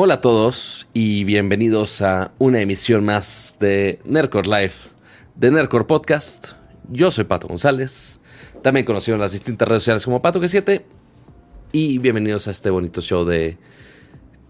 [0.00, 4.74] Hola a todos y bienvenidos a una emisión más de Nerdcore Live,
[5.34, 6.52] de Nerdcore Podcast.
[6.88, 8.20] Yo soy Pato González,
[8.62, 10.84] también conocido en las distintas redes sociales como Pato G7.
[11.72, 13.58] Y bienvenidos a este bonito show de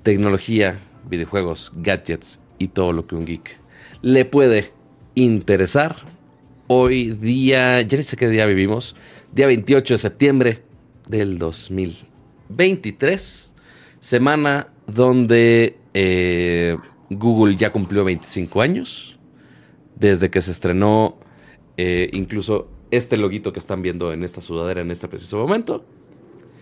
[0.02, 3.58] tecnología, videojuegos, gadgets y todo lo que un geek
[4.02, 4.74] le puede
[5.14, 5.96] interesar.
[6.66, 8.96] Hoy día, ya ni sé qué día vivimos,
[9.32, 10.62] día 28 de septiembre
[11.06, 13.54] del 2023,
[13.98, 16.76] semana donde eh,
[17.10, 19.18] Google ya cumplió 25 años,
[19.94, 21.18] desde que se estrenó
[21.76, 25.84] eh, incluso este loguito que están viendo en esta sudadera en este preciso momento.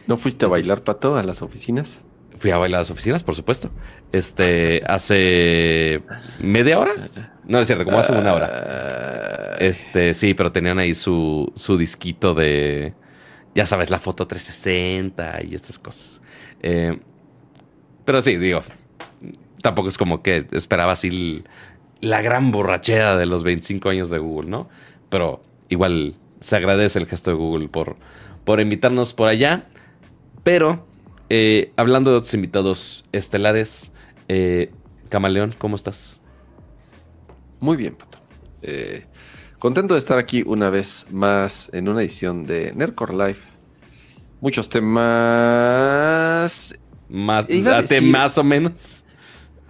[0.06, 2.02] ¿No fuiste a bailar, Pato, a las oficinas?
[2.36, 3.70] Fui a bailar a las oficinas, por supuesto.
[4.12, 6.02] Este, hace
[6.40, 7.10] media hora.
[7.45, 9.56] No es cierto, como hace una hora.
[9.58, 12.95] Este, sí, pero tenían ahí su, su disquito de,
[13.54, 16.20] ya sabes, la foto 360 y estas cosas.
[16.60, 16.98] Eh,
[18.07, 18.62] pero sí, digo,
[19.60, 21.43] tampoco es como que esperaba así
[22.01, 24.68] la gran borrachera de los 25 años de Google, ¿no?
[25.10, 27.96] Pero igual se agradece el gesto de Google por,
[28.45, 29.66] por invitarnos por allá.
[30.45, 30.87] Pero
[31.29, 33.90] eh, hablando de otros invitados estelares,
[34.29, 34.70] eh,
[35.09, 36.20] Camaleón, ¿cómo estás?
[37.59, 38.18] Muy bien, Pato.
[38.63, 39.04] Eh,
[39.59, 43.38] contento de estar aquí una vez más en una edición de Nerdcore Live.
[44.41, 46.46] Muchos temas
[47.09, 49.04] más, date más o menos.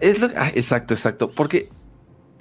[0.00, 1.30] Es lo, ah, exacto, exacto.
[1.30, 1.70] Porque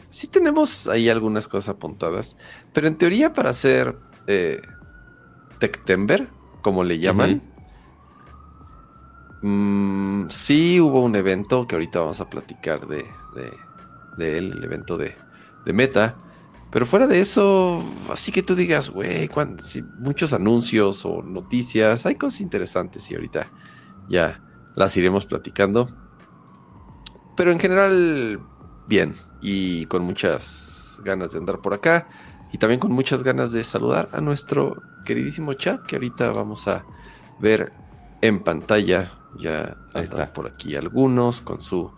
[0.09, 2.37] sí tenemos ahí algunas cosas apuntadas.
[2.73, 4.61] Pero en teoría, para hacer eh,
[5.59, 6.27] Tectember,
[6.61, 7.41] como le llaman,
[9.41, 13.05] mm, sí hubo un evento que ahorita vamos a platicar de,
[14.17, 15.15] de, él, el evento de,
[15.65, 16.15] de Meta.
[16.71, 19.29] Pero fuera de eso, así que tú digas, güey,
[19.99, 23.49] muchos anuncios o noticias, hay cosas interesantes y ahorita
[24.09, 24.44] ya
[24.75, 25.89] las iremos platicando.
[27.35, 28.39] Pero en general,
[28.87, 29.15] bien.
[29.41, 32.07] Y con muchas ganas de andar por acá.
[32.51, 36.85] Y también con muchas ganas de saludar a nuestro queridísimo chat que ahorita vamos a
[37.39, 37.73] ver
[38.21, 39.11] en pantalla.
[39.37, 41.91] Ya están por aquí algunos con su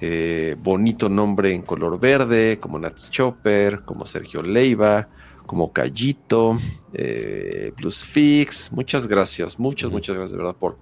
[0.00, 5.08] eh, bonito nombre en color verde, como Nats Chopper, como Sergio Leiva,
[5.44, 6.56] como Callito,
[6.92, 8.72] eh, Fix.
[8.72, 10.78] Muchas gracias, muchas, muchas gracias de verdad por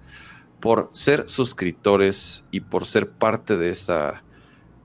[0.66, 4.24] por ser suscriptores y por ser parte de esa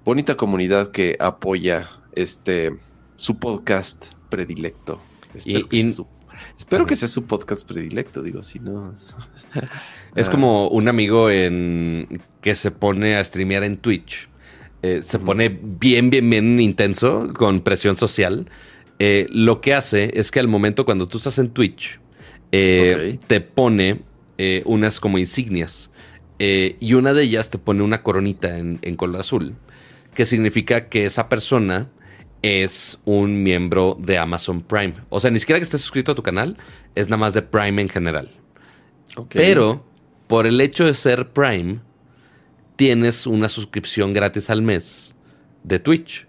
[0.05, 2.77] bonita comunidad que apoya este
[3.15, 5.01] su podcast predilecto.
[5.33, 8.93] Espero, que, sea su, podcast predilecto, digo, si no.
[10.15, 14.29] es como un amigo en que se pone a streamear en Twitch.
[14.83, 18.47] Eh, se pone bien, bien, bien intenso con presión social.
[18.99, 21.99] Eh, lo que hace es que al momento cuando tú estás en Twitch,
[22.51, 24.10] eh, te pone
[24.43, 25.91] eh, unas como insignias.
[26.39, 29.53] Eh, y una de ellas te pone una coronita en, color azul,
[30.15, 31.91] que significa que esa persona
[32.41, 34.95] es un miembro de Amazon Prime.
[35.09, 36.57] O sea, ni siquiera que estés suscrito a tu canal,
[36.95, 38.31] es nada más de Prime en general.
[39.29, 39.85] Pero
[40.25, 41.77] por el hecho de ser Prime,
[42.77, 45.13] tienes una suscripción gratis al mes
[45.63, 46.25] de Twitch.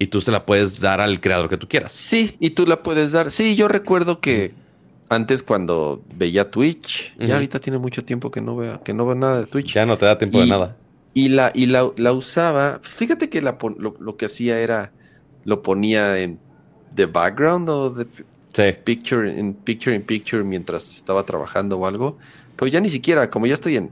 [0.00, 1.92] Y tú se la puedes dar al creador que tú quieras.
[1.92, 3.30] Sí, y tú la puedes dar.
[3.30, 4.65] Sí, yo recuerdo que
[5.08, 9.14] antes cuando veía Twitch, ya ahorita tiene mucho tiempo que no vea, que no veo
[9.14, 9.74] nada de Twitch.
[9.74, 10.76] Ya no te da tiempo de nada.
[11.14, 12.80] Y la, y la, usaba.
[12.82, 14.92] Fíjate que la, lo, que hacía era
[15.44, 16.38] lo ponía en
[16.94, 18.06] the background o de
[18.84, 22.18] picture in picture in picture mientras estaba trabajando o algo.
[22.56, 23.90] Pero ya ni siquiera, como ya estoy en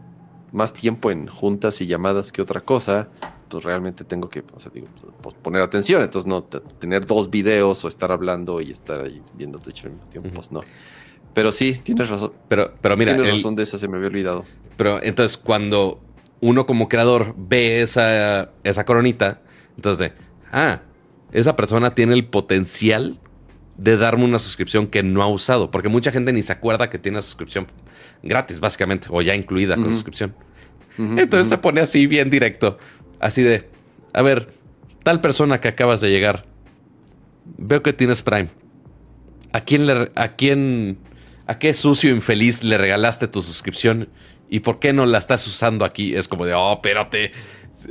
[0.53, 3.09] más tiempo en juntas y llamadas que otra cosa,
[3.49, 6.03] pues realmente tengo que pues poner atención.
[6.03, 10.07] Entonces, no tener dos videos o estar hablando y estar ahí viendo Twitch al mismo
[10.09, 10.61] tiempo, pues no.
[11.34, 12.33] Pero sí, tienes razón.
[12.49, 13.15] Pero, pero mira.
[13.15, 14.45] Tienes razón de esa, se me había olvidado.
[14.77, 16.01] Pero entonces, cuando
[16.41, 19.41] uno como creador ve esa, esa coronita,
[19.77, 20.22] entonces de,
[20.53, 20.81] ah,
[21.33, 23.19] esa persona tiene el potencial
[23.77, 26.98] de darme una suscripción que no ha usado, porque mucha gente ni se acuerda que
[26.98, 27.66] tiene una suscripción
[28.22, 30.34] gratis, básicamente, o ya incluida con suscripción.
[30.97, 32.78] Entonces se pone así bien directo,
[33.19, 33.69] así de,
[34.13, 34.48] a ver,
[35.03, 36.45] tal persona que acabas de llegar,
[37.59, 38.48] veo que tienes Prime.
[39.53, 40.98] ¿A quién le, a quién
[41.47, 44.09] ¿A qué sucio infeliz le regalaste tu suscripción?
[44.49, 46.15] ¿Y por qué no la estás usando aquí?
[46.15, 47.33] Es como de, oh, espérate.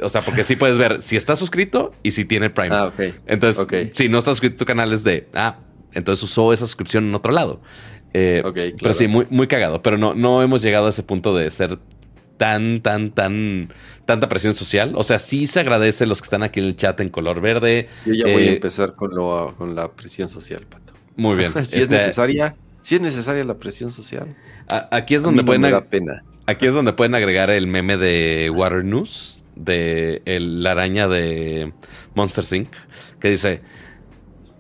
[0.02, 2.76] O sea, porque sí puedes ver si está suscrito y si tiene Prime.
[2.76, 3.00] Ah, ok.
[3.28, 5.60] Entonces, si no está suscrito a tu canal es de, ah,
[5.94, 7.62] entonces usó esa suscripción en otro lado.
[8.14, 8.76] Eh, ok, claro.
[8.80, 9.82] Pero sí, muy, muy cagado.
[9.82, 11.80] Pero no, no hemos llegado a ese punto de ser
[12.38, 13.70] tan, tan, tan,
[14.06, 14.94] tanta presión social.
[14.96, 17.88] O sea, sí se agradece los que están aquí en el chat en color verde.
[18.06, 20.94] Yo ya voy a eh, empezar con, lo, con la presión social, Pato.
[21.16, 21.54] Muy bien.
[21.54, 24.36] si es este, necesaria, si es necesaria la presión social.
[24.68, 25.84] aquí es donde pueden.
[25.90, 26.24] pena.
[26.46, 31.72] Aquí es donde pueden agregar el meme de Water News, de la araña de
[32.14, 32.70] Monster Inc.,
[33.22, 33.62] que dice,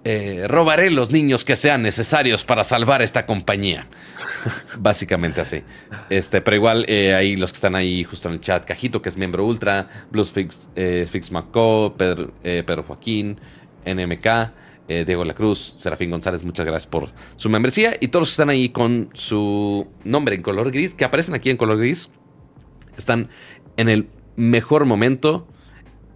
[0.05, 3.87] eh, robaré los niños que sean necesarios para salvar esta compañía.
[4.77, 5.61] Básicamente así.
[6.09, 9.09] Este, pero igual eh, ahí los que están ahí justo en el chat, Cajito, que
[9.09, 11.29] es miembro ultra, Blues Fix, eh, Fix
[11.97, 13.37] Pedro, Pedro Joaquín,
[13.85, 14.27] NMK,
[14.87, 17.95] Diego La Cruz, Serafín González, muchas gracias por su membresía.
[17.99, 21.49] Y todos los que están ahí con su nombre en color gris, que aparecen aquí
[21.49, 22.09] en color gris,
[22.97, 23.29] están
[23.77, 25.47] en el mejor momento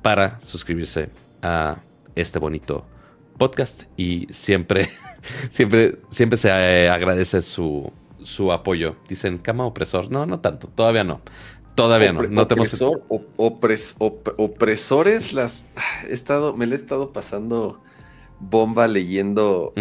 [0.02, 1.10] para suscribirse
[1.42, 1.82] a
[2.16, 2.86] este bonito
[3.38, 4.90] podcast y siempre,
[5.50, 7.92] siempre, siempre se eh, agradece su,
[8.24, 8.96] su apoyo.
[9.08, 10.12] Dicen cama opresor.
[10.12, 11.22] No, no tanto, todavía no.
[11.76, 12.24] Todavía no.
[12.24, 13.04] no opresor,
[14.38, 15.68] opresores, las
[16.10, 17.82] he estado, me le he estado pasando
[18.40, 19.74] bomba leyendo.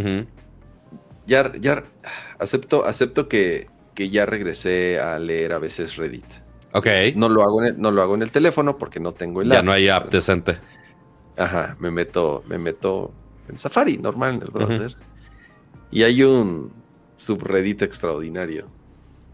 [1.26, 1.84] Ya, ya
[2.38, 6.26] acepto, acepto que, que, ya regresé a leer a veces Reddit.
[6.72, 6.86] Ok.
[7.16, 9.48] No lo hago en el, no lo hago en el teléfono porque no tengo el
[9.48, 10.58] Ya no hay app decente.
[11.36, 13.12] Ajá, me meto, me meto
[13.48, 14.96] en Safari, normal en el browser.
[15.90, 16.72] Y hay un
[17.16, 18.68] subreddit extraordinario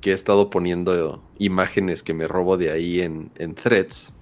[0.00, 4.12] que he estado poniendo imágenes que me robo de ahí en, threads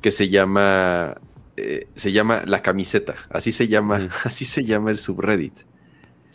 [0.00, 1.16] que se llama
[1.56, 3.14] eh, se llama la camiseta.
[3.30, 5.60] Así se llama así se llama el subreddit.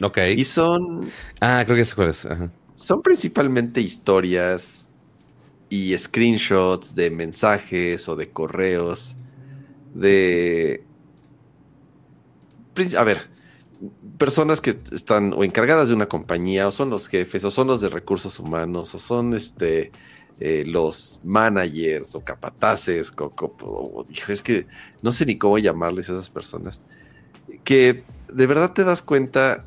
[0.01, 0.17] Ok.
[0.35, 1.09] Y son
[1.41, 2.27] ah creo que es cuál es
[2.75, 4.87] son principalmente historias
[5.69, 9.15] y screenshots de mensajes o de correos
[9.93, 10.85] de
[12.97, 13.29] a ver,
[14.17, 17.81] personas que están o encargadas de una compañía, o son los jefes, o son los
[17.81, 19.91] de recursos humanos, o son este
[20.39, 24.67] eh, los managers o capataces, o, es que
[25.01, 26.81] no sé ni cómo llamarles a esas personas,
[27.63, 29.65] que de verdad te das cuenta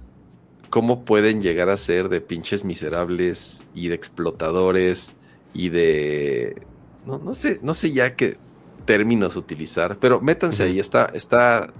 [0.70, 5.14] cómo pueden llegar a ser de pinches miserables y de explotadores
[5.52, 6.62] y de
[7.04, 8.38] no, no sé, no sé ya qué
[8.84, 11.72] términos utilizar, pero métanse ahí, está, está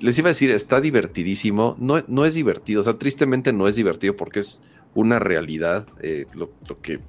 [0.00, 1.76] les iba a decir, está divertidísimo.
[1.78, 4.62] No, no es divertido, o sea, tristemente no es divertido porque es
[4.94, 6.50] una realidad eh, lo,
[6.80, 7.00] que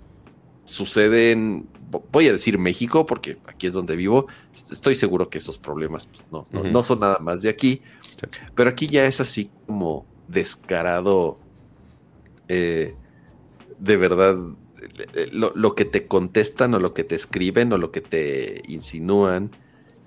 [0.70, 1.68] sucede en,
[2.12, 4.28] voy a decir México, porque aquí es donde vivo.
[4.54, 7.82] Estoy seguro que esos problemas pues, no, no, son nada más de aquí.
[8.56, 11.40] Pero aquí ya es así como descarado.
[12.48, 12.96] Eh,
[13.80, 14.38] de verdad,
[15.32, 19.52] lo, lo, que te contestan o lo que te escriben o lo que te insinúan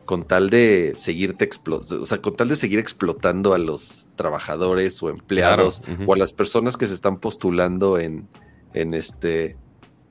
[0.04, 5.08] con tal de seguirte o sea, con tal de seguir explotando a los trabajadores o
[5.08, 8.28] empleados o a las personas que se están postulando en,
[8.74, 9.56] en este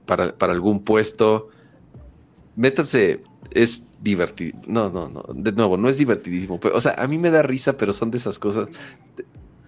[0.06, 1.50] para, algún puesto.
[2.56, 3.22] Métanse,
[3.52, 4.60] es divertido.
[4.68, 5.26] No, no, no.
[5.34, 6.60] De nuevo, no es divertidísimo.
[6.62, 8.70] o sea, a mí me da risa, pero son de esas cosas.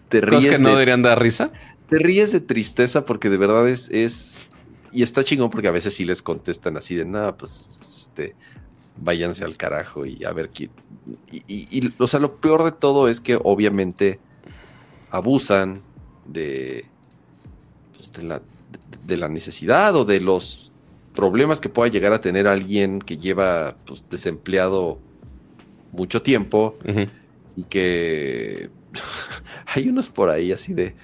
[0.10, 0.46] Te, ríes.
[0.46, 1.52] que no deberían dar risa?
[1.90, 4.50] Te ríes de tristeza porque de verdad es, es.
[4.92, 8.36] Y está chingón porque a veces sí les contestan así de nada, pues, este
[8.98, 10.72] váyanse al carajo y a ver quién.
[11.48, 14.20] Y, o sea, lo peor de todo es que obviamente
[15.10, 15.82] abusan
[16.26, 16.86] de,
[17.96, 18.42] pues, de, la,
[19.06, 20.72] de, la, necesidad o de los
[21.16, 25.00] problemas que pueda llegar a tener alguien que lleva pues, desempleado
[25.92, 26.75] mucho tiempo
[27.56, 28.70] y que
[29.68, 30.96] hay unos por ahí así de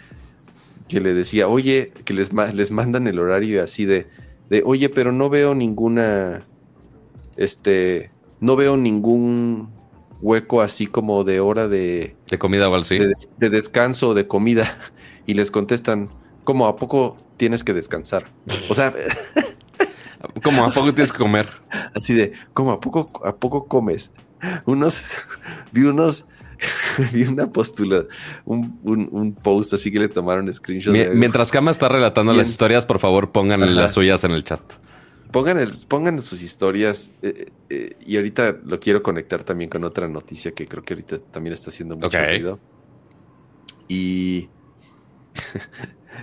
[0.88, 4.08] que le decía, oye, que les, les mandan el horario así de,
[4.50, 6.44] de, oye, pero no veo ninguna
[7.40, 9.70] este, no veo ningún
[10.22, 12.18] hueco así como de hora de...
[12.30, 13.00] De comida o algo así.
[13.38, 14.78] De, descanso, de comida.
[15.26, 16.10] Y les contestan,
[16.44, 18.26] ¿cómo a poco tienes que descansar?
[18.70, 18.94] O sea...
[20.44, 21.48] ¿Cómo a poco tienes que comer?
[21.96, 24.12] Así de, ¿cómo a poco, a poco comes?
[24.66, 25.02] Unos,
[25.72, 26.26] vi unos,
[27.14, 28.06] vi una postula,
[28.46, 30.94] un, post así que le tomaron screenshot.
[31.14, 34.62] mientras Kama está relatando las historias, por favor pongan las suyas en el chat.
[35.32, 40.08] Pongan, el, pongan sus historias eh, eh, y ahorita lo quiero conectar también con otra
[40.08, 42.60] noticia que creo que ahorita también está haciendo mucho ruido.
[43.88, 44.50] Y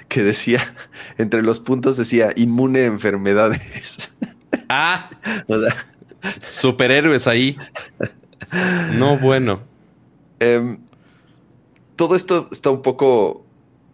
[0.08, 0.74] que decía,
[1.18, 4.12] entre los puntos decía, inmune a enfermedades.
[4.68, 5.10] Ah,
[6.48, 7.56] superhéroes ahí.
[8.94, 9.60] No, bueno.
[10.40, 10.78] Em,
[11.96, 13.44] todo esto está un poco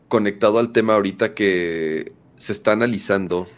[0.09, 3.49] conectado al tema ahorita que se está analizando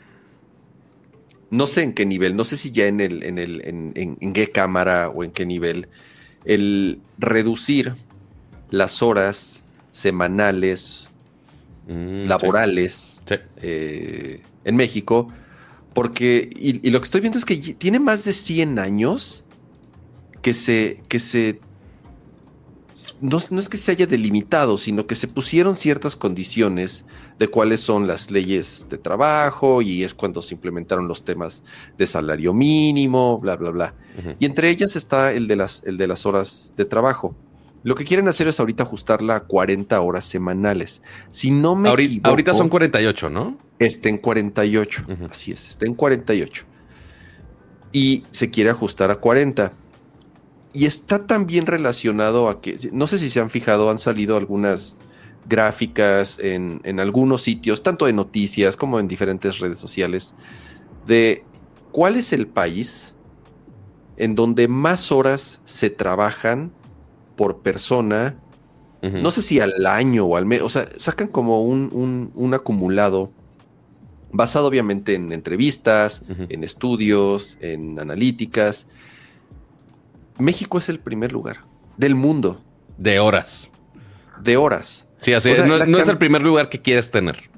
[1.55, 3.63] no sé en qué nivel, no sé si ya en el, en el,
[3.95, 5.87] en, qué cámara o en qué nivel,
[6.45, 7.95] el reducir
[8.71, 11.09] las horas semanales,
[11.87, 13.21] mm, laborales
[13.57, 15.29] eh, en México,
[15.93, 19.45] porque, y, lo que estoy viendo es que tiene más de 100 años
[20.43, 21.61] que se, que se,
[23.21, 27.07] no, no es que se haya delimitado, sino que se pusieron ciertas condiciones
[27.39, 31.63] de cuáles son las leyes de trabajo y es cuando se implementaron los temas
[31.99, 33.95] de salario mínimo, bla, bla, bla.
[34.39, 37.35] Y entre ellas está el de, las, el de las horas de trabajo.
[37.85, 41.03] Lo que quieren hacer es ahorita ajustarla a 40 horas semanales.
[41.31, 43.59] Si no me ahorita, equivoco, ahorita son 48, ¿no?
[43.79, 45.07] Está en 48.
[45.31, 46.65] Así es, está en 48.
[47.93, 49.71] Y se quiere ajustar a 40.
[50.73, 54.97] Y está también relacionado a que, no sé si se han fijado, han salido algunas
[55.47, 60.35] gráficas en, en algunos sitios, tanto de noticias como en diferentes redes sociales,
[61.05, 61.45] de
[61.93, 63.13] cuál es el país
[64.17, 66.73] en donde más horas se trabajan
[67.37, 68.37] por persona,
[69.03, 72.55] no sé si al año o al mes, o sea, sacan como un, un- un
[72.55, 73.31] acumulado
[74.33, 78.87] basado obviamente en entrevistas, en estudios, en analíticas.
[80.39, 81.59] México es el primer lugar
[81.97, 82.61] del mundo
[82.99, 83.71] De horas.
[84.43, 85.05] de horas.
[85.19, 85.59] Sí, así O es.
[85.59, 87.51] sea, No, es el primer lugar que quieres tener.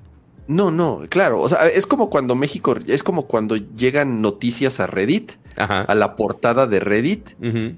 [0.49, 1.41] No, no, claro.
[1.41, 5.83] O sea, es como cuando México, es como cuando llegan noticias a Reddit, Ajá.
[5.83, 7.31] a la portada de Reddit,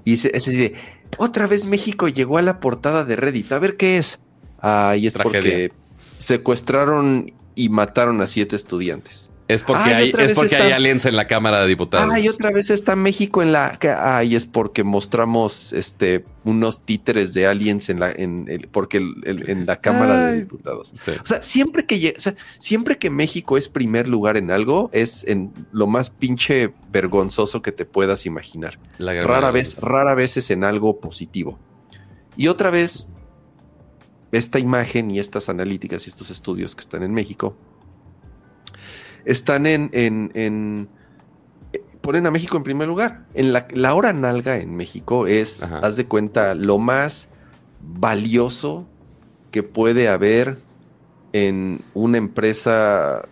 [0.05, 0.75] y se, es así de,
[1.17, 3.51] otra vez México llegó a la portada de Reddit.
[3.53, 4.19] A ver qué es.
[4.61, 5.41] Ah, y es Tragedia.
[5.41, 5.73] porque
[6.19, 9.28] secuestraron y mataron a siete estudiantes.
[9.49, 12.11] Es porque, Ay, hay, es porque está- hay aliens en la Cámara de Diputados.
[12.13, 13.79] Ah, y otra vez está México en la.
[13.81, 18.69] que- Ah, y es porque mostramos este unos títeres de aliens en la, en el,
[18.69, 20.33] porque el- el- en la Cámara Ay.
[20.35, 20.93] de Diputados.
[21.03, 21.13] Sí.
[21.23, 25.25] O sea, siempre que o sea, siempre que México es primer lugar en algo, es
[25.27, 28.79] en lo más pinche vergonzoso que te puedas imaginar.
[28.99, 31.59] La Rara vez, rara vez es en algo positivo.
[32.37, 33.09] Y otra vez,
[34.31, 37.57] esta imagen y estas analíticas y estos estudios que están en México
[39.29, 40.89] están en, en, en-
[41.73, 43.27] eh, ponen a México en primer lugar.
[43.35, 45.81] En la, la hora nalga en México es, Ajá.
[45.81, 47.29] haz de cuenta, lo más
[47.81, 48.87] valioso
[49.51, 50.59] que puede haber
[51.33, 53.23] en una empresa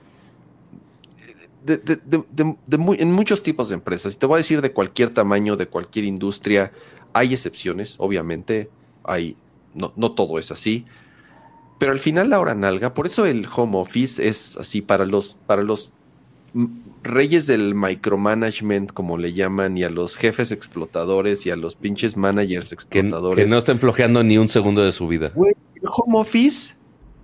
[1.64, 4.14] de, de- de- de- de muy- en muchos tipos de empresas.
[4.14, 6.72] Y te voy a decir de cualquier tamaño, de cualquier industria.
[7.12, 8.68] Hay excepciones, obviamente.
[9.02, 9.36] Hay,
[9.74, 10.84] no, no todo es así.
[11.78, 15.34] Pero al final la hora nalga, por eso el home office es así para los,
[15.46, 15.92] para los
[17.02, 22.16] reyes del micromanagement, como le llaman, y a los jefes explotadores y a los pinches
[22.16, 23.44] managers Que, explotadores.
[23.44, 25.30] que no estén flojeando ni un segundo de su vida.
[25.34, 26.74] Güey, el home office,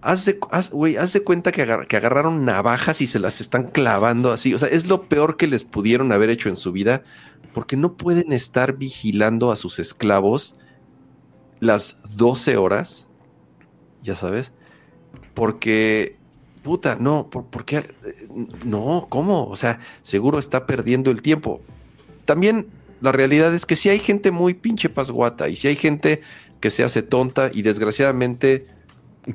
[0.03, 3.41] haz de, haz- güey, haz de cuenta que, agar- que agarraron navajas y se las
[3.41, 4.53] están clavando así.
[4.53, 7.03] O sea, es lo peor que les pudieron haber hecho en su vida,
[7.55, 10.57] porque no pueden estar vigilando a sus esclavos
[11.61, 13.07] las 12 horas,
[14.03, 14.53] ya sabes,
[15.35, 16.17] porque,
[16.63, 17.95] puta, no, por, ¿por qué?
[18.65, 19.47] No, ¿cómo?
[19.47, 21.61] O sea, seguro está perdiendo el tiempo.
[22.25, 22.69] También
[23.01, 26.23] la realidad es que si hay gente muy pinche pasguata y si hay gente
[26.61, 28.69] que se hace tonta y desgraciadamente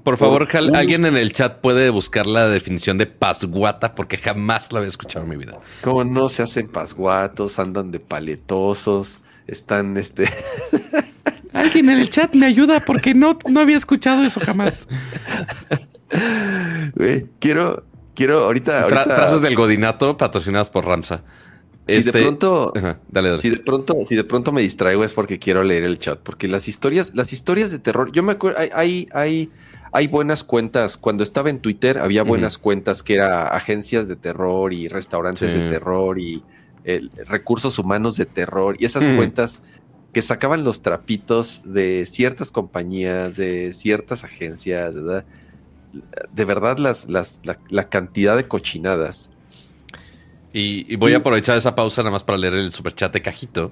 [0.03, 4.71] Por favor, Por alguien en el chat puede buscar la definición de pasguata porque jamás
[4.71, 5.59] lo había escuchado en mi vida.
[5.83, 10.29] como no se hacen pasguatos, andan de paletosos, están este
[11.57, 14.87] Alguien en el chat me ayuda porque no, no había escuchado eso jamás.
[16.95, 17.83] güey, quiero
[18.15, 21.23] quiero ahorita, Fra- ahorita frases del Godinato patrocinadas por Ramsa.
[21.87, 23.41] si Este- de pronto Ajá, dale, dale.
[23.41, 26.47] si de pronto si de pronto me distraigo es porque quiero leer el chat, porque
[26.47, 29.49] las historias las historias de terror, yo me acuerdo hay hay hay,
[29.91, 34.73] hay buenas cuentas cuando estaba en Twitter había buenas cuentas que era agencias de terror
[34.73, 35.59] y restaurantes Sí.
[35.59, 36.43] de terror y
[36.83, 39.61] el- recursos humanos de terror y esas cuentas
[40.17, 45.25] que sacaban los trapitos de ciertas compañías, de ciertas agencias, ¿verdad?
[46.33, 49.29] De verdad, las, las, la, la cantidad de cochinadas.
[50.53, 53.21] Y, y voy Y- a aprovechar esa pausa nada más para leer el superchat de
[53.21, 53.71] Cajito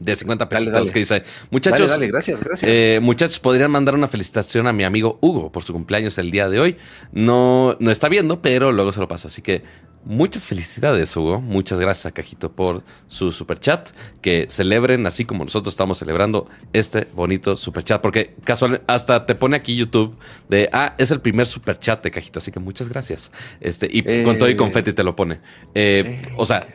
[0.00, 0.90] de 50 pesos Dale, dale.
[0.92, 1.22] que dice,
[1.52, 2.68] muchachos, dale, dale, gracias, gracias.
[2.68, 6.48] Eh, muchachos, podrían mandar una felicitación a mi amigo Hugo por su cumpleaños el día
[6.48, 6.76] de hoy.
[7.12, 9.28] No, no está viendo, pero luego se lo paso.
[9.28, 9.62] Así que
[10.06, 11.40] muchas felicidades, Hugo.
[11.42, 13.90] Muchas gracias a Cajito por su super chat.
[14.22, 18.00] Que celebren así como nosotros estamos celebrando este bonito super chat.
[18.00, 20.16] Porque casual, hasta te pone aquí YouTube
[20.48, 22.38] de ah, es el primer super chat de Cajito.
[22.38, 23.30] Así que muchas gracias.
[23.60, 24.22] Este, y Eh.
[24.24, 25.40] con todo y confeti te lo pone.
[25.74, 26.32] Eh, Eh.
[26.36, 26.66] O sea,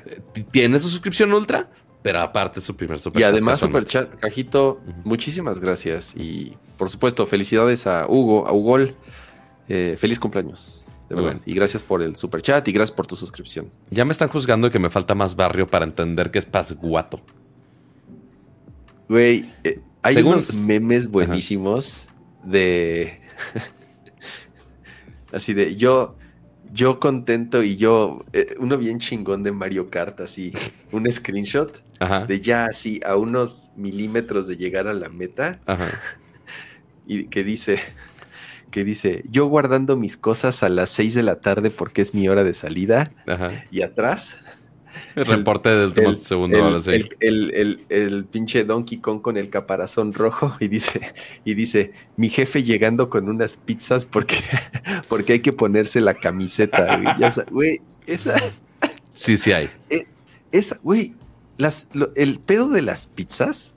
[0.52, 1.70] tiene su suscripción ultra,
[2.04, 3.32] pero aparte es su primer super y chat.
[3.32, 3.84] además, personal.
[3.88, 6.14] super chat, Cajito, muchísimas gracias.
[6.16, 8.96] Y por supuesto, felicidades a Hugo, a Ugol.
[9.70, 10.81] Eh, feliz cumpleaños,
[11.16, 11.42] de verdad.
[11.46, 13.70] Y gracias por el super chat y gracias por tu suscripción.
[13.90, 17.22] Ya me están juzgando que me falta más barrio para entender que es pasguato.
[19.10, 21.98] Güey, eh, hay Según- unos memes buenísimos
[22.44, 23.20] de.
[25.32, 26.16] así de yo.
[26.74, 28.24] Yo contento y yo.
[28.32, 30.54] eh, uno bien chingón de Mario Kart, así.
[30.94, 32.26] Un screenshot Ajá.
[32.26, 35.60] de ya así a unos milímetros de llegar a la meta.
[35.66, 35.90] Ajá.
[37.08, 37.78] Y que dice.
[38.72, 42.28] Que dice, yo guardando mis cosas a las 6 de la tarde porque es mi
[42.30, 43.12] hora de salida.
[43.28, 43.66] Ajá.
[43.70, 44.38] Y atrás,
[45.16, 47.06] El reporte del el, segundo el- a las seis.
[47.20, 51.14] el- el- pinche Donkey Kong con el caparazón rojo y dice,
[51.46, 54.36] y dice, mi jefe llegando con unas pizzas porque,
[55.10, 57.16] porque hay que ponerse la camiseta, güey.
[57.20, 58.36] Ya sa- güey, esa,
[59.16, 59.70] Sí, sí hay.
[60.52, 61.14] esa, güey,
[61.58, 63.76] las, lo- el pedo de las pizzas,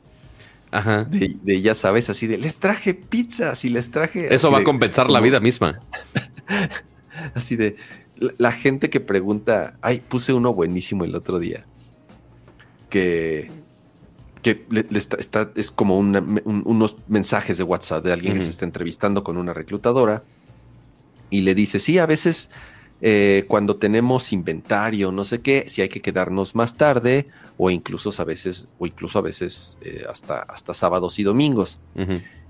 [0.74, 1.04] Ajá.
[1.04, 4.34] de, de, ya sabes, así de, les traje pizzas y les traje...
[4.34, 5.80] Eso va a compensar la vida misma.
[7.34, 7.76] Así de,
[8.16, 11.64] la, la gente que pregunta, ay, puse uno buenísimo el otro día,
[12.90, 13.50] que,
[14.42, 18.34] que le- le está, está- es como una- un- unos mensajes de WhatsApp de alguien
[18.34, 20.24] que se está entrevistando con una reclutadora
[21.30, 22.50] y le dice, sí, a veces
[23.06, 28.11] eh, cuando tenemos inventario, no sé qué, si hay que quedarnos más tarde o incluso
[28.16, 31.78] a veces, o incluso a veces eh, hasta, hasta sábados y domingos.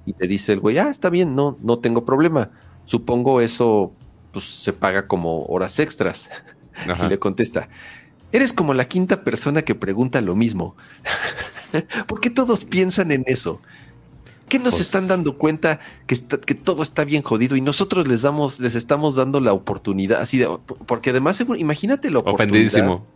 [0.06, 2.52] Y te dice el güey, ah, está bien, no, no tengo problema.
[2.84, 3.92] Supongo eso
[4.30, 6.30] pues, se paga como horas extras.
[6.88, 7.06] Ajá.
[7.06, 7.68] Y le contesta,
[8.30, 10.76] eres como la quinta persona que pregunta lo mismo.
[12.06, 13.60] ¿Por qué todos piensan en eso?
[14.48, 18.06] ¿Qué nos Pues- están dando cuenta que, está- que todo está bien jodido y nosotros
[18.08, 20.20] les damos, les estamos dando la oportunidad?
[20.20, 20.48] Así de,
[20.86, 22.50] porque además, imagínate la oportunidad.
[22.50, 23.06] Ofendidísimo.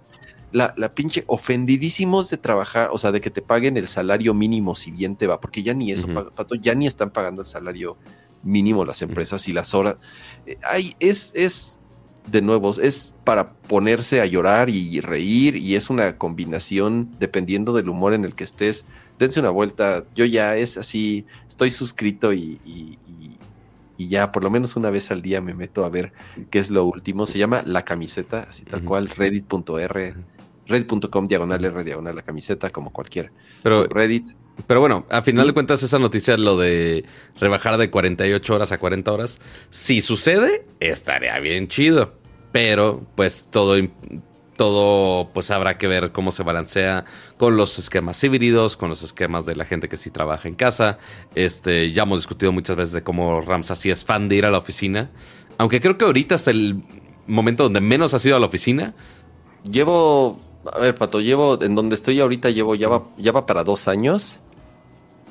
[0.50, 4.74] La, la pinche ofendidísimos de trabajar, o sea, de que te paguen el salario mínimo
[4.74, 7.46] si bien te va, porque ya ni eso, pa- Pato, ya ni están pagando el
[7.46, 7.98] salario
[8.42, 9.96] mínimo las empresas y las horas.
[10.46, 11.78] Eh, ay, es, es,
[12.30, 17.90] de nuevo, es para ponerse a llorar y reír y es una combinación dependiendo del
[17.90, 18.86] humor en el que estés.
[19.18, 23.36] Dense una vuelta, yo ya es así, estoy suscrito y, y- y-
[23.96, 26.12] y ya por lo menos una vez al día me meto a ver
[26.50, 27.26] qué es lo último.
[27.26, 30.14] Se llama La Camiseta, así tal cual, reddit.r,
[30.68, 34.32] reddit.com diagonal r diagonal la camiseta, como cualquier Pero, Reddit.
[34.66, 37.04] pero bueno, a final de cuentas, esa noticia, lo de
[37.40, 39.40] rebajar de 48 horas a 40 horas,
[39.70, 42.12] si sucede, estaría bien chido.
[42.52, 43.76] Pero, pues, todo,
[44.58, 47.06] todo, pues, habrá que ver cómo se balancea
[47.38, 50.98] con los esquemas híbridos, con los esquemas de la gente que sí trabaja en casa.
[51.34, 54.50] Este, ya hemos discutido muchas veces de cómo Ramsa sí es fan de ir a
[54.50, 55.10] la oficina.
[55.56, 56.82] Aunque creo que ahorita es el
[57.26, 58.94] momento donde menos has ido a la oficina.
[59.64, 60.38] Llevo,
[60.70, 63.88] a ver, Pato, llevo, en donde estoy ahorita, llevo, ya va, ya va para dos
[63.88, 64.40] años.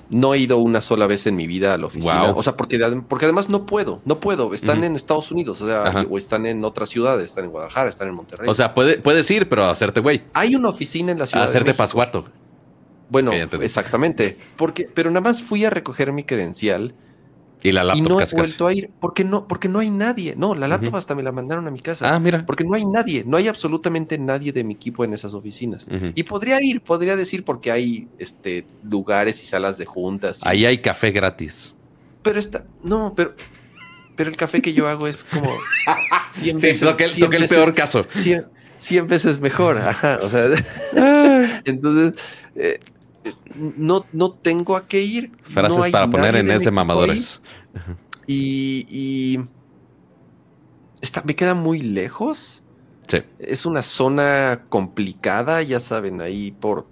[0.10, 2.28] No he ido una sola vez en mi vida a la oficina.
[2.28, 2.38] Wow.
[2.38, 4.54] O sea, porque, de- porque además no puedo, no puedo.
[4.54, 8.08] Están en Estados Unidos, o sea, o están en otras ciudades, están en Guadalajara, están
[8.08, 8.50] en Monterrey.
[8.50, 10.24] O sea, puede, puedes ir, pero hacerte güey.
[10.34, 11.44] hay una oficina en la ciudad.
[11.44, 11.84] de hacerte México.
[11.84, 12.26] pascuato.
[13.10, 14.38] Bueno, exactamente.
[14.58, 16.94] Porque, pero nada más fui a recoger mi credencial
[17.68, 18.48] Y la y laptop no he casi, casi.
[18.48, 18.90] vuelto a ir.
[19.00, 20.36] Porque no, porque no hay nadie.
[20.38, 22.14] No, la laptop hasta me la mandaron a mi casa.
[22.14, 22.46] Ah, mira.
[22.46, 25.88] Porque no hay nadie, no hay absolutamente nadie de mi equipo en esas oficinas.
[26.16, 30.42] Y podría ir, podría decir porque hay este lugares y salas de juntas.
[30.44, 31.76] y- Ahí hay café gratis.
[32.22, 33.34] Pero está, no, pero,
[34.16, 35.50] pero el café que yo hago es como
[36.42, 38.06] 100 Sí, toqué, 100 toqué el veces- peor caso.
[38.16, 38.46] 100,
[38.80, 39.78] 100 veces mejor.
[39.78, 40.46] Ajá, o sea,
[41.66, 42.20] entonces
[42.56, 42.80] eh, eh,
[43.56, 45.32] no, no tengo a qué ir.
[45.42, 47.42] Frases no hay para poner en ese mamadores.
[48.26, 49.40] Y, y
[51.02, 52.64] está, me queda muy lejos.
[53.08, 53.20] Sí.
[53.40, 56.88] Es una zona complicada, ya saben, ahí por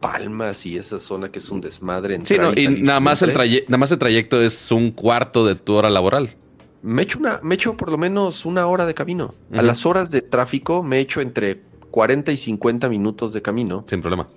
[0.00, 2.20] Palmas y esa zona que es un desmadre.
[2.22, 5.74] Sí, no, y nada más, el nada más el trayecto es un cuarto de tu
[5.74, 6.36] hora laboral.
[6.82, 9.34] Me echo, una, me echo por lo menos una hora de camino.
[9.52, 13.84] A las horas de tráfico me echo entre 40 y 50 minutos de camino.
[13.88, 14.28] Sin problema.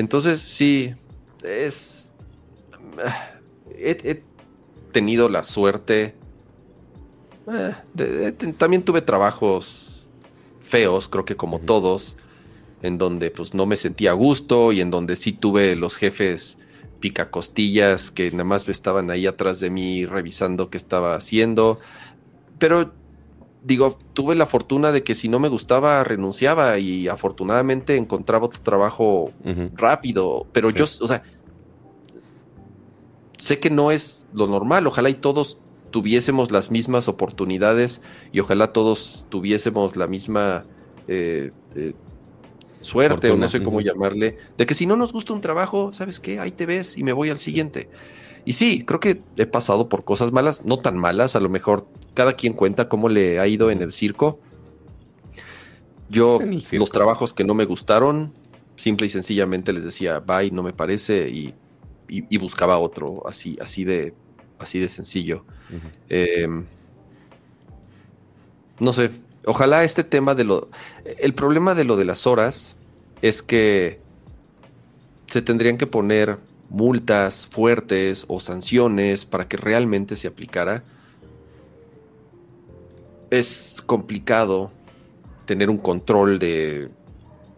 [0.00, 0.94] Entonces, sí,
[1.42, 2.12] es...
[3.78, 4.22] He, he
[4.92, 6.14] tenido la suerte...
[7.46, 10.08] eh, de- de- también tuve trabajos
[10.62, 12.16] feos, creo que como todos,
[12.82, 16.58] en donde pues no me sentía a gusto y en donde sí tuve los jefes
[17.00, 21.78] picacostillas que nada más estaban ahí atrás de mí revisando qué estaba haciendo.
[22.58, 22.92] Pero
[23.62, 28.60] digo, tuve la fortuna de que si no me gustaba renunciaba y afortunadamente encontraba otro
[28.62, 29.32] trabajo
[29.76, 30.76] rápido, pero Sí.
[30.78, 31.22] yo, o sea,
[33.36, 35.58] sé que no es lo normal, ojalá y todos
[35.90, 38.00] tuviésemos las mismas oportunidades
[38.32, 40.64] y ojalá todos tuviésemos la misma
[41.08, 41.94] eh, eh,
[42.80, 46.20] suerte o no sé cómo llamarle, de que si no nos gusta un trabajo, ¿sabes
[46.20, 46.38] qué?
[46.38, 47.88] Ahí te ves y me voy al siguiente.
[48.44, 51.86] Y sí, creo que he pasado por cosas malas, no tan malas, a lo mejor
[52.14, 54.40] cada quien cuenta cómo le ha ido en el circo.
[56.08, 56.82] Yo, En el circo.
[56.82, 58.32] los trabajos que no me gustaron,
[58.76, 61.54] simple y sencillamente les decía, bye, no me parece, y,
[62.08, 64.14] y- y buscaba otro, así, así de,
[64.58, 65.44] así de sencillo.
[66.08, 66.48] Eh,
[68.78, 69.10] no sé,
[69.44, 70.70] ojalá este tema de lo...
[71.18, 72.76] El problema de lo de las horas
[73.22, 74.00] es que
[75.26, 76.38] se tendrían que poner
[76.70, 80.82] multas fuertes o sanciones para que realmente se aplicara,
[83.30, 84.70] es complicado
[85.46, 86.90] tener un control de.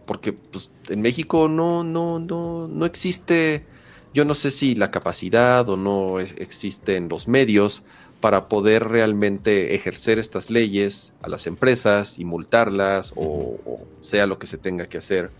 [0.05, 3.65] Porque pues, en México no, no, no, no existe.
[4.13, 7.83] Yo no sé si la capacidad o no existen los medios
[8.19, 13.59] para poder realmente ejercer estas leyes a las empresas y multarlas o,
[14.01, 15.31] sea lo que se tenga que hacer.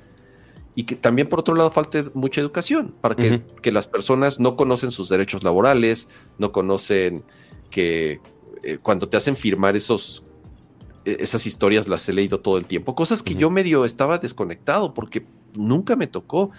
[0.76, 4.58] Y que también por otro lado falte mucha educación para que, que las personas no
[4.58, 6.08] conocen sus derechos laborales,
[6.40, 7.24] no conocen
[7.70, 8.20] que
[8.64, 10.24] eh, cuando te hacen firmar esos
[11.06, 14.94] e, esas historias las he leído todo el tiempo, cosas que yo medio estaba desconectado
[14.94, 16.50] porque nunca me tocó,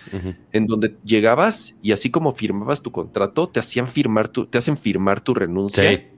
[0.53, 4.77] en donde llegabas y así como firmabas tu contrato, te hacían firmar tu, te hacen
[4.77, 6.13] firmar tu renuncia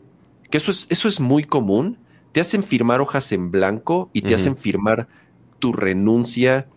[0.51, 1.99] que eso es, eso es muy común.
[2.33, 5.09] Te hacen firmar hojas en blanco y te hacen firmar
[5.59, 6.69] tu renuncia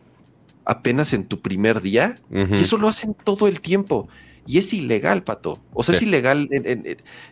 [0.64, 2.20] apenas en tu primer día.
[2.32, 4.08] Y eso lo hacen todo el tiempo.
[4.50, 5.60] Y es ilegal, Pato.
[5.76, 6.50] O sea, es ilegal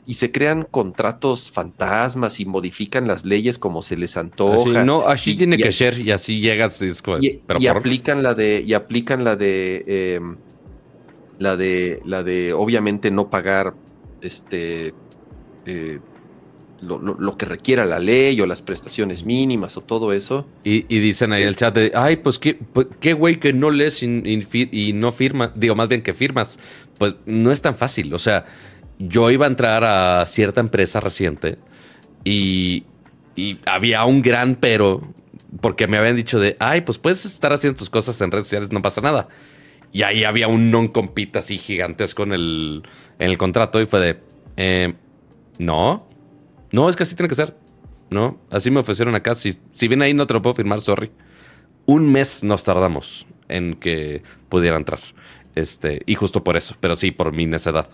[0.06, 4.84] y se crean contratos fantasmas y modifican las leyes como se les antoja.
[4.84, 6.80] no, así tiene que ser y así llegas.
[6.80, 10.38] y, aplican la de, y aplican la de, em,
[11.39, 13.73] la de, la de, obviamente no pagar,
[14.21, 14.93] este,
[15.65, 15.97] eh,
[16.82, 20.47] lo, que requiera la ley o las prestaciones mínimas o todo eso.
[20.63, 23.71] Y, dicen ahí en el chat de, ay, pues qué, pues, qué güey que no
[23.71, 26.60] lees y, no firma, digo, más bien que firmas.
[26.97, 28.13] Pues no es tan fácil.
[28.13, 28.45] O sea,
[28.99, 31.57] yo iba a entrar a cierta empresa reciente
[32.23, 32.86] y,
[33.67, 35.13] había un gran pero,
[35.62, 38.71] porque me habían dicho de, ay, pues puedes estar haciendo tus cosas en redes sociales,
[38.71, 39.27] no pasa nada.
[39.93, 42.83] Y ahí había un non-compete así gigantesco en el,
[43.19, 44.19] el contrato y fue de,
[44.57, 44.93] eh,
[45.60, 46.07] no,
[46.71, 47.55] no, es que así tiene que ser.
[48.10, 49.36] No, así me ofrecieron acá.
[49.36, 51.12] Si, si bien ahí no te lo puedo firmar, sorry.
[51.86, 54.99] Un mes nos tardamos en que pudiera entrar.
[55.58, 57.89] Este, y justo por eso, pero sí, por mi necedad.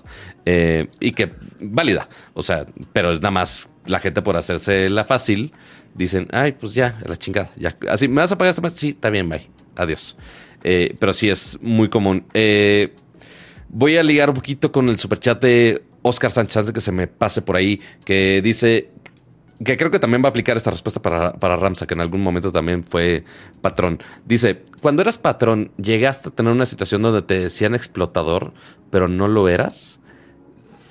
[0.46, 2.10] Eh, y que válida.
[2.34, 5.54] O sea, pero es nada más la gente por hacerse la fácil.
[5.96, 7.50] Dicen, ay, pues ya, la chingada.
[7.56, 7.78] Ya.
[7.90, 8.76] Así, ¿me vas a pagar esta más?
[8.76, 9.50] Sí, está bien, bye.
[9.78, 10.18] Adiós.
[10.64, 12.26] Eh, pero sí es muy común.
[12.34, 12.94] Eh,
[13.70, 17.42] voy a ligar un poquito con el superchat de Oscar Sánchez, que se me pase
[17.42, 18.92] por ahí, que dice
[19.64, 22.22] que creo que también va a aplicar esta respuesta para, para, Ramsa, que en algún
[22.22, 23.24] momento también fue
[23.62, 24.02] patrón.
[24.26, 28.54] Dice, cuando eras patrón, ¿llegaste a tener una situación donde te decían explotador,
[28.90, 30.00] pero no lo eras?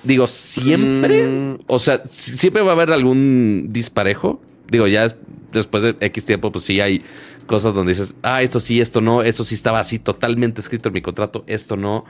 [0.03, 1.27] Digo, siempre.
[1.27, 1.59] Mm.
[1.67, 4.41] O sea, siempre va a haber algún disparejo.
[4.69, 5.07] Digo, ya
[5.51, 7.03] después de X tiempo, pues sí hay
[7.45, 10.93] cosas donde dices, ah, esto sí, esto no, esto sí estaba así totalmente escrito en
[10.93, 12.05] mi contrato, esto no.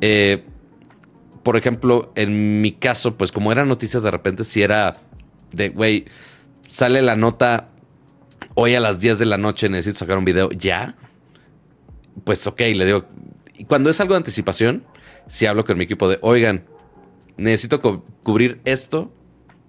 [0.00, 0.44] Eh,
[1.42, 5.00] por ejemplo, en mi caso, pues como eran noticias de repente, si era
[5.52, 6.06] de, güey,
[6.66, 7.68] sale la nota
[8.54, 10.96] hoy a las 10 de la noche, necesito sacar un video ya.
[12.24, 13.06] Pues ok, le digo,
[13.54, 14.84] y cuando es algo de anticipación,
[15.26, 16.64] si hablo con mi equipo de, oigan,
[17.36, 17.80] necesito
[18.22, 19.12] cubrir esto,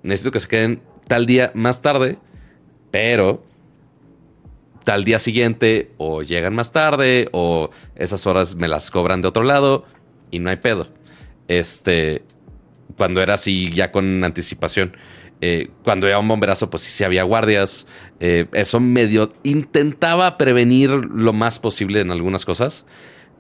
[0.01, 2.17] necesito que se queden tal día más tarde,
[2.91, 3.43] pero
[4.83, 9.43] tal día siguiente o llegan más tarde o esas horas me las cobran de otro
[9.43, 9.85] lado
[10.31, 10.87] y no hay pedo.
[11.47, 12.23] Este,
[12.97, 14.95] cuando era así ya con anticipación.
[15.45, 17.85] Eh, cuando era un bomberazo, pues sí, había guardias.
[18.21, 22.85] Eh, eso medio intentaba prevenir lo más posible en algunas cosas,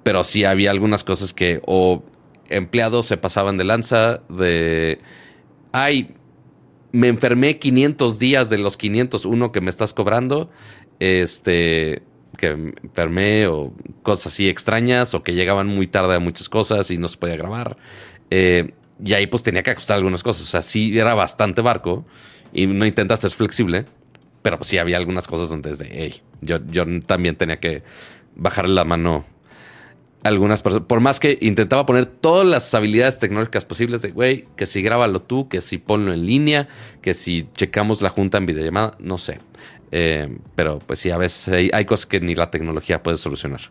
[0.03, 2.03] pero sí había algunas cosas que o
[2.49, 4.99] empleados se pasaban de lanza, de,
[5.71, 6.13] ay,
[6.91, 10.49] me enfermé 500 días de los 501 que me estás cobrando,
[10.99, 12.03] este,
[12.37, 16.97] que enfermé o cosas así extrañas o que llegaban muy tarde a muchas cosas y
[16.97, 17.77] no se podía grabar.
[18.29, 20.43] Eh, y ahí pues tenía que ajustar algunas cosas.
[20.43, 22.05] O sea, sí era bastante barco
[22.51, 23.85] y no intenta ser flexible,
[24.41, 27.83] pero pues sí había algunas cosas donde desde, hey, yo, yo también tenía que
[28.35, 29.25] bajarle la mano
[30.23, 30.87] a algunas personas.
[30.87, 35.21] Por más que intentaba poner todas las habilidades tecnológicas posibles de, güey, que si grábalo
[35.21, 36.67] tú, que si ponlo en línea,
[37.01, 39.39] que si checamos la junta en videollamada, no sé.
[39.95, 43.61] Eh, pero pues sí, a veces hay, cosas que ni la tecnología puede solucionar.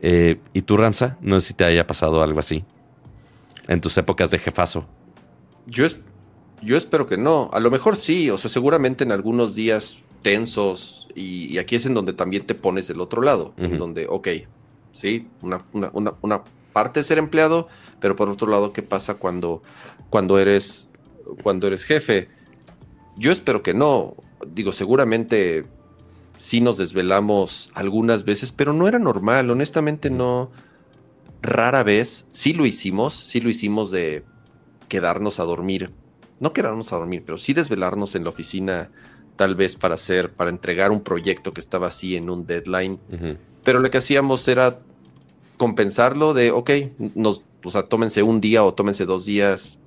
[0.00, 1.18] Eh, ¿Y tú, Ramsa?
[1.20, 2.64] No sé si te haya pasado algo así
[3.68, 4.86] en tus épocas de jefazo.
[5.66, 5.86] Yo,
[6.62, 7.50] yo espero que no.
[7.52, 11.94] A lo mejor sí, o sea, seguramente en algunos días tensos y, aquí es en
[11.94, 14.28] donde también te pones del otro lado, en donde, ok,
[14.92, 17.68] sí, una, una, parte de ser empleado,
[18.00, 19.62] pero por otro lado, ¿qué pasa cuando,
[20.08, 20.88] cuando, eres,
[21.42, 22.28] cuando eres jefe?
[23.16, 25.64] Yo espero que no digo, seguramente
[26.36, 30.50] sí nos desvelamos algunas veces, pero no era normal, honestamente no.
[31.42, 34.24] Rara vez, sí lo hicimos, sí lo hicimos de
[34.88, 35.90] quedarnos a dormir,
[36.38, 38.90] no quedarnos a dormir, pero sí desvelarnos en la oficina,
[39.34, 43.00] tal vez para hacer, para entregar un proyecto que estaba así en un deadline.
[43.64, 44.78] Pero lo que hacíamos era
[45.56, 46.70] compensarlo de, ok,
[47.16, 49.78] nos, o sea, tómense un día o tómense dos días,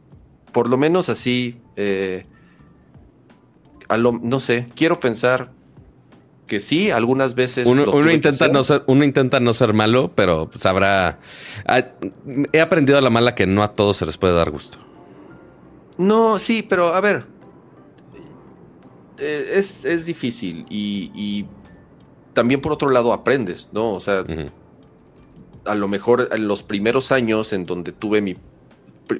[0.51, 2.25] por lo menos así, eh,
[3.97, 5.51] no sé, quiero pensar
[6.47, 7.67] que sí, algunas veces.
[7.67, 11.19] Uno, intenta, no ser, uno intenta no ser malo, pero sabrá.
[11.65, 11.85] Pues,
[12.53, 14.77] he aprendido a la mala que no a todos se les puede dar gusto.
[15.97, 17.25] No, sí, pero a ver.
[19.17, 21.45] Eh, es, difícil y,
[22.33, 23.93] también por otro lado aprendes, ¿no?
[23.93, 24.23] O sea,
[25.65, 28.35] a lo mejor en los primeros años en donde tuve mi.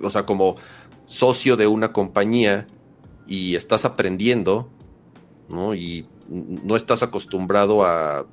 [0.03, 0.57] O sea, como
[1.05, 2.67] socio de una compañía
[3.25, 4.69] y estás aprendiendo,
[5.47, 5.73] ¿no?
[5.73, 8.25] Y no estás acostumbrado a,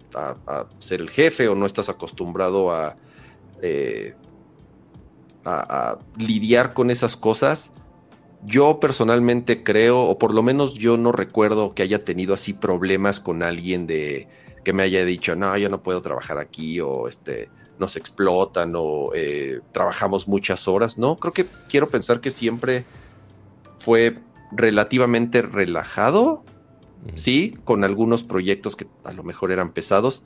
[0.79, 2.73] ser el jefe o no estás acostumbrado
[3.61, 4.15] eh,
[5.45, 7.73] a, lidiar con esas cosas.
[8.45, 13.21] Yo personalmente creo, o por lo menos yo no recuerdo que haya tenido así problemas
[13.21, 14.29] con alguien de
[14.65, 19.11] que me haya dicho, no, yo no puedo trabajar aquí, o este, nos explotan, o
[19.15, 20.99] eh, trabajamos muchas horas.
[20.99, 22.85] No, creo que quiero pensar que siempre
[23.79, 24.19] fue
[24.53, 26.45] relativamente relajado
[27.15, 30.23] sí, con algunos proyectos que a lo mejor eran pesados,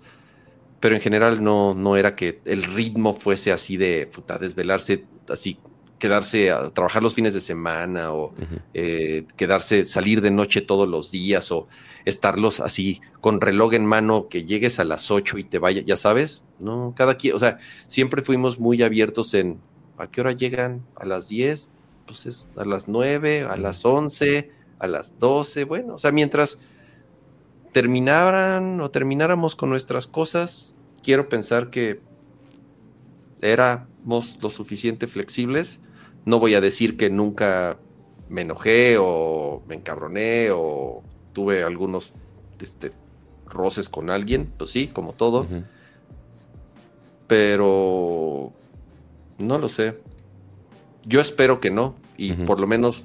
[0.80, 5.58] pero en general no, no era que el ritmo fuese así de puta, desvelarse, así
[5.98, 8.34] quedarse a trabajar los fines de semana o
[8.74, 11.68] eh, quedarse, salir de noche todos los días o
[12.04, 15.96] estarlos así con reloj en mano que llegues a las 8 y te vaya, ya
[15.96, 17.58] sabes, no, cada quien, o sea,
[17.88, 19.58] siempre fuimos muy abiertos en
[19.98, 21.70] a qué hora llegan, a las 10,
[22.06, 26.58] pues es a las 9, a las 11, a las 12, bueno, o sea, mientras
[27.72, 32.00] terminaran o termináramos con nuestras cosas, quiero pensar que
[33.40, 35.80] éramos lo suficiente flexibles.
[36.24, 37.78] No voy a decir que nunca
[38.28, 42.12] me enojé o me encabroné o tuve algunos
[42.60, 42.90] este,
[43.46, 45.46] roces con alguien, pues sí, como todo.
[47.26, 48.52] Pero
[49.38, 50.00] no lo sé.
[51.04, 51.94] Yo espero que no.
[52.16, 53.04] Y por lo menos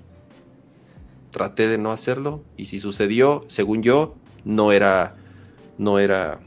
[1.32, 5.15] traté de no hacerlo y si sucedió, según yo, no era,
[5.78, 6.39] no era,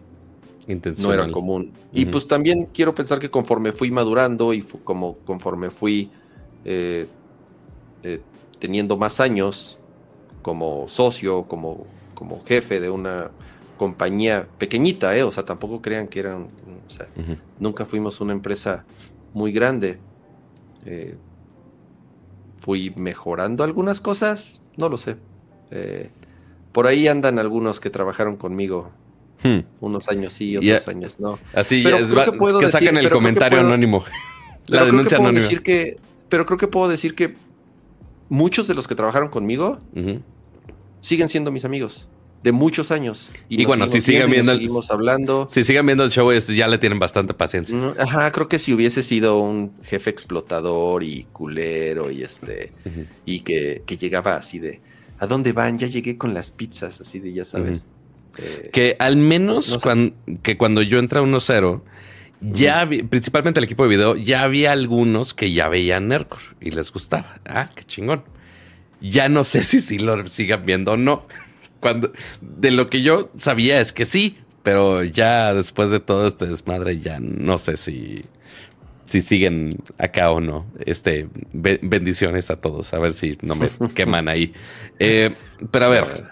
[0.98, 1.72] no era común.
[1.92, 6.10] Y pues también quiero pensar que conforme fui madurando y como conforme fui
[6.64, 7.06] eh,
[8.02, 8.20] eh,
[8.58, 9.78] teniendo más años
[10.42, 13.30] como socio, como, como jefe de una
[13.76, 15.22] compañía pequeñita, ¿eh?
[15.22, 16.48] o sea, tampoco crean que eran,
[16.86, 17.08] o sea,
[17.58, 18.84] nunca fuimos una empresa
[19.32, 19.98] muy grande.
[20.86, 21.16] Eh,
[22.58, 25.16] fui mejorando algunas cosas, no lo sé.
[25.70, 26.10] Eh,
[26.72, 28.90] por ahí andan algunos que trabajaron conmigo.
[29.42, 29.60] Hmm.
[29.80, 31.38] Unos años sí, otros años no.
[31.52, 34.04] Así pero es, que, saquen el comentario anónimo.
[34.66, 35.40] La denuncia anónima.
[35.40, 37.36] Decir que, pero creo que puedo decir que
[38.28, 39.80] muchos de los que trabajaron conmigo
[41.00, 42.08] siguen siendo mis amigos
[42.44, 43.30] de muchos años.
[43.48, 45.46] Y, bueno, si siguen viendo el, seguimos hablando.
[45.48, 47.74] Si siguen viendo el show, ya le tienen bastante paciencia.
[47.98, 52.72] Ajá, creo que si hubiese sido un jefe explotador y culero y este
[53.24, 54.82] y que, llegaba así de
[55.18, 55.78] ¿a dónde van?
[55.78, 57.86] Ya llegué con las pizzas, así de ya sabes.
[58.36, 61.80] Eh, que al menos cuando, que cuando yo entré a 1-0,
[62.42, 66.92] ya principalmente el equipo de video, ya había algunos que ya veían Nercor y les
[66.92, 67.40] gustaba.
[67.46, 68.22] Ah, qué chingón.
[69.00, 71.26] Ya no sé si, si lo sigan viendo o no
[71.84, 76.46] cuando de lo que yo sabía es que sí, pero ya después de todo este
[76.46, 78.24] desmadre ya no sé si
[79.04, 80.64] si siguen acá o no.
[80.86, 84.54] Este bendiciones a todos, a ver si no me queman ahí.
[84.98, 85.34] Eh,
[85.70, 86.24] pero a ver,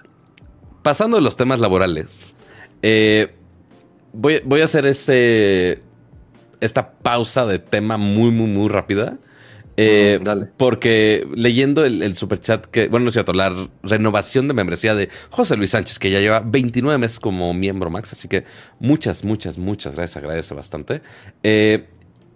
[0.82, 2.34] pasando de los temas laborales,
[2.80, 3.34] eh,
[4.14, 5.82] voy, voy a hacer este
[6.62, 9.18] esta pausa de tema muy, muy, muy rápida
[9.76, 10.20] eh,
[10.56, 15.08] porque leyendo el, el superchat que, bueno, no es cierto, la renovación de membresía de
[15.30, 18.44] José Luis Sánchez, que ya lleva 29 meses como miembro Max, así que
[18.80, 21.02] muchas, muchas, muchas gracias, agradece bastante.
[21.42, 21.88] Eh,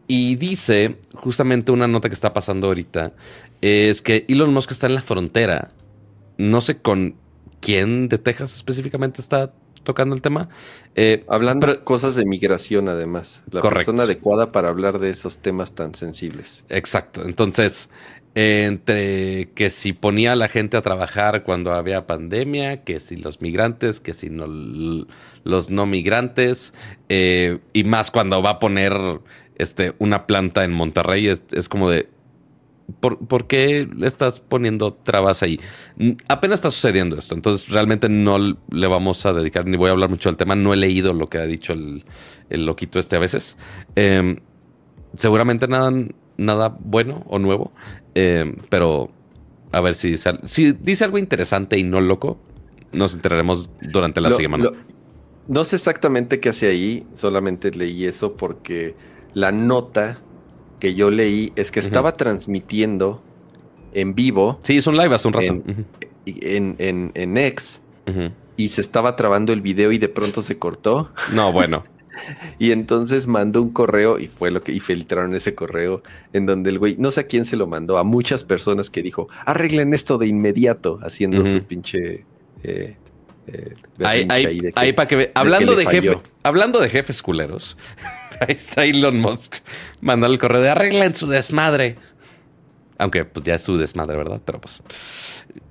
[0.09, 3.13] y dice, justamente una nota que está pasando ahorita,
[3.61, 5.69] es que Elon Musk está en la frontera,
[6.39, 7.17] no sé con
[7.61, 9.53] quién de Texas específicamente está
[9.87, 10.51] tocando el tema.
[10.95, 13.43] Eh, Hablando de cosas de migración, además.
[13.51, 16.65] La persona adecuada para hablar de esos temas tan sensibles.
[16.69, 17.25] Exacto.
[17.25, 17.89] Entonces,
[18.35, 23.41] entre que si ponía a la gente a trabajar cuando había pandemia, que si los
[23.41, 24.47] migrantes, que si no
[25.45, 26.75] los no migrantes,
[27.09, 28.93] eh, y más cuando va a poner
[29.57, 32.11] este, una planta en Monterrey, es como de,
[33.01, 35.61] ¿Por, qué le estás poniendo trabas ahí?
[36.29, 40.09] Apenas está sucediendo esto, entonces realmente no le vamos a dedicar, ni voy a hablar
[40.09, 40.55] mucho del tema.
[40.55, 42.05] No he leído lo que ha dicho el,
[42.49, 43.57] loquito este a veces.
[43.97, 44.37] Em,
[45.17, 45.93] seguramente nada,
[46.37, 47.73] nada bueno o nuevo,
[48.15, 49.11] em, pero
[49.73, 52.39] a ver si dice, si dice algo interesante y no loco,
[52.93, 54.71] nos enteraremos durante la semana.
[55.49, 58.95] no sé exactamente qué hace ahí, solamente leí eso porque
[59.35, 60.19] la nota
[60.81, 63.23] que yo leí es que estaba transmitiendo
[63.93, 64.59] en vivo.
[64.63, 65.63] Sí, es un live hace un rato.
[66.27, 67.81] en, en, en X
[68.57, 71.11] y se estaba trabando el video y de pronto se cortó.
[71.33, 71.85] No, bueno.
[72.59, 76.71] Y entonces mandó un correo y fue lo que y filtraron ese correo en donde
[76.71, 79.93] el güey, no sé a quién se lo mandó, a muchas personas que dijo, arreglen
[79.93, 82.25] esto de inmediato, haciendo su pinche...
[82.63, 82.97] eh,
[83.49, 87.77] eh, Ahí, ahí- ahí para que ve- Hablando de, jefe, hablando de jefes culeros.
[88.41, 89.57] Ahí está Elon Musk
[90.01, 91.97] mandando el correo de arreglen su desmadre.
[92.99, 94.41] Aunque pues ya es su desmadre, ¿verdad?
[94.45, 94.83] Pero pues.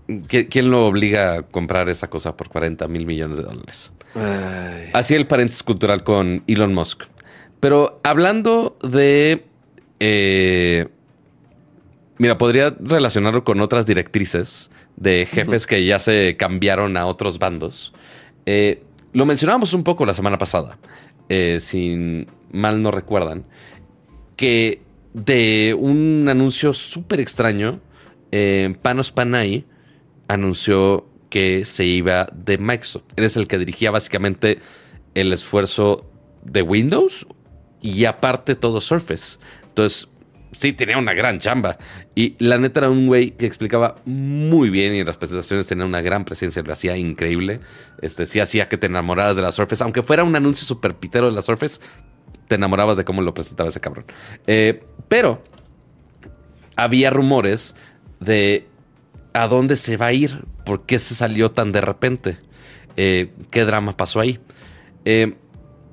[0.08, 3.92] ¿qui- ¿Quién lo obliga a comprar esa cosa por 40 mil millones de dólares?
[4.14, 4.90] Ay.
[4.94, 7.04] Así el paréntesis cultural con Elon Musk.
[7.60, 9.44] Pero hablando de.
[10.00, 10.88] eh,
[12.18, 17.94] mira, podría relacionarlo con otras directrices de jefes que ya se cambiaron a otros bandos.
[18.46, 20.78] Eh, lo mencionábamos un poco la semana pasada,
[21.30, 23.46] eh, si mal no recuerdan,
[24.36, 24.82] que
[25.14, 27.80] de un anuncio súper extraño,
[28.32, 29.66] eh, Panos Panay
[30.28, 33.06] anunció que se iba de Microsoft.
[33.16, 34.60] Él es el que dirigía básicamente
[35.14, 36.10] el esfuerzo
[36.44, 37.28] de Windows
[37.82, 39.38] y aparte todo Surface.
[39.68, 40.10] Entonces,
[40.52, 41.78] sí, tenía una gran chamba.
[42.16, 45.86] Y la neta era un güey que explicaba muy bien y en las presentaciones tenía
[45.86, 47.60] una gran presencia, lo hacía increíble.
[48.02, 51.28] Este, sí hacía que te enamoraras de la Surface, aunque fuera un anuncio super pitero
[51.28, 51.80] de la Surface,
[52.48, 54.06] te enamorabas de cómo lo presentaba ese cabrón.
[54.48, 55.44] Eh, pero
[56.76, 57.76] había rumores
[58.20, 58.68] de
[59.34, 62.38] a dónde se va a ir, por qué se salió tan de repente,
[62.98, 64.40] Eh, qué drama pasó ahí.
[65.04, 65.36] Eh,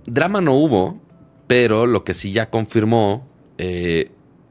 [0.06, 1.00] drama no hubo,
[1.48, 3.28] pero lo que sí ya confirmó,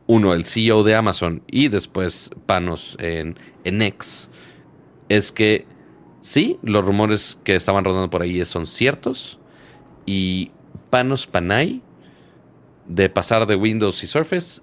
[0.07, 4.29] uno, el CEO de Amazon y después Panos en, en X,
[5.07, 5.65] es que
[6.21, 9.39] sí, los rumores que estaban rodando por ahí son ciertos
[10.05, 10.51] y
[10.91, 11.81] Panos Panay,
[12.85, 14.61] de pasar de Windows y Surface,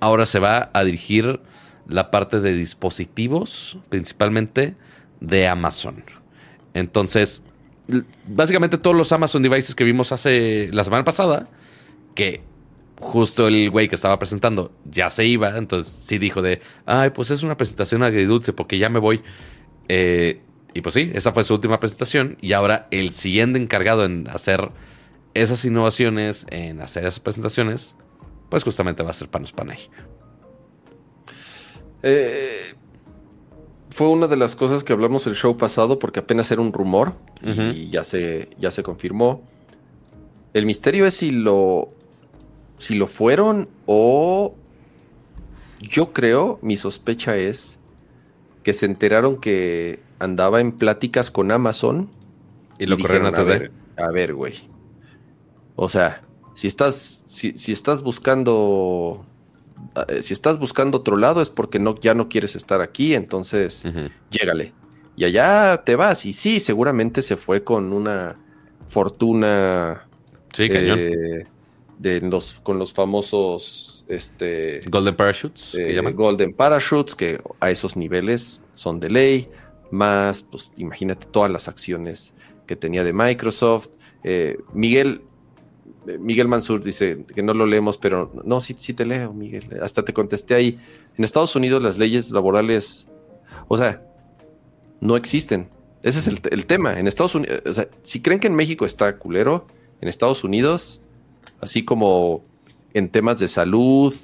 [0.00, 1.40] ahora se va a dirigir
[1.86, 4.76] la parte de dispositivos, principalmente
[5.20, 6.02] de Amazon.
[6.72, 7.42] Entonces,
[8.26, 11.48] básicamente todos los Amazon devices que vimos hace la semana pasada,
[12.14, 12.42] que
[13.00, 17.30] justo el güey que estaba presentando ya se iba, entonces sí dijo de, ay, pues
[17.30, 19.22] es una presentación agridulce porque ya me voy.
[19.88, 20.40] Eh,
[20.74, 24.70] y pues sí, esa fue su última presentación y ahora el siguiente encargado en hacer
[25.42, 27.94] esas innovaciones, en hacer esas presentaciones,
[28.48, 29.78] pues justamente va a ser Panos Panay.
[32.02, 32.74] Eh,
[33.90, 37.14] fue una de las cosas que hablamos el show pasado porque apenas era un rumor
[37.42, 39.42] y ya se, ya se confirmó.
[40.52, 41.90] El misterio es si lo,
[42.78, 44.54] si lo fueron o
[45.80, 47.78] yo creo, mi sospecha es
[48.62, 52.10] que se enteraron que andaba en pláticas con Amazon
[52.78, 54.04] Y lo corrieron dijeron, antes a de...
[54.08, 54.75] A ver, güey.
[55.76, 56.22] O sea,
[56.54, 59.24] si estás, si, si estás buscando,
[60.08, 63.84] eh, si estás buscando otro lado es porque no, ya no quieres estar aquí, entonces
[63.84, 64.08] Ujú.
[64.30, 64.72] llégale.
[65.16, 66.26] Y allá te vas.
[66.26, 68.36] Y sí, seguramente se fue con una
[68.88, 70.08] fortuna
[70.52, 70.98] Sí, cañón.
[70.98, 71.44] eh,
[71.98, 76.14] de los, con los famosos este, Golden Parachutes, eh, llaman.
[76.14, 79.48] Golden Parachutes, que a esos niveles son de ley,
[79.90, 82.34] más, pues imagínate todas las acciones
[82.66, 83.88] que tenía de Microsoft.
[84.24, 85.22] Eh, Miguel,
[86.20, 89.64] Miguel Mansur dice que no lo leemos, pero no, sí, sí te leo, Miguel.
[89.82, 90.78] Hasta te contesté ahí.
[91.16, 93.08] En Estados Unidos las leyes laborales,
[93.68, 94.02] o sea,
[95.00, 95.68] no existen.
[96.02, 96.98] Ese es el, el tema.
[96.98, 99.66] En Estados Unidos, o sea, si creen que en México está culero,
[100.00, 101.00] en Estados Unidos,
[101.60, 102.44] así como
[102.94, 104.14] en temas de salud,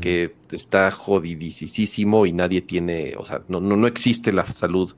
[0.00, 4.94] que está jodidísimo y nadie tiene, o sea, no, no, no existe la salud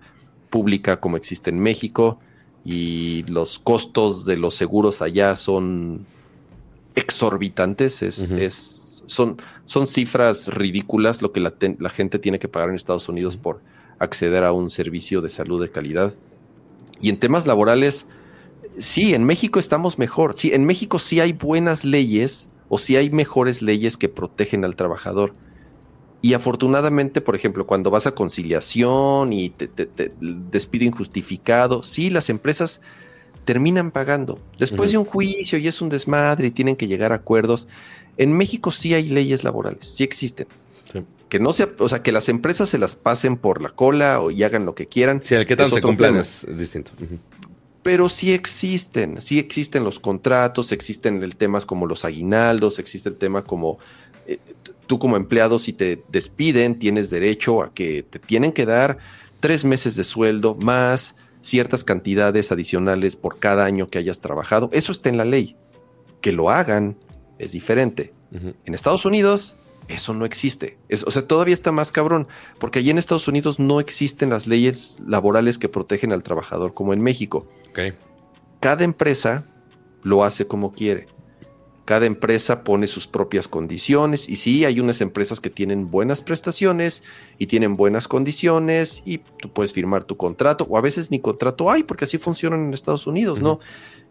[0.48, 2.18] pública como existe en México
[2.64, 6.06] y los costos de los seguros allá son
[6.96, 12.48] exorbitantes, es, es, son, son cifras ridículas lo que la, ten- la gente tiene que
[12.48, 13.60] pagar en Estados Unidos por
[14.00, 16.14] acceder a un servicio de salud de calidad.
[17.00, 18.06] Y en temas laborales,
[18.78, 20.36] sí, en México estamos mejor.
[20.36, 24.74] Sí, en México sí hay buenas leyes o sí hay mejores leyes que protegen al
[24.74, 25.34] trabajador.
[26.22, 32.10] Y afortunadamente, por ejemplo, cuando vas a conciliación y te, te- te- despido injustificado, sí,
[32.10, 32.80] las empresas
[33.46, 34.38] terminan pagando.
[34.58, 37.68] Después de un juicio y es un desmadre y tienen que llegar a acuerdos.
[38.18, 40.48] En México sí hay leyes laborales, sí existen.
[40.92, 41.04] Sí.
[41.30, 44.30] Que no sea, o sea, que las empresas se las pasen por la cola o
[44.30, 45.22] y hagan lo que quieran.
[45.24, 46.90] Sí, el que tanto se cumplan es, es distinto.
[47.82, 53.16] Pero sí existen, sí existen los contratos, existen el temas como los aguinaldos, existe el
[53.16, 53.78] tema como
[54.26, 54.40] eh,
[54.88, 58.98] tú como empleado si te despiden tienes derecho a que te tienen que dar
[59.38, 61.14] tres meses de sueldo más
[61.46, 64.68] ciertas cantidades adicionales por cada año que hayas trabajado.
[64.72, 65.56] Eso está en la ley.
[66.20, 66.96] Que lo hagan
[67.38, 68.12] es diferente.
[68.64, 69.56] En Estados Unidos
[69.88, 70.78] Eso no existe.
[71.06, 72.26] o sea, todavía está más cabrón,
[72.58, 76.92] porque allí en Estados Unidos no existen las leyes laborales que protegen al trabajador como
[76.92, 77.46] en México.
[78.58, 79.44] Cada empresa
[80.02, 81.06] lo hace como quiere.
[81.86, 87.02] Cada empresa pone sus propias condiciones y sí, hay unas empresas que tienen buenas prestaciones
[87.38, 91.70] y tienen buenas condiciones y tú puedes firmar tu contrato o a veces ni contrato
[91.70, 93.60] hay porque así funcionan en Estados Unidos, ¿no?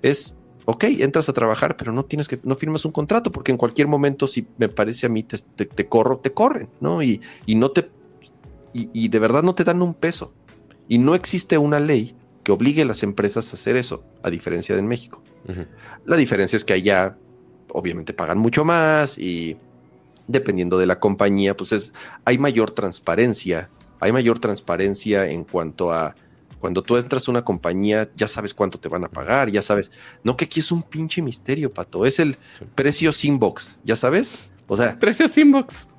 [0.01, 3.57] Es ok, entras a trabajar, pero no tienes que, no firmas un contrato, porque en
[3.57, 7.03] cualquier momento, si me parece a mí, te, corro, te corren, ¿no?
[7.03, 7.89] Y, y no te,
[8.73, 10.33] y, de verdad no te dan un peso.
[10.89, 14.75] Y no existe una ley que obligue a las empresas a hacer eso, a diferencia
[14.75, 15.23] de en México.
[16.05, 17.17] La diferencia es que allá,
[17.75, 19.57] obviamente, pagan mucho más y
[20.27, 23.69] dependiendo de la compañía, pues es, hay mayor transparencia,
[23.99, 26.15] hay mayor transparencia en cuanto a
[26.59, 29.91] cuando tú entras a una compañía, ya sabes cuánto te van a pagar, ya sabes.
[30.23, 32.07] No que aquí es un pinche misterio, pato.
[32.07, 32.39] Es el
[32.73, 34.49] precio sin box, ¿ya sabes?
[34.67, 35.89] O sea, precio sin box.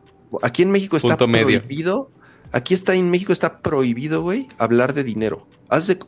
[0.42, 2.10] Aquí en México está prohibido.
[2.50, 5.46] Aquí está en México está prohibido, güey, hablar de dinero.
[5.68, 5.98] Haz de,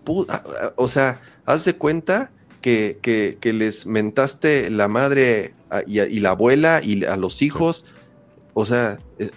[0.74, 5.54] o sea, haz de cuenta que, que, les mentaste la madre
[5.86, 7.84] y, y, la abuela y a los hijos.
[8.54, 9.30] O sea, e,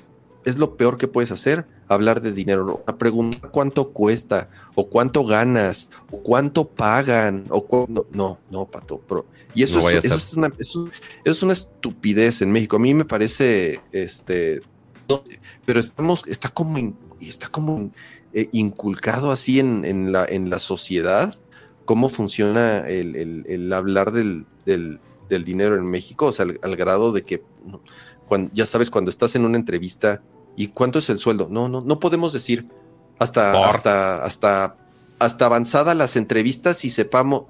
[0.45, 5.25] es lo peor que puedes hacer hablar de dinero, a preguntar cuánto cuesta, o cuánto
[5.25, 9.01] ganas, o cuánto pagan, o no, no, no, pato.
[9.53, 10.51] y eso, es, una,
[11.25, 12.77] es una estupidez en México.
[12.77, 14.61] A mí me parece, este,
[15.65, 17.91] pero estamos, está como, está como
[18.33, 21.35] eh, inculcado así en, la, en la sociedad
[21.91, 24.45] cómo funciona el, hablar del,
[25.27, 27.43] dinero en México, o sea, al, grado de que,
[28.29, 30.21] cuando, ya sabes, cuando estás en una entrevista
[30.55, 31.47] ¿Y cuánto es el sueldo?
[31.49, 32.67] No, no, no podemos decir
[33.19, 34.77] hasta, hasta, hasta,
[35.19, 37.43] hasta avanzada las entrevistas y sepamos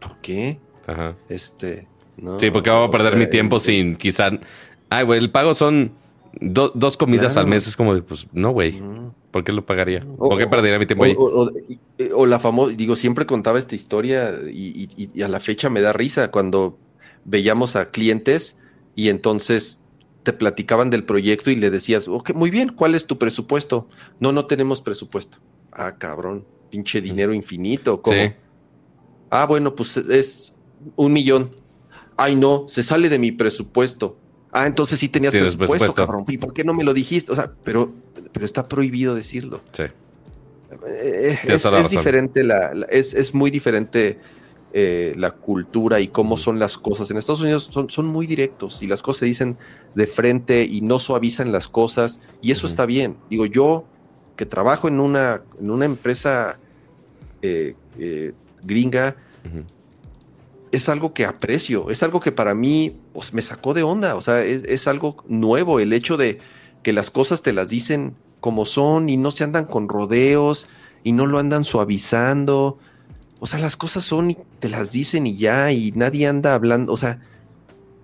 [0.00, 0.60] por qué.
[0.86, 1.16] Ajá.
[1.28, 2.38] Este, no.
[2.38, 4.30] Sí, porque voy a perder mi tiempo sin quizá.
[4.90, 5.92] Ay, güey, el pago son
[6.40, 7.66] dos comidas al mes.
[7.66, 8.80] Es como, pues, no, güey.
[9.30, 10.04] ¿Por qué lo pagaría?
[10.18, 11.16] ¿Por qué perdería mi tiempo ahí?
[12.14, 15.92] O, la famosa, digo, siempre contaba esta historia y, y, a la fecha me da
[15.92, 16.78] risa cuando
[17.24, 18.58] veíamos a clientes
[18.94, 19.80] y entonces
[20.22, 23.88] te platicaban del proyecto y le decías, ok, muy bien, ¿cuál es tu presupuesto?
[24.20, 25.38] No, no tenemos presupuesto.
[25.72, 28.02] Ah, cabrón, pinche dinero infinito.
[28.02, 28.34] ¿cómo?
[29.30, 30.52] Ah, bueno, pues es
[30.96, 31.56] un millón.
[32.16, 34.18] Ay, no, se sale de mi presupuesto.
[34.52, 36.24] Ah, entonces sí tenías presupuesto, cabrón.
[36.28, 37.32] ¿Y por qué no me lo dijiste?
[37.32, 37.92] O sea, pero,
[38.32, 39.62] pero está prohibido decirlo.
[39.72, 39.84] Sí.
[40.86, 44.18] Eh, es, diferente la, es, es muy diferente
[44.72, 47.10] eh, la cultura y cómo son las cosas.
[47.10, 49.56] En Estados Unidos son, son, muy directos y las cosas se dicen
[49.94, 53.16] de frente y no suavizan las cosas y eso está bien.
[53.28, 53.84] Digo, yo
[54.36, 56.58] que trabajo en una, en una empresa
[57.42, 58.32] eh, eh,
[58.62, 59.16] gringa,
[60.72, 64.22] es algo que aprecio, es algo que para mí pues, me sacó de onda, o
[64.22, 66.40] sea, es, es algo nuevo el hecho de
[66.82, 70.66] que las cosas te las dicen como son y no se andan con rodeos
[71.04, 72.78] y no lo andan suavizando
[73.44, 76.92] o sea, las cosas son y te las dicen y ya, y nadie anda hablando.
[76.92, 77.18] O sea,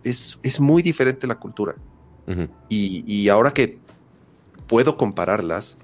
[0.02, 1.76] es, es muy diferente la cultura.
[2.68, 3.78] y, ahora que
[4.66, 5.78] puedo compararlas,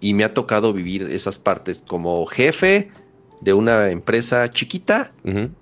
[0.00, 2.90] y me ha tocado vivir esas partes como jefe
[3.40, 5.12] de una empresa chiquita,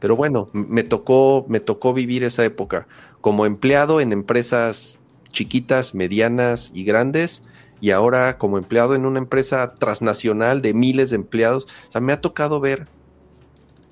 [0.00, 2.88] pero bueno, me tocó, me tocó vivir esa época
[3.20, 5.00] como empleado en empresas
[5.30, 7.42] chiquitas, medianas y grandes,
[7.80, 11.68] y ahora como empleado en una empresa transnacional de miles de empleados.
[11.88, 12.88] O sea, me ha tocado ver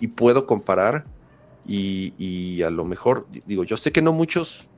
[0.01, 1.05] y puedo comparar
[1.69, 4.69] y, a lo mejor, digo, yo sé que no muchos,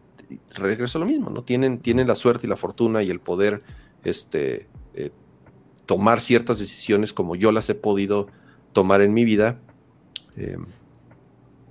[0.55, 1.43] regreso a lo mismo, ¿no?
[1.43, 3.63] Tienen, tienen la suerte y la fortuna y el poder
[4.05, 5.11] este, eh,
[5.85, 8.29] tomar ciertas decisiones como yo las he podido
[8.73, 9.59] tomar en mi vida.
[10.37, 10.67] Em,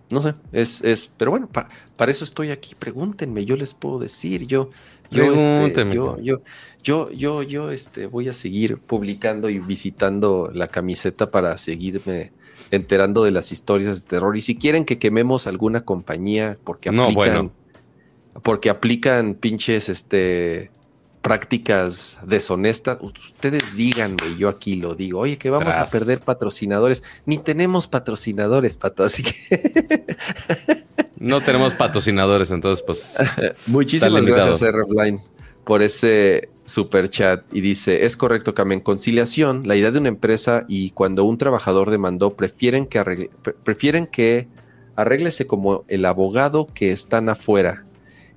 [0.09, 4.47] no sé, es, es, pero bueno, para, eso estoy aquí, pregúntenme, yo les puedo decir,
[4.47, 4.69] yo,
[5.11, 5.23] yo,
[5.65, 6.41] este, yo, yo,
[6.81, 12.31] yo, yo, yo, este, voy a seguir publicando y visitando la camiseta para seguirme
[12.71, 14.37] enterando de las historias de terror.
[14.37, 17.51] Y si quieren que quememos alguna compañía porque aplican,
[18.43, 20.71] porque aplican pinches este
[21.27, 27.03] prácticas deshonestas, ustedes díganme, yo aquí lo digo, oye, que vamos a perder patrocinadores.
[27.25, 30.05] Ni tenemos patrocinadores, Pato, así que...
[31.19, 33.17] no tenemos patrocinadores, entonces pues...
[33.67, 34.83] Muchísimas gracias, R.
[35.65, 40.63] por ese super chat y dice, es correcto, Carmen, conciliación, la idea de una empresa
[40.69, 43.29] y cuando un trabajador demandó, prefieren que, arregle,
[43.63, 44.47] prefieren que
[44.95, 47.86] arréglese como el abogado que están afuera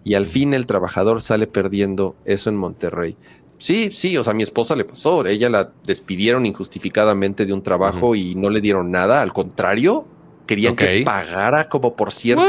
[0.04, 3.16] y al fin el trabajador sale perdiendo eso en Monterrey.
[3.58, 7.62] Sí, sí, o sea, a mi esposa le pasó, ella la despidieron injustificadamente de un
[7.62, 10.06] trabajo y no le dieron nada, al contrario,
[10.46, 12.44] querían que pagara como por cierto.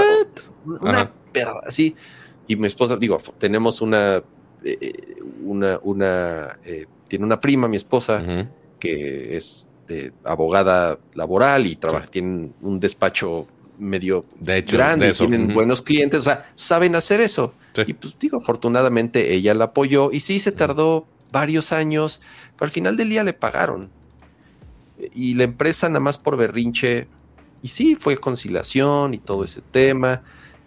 [0.66, 1.96] Una verdad, sí.
[2.48, 4.24] Y mi esposa, digo, tenemos una
[4.64, 6.58] eh, una, una
[7.08, 8.24] tiene una prima, mi esposa,
[8.80, 9.68] que es
[10.24, 13.48] abogada laboral y trabaja, tienen un despacho
[13.82, 17.54] medio De hecho, grande, de tienen buenos clientes, o sea, saben hacer eso.
[17.74, 17.84] Sí.
[17.88, 22.22] Y pues digo, afortunadamente ella la apoyó y sí se tardó varios años,
[22.56, 23.90] pero al final del día le pagaron.
[25.14, 27.08] Y la empresa nada más por berrinche,
[27.64, 30.22] y sí, fue conciliación y todo ese tema,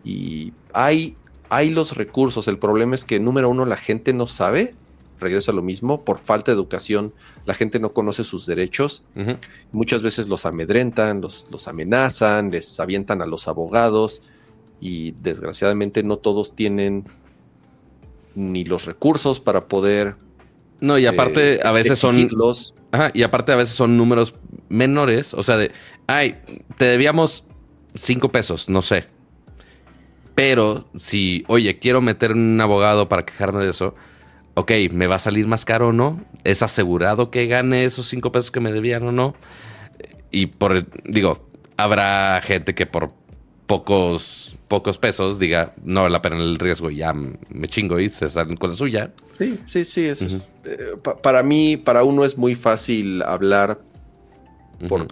[0.04, 1.14] y hay,
[1.50, 4.74] hay los recursos, el problema es que número uno, la gente no sabe,
[5.18, 7.12] regreso a lo mismo, por falta de educación,
[7.46, 9.04] la gente no conoce sus derechos,
[9.72, 14.22] muchas veces los amedrentan, los, los amenazan, les avientan a los abogados
[14.80, 17.04] y desgraciadamente no todos tienen
[18.34, 20.16] ni los recursos para poder...
[20.80, 22.28] No, y aparte, eh, a veces son.
[22.90, 24.34] Ajá, y aparte a veces son números
[24.68, 25.32] menores.
[25.32, 25.72] O sea, de,
[26.06, 26.36] ay,
[26.76, 27.44] te debíamos
[27.94, 29.06] cinco pesos, no sé.
[30.34, 33.94] Pero si, oye, quiero meter un abogado para quejarme de eso,
[34.55, 36.24] ok, ¿me va a salir más caro o no?
[36.44, 39.34] ¿Es asegurado que gane esos cinco pesos que me debían o no?
[40.30, 43.12] Y por, digo, habrá gente que por
[43.66, 48.09] pocos, pocos pesos diga, no vale la pena el riesgo, y ya me chingo y
[48.09, 49.12] se salen con la suya.
[49.32, 50.07] Sí, sí, sí.
[50.07, 53.80] eso es, eh, pa- para mí, para uno es muy fácil hablar
[54.88, 55.09] por,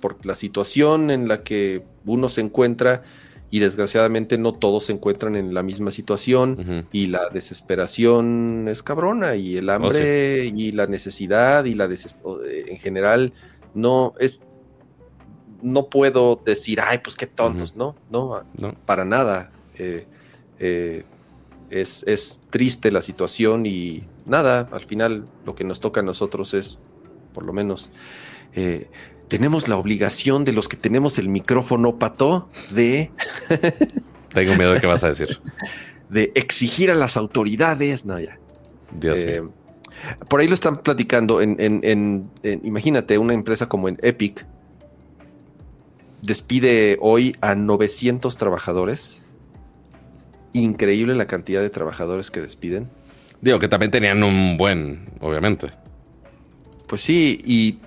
[0.00, 3.02] por la situación en la que uno se encuentra
[3.52, 6.88] y desgraciadamente no todos se encuentran en la misma situación.
[6.90, 12.78] Y la desesperación es cabrona y el hambre y la necesidad y la eh, en
[12.78, 13.34] general
[13.74, 14.42] no es
[15.60, 18.74] no puedo decir ay pues qué tontos no no ¿No?
[18.86, 20.06] para nada Eh,
[20.58, 21.04] eh,
[21.68, 26.54] es, es triste la situación y nada al final lo que nos toca a nosotros
[26.54, 26.80] es
[27.34, 27.90] por lo menos
[28.54, 28.88] eh,
[29.32, 33.10] tenemos la obligación de los que tenemos el micrófono pato de
[34.34, 35.40] Tengo miedo de qué vas a decir.
[36.08, 38.38] de exigir a las autoridades no ya
[38.92, 39.52] Dios Eh, mío.
[40.28, 44.46] por ahí lo están platicando en, en- en- en- imagínate, una empresa como en Epic
[46.22, 49.20] despide hoy a 900 trabajadores.
[50.52, 52.90] Increíble la cantidad de trabajadores que despiden.
[53.40, 55.70] Digo que también tenían un buen, obviamente.
[56.86, 57.78] Pues sí, y,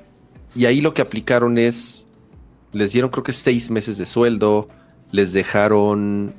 [0.55, 2.07] y ahí lo que aplicaron es,
[2.71, 4.69] les dieron creo que seis meses de sueldo,
[5.11, 6.33] les dejaron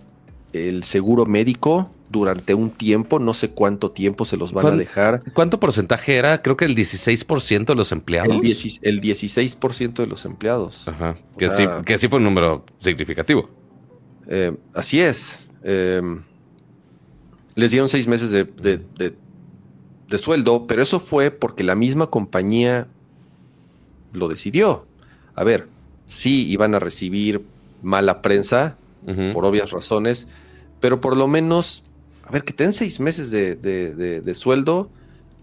[0.53, 4.79] el seguro médico durante un tiempo, no sé cuánto tiempo se los van a ¿Cuán-
[4.79, 5.23] dejar.
[5.35, 6.41] ¿Cuánto porcentaje era?
[6.41, 8.35] Creo que el 16% de los empleados.
[8.35, 10.87] El, 10 el 16% de los empleados.
[10.89, 11.17] Ajá.
[11.37, 13.51] Que, sea- sí, que sí fue un número significativo.
[14.29, 15.47] Eh, así es.
[15.63, 16.01] Eh,
[17.55, 19.15] les dieron seis meses de, de- de-
[20.09, 22.87] de sueldo, pero eso fue porque la misma compañía
[24.17, 24.85] lo decidió.
[25.35, 25.69] A ver,
[26.07, 27.43] sí iban a recibir
[27.83, 28.77] mala prensa,
[29.33, 30.27] por obvias razones,
[30.81, 31.85] pero por lo menos,
[32.25, 34.91] a ver, que te den seis meses de, de- de- de sueldo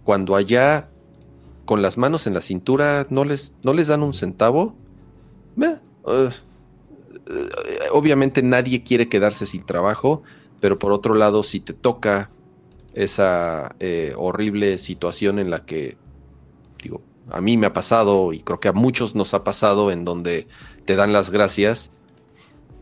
[0.04, 0.90] cuando allá
[1.66, 4.76] con las manos en la cintura no les, no les dan un centavo.
[6.08, 6.30] Eh,
[7.28, 7.50] eh,
[7.94, 10.24] obviamente nadie quiere quedarse sin trabajo,
[10.60, 12.30] pero por otro lado, si te toca
[12.94, 15.96] esa eh, horrible situación en la que,
[17.30, 20.48] a mí me ha pasado y creo que a muchos nos ha pasado en donde
[20.86, 21.92] te dan las gracias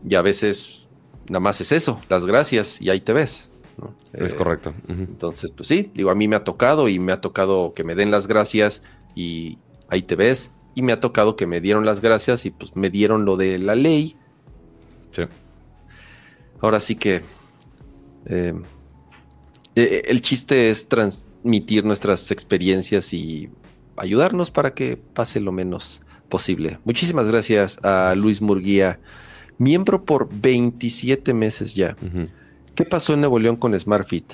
[0.08, 0.88] y a veces
[1.28, 3.50] nada más es eso, las gracias y ahí te ves.
[3.78, 3.94] ¿no?
[4.12, 4.74] Es Eh, correcto.
[4.88, 7.94] Entonces, pues sí, digo, a mí me ha tocado y me ha tocado que me
[7.94, 8.82] den las gracias
[9.14, 10.50] y ahí te ves.
[10.74, 13.58] Y me ha tocado que me dieron las gracias y pues me dieron lo de
[13.58, 14.16] la ley.
[15.10, 15.22] Sí.
[16.60, 17.22] Ahora sí que
[18.26, 18.54] eh,
[19.74, 23.50] eh, el chiste es transmitir nuestras experiencias y
[23.96, 26.78] ayudarnos para que pase lo menos posible.
[26.84, 29.00] Muchísimas gracias a Luis Murguía,
[29.58, 31.96] miembro por 27 meses ya.
[32.74, 34.32] ¿Qué pasó en Nuevo León con SmartFit?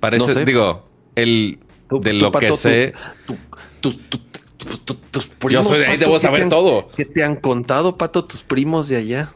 [0.00, 0.44] Parece, No sé.
[0.44, 1.58] digo, el
[1.88, 2.92] Tú- de tú, lo Pato, que sé.
[3.26, 3.36] tú-
[3.80, 6.48] tus, tu- tu- tu- tus Yo primos, soy de ahí, Pato, debo ¿qué saber han-
[6.48, 6.88] todo.
[6.96, 9.30] ¿Qué te han contado, Pato, tus primos de allá?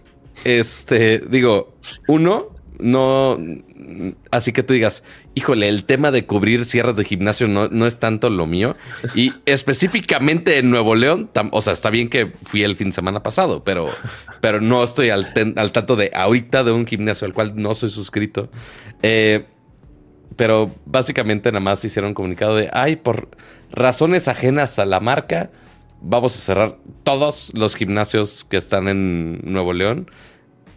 [0.44, 1.74] Este, digo,
[2.06, 2.46] uno,
[2.78, 3.36] no.
[4.30, 5.03] Así que tú digas,
[5.34, 8.76] híjole, el tema de cubrir sierras de gimnasio no, no es tanto lo mío.
[9.14, 12.93] Y específicamente en Nuevo León, tam- o sea, está bien que fui el fin de
[12.93, 13.89] semana pasado, pero,
[14.41, 17.74] pero no estoy al, ten- al tanto de ahorita de un gimnasio al cual no
[17.74, 18.51] soy suscrito.
[19.03, 19.47] Eh,
[20.36, 23.28] pero básicamente nada más hicieron comunicado de, ay, por
[23.72, 25.51] razones ajenas a la marca,
[26.01, 30.11] vamos a cerrar todos los gimnasios que están en Nuevo León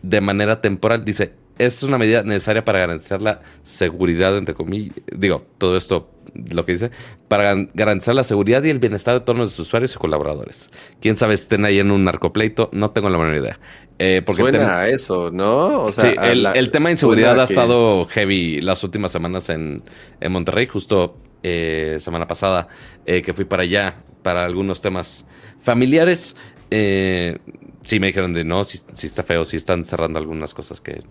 [0.01, 1.05] de manera temporal.
[1.05, 1.33] Dice,
[1.65, 4.95] es una medida necesaria para garantizar la seguridad, entre comillas.
[5.11, 6.91] Digo, todo esto, lo que dice,
[7.27, 10.69] para garantizar la seguridad y el bienestar de todos los usuarios y colaboradores.
[10.99, 13.59] Quién sabe si estén ahí en un narcopleito, no tengo la menor idea.
[13.99, 15.83] Eh, porque Suena a eso, ¿no?
[15.83, 19.83] O sea, sí, el, tema de inseguridad ha estado heavy las últimas semanas en,
[20.27, 22.67] Monterrey, justo eh, semana pasada
[23.05, 25.25] eh, que fui para allá para algunos temas
[25.61, 26.35] familiares.
[26.69, 27.37] Eh,
[27.85, 31.03] sí me dijeron de no, si, está feo, si están cerrando algunas cosas que...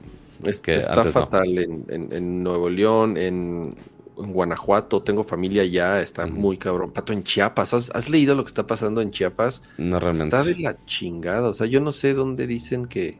[0.44, 3.70] está fatal en, Nuevo León, en,
[4.16, 6.92] Guanajuato, tengo familia ya, está muy cabrón.
[6.92, 9.62] Pato, en Chiapas, ¿has, leído lo que está pasando en Chiapas?
[9.78, 10.36] No realmente.
[10.36, 13.18] Está de la chingada, o sea, yo no sé dónde dicen que,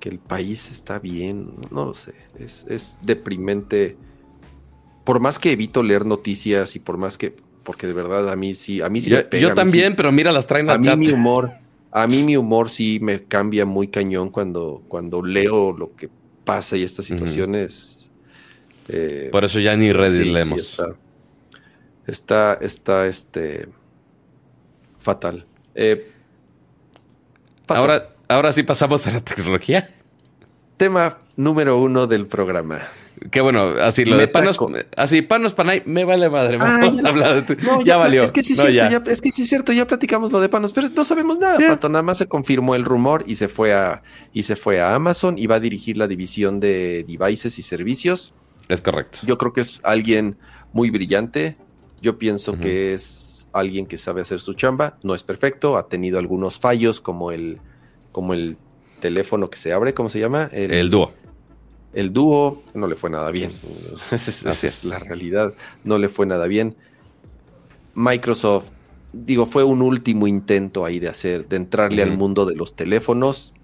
[0.00, 3.96] que el país está bien, no lo sé, es, es deprimente.
[5.04, 8.54] Por más que evito leer noticias y por más que, porque de verdad a mí
[8.54, 9.48] sí, a mí sí yo, me pega.
[9.48, 11.52] Yo también, pero mira, las traen a mí mi humor,
[11.96, 16.10] a mí mi humor sí me cambia muy cañón cuando, cuando leo lo que
[16.44, 18.10] pasa y estas situaciones.
[18.88, 20.76] Eh, Por eso ya ni Reddit leemos.
[22.04, 23.68] está, está, este,
[24.98, 25.46] fatal.
[25.76, 26.10] Eh,
[27.68, 29.88] ahora, ahora sí pasamos a la tecnología.
[30.76, 32.88] Tema número uno del programa.
[33.30, 34.58] Qué bueno, así lo de panos,
[34.96, 38.22] así panos panay, me vale madre, ah, vamos a hablar de No, ya, valió.
[38.22, 41.04] Es que sí, es que sí es cierto, ya platicamos lo de panos, pero no
[41.04, 44.02] sabemos nada, Pato, nada más se confirmó el rumor y se fue a
[44.32, 48.32] y se fue a Amazon y va a dirigir la división de devices y servicios.
[48.68, 49.20] Es correcto.
[49.24, 50.36] Yo creo que es alguien
[50.72, 51.56] muy brillante.
[52.02, 56.18] Yo pienso que es alguien que sabe hacer su chamba, no es perfecto, ha tenido
[56.18, 57.60] algunos fallos como el
[58.12, 58.58] como el
[59.00, 60.50] teléfono que se abre, ¿cómo se llama?
[60.52, 61.12] el dúo
[61.94, 63.52] el dúo no le fue nada bien.
[64.12, 65.54] Esa es, la realidad.
[65.84, 66.76] No le fue nada bien.
[67.94, 68.70] Microsoft,
[69.12, 73.54] digo, fue un último intento ahí de hacer, de entrarle al mundo de los teléfonos.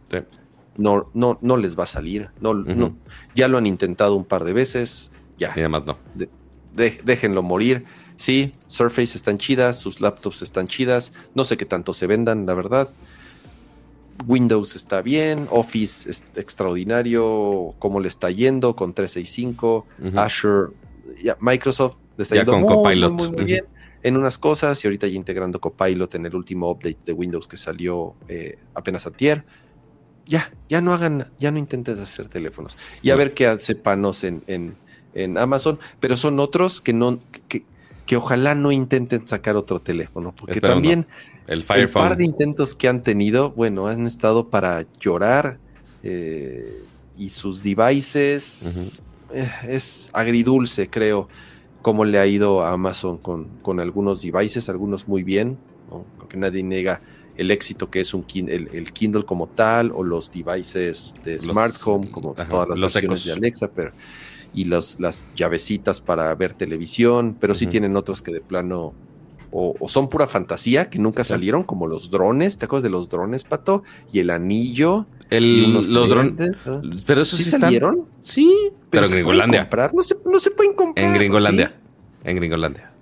[0.76, 2.30] No, no, no les va a salir.
[2.40, 2.96] No, no,
[3.34, 5.10] ya lo han intentado un par de veces.
[5.36, 5.52] Ya.
[5.56, 5.98] Y además no.
[6.72, 7.84] déjenlo morir.
[8.16, 11.12] Sí, Surface están chidas, sus laptops están chidas.
[11.34, 12.88] No sé qué tanto se vendan, la verdad.
[14.26, 20.72] Windows está bien, Office es extraordinario, cómo le está yendo con 365, Azure,
[21.40, 23.64] Microsoft le está yendo muy, bien
[24.02, 27.56] en unas cosas y ahorita ya integrando Copilot en el último update de Windows que
[27.56, 29.44] salió eh, apenas a tier.
[30.26, 32.78] Ya, ya no hagan, ya no intentes hacer teléfonos.
[33.02, 37.18] Y a ver qué hace Panos en, en, Amazon, pero son otros que no,
[37.48, 37.64] que,
[38.06, 41.06] que ojalá no intenten sacar otro teléfono, porque también
[41.46, 45.58] el, Fire par de intentos que han tenido, bueno, han estado para llorar
[46.02, 46.82] eh,
[47.16, 49.00] y sus devices
[49.32, 51.28] eh, es agridulce, creo,
[51.82, 55.58] cómo le ha ido a Amazon con, con algunos devices, algunos muy bien,
[56.18, 57.00] porque nadie niega
[57.36, 62.10] el éxito que es un el, Kindle como tal o los devices de Smart Home
[62.10, 63.92] como todas las los versiones de Alexa, pero
[64.52, 68.94] y los, las llavecitas para ver televisión, pero sí tienen otros que de plano
[69.52, 73.44] o, son pura fantasía que nunca salieron, como los drones, ¿te acuerdas de los drones,
[73.44, 73.82] Pato?
[74.12, 75.06] Y el anillo.
[75.28, 76.66] El, los drones.
[76.66, 76.80] ¿ah?
[77.06, 78.06] Pero eso sí, salieron.
[78.22, 78.54] Sí,
[78.90, 79.68] pero, en Gringolandia.
[79.92, 81.04] No se, no se pueden comprar.
[81.04, 81.74] En Gringolandia.
[82.24, 82.92] En Gringolandia.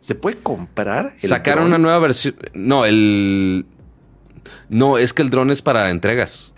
[0.00, 1.12] ¿Se puede comprar?
[1.18, 2.34] Sacaron una nueva versión.
[2.54, 3.66] No, el.
[4.70, 6.54] No, es que el drone es para entregas.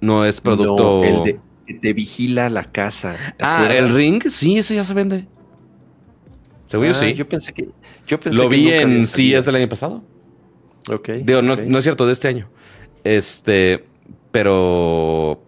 [0.00, 1.02] No es producto.
[1.02, 1.40] el de,
[1.74, 3.16] te vigila la casa.
[3.40, 5.26] Ah, el ring, sí, ese ya se vende.
[6.66, 7.14] Según yo ah, sí.
[7.14, 7.66] Yo pensé que.
[8.06, 10.02] Yo Lo vi en sí, es del año pasado.
[10.90, 11.08] Ok.
[11.22, 12.48] Digo, No, es cierto, de este año.
[13.04, 13.84] Este,
[14.30, 15.42] pero.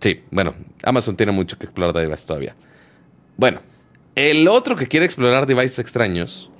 [0.00, 2.54] Sí, bueno, Amazon tiene mucho que explorar de devices todavía.
[3.36, 3.60] Bueno,
[4.14, 6.50] el otro que quiere explorar devices extraños,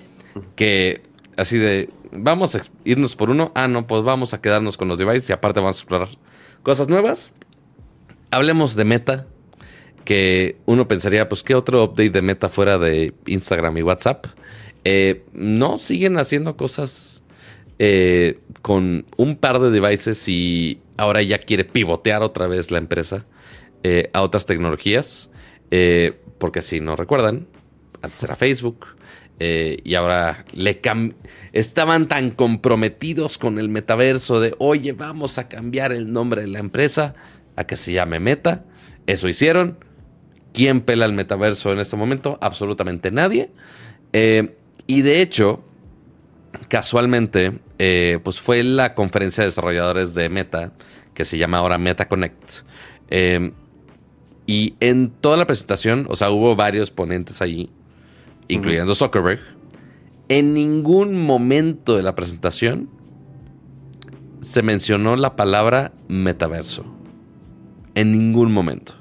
[0.56, 1.02] que
[1.36, 4.98] así de, vamos a irnos por uno, ah, no, pues vamos a quedarnos con los
[4.98, 6.08] devices y aparte vamos a explorar
[6.62, 7.32] cosas nuevas.
[8.30, 9.26] Hablemos de Meta,
[10.04, 14.26] que uno pensaría, pues, ¿qué otro update de Meta fuera de Instagram y WhatsApp?
[14.84, 17.22] Eh, no, siguen haciendo cosas
[17.78, 23.26] eh, con un par de devices y ahora ya quiere pivotear otra vez la empresa
[23.82, 25.30] eh, a otras tecnologías,
[26.38, 27.46] porque si no recuerdan,
[28.02, 28.86] antes era Facebook.
[29.38, 30.80] y ahora le
[31.52, 36.58] estaban tan comprometidos con el metaverso de, oye, vamos a cambiar el nombre de la
[36.58, 37.14] empresa
[37.58, 38.64] a que se llame Meta.
[39.06, 39.78] Eso hicieron.
[40.52, 42.38] ¿Quién pela el metaverso en este momento?
[42.40, 43.50] Absolutamente nadie.
[44.12, 44.56] Eh,
[44.86, 45.64] y de hecho,
[46.68, 50.72] casualmente, eh, pues fue la conferencia de desarrolladores de Meta,
[51.14, 52.60] que se llama ahora Meta Connect.
[53.10, 53.52] Eh,
[54.46, 57.70] y en toda la presentación, o sea, hubo varios ponentes allí,
[58.46, 59.40] incluyendo Zuckerberg.
[60.28, 62.88] En ningún momento de la presentación
[64.40, 66.97] se mencionó la palabra metaverso
[67.98, 68.94] En ningún momento.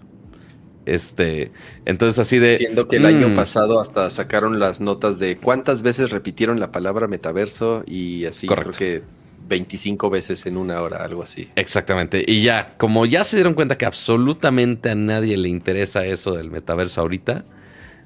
[0.88, 1.52] Este,
[1.86, 2.58] entonces así de.
[2.58, 3.36] Siendo que el año mm.
[3.36, 8.72] pasado hasta sacaron las notas de cuántas veces repitieron la palabra metaverso y así creo
[8.72, 9.04] que
[9.48, 11.50] 25 veces en una hora, algo así.
[11.56, 12.24] Exactamente.
[12.26, 16.50] Y ya, como ya se dieron cuenta que absolutamente a nadie le interesa eso del
[16.50, 17.45] metaverso ahorita,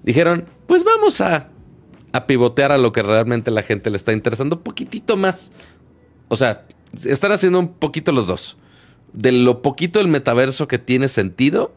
[0.04, 1.52] dijeron, pues vamos a,
[2.12, 5.54] a pivotear a lo que realmente la gente le está interesando un poquitito más.
[6.28, 6.66] O sea,
[7.06, 8.58] están haciendo un poquito los dos.
[9.14, 11.74] De lo poquito del metaverso que tiene sentido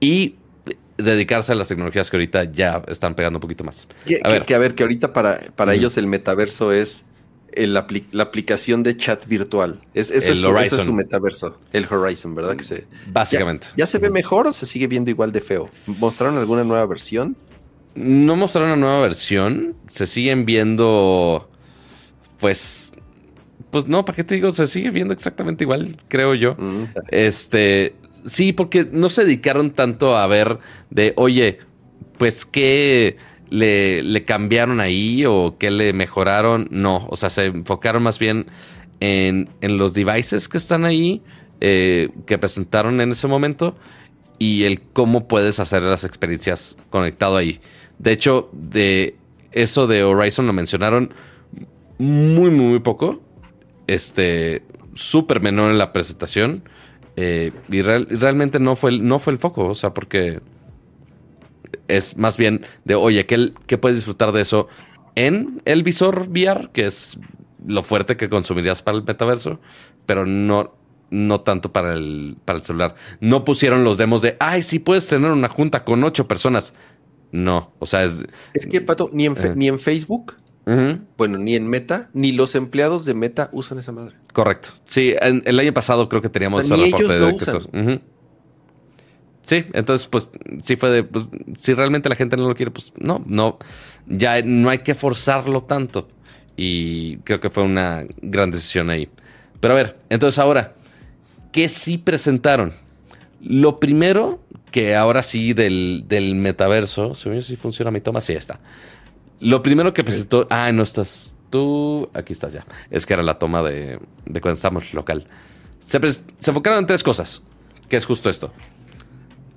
[0.00, 0.36] y
[0.96, 3.88] dedicarse a las tecnologías que ahorita ya están pegando un poquito más.
[4.06, 4.44] Que, a, ver.
[4.44, 7.04] Que, a ver, que ahorita para, para ellos el metaverso es
[7.52, 9.80] el la aplicación de chat virtual.
[9.94, 11.58] Es, eso, es, su metaverso.
[11.72, 12.56] El Horizon, ¿verdad?
[12.56, 13.68] Que se, Básicamente.
[13.76, 15.68] ¿ya, se ve mejor o se sigue viendo igual de feo?
[15.86, 17.36] ¿Mostraron alguna nueva versión?
[17.94, 19.76] No mostraron una nueva versión.
[19.88, 21.48] Se siguen viendo.
[22.38, 22.91] Pues.
[23.72, 24.52] Pues no, ¿para qué te digo?
[24.52, 26.56] Se sigue viendo exactamente igual, creo yo.
[26.58, 27.94] Mm, este.
[28.26, 30.58] Sí, porque no se dedicaron tanto a ver
[30.90, 31.58] de, oye,
[32.18, 33.16] pues qué
[33.48, 36.68] le, cambiaron ahí o qué le mejoraron.
[36.70, 38.44] No, o sea, se enfocaron más bien
[39.00, 41.22] en, los devices que están ahí,
[41.62, 43.74] eh, que presentaron en ese momento
[44.38, 47.58] y el cómo puedes hacer las experiencias conectado ahí.
[47.98, 49.16] De hecho, de
[49.50, 51.14] eso de Horizon lo mencionaron
[51.96, 53.21] muy, muy, muy poco.
[53.92, 54.62] Este,
[54.94, 56.62] súper menor en la presentación.
[57.16, 60.40] Eh, y, realmente no fue, el, no fue el foco, o sea, porque
[61.88, 64.68] es más bien de, oye, ¿qué, ¿qué, puedes disfrutar de eso
[65.14, 67.18] en el visor VR, que es
[67.66, 69.60] lo fuerte que consumirías para el metaverso,
[70.06, 70.74] pero no,
[71.10, 72.94] no tanto para el, para el celular.
[73.20, 76.72] No pusieron los demos de, ay, sí puedes tener una junta con ocho personas.
[77.30, 78.24] No, o sea, es...
[78.54, 79.52] Es que, Pato, ni en, eh.
[79.54, 80.34] ni en Facebook
[81.16, 84.14] bueno, ni en Meta, ni los empleados de Meta usan esa madre.
[84.32, 84.70] Correcto.
[84.86, 88.00] Sí, el año pasado creo que teníamos o reporte de que
[89.42, 90.28] Sí, entonces, pues,
[90.62, 93.58] sí fue de, pues, si realmente la gente no lo quiere, pues, no, no,
[94.06, 96.08] ya no hay que forzarlo tanto.
[96.56, 99.08] Y creo que fue una gran decisión ahí.
[99.58, 100.74] Pero a ver, entonces ahora,
[101.50, 102.74] ¿qué sí presentaron?
[103.40, 104.40] Lo primero,
[104.70, 108.60] que ahora sí del, del metaverso, si funciona mi toma, sí está.
[109.42, 110.46] Lo primero que presentó.
[110.50, 112.08] Ah, no estás tú.
[112.14, 112.64] Aquí estás ya.
[112.90, 115.26] Es que era la toma de, de cuando estamos local.
[115.80, 117.42] Se, se enfocaron en tres cosas.
[117.88, 118.52] Que es justo esto: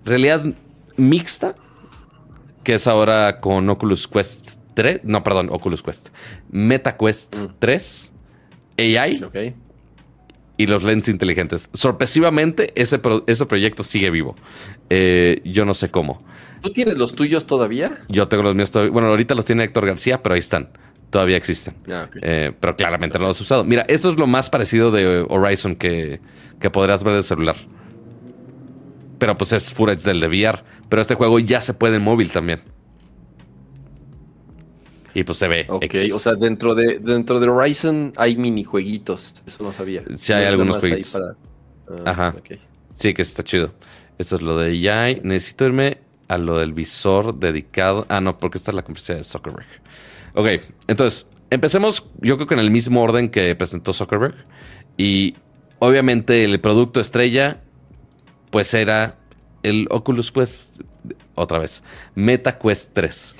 [0.04, 0.44] realidad
[0.98, 1.56] mixta,
[2.64, 5.02] que es ahora con Oculus Quest 3.
[5.04, 6.10] No, perdón, Oculus Quest.
[6.50, 8.12] Meta Quest 3.
[8.78, 8.82] Mm.
[8.82, 9.24] AI.
[9.24, 9.38] Ok
[10.58, 11.70] y los lentes inteligentes.
[11.74, 14.36] Sorpresivamente, ese, ese proyecto sigue vivo.
[14.90, 16.24] Eh, yo no sé cómo.
[16.66, 18.00] ¿Tú tienes los tuyos todavía?
[18.10, 18.92] Yo tengo los míos todavía.
[18.92, 20.70] Bueno, ahorita los tiene Héctor García, pero ahí están.
[21.12, 21.76] Todavía existen.
[21.88, 23.64] Ah, eh, pero claramente no los he usado.
[23.64, 26.22] Mira, eso es lo más parecido de Horizon que,
[26.60, 27.56] que podrás ver de celular.
[29.20, 30.64] Pero pues es footage del de VR.
[30.90, 32.64] Pero este juego ya se puede en móvil también.
[35.14, 35.68] Y pues se ve.
[35.70, 35.84] Ok,
[36.16, 39.36] o sea, dentro de, dentro de Horizon hay minijueguitos.
[39.46, 40.02] Eso no sabía.
[40.16, 41.16] Sí, hay algunos jueguitos.
[41.16, 42.36] Ah, Ajá.
[42.92, 43.72] Sí, que está chido.
[44.18, 45.22] Esto es lo de AI.
[45.24, 48.06] Necesito irme a lo del visor dedicado.
[48.10, 49.68] Ah, no, porque esta es la conferencia de Zuckerberg.
[50.34, 50.48] Ok,
[50.88, 54.36] entonces, empecemos yo creo que en el mismo orden que presentó Zuckerberg.
[54.98, 55.36] Y
[55.80, 57.62] obviamente el producto estrella,
[58.50, 59.18] pues era
[59.64, 60.82] el Oculus Quest,
[61.36, 61.84] otra vez,
[62.16, 63.36] Meta Quest 3.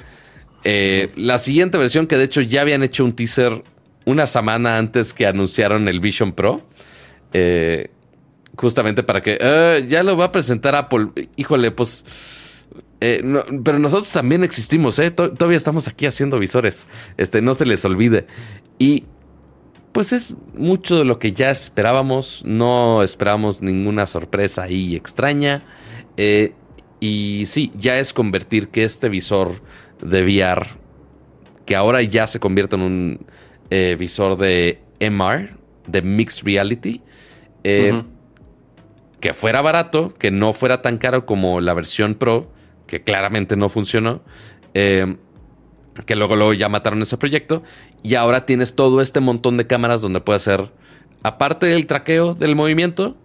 [0.64, 3.64] Eh, la siguiente versión, que de hecho ya habían hecho un teaser
[4.06, 6.62] una semana antes que anunciaron el Vision Pro.
[7.34, 7.92] Eh,
[8.58, 11.10] justamente para que eh, ya lo va a presentar Apple.
[11.36, 12.04] Híjole, pues.
[13.00, 16.88] Pero nosotros también existimos, todavía estamos aquí haciendo visores.
[17.18, 18.28] Este, no se les olvide.
[18.80, 19.06] Y
[19.92, 22.42] pues es mucho de lo que ya esperábamos.
[22.46, 25.64] No esperábamos ninguna sorpresa ahí extraña.
[27.00, 29.62] y sí, ya es convertir que este visor
[30.02, 30.68] de VR,
[31.66, 33.26] que ahora ya se convierte en un
[33.70, 35.56] eh, visor de MR,
[35.88, 37.02] de Mixed Reality,
[37.64, 38.04] eh,
[39.20, 42.52] que fuera barato, que no fuera tan caro como la versión Pro,
[42.88, 44.22] que claramente no funcionó,
[44.74, 45.18] eh,
[46.06, 47.64] que luego, luego ya mataron ese proyecto,
[48.04, 50.72] y ahora tienes todo este montón de cámaras donde puedes hacer,
[51.24, 53.18] aparte del traqueo del movimiento,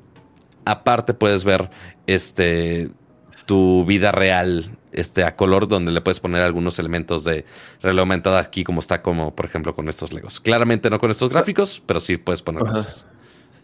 [0.64, 1.70] aparte puedes ver
[2.06, 2.90] este
[3.46, 7.44] tu vida real este, a color donde le puedes poner algunos elementos de
[7.82, 10.40] realidad aumentada aquí como está como por ejemplo con estos Legos.
[10.40, 13.06] Claramente no con estos gráficos, pero sí puedes ponerlos.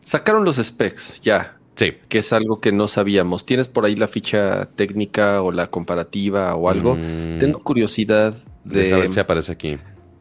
[0.05, 1.57] Sacaron los specs ya.
[1.77, 1.93] Sí.
[2.09, 3.45] Que es algo que no sabíamos.
[3.45, 6.97] ¿Tienes por ahí la ficha técnica o la comparativa o algo?
[6.97, 7.39] Mm.
[7.39, 8.95] Tengo curiosidad de...
[8.95, 9.79] A ver si aparece aquí.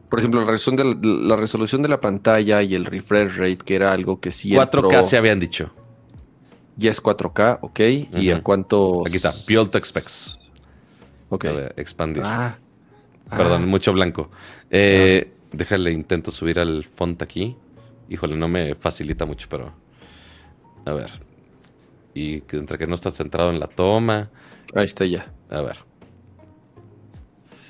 [0.08, 3.58] Por ejemplo, la resolución, de la, la resolución de la pantalla y el refresh rate,
[3.58, 4.50] que era algo que sí...
[4.50, 5.70] 4K se habían dicho.
[6.76, 7.80] Ya es 4K, ok.
[8.20, 9.02] ¿Y a cuánto?
[9.06, 10.38] Aquí está, to Specs.
[11.30, 11.44] Ok.
[11.44, 12.22] Ver, expandir.
[12.24, 12.58] Ah,
[13.30, 13.66] Perdón, ah.
[13.66, 14.30] mucho blanco.
[14.70, 17.56] Eh, Déjale, intento subir al font aquí.
[18.10, 19.72] Híjole, no me facilita mucho, pero.
[20.84, 21.10] A ver.
[22.18, 24.30] Y que entre que no está centrado en la toma.
[24.74, 25.30] Ahí está ya.
[25.50, 25.76] A ver.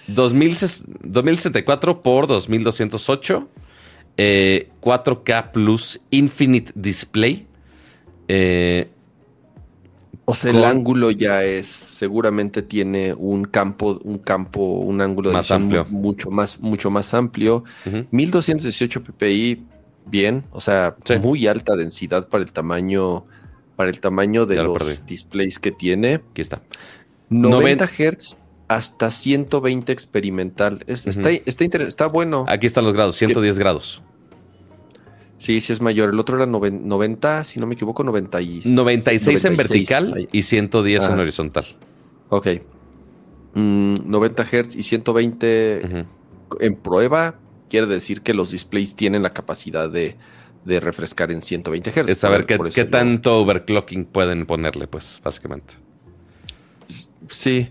[0.09, 0.57] 2000
[1.03, 3.49] 2064 por 2208.
[4.19, 7.47] eh, 4K Plus Infinite Display.
[8.29, 8.89] Eh,
[10.25, 15.35] O sea, el ángulo ya es, seguramente tiene un campo, un campo, un ángulo de
[15.37, 15.85] Más amplio.
[15.91, 17.63] mu- mucho más, mucho más amplio.
[17.85, 18.07] ujú.
[18.11, 19.63] 1218 ppi,
[20.07, 21.17] bien, o sea, Sí.
[21.19, 23.25] muy alta densidad para el tamaño,
[23.77, 26.15] para el tamaño de Ya los displays que tiene.
[26.31, 26.63] Aquí está.
[27.29, 30.83] 90 Hz hasta 120 experimental.
[30.87, 32.45] Es- está, está, inter- está bueno.
[32.49, 34.03] Aquí están los grados, 110 grados.
[35.39, 36.09] Sí, sí es mayor.
[36.11, 40.29] El otro era noven- 90, si no me equivoco, 90 y- 96 en vertical Ahí.
[40.33, 41.67] y 110 en horizontal.
[42.31, 42.47] Ok.
[43.55, 46.59] Mm, 90 Hz y 120 Ujú.
[46.61, 50.17] en prueba quiere decir que los displays tienen la capacidad de,
[50.67, 52.09] de refrescar en 120 Hz.
[52.09, 55.75] Es saber qué, yo- tanto overclocking pueden ponerle, pues, básicamente.
[57.29, 57.69] Sí,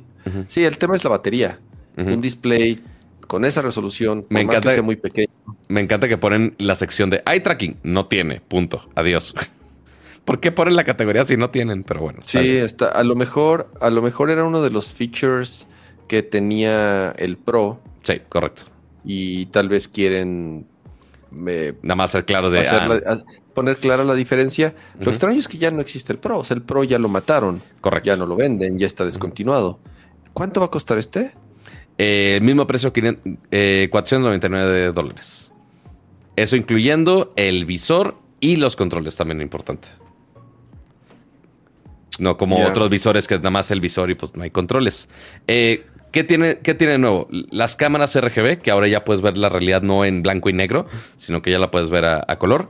[0.47, 1.59] sí, el tema es la batería.
[1.97, 2.81] Un display
[3.27, 5.29] con esa resolución, Me que encanta- sea muy pequeño.
[5.67, 7.77] Me encanta que ponen la sección de eye tracking.
[7.83, 8.89] No tiene, punto.
[8.95, 9.33] Adiós.
[10.25, 11.83] ¿Por qué ponen la categoría si no tienen?
[11.83, 12.19] Pero bueno.
[12.25, 15.67] Sí, está, a lo mejor, a lo mejor era uno de los features
[16.07, 18.63] que tenía el Pro Sí, correcto.
[19.03, 20.65] y tal vez quieren
[21.47, 22.59] eh, Nada más ser claro de.
[22.59, 23.23] hacer ah, la- a-
[23.53, 24.75] poner clara la diferencia.
[24.99, 27.07] Lo extraño es que ya no existe el Pro, o sea, el Pro ya lo
[27.09, 28.07] mataron, correcto.
[28.07, 29.79] ya no lo venden, ya está descontinuado.
[30.33, 31.31] ¿Cuánto va a costar este?
[31.97, 35.51] Eh, el mismo precio, 500, eh, 499 dólares.
[36.35, 39.87] Eso incluyendo el visor y los controles, también importante.
[42.19, 45.09] No como otros visores que es nada más el visor y pues no hay controles.
[45.47, 47.27] Eh, ¿qué, tiene, ¿Qué tiene de nuevo?
[47.51, 50.87] Las cámaras RGB, que ahora ya puedes ver la realidad no en blanco y negro,
[51.17, 52.69] sino que ya la puedes ver a, a color.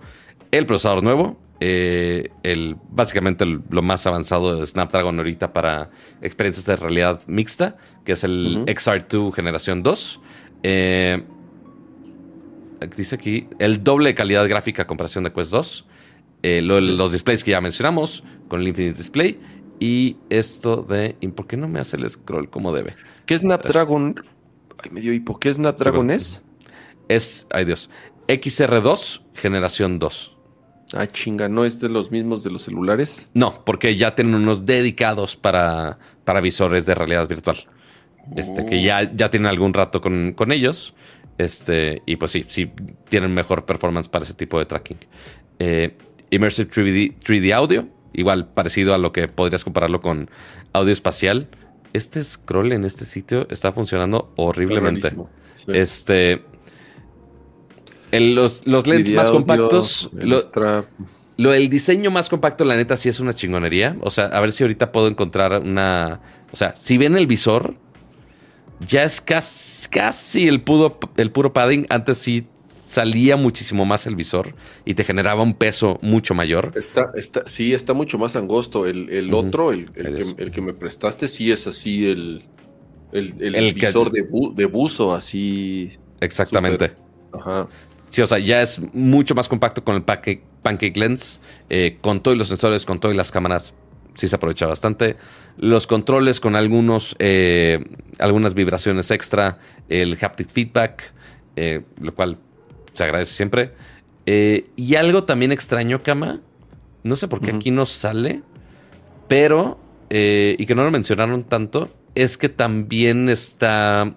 [0.49, 5.91] El procesador nuevo, eh, el, básicamente el- lo más avanzado de Snapdragon ahorita para
[6.23, 8.65] experiencias de realidad mixta, que es el Ujú.
[8.65, 10.19] XR2 generación 2.
[10.63, 11.23] Eh,
[12.97, 15.85] dice aquí el doble de calidad gráfica a comparación de Quest 2.
[16.43, 19.39] Eh, lo- los displays que ya mencionamos con el Infinite Display.
[19.79, 21.15] Y esto de...
[21.19, 22.95] ¿y ¿Por qué no me hace el scroll como debe?
[23.25, 24.15] ¿Qué Snapdragon?
[24.83, 25.39] Ay, me dio hipo.
[25.39, 26.41] ¿Qué Snapdragon es?
[27.07, 27.89] Es, ay Dios,
[28.27, 30.35] XR2 generación 2.
[30.93, 33.27] Ah, chinga, ¿no es de los mismos de los celulares?
[33.33, 37.67] No, porque ya tienen unos dedicados para, para visores de realidad virtual.
[38.35, 40.93] Este, que ya, ya tienen algún rato con, con ellos.
[41.37, 42.71] Este, y pues sí, sí
[43.09, 44.97] tienen mejor performance para ese tipo de tracking.
[45.59, 45.97] Eh,
[46.29, 50.29] Immersive 3D, 3D Audio, igual parecido a lo que podrías compararlo con
[50.73, 51.49] audio espacial.
[51.95, 55.11] Este scroll en este sitio está funcionando horriblemente.
[55.55, 55.65] Sí.
[55.67, 56.43] Este.
[58.11, 60.09] los, los lentes Video más compactos.
[61.37, 63.97] lo, el diseño más compacto, la neta, sí es una chingonería.
[64.01, 66.21] O sea, a ver si ahorita puedo encontrar una.
[66.51, 67.75] O sea, si ven el visor,
[68.85, 71.87] ya es casi, casi el, puro, el puro padding.
[71.89, 72.47] Antes sí
[72.87, 74.53] salía muchísimo más el visor
[74.85, 76.71] y te generaba un peso mucho mayor.
[76.75, 78.85] Está, está, sí, está mucho más angosto.
[78.85, 82.43] El, el otro, el, el que, el que me prestaste, sí es así el,
[83.11, 85.93] el, que- visor de, bu- de buzo, así.
[86.19, 86.93] Exactamente.
[87.33, 87.67] Ajá.
[88.09, 92.21] Sí, o sea, ya es mucho más compacto con el Pancake, pancake Lens, eh, con
[92.21, 93.73] todos los sensores, con todas las cámaras,
[94.13, 95.17] sí se aprovecha bastante.
[95.57, 97.83] Los controles con algunos, eh,
[98.19, 99.57] algunas vibraciones extra,
[99.89, 101.13] el haptic feedback,
[101.57, 102.37] eh, lo cual
[102.95, 103.73] se agradece siempre.
[104.25, 106.41] Eh, y algo también extraño, Kama,
[107.03, 108.41] no sé por qué aquí no sale,
[109.27, 109.77] pero,
[110.09, 114.15] eh, y que no lo mencionaron tanto, es que también está...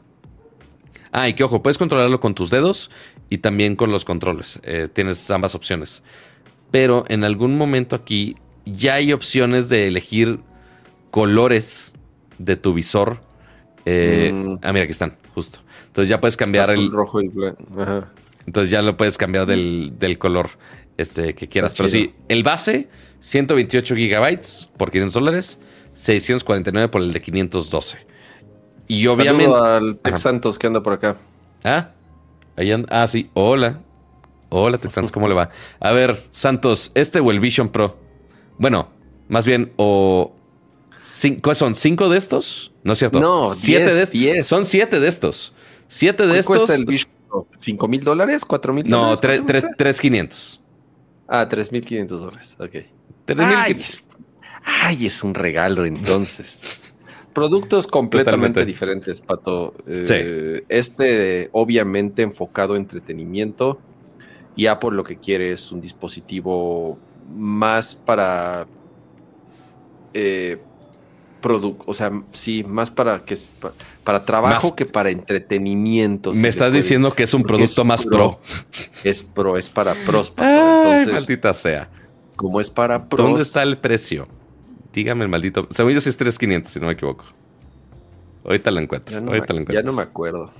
[1.13, 2.91] Ah, y que ojo, puedes controlarlo con tus dedos
[3.31, 4.61] y también con los controles.
[4.63, 6.03] Eh, tienes ambas opciones.
[6.71, 10.41] Pero en algún momento aquí ya hay opciones de elegir
[11.11, 11.95] colores
[12.39, 13.21] de tu visor.
[13.85, 14.59] Eh, Mm.
[14.63, 15.61] Ah, mira, aquí están, justo.
[15.87, 16.91] Entonces ya puedes cambiar Azul, el.
[16.91, 17.65] rojo y blanco.
[17.81, 18.13] Ajá.
[18.49, 20.49] Entonces ya lo puedes cambiar del, del color
[20.97, 21.75] este, que quieras.
[21.75, 22.89] Pero sí, el base,
[23.21, 25.59] 128 gigabytes por 500 dólares,
[25.93, 27.99] 649 por el de 512.
[28.87, 29.53] Y obviamente.
[29.53, 30.23] Saludo al Tex Ajá.
[30.23, 31.19] Santos que anda por acá.
[31.63, 31.91] Ah,
[32.57, 32.89] ahí anda.
[32.91, 33.29] Ah, sí.
[33.35, 33.83] Hola.
[34.49, 35.51] Hola, Texans, ¿cómo le va?
[35.79, 37.99] A ver, Santos, este o el Vision Pro.
[38.57, 38.89] Bueno,
[39.29, 40.35] más bien, o.
[41.05, 42.73] Cinco, ¿Son cinco de estos?
[42.83, 43.21] No es cierto.
[43.21, 44.47] No, siete diez, de estos.
[44.47, 45.53] Son siete de estos.
[45.87, 46.57] Siete de ¿Qué estos.
[46.57, 47.18] cuesta el Vision?
[47.59, 48.45] ¿Cinco mil dólares?
[48.45, 50.61] ¿Cuatro mil no, tres, ¿Cuánto tres, tres quinientos.
[51.27, 52.57] Ah, tres mil quinientos dólares.
[52.59, 52.75] Ok.
[53.39, 54.03] Ay, qui-
[54.65, 56.63] Ay, es un regalo entonces.
[57.35, 58.65] Productos completamente Totalmente.
[58.65, 59.75] diferentes, Pato.
[59.87, 63.79] Eh, Este, obviamente, enfocado en entretenimiento.
[64.57, 66.99] Y Apple lo que quiere es un dispositivo
[67.37, 68.67] más para.
[70.15, 70.59] Eh,
[71.41, 73.73] produ- o sea, sí, más para que pa-
[74.05, 76.35] para trabajo Más- que para entretenimiento.
[76.35, 78.41] si Me estás diciendo que es un Porque producto es más pro.
[78.41, 78.41] pro.
[79.05, 81.89] Es pro, es para pros, Entonces, maldita sea.
[82.37, 83.27] como es para pros.
[83.27, 84.29] ¿Dónde está el precio?
[84.93, 85.67] Dígame el maldito.
[85.71, 87.25] Según yo sí es 3500, si no me equivoco.
[88.45, 89.13] Ahorita lo encuentro.
[89.15, 89.75] Ya no, ahorita lo me, encuentro.
[89.83, 90.51] ya no me acuerdo.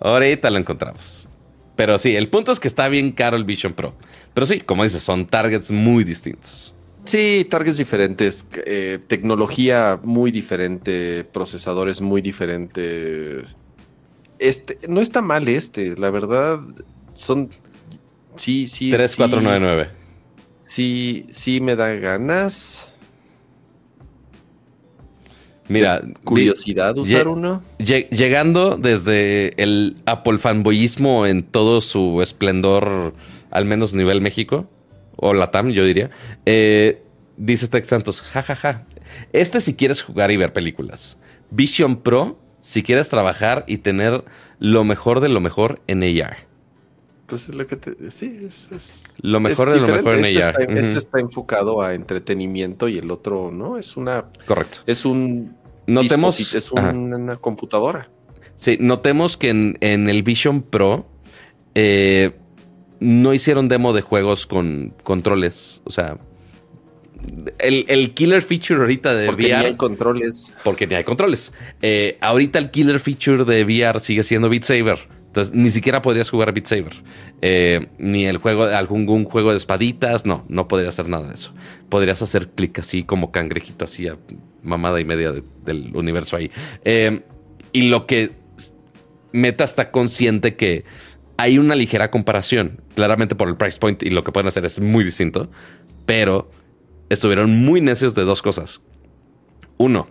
[0.00, 1.28] Ahorita lo encontramos.
[1.76, 3.94] Pero sí, el punto es que está bien caro el Vision Pro.
[4.32, 6.73] Pero sí, como dices, son targets muy distintos.
[7.04, 13.54] Sí, targets diferentes, eh, tecnología muy diferente, procesadores muy diferentes.
[14.38, 16.60] Este, no está mal este, la verdad,
[17.12, 17.50] son,
[18.36, 18.90] sí, sí.
[18.90, 19.90] 3499.
[20.62, 22.88] Sí, sí, sí me da ganas.
[25.68, 27.62] Mira, de curiosidad usar uno.
[27.78, 33.14] lle- llegando desde el Apple fanboyismo en todo su esplendor,
[33.50, 34.68] al menos nivel México,
[35.24, 36.10] o Latam, yo diría,
[36.44, 37.02] eh,
[37.38, 38.84] dice Tex Santos, jajaja,
[39.32, 41.18] este si quieres jugar y ver películas.
[41.50, 44.22] Vision Pro, si quieres trabajar y tener
[44.58, 46.36] lo mejor de lo mejor en AR.
[47.26, 50.26] Pues es lo que te, sí, es, es- Lo mejor es de lo mejor en
[50.26, 50.60] este AR.
[50.60, 53.78] Está, este Ujú, está enfocado a entretenimiento y el otro, ¿no?
[53.78, 54.78] Es una, Correcto.
[54.86, 55.56] es un,
[55.86, 58.10] Notemos, es un- una computadora.
[58.56, 61.06] Sí, notemos que en, en el Vision Pro
[61.74, 62.32] eh,
[63.04, 65.82] no hicieron demo de juegos con controles.
[65.84, 66.18] O sea,
[67.58, 69.58] el, el killer feature ahorita de Porque VR.
[69.60, 70.50] ni hay controles.
[70.62, 71.52] porque ni hay controles.
[71.82, 74.98] Eh, ahorita el killer feature de VR sigue siendo Beat Saber.
[75.26, 77.02] Entonces, ni siquiera podrías jugar Beat Saber.
[77.42, 80.26] Eh, ni el juego, algún, algún juego de espaditas.
[80.26, 81.52] No, no podrías hacer nada de eso.
[81.88, 84.16] Podrías hacer clic así como cangrejito, así a
[84.62, 86.50] mamada y media de- del universo ahí.
[86.84, 87.22] Eh,
[87.72, 88.30] y lo que
[89.32, 90.84] Meta está consciente que
[91.36, 92.82] hay una ligera comparación.
[92.94, 95.50] Claramente por el price point y lo que pueden hacer es muy distinto.
[96.06, 96.50] Pero
[97.08, 98.80] estuvieron muy necios de dos cosas.
[99.76, 100.08] Uno,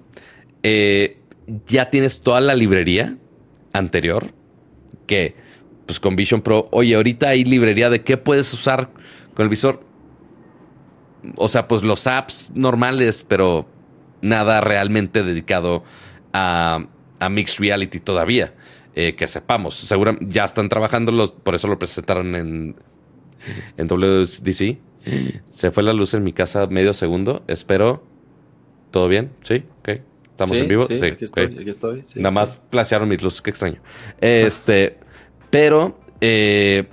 [0.64, 1.20] eh,
[1.68, 3.18] ya tienes toda la librería
[3.74, 4.34] anterior
[5.08, 5.36] que
[5.86, 8.90] pues con Vision Pro, oye, ahorita hay librería de qué puedes usar
[9.34, 9.84] con el visor.
[11.36, 13.68] O sea, pues los apps normales, pero
[14.22, 15.84] nada realmente dedicado
[16.32, 16.86] a,
[17.20, 18.54] a Mixed Reality todavía.
[18.96, 19.76] Eh, que sepamos.
[19.76, 22.76] Seguramente ya están trabajando, los, por eso lo presentaron en,
[23.78, 24.78] en WDC.
[25.46, 27.44] Se fue la luz en mi casa medio segundo.
[27.48, 28.04] Espero.
[28.92, 29.32] ¿Todo bien?
[29.42, 29.64] ¿Sí?
[29.80, 29.90] Ok.
[30.30, 30.84] ¿Estamos Sí, en vivo?
[30.86, 31.06] Sí, Sí.
[31.06, 32.02] aquí estoy, aquí estoy.
[32.06, 33.82] sí, Nada más flashearon mis luces, qué extraño.
[34.20, 34.98] Este,
[35.50, 36.88] pero eh,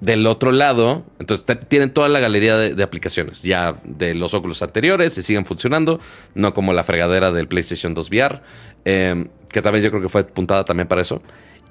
[0.00, 5.16] del otro lado, entonces tienen toda la galería de, aplicaciones ya de los óculos anteriores
[5.16, 6.00] y siguen funcionando,
[6.34, 8.40] no como la fregadera del PlayStation 2 VR,
[8.84, 11.22] eh, que también yo creo que fue apuntada también para eso.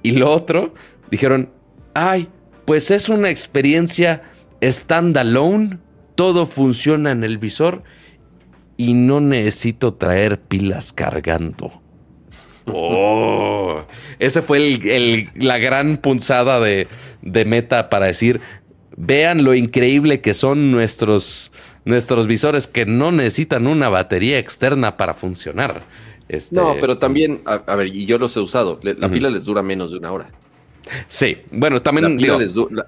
[0.02, 0.74] Y lo otro,
[1.12, 1.52] dijeron,
[1.94, 2.30] ay,
[2.66, 4.24] pues es una experiencia
[4.64, 5.78] standalone,
[6.16, 7.84] todo funciona en el visor
[8.78, 11.82] y no necesito traer pilas cargando.
[12.68, 13.86] Oh,
[14.18, 16.88] ese fue el- la gran punzada de,
[17.26, 18.40] de meta para decir,
[18.96, 21.52] vean lo increíble que son nuestros,
[21.84, 25.84] nuestros visores que no necesitan una batería externa para funcionar.
[26.30, 28.80] Este, No, pero también, a, a ver, y yo los he usado.
[28.82, 30.32] la pila les dura menos de una hora.
[31.08, 32.86] Sí, bueno, La también pila, digo, les du- la-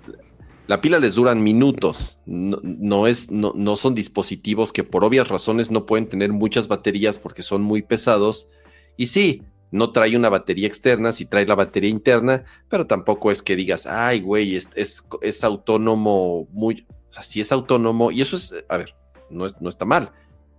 [0.68, 2.20] la pila les duran minutos.
[2.26, 6.68] No, no es, no, no son dispositivos que por obvias razones no pueden tener muchas
[6.68, 8.50] baterías porque son muy pesados.
[8.98, 13.42] Y sí, no trae una batería externa, sí trae la batería interna, pero tampoco es
[13.42, 16.86] que digas, ay, güey, es, es, es autónomo muy.
[17.10, 18.12] O sea, sí es autónomo.
[18.12, 18.96] Y eso es, a ver,
[19.30, 20.12] no, es, no está mal.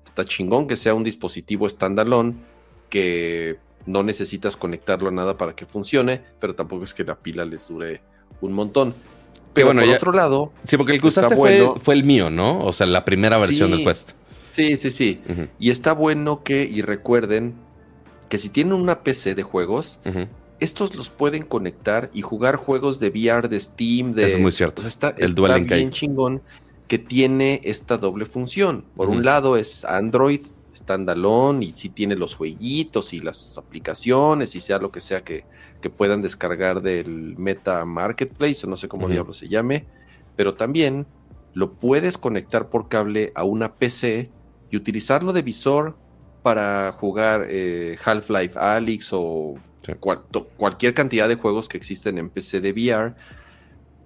[0.04, 2.34] Está chingón que sea un dispositivo standalone
[2.88, 3.56] que
[3.86, 7.68] no necesitas conectarlo a nada para que funcione, pero tampoco es que la pila les
[7.68, 8.00] dure
[8.40, 8.94] un montón.
[9.54, 11.80] Pero bueno, por ya- otro lado, sí, porque el que usaste fue, bueno.
[11.80, 12.64] fue el mío, ¿no?
[12.64, 13.76] O sea, la primera versión Sí.
[13.76, 14.10] del Quest.
[14.52, 15.20] sí, sí, sí.
[15.58, 17.54] Y está bueno que, y recuerden,
[18.28, 20.00] que si tienen una PC de juegos,
[20.60, 24.24] estos los pueden conectar y jugar juegos de VR, de Steam, de...
[24.24, 24.80] Es muy cierto.
[24.80, 26.42] o sea, está El está bien chingón
[26.88, 28.84] que tiene esta doble función.
[28.96, 30.40] Por un lado es Android
[30.74, 35.44] standalone y sí tiene los jueguitos y las aplicaciones y sea lo que sea que,
[35.80, 39.12] que puedan descargar del Meta Marketplace o no sé cómo Ujú.
[39.12, 39.86] diablo se llame,
[40.36, 41.06] pero también
[41.52, 44.30] lo puedes conectar por cable a una PC
[44.70, 45.96] y utilizarlo de visor
[46.42, 49.92] para jugar eh, Half-Life Alyx o Sí.
[50.00, 53.14] cual- to- cualquier cantidad de juegos que existen en PC de VR.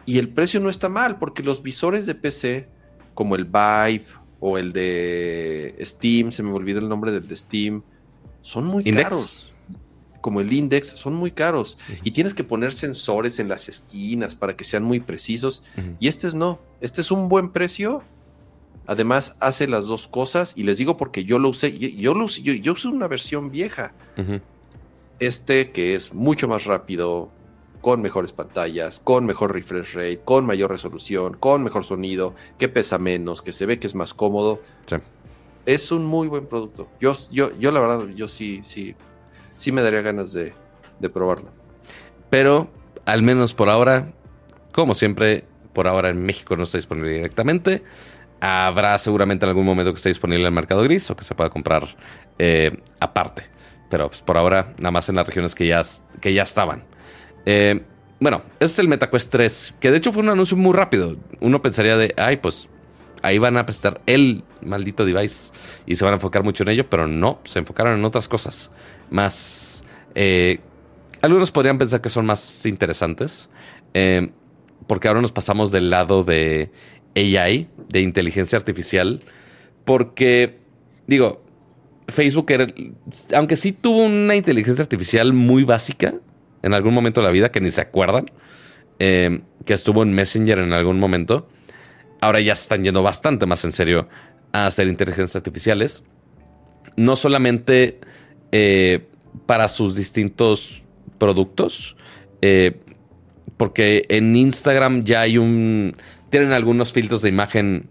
[0.07, 2.69] Y el precio no está mal, porque los visores de PC,
[3.15, 4.05] como el Vive
[4.41, 7.83] o el de Steam, se me olvidó el nombre del de Steam,
[8.41, 9.53] son muy caros.
[10.21, 11.79] Como el Index, son muy caros.
[12.05, 15.63] Y tienes que poner sensores en las esquinas para que sean muy precisos.
[15.99, 16.61] Y este es no.
[16.81, 18.05] Este es un buen precio.
[18.87, 20.53] Además, hace las dos cosas.
[20.57, 21.73] Y les digo porque yo lo usé.
[21.73, 23.93] Yo, lo usé, yo, usé una versión vieja.
[25.19, 27.31] Este que es mucho más rápido,
[27.83, 32.97] con mejores pantallas, con mejor refresh rate, con mayor resolución, con mejor sonido, que pesa
[32.99, 34.61] menos, que se ve que es más cómodo.
[35.67, 36.89] Es un muy buen producto.
[37.01, 38.95] Yo, yo, yo la verdad, yo sí, sí,
[39.57, 40.55] sí me daría ganas de,
[41.01, 41.51] de probarlo.
[42.31, 42.71] Pero,
[43.05, 44.13] al menos por ahora,
[44.73, 47.83] como siempre, por ahora en México no está disponible directamente.
[48.45, 51.33] Habrá seguramente en algún momento que esté disponible en el mercado gris o que se
[51.33, 51.87] pueda comprar
[52.41, 53.45] eh, aparte.
[53.89, 55.81] Pero pues, por ahora, nada más en las regiones que ya,
[56.21, 56.83] que ya estaban.
[57.47, 57.85] Eh,
[58.19, 61.17] bueno, ese es el MetaQuest 3, que de hecho fue un anuncio muy rápido.
[61.39, 62.69] Uno pensaría de, ay, pues
[63.23, 65.53] ahí van a prestar el maldito device
[65.87, 68.73] y se van a enfocar mucho en ello, pero no, se enfocaron en otras cosas
[69.09, 69.85] más.
[70.17, 70.59] Eh,
[71.21, 73.51] algunos podrían pensar que son más interesantes,
[74.89, 76.73] porque ahora nos pasamos del lado de
[77.15, 79.21] AI, de inteligencia artificial,
[79.85, 80.59] porque,
[81.07, 81.45] digo,
[82.09, 82.67] Facebook, era,
[83.35, 86.15] aunque sí tuvo una inteligencia artificial muy básica,
[86.63, 88.27] en algún momento de la vida que ni se acuerdan,
[88.99, 91.49] eh, que estuvo en Messenger en algún momento.
[92.21, 94.09] Ahora ya se están yendo bastante más en serio
[94.53, 96.05] a hacer inteligencias artificiales.
[96.97, 97.99] No solamente
[98.53, 99.09] eh,
[99.47, 100.83] para sus distintos
[101.19, 101.97] productos,
[102.43, 102.81] eh,
[103.57, 105.97] porque en Instagram ya hay un...
[106.33, 107.89] Tienen algunos filtros de imagen,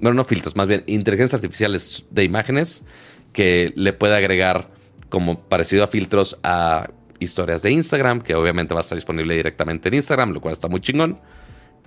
[0.00, 2.84] bueno, no filtros, más bien inteligencias artificiales de imágenes
[3.32, 4.70] que le puede agregar
[5.08, 6.90] como parecido a filtros a
[7.20, 10.68] historias de Instagram, que obviamente va a estar disponible directamente en Instagram, lo cual está
[10.68, 11.20] muy chingón.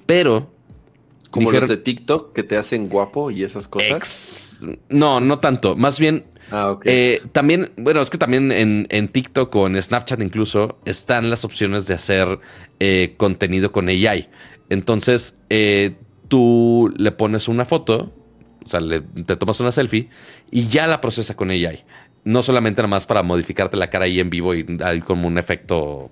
[0.06, 0.56] Pero.
[1.30, 4.62] Como los de TikTok que te hacen guapo y esas cosas.
[4.88, 5.76] no, no tanto.
[5.76, 6.26] Más bien.
[6.50, 11.44] Ah, eh, también, bueno, es que también en, TikTok o en Snapchat incluso están las
[11.44, 12.40] opciones de hacer
[12.80, 14.30] eh, contenido con AI.
[14.70, 15.96] Entonces, eh,
[16.28, 18.14] tú le pones una foto,
[18.64, 18.82] o sea,
[19.26, 20.10] te tomas una selfie
[20.52, 21.84] y ya la procesa con AI
[22.28, 25.38] no solamente nada más para modificarte la cara ahí en vivo y hay como un
[25.38, 26.12] efecto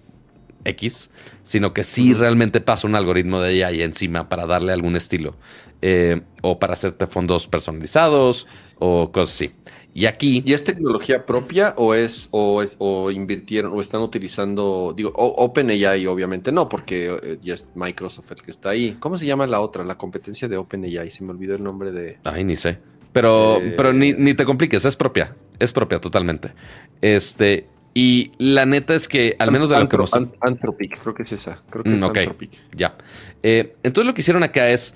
[0.64, 1.10] X,
[1.43, 5.36] sino que sí realmente pasa un algoritmo de ahí encima para darle algún estilo.
[5.82, 8.47] Eh, o para hacerte fondos personalizados
[8.80, 9.51] o cosas así.
[9.97, 10.43] Y aquí.
[10.45, 16.05] ¿Y es tecnología propia o es, o es, o invirtieron, o están utilizando, digo, OpenAI,
[16.07, 18.97] obviamente no, porque eh, ya es Microsoft el que está ahí.
[18.99, 19.85] ¿Cómo se llama la otra?
[19.85, 21.09] La competencia de OpenAI.
[21.09, 22.19] Se me olvidó el nombre de.
[22.25, 22.77] Ay, ni sé.
[23.13, 25.33] Pero, eh, pero ni, ni, te compliques, es propia.
[25.59, 26.51] Es propia totalmente.
[26.99, 27.69] Este.
[27.93, 29.97] Y la neta es que, al menos de lo que
[30.41, 31.63] Anthropic, creo que es esa.
[31.69, 32.51] Creo que es mm, Anthropic.
[32.75, 32.97] Ya.
[33.43, 34.93] Eh, entonces lo que hicieron acá es.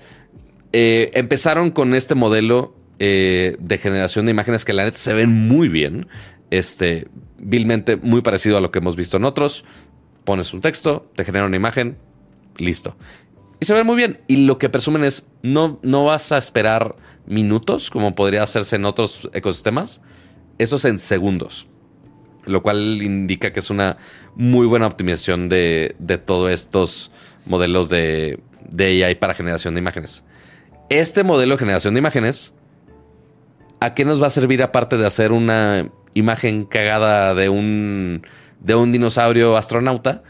[0.74, 2.74] Eh, empezaron con este modelo
[3.06, 6.06] de generación de imágenes que la neta se ven muy bien.
[6.50, 7.08] Este.
[7.42, 9.64] Vilmente muy parecido a lo que hemos visto en otros.
[10.24, 11.96] Pones un texto, te genera una imagen,
[12.58, 12.96] listo.
[13.60, 14.20] Y se ven muy bien.
[14.26, 16.96] Y lo que presumen es, no, no vas a esperar
[17.26, 20.00] minutos, como podría hacerse en otros ecosistemas.
[20.58, 21.68] Eso es en segundos.
[22.46, 23.96] Lo cual indica que es una
[24.34, 25.94] muy buena optimización de,
[26.24, 27.12] todos estos
[27.44, 28.40] modelos de,
[28.70, 30.24] de AI para generación de imágenes.
[30.88, 32.54] Este modelo de generación de imágenes,
[33.80, 38.26] ¿a qué nos va a servir aparte de hacer una imagen cagada de un,
[38.60, 40.22] de un dinosaurio astronauta?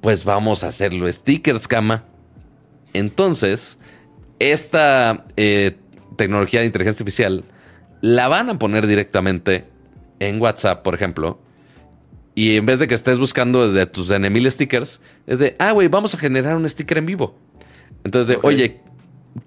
[0.00, 2.04] Pues vamos a hacerlo stickers, cama.
[2.92, 3.78] Entonces,
[4.38, 5.76] esta eh,
[6.16, 7.44] tecnología de inteligencia artificial
[8.00, 9.64] la van a poner directamente
[10.20, 11.40] en WhatsApp, por ejemplo.
[12.34, 15.88] Y en vez de que estés buscando de tus enemil stickers, es de, ah, güey,
[15.88, 17.38] vamos a generar un sticker en vivo.
[18.02, 18.80] Entonces, de, oye,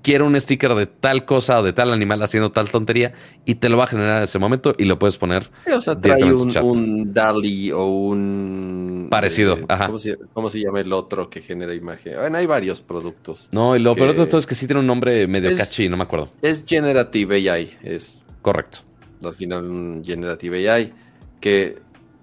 [0.02, 3.14] quiero un sticker de tal cosa o de tal animal haciendo tal tontería
[3.46, 5.50] y te lo va a generar en ese momento y lo puedes poner.
[5.74, 9.08] o sea, trae un, un, DALI o un.
[9.10, 9.88] Parecido, eh, ajá.
[10.34, 12.16] ¿cómo se, llama el otro que genera imagen?
[12.20, 13.50] Bueno, hay varios productos.
[13.52, 15.98] No, y lo peor de todo es que sí tiene un nombre medio catchy, no
[15.98, 16.30] me acuerdo.
[16.42, 18.26] Es Generative AI, es.
[18.42, 18.80] Correcto.
[19.24, 20.94] Al final, Generative AI,
[21.40, 21.76] que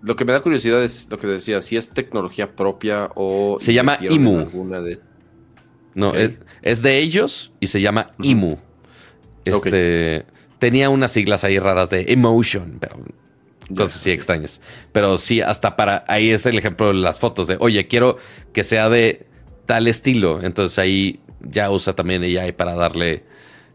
[0.02, 3.56] lo que me da curiosidad es lo que decía, si es tecnología propia o.
[3.58, 4.46] Se llama IMU.
[5.94, 6.12] No,
[6.62, 8.58] es, de ellos y se llama IMU.
[9.44, 10.24] Este
[10.58, 12.96] tenía unas siglas ahí raras de emotion, pero
[13.76, 14.60] cosas así extrañas.
[14.92, 18.16] Pero sí, hasta para ahí es el ejemplo de las fotos de, oye, quiero
[18.52, 19.26] que sea de
[19.66, 20.42] tal estilo.
[20.42, 23.24] Entonces ahí ya usa también AI para darle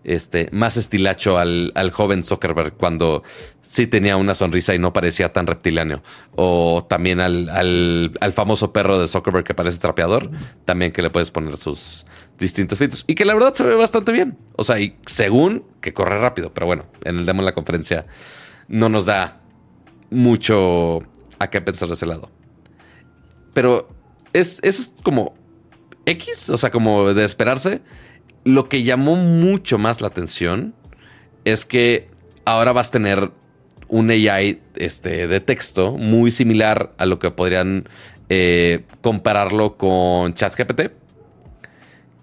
[0.04, 3.24] este, más estilacho al, joven Zuckerberg cuando
[3.62, 6.02] sí tenía una sonrisa y no parecía tan reptiliano.
[6.36, 10.30] O también al, al, famoso perro de Zuckerberg que parece trapeador,
[10.66, 12.06] también que le puedes poner sus
[12.38, 13.04] distintos filtros.
[13.08, 14.38] Y que la verdad se ve bastante bien.
[14.56, 18.06] O sea, y según que corre rápido, pero bueno, en el demo de la conferencia
[18.68, 19.42] no nos da
[20.10, 21.04] mucho
[21.40, 22.30] a qué pensar de ese lado.
[23.54, 23.90] Pero
[24.34, 25.36] es, es como
[26.06, 27.82] X, o sea, como de esperarse.
[28.44, 30.74] Lo que llamó mucho más la atención
[31.46, 32.10] es que
[32.46, 33.32] ahora vas a tener
[33.88, 37.86] un AI este, de texto muy similar a lo que podrían
[38.30, 40.92] eh, compararlo con ChatGPT.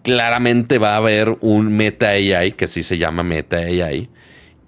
[0.03, 4.09] Claramente va a haber un Meta AI, que sí se llama Meta AI,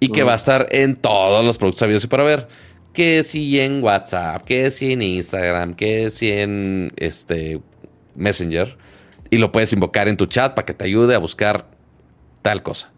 [0.01, 2.47] y que va a estar en todos los productos sabios y para ver.
[2.91, 7.61] Que si en WhatsApp, que si en Instagram, que si en este
[8.15, 8.77] Messenger
[9.29, 11.69] y lo puedes invocar en tu chat para que te ayude a buscar
[12.41, 12.91] tal cosa.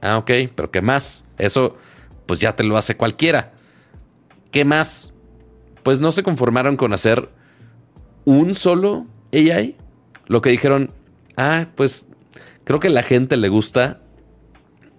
[0.00, 1.24] Ah, ok, pero ¿qué más?
[1.38, 1.76] Eso
[2.26, 3.52] pues ya te lo hace cualquiera.
[4.50, 5.12] ¿Qué más?
[5.82, 7.30] Pues no se conformaron con hacer
[8.24, 9.76] un solo AI.
[10.26, 10.90] Lo que dijeron,
[11.36, 12.06] ah, pues
[12.64, 14.00] creo que a la gente le gusta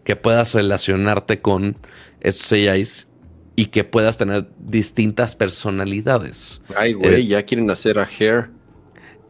[0.03, 1.77] que puedas relacionarte con
[2.21, 3.09] estos AIs
[3.57, 6.61] y que puedas tener distintas personalidades.
[6.75, 8.51] Ay, güey, eh, ya quieren hacer a Hair.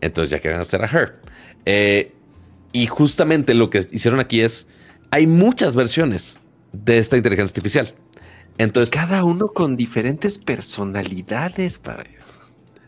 [0.02, 1.20] Entonces ya quieren hacer a Her.
[1.66, 2.14] Eh,
[2.74, 4.68] y justamente lo que hicieron aquí es,
[5.12, 6.40] hay muchas versiones
[6.74, 7.94] de esta inteligencia artificial.
[8.58, 12.04] Entonces, cada uno con diferentes personalidades para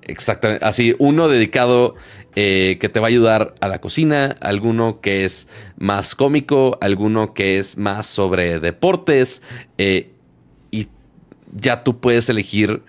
[0.10, 0.66] Exactamente.
[0.66, 1.94] Así, uno dedicado
[2.36, 7.36] eh, que te va a ayudar a la cocina, alguno que es más cómico, alguno
[7.36, 9.44] que es más sobre deportes.
[9.78, 10.12] Eh,
[10.72, 10.88] y
[11.54, 12.82] ya tú puedes elegir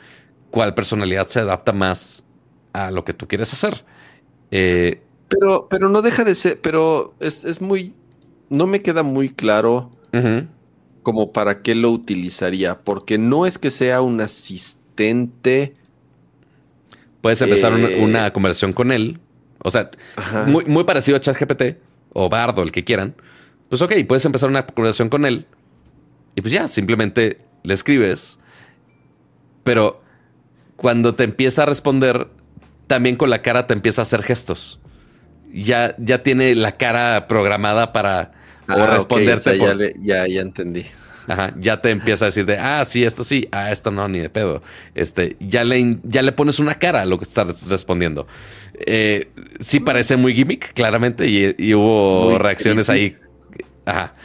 [0.51, 2.25] cuál personalidad se adapta más
[2.73, 3.85] a lo que tú quieres hacer.
[4.51, 7.95] Eh, pero, pero no deja de ser, pero es, muy,
[8.49, 9.91] no me queda muy claro
[11.03, 15.75] como para qué lo utilizaría, porque no es que sea un asistente.
[17.21, 19.19] Puedes empezar una, eh, conversación con él,
[19.63, 19.91] o sea,
[20.47, 21.79] muy, muy, parecido a ChatGPT
[22.13, 23.15] o Bardo, el que quieran.
[23.69, 25.47] Pues ok, puedes empezar una conversación con él
[26.35, 28.39] y pues ya, simplemente le escribes,
[29.65, 30.01] pero
[30.77, 32.29] cuando te empieza a responder,
[32.91, 34.81] también con la cara te empieza a hacer gestos.
[35.55, 38.33] Ya, ya tiene la cara programada para
[38.67, 39.57] ah, responderte.
[40.01, 40.85] ya, ya, entendí.
[41.29, 44.19] Ajá, ya te empieza a decir de, ah, sí, esto sí, ah, esto no, ni
[44.19, 44.65] de pedo.
[44.97, 48.27] Este, ya le, ya le pones una cara a lo que estás respondiendo.
[48.85, 49.29] Eh,
[49.61, 53.17] sí parece muy gimmick, claramente, y, hubo reacciones ahí.
[53.87, 54.17] Ajá,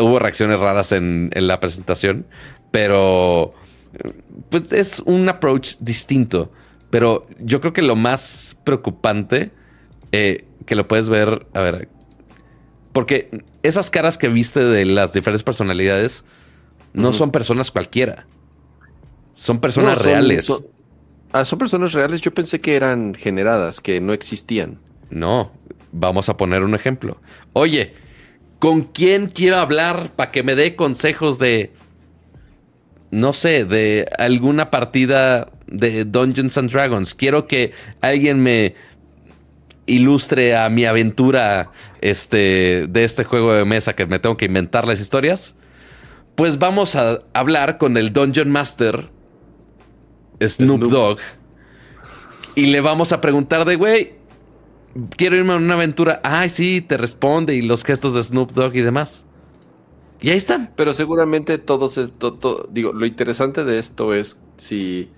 [0.00, 2.24] hubo reacciones raras en, en la presentación,
[2.70, 3.52] pero
[4.48, 6.50] pues es un approach distinto.
[6.90, 9.50] Pero yo creo que lo más preocupante
[10.12, 11.88] eh, que lo puedes ver, a ver,
[12.92, 16.24] porque esas caras que viste de las diferentes personalidades
[16.92, 18.26] no son personas cualquiera.
[19.34, 20.52] Son personas reales.
[21.32, 22.20] ah, son personas reales.
[22.20, 24.78] Yo pensé que eran generadas, que no existían.
[25.10, 25.52] No,
[25.92, 27.20] vamos a poner un ejemplo.
[27.52, 27.94] Oye,
[28.58, 31.72] ¿con quién quiero hablar para que me dé consejos de,
[33.10, 37.14] no sé, de alguna partida de Dungeons and Dragons.
[37.14, 38.74] Quiero que alguien me
[39.86, 44.86] ilustre a mi aventura este, de este juego de mesa que me tengo que inventar
[44.86, 45.56] las historias.
[46.34, 49.10] Pues vamos a hablar con el Dungeon Master,
[50.40, 51.18] Snoop, Dogg,
[52.54, 54.14] y le vamos a preguntar de, güey,
[55.16, 56.20] quiero irme a una aventura.
[56.22, 59.26] Ay, sí, te responde y los gestos de Snoop Dogg y demás.
[60.20, 60.72] Y ahí están.
[60.76, 65.10] Pero seguramente todos esto, digo, lo interesante de esto es si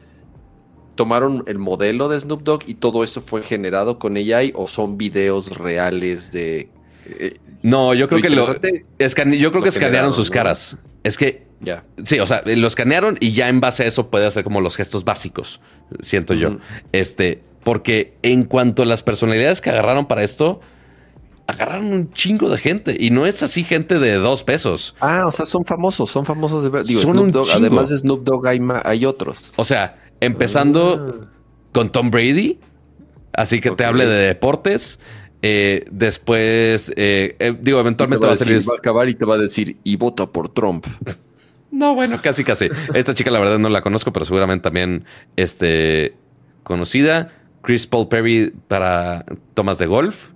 [0.94, 4.98] tomaron el modelo de Snoop Dogg y todo eso fue generado con AI o son
[4.98, 6.68] videos reales de...
[7.06, 10.78] Eh, no, yo creo que lo, yo creo que escanearon sus caras.
[11.02, 11.84] Es que ya.
[12.04, 14.76] Sí, o sea, lo escanearon y ya en base a eso puede hacer como los
[14.76, 15.60] gestos básicos,
[16.00, 16.56] siento yo.
[16.92, 20.60] Este, porque en cuanto a las personalidades que agarraron para esto,
[21.46, 24.94] agarraron un chingo de gente y no es así gente de dos pesos.
[25.00, 26.84] Ah, o sea, son famosos, son famosos de ver.
[26.84, 29.52] Digo, Snoop Dogg, además de Snoop Dogg hay, hay otros.
[29.56, 31.26] O sea, Empezando ah.
[31.72, 32.58] con Tom Brady,
[33.32, 34.98] así que te hable de deportes.
[35.42, 38.60] Eh, después, eh, eh, digo, eventualmente va a, salir.
[38.68, 40.86] Va a acabar y te va a decir, y vota por Trump.
[41.72, 42.68] No, bueno, casi, casi.
[42.94, 45.04] Esta chica, la verdad, no la conozco, pero seguramente también
[45.36, 46.16] este,
[46.64, 47.28] conocida.
[47.62, 49.24] Chris Paul Perry para
[49.54, 50.30] tomas de golf.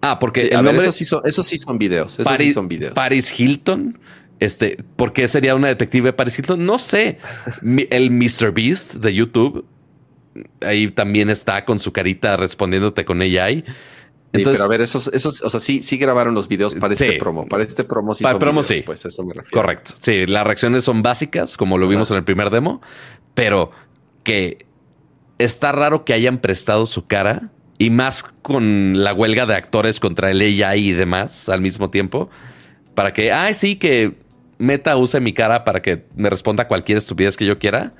[0.00, 0.78] Ah, porque el nombre...
[0.78, 2.18] esos, sí son, sí son videos.
[2.18, 2.94] Esos sí son videos.
[2.94, 3.98] Paris Hilton
[4.40, 6.64] este, ¿por qué sería una detective Paris Hilton?
[6.64, 7.18] No sé.
[7.90, 8.52] El Mr.
[8.52, 9.64] Beast de YouTube,
[10.60, 13.64] ahí también está con su carita respondiéndote con AI.
[14.32, 17.04] Entonces, pero a ver, esos, esos, o sea, sí, sí grabaron los videos para Sí.
[17.04, 17.46] este promo.
[17.46, 18.82] Para este promo sí Para son promo videos, sí.
[18.84, 19.62] Pues eso me refiero.
[19.62, 19.94] Correcto.
[19.98, 22.82] Sí, las reacciones son básicas, como lo vimos en el primer demo,
[23.34, 23.70] pero
[24.24, 24.66] que
[25.38, 30.30] está raro que hayan prestado su cara y más con la huelga de actores contra
[30.30, 32.28] el AI y demás al mismo tiempo,
[32.94, 34.14] para que, ay, sí, que
[34.58, 37.92] Meta use mi cara para que me responda cualquier estupidez que yo quiera.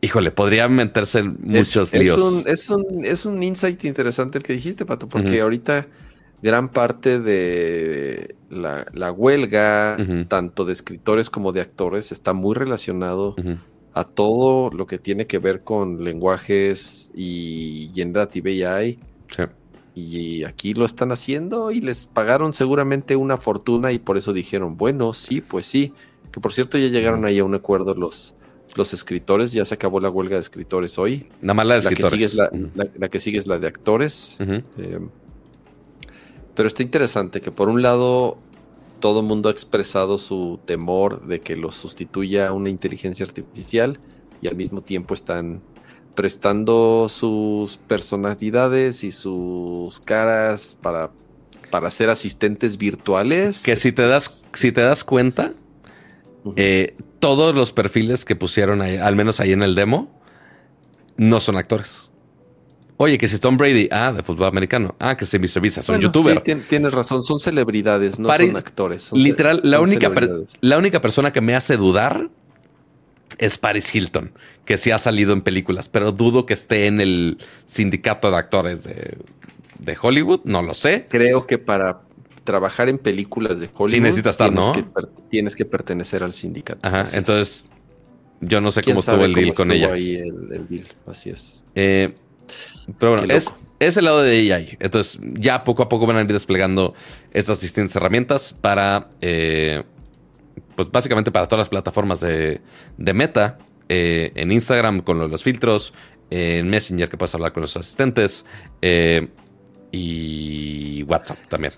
[0.00, 2.16] Híjole, podría meterse en muchos es, líos.
[2.16, 5.86] Es un, es, un, es un insight interesante el que dijiste, Pato, porque ahorita
[6.42, 9.96] gran parte de la, la huelga,
[10.28, 13.34] tanto de escritores como de actores, está muy relacionado
[13.92, 18.98] a todo lo que tiene que ver con lenguajes y generative AI.
[19.34, 19.42] Sí.
[20.00, 24.76] Y aquí lo están haciendo y les pagaron seguramente una fortuna y por eso dijeron,
[24.76, 25.92] bueno, sí, pues sí.
[26.30, 28.34] Que por cierto ya llegaron ahí a un acuerdo los,
[28.76, 31.26] los escritores, ya se acabó la huelga de escritores hoy.
[31.40, 32.68] Nada más la de La que, sigue es la, Ujú.
[32.76, 34.36] la- la que sigue es la de actores.
[34.76, 35.00] Eh,
[36.54, 38.38] pero está interesante que por un lado
[39.00, 43.98] todo el mundo ha expresado su temor de que los sustituya una inteligencia artificial
[44.42, 45.60] y al mismo tiempo están
[46.18, 51.10] prestando sus personalidades y sus caras para,
[51.70, 53.62] para ser asistentes virtuales.
[53.62, 55.52] Que si te das, si te das cuenta,
[56.56, 60.20] eh, todos los perfiles que pusieron ahí, al menos ahí en el demo,
[61.16, 62.10] no son actores.
[62.96, 65.60] Oye, que si Tom Brady, ah, de fútbol americano, ah, que si Mr.
[65.60, 66.38] Visa, son Bueno, youtuber.
[66.44, 69.02] sí, tien- tienes razón, son celebridades, no Pare- son actores.
[69.02, 70.10] son Literal, la única,
[70.62, 72.28] la única persona que me hace dudar
[73.38, 74.32] es Paris Hilton,
[74.64, 78.84] que sí ha salido en películas, pero dudo que esté en el sindicato de actores
[78.84, 79.18] de,
[79.78, 81.06] de Hollywood, no lo sé.
[81.08, 82.02] creo que para
[82.44, 84.72] trabajar en películas de Hollywood Sí necesitas estar, tienes, ¿no?
[84.72, 84.84] que,
[85.30, 86.86] tienes que pertenecer al sindicato.
[86.86, 87.64] Ajá, entonces
[88.40, 89.92] yo no sé ¿Quién cómo estuvo el deal cómo con ella.
[89.92, 91.62] ahí el, el deal, así es.
[91.74, 92.14] Eh,
[92.98, 94.76] pero bueno, es, es el lado de AI.
[94.80, 96.94] Entonces, ya poco a poco van a ir desplegando
[97.32, 99.84] estas distintas herramientas para, eh,
[100.78, 102.60] pues básicamente para todas las plataformas de,
[102.96, 103.58] de Meta.
[103.88, 105.92] eh, en Instagram con los filtros,
[106.30, 108.46] en Messenger que puedes hablar con los asistentes
[108.80, 109.26] eh,
[109.90, 111.72] y WhatsApp también.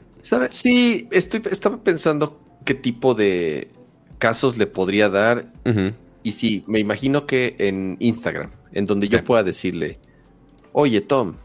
[0.50, 3.68] Sí, estoy, estaba pensando qué tipo de
[4.18, 5.46] casos le podría dar.
[6.22, 9.98] Y sí, me imagino que en Instagram, en donde yo pueda decirle,
[10.72, 11.36] oye Tom,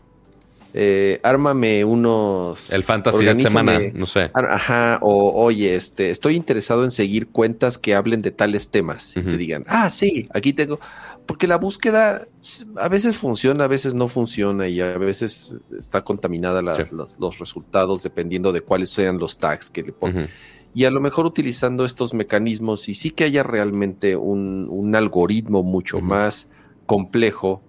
[0.77, 2.69] eh, ármame unos...
[2.73, 4.30] El fantasy de semana, no sé.
[4.34, 9.15] Ar- Ajá, o oye, este, estoy interesado en seguir cuentas que hablen de tales temas
[9.15, 10.81] y te digan, ah, sí, aquí tengo,
[11.26, 12.27] porque la búsqueda
[12.76, 16.84] a veces funciona, a veces no funciona y a veces está contaminada las- Sí.
[16.91, 20.27] los, los resultados dependiendo de cuáles sean los tags que le ponen.
[20.73, 25.64] Y a lo mejor utilizando estos mecanismos y sí que haya realmente un, un algoritmo
[25.64, 26.49] mucho más
[26.85, 27.61] complejo,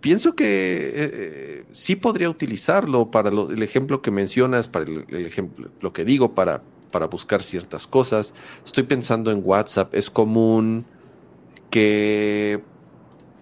[0.00, 5.70] pienso que eh, sí podría utilizarlo para el ejemplo que mencionas, para el, el ejemplo,
[5.80, 8.34] lo que digo, para, para buscar ciertas cosas.
[8.64, 10.84] Estoy pensando en WhatsApp, es común
[11.70, 12.62] que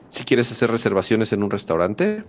[0.09, 2.25] si quieres hacer reservaciones en un restaurante,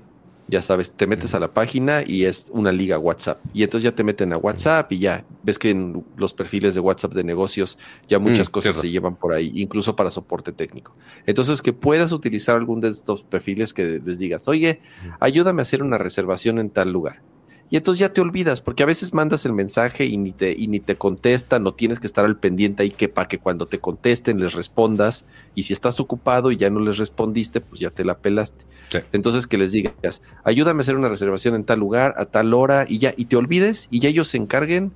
[0.47, 3.39] ya sabes, te metes a la página y es una liga WhatsApp.
[3.53, 6.79] Y entonces ya te meten a WhatsApp y ya ves que en los perfiles de
[6.79, 8.81] WhatsApp de negocios ya muchas Mm, cosas cierto.
[8.81, 10.95] se llevan por ahí, incluso para soporte técnico.
[11.25, 14.81] Entonces que puedas utilizar algún de estos perfiles que les digas, oye,
[15.19, 17.21] ayúdame a hacer una reservación en tal lugar.
[17.69, 20.67] Y entonces ya te olvidas, porque a veces mandas el mensaje y ni te, y
[20.67, 23.79] ni te contestan, o tienes que estar al pendiente ahí que para que cuando te
[23.79, 25.25] contesten les respondas.
[25.53, 28.65] Y si estás ocupado y ya no les respondiste, pues ya te la pelaste.
[28.89, 28.99] Sí.
[29.11, 32.85] Entonces que les digas, ayúdame a hacer una reservación en tal lugar, a tal hora,
[32.87, 34.91] y ya, y te olvides, y ya ellos se encarguen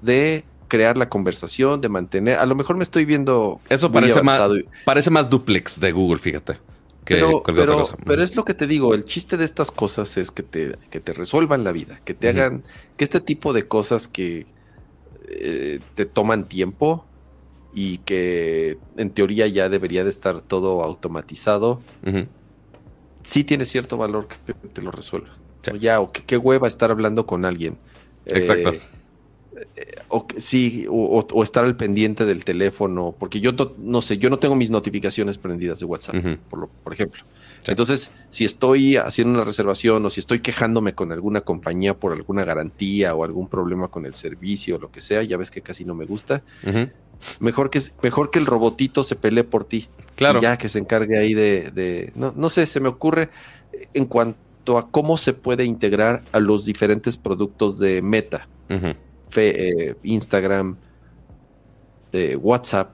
[0.00, 2.38] de crear la conversación, de mantener.
[2.38, 3.60] A lo mejor me estoy viendo.
[3.68, 6.54] Eso parece más, y- parece más duplex de Google, fíjate.
[7.04, 8.04] Que pero, cualquier pero, otra cosa.
[8.04, 11.00] pero es lo que te digo, el chiste de estas cosas es que te, que
[11.00, 12.64] te resuelvan la vida, que te hagan,
[12.96, 14.46] que este tipo de cosas que
[15.28, 17.04] eh, te toman tiempo
[17.74, 22.26] y que en teoría ya debería de estar todo automatizado, Ujú.
[23.22, 25.36] sí tiene cierto valor que te lo resuelva.
[25.62, 25.72] Sí.
[25.72, 27.78] O ya, o que qué hueva estar hablando con alguien.
[28.26, 28.70] Exacto.
[28.70, 28.93] Eh, eh,
[30.08, 34.38] o sí, o, estar al pendiente del teléfono, porque yo to- no sé, yo no
[34.38, 36.16] tengo mis notificaciones prendidas de WhatsApp,
[36.48, 37.22] por, lo- por ejemplo.
[37.62, 37.70] Sí.
[37.70, 42.44] Entonces, si estoy haciendo una reservación o si estoy quejándome con alguna compañía por alguna
[42.44, 45.84] garantía o algún problema con el servicio o lo que sea, ya ves que casi
[45.86, 46.42] no me gusta,
[47.40, 49.88] mejor que, mejor que el robotito se pelee por ti.
[50.14, 50.40] Claro.
[50.40, 53.30] Y ya que se encargue ahí de, de- no, no sé, se me ocurre
[53.94, 58.94] en cuanto a cómo se puede integrar a los diferentes productos de Meta, Ujú.
[59.34, 60.76] Fe- eh, Instagram,
[62.12, 62.90] eh, WhatsApp,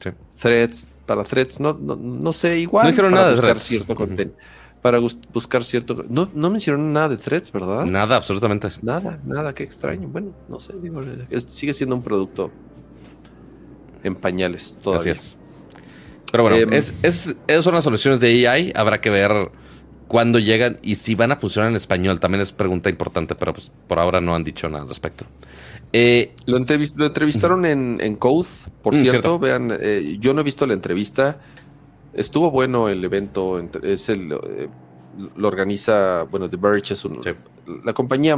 [0.00, 0.10] Sí.
[0.40, 2.84] Threads, para Threads, no, no, no sé, igual.
[2.86, 3.62] No dijeron para nada de buscar Threads.
[3.66, 4.36] cierto contenido.
[4.80, 6.04] para buscar cierto.
[6.08, 7.84] No, no mencionaron nada de threads, ¿verdad?
[7.84, 8.68] Nada, absolutamente.
[8.80, 10.08] Nada, nada, qué extraño.
[10.08, 11.02] Bueno, no sé, digo,
[11.48, 12.50] sigue siendo un producto
[14.02, 15.12] en pañales todavía.
[15.12, 15.36] Así es.
[16.32, 18.72] Pero bueno, em, es, es, esas son las soluciones de AI.
[18.74, 19.50] Habrá que ver
[20.08, 22.18] cuándo llegan y si van a funcionar en español.
[22.18, 25.26] También es pregunta importante, pero pues por ahora no han dicho nada al respecto.
[25.92, 28.48] Eh, lo, entrevistaron en, en, Code,
[28.82, 29.38] por mm, cierto.
[29.38, 31.40] Vean, eh, yo no he visto la entrevista.
[32.12, 33.60] Estuvo bueno el evento.
[33.82, 34.68] Es el, eh,
[35.36, 37.18] lo organiza, bueno, The Verge es un,
[37.84, 38.36] la compañía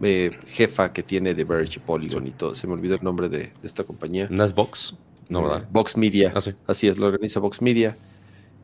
[0.00, 2.54] eh, jefa que tiene The Verge, Polygon y todo.
[2.54, 4.28] Se me olvidó el nombre de, esta compañía.
[4.30, 4.94] ¿No es Vox?
[5.28, 5.62] No, ¿verdad?
[5.62, 6.32] Eh, Vox Media.
[6.34, 7.96] Ah, Así es, lo organiza Vox Media.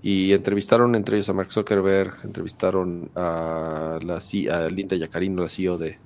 [0.03, 5.77] Y entrevistaron entre ellos a Mark Zuckerberg, entrevistaron a, la, a Linda Yacarino, la CEO
[5.77, 5.99] de,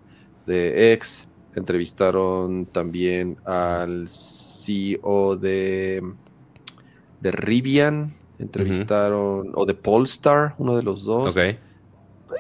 [0.46, 1.28] de X,
[1.60, 6.02] entrevistaron también al CEO de
[7.24, 11.34] de Rivian, entrevistaron, o de Polestar, uno de los dos.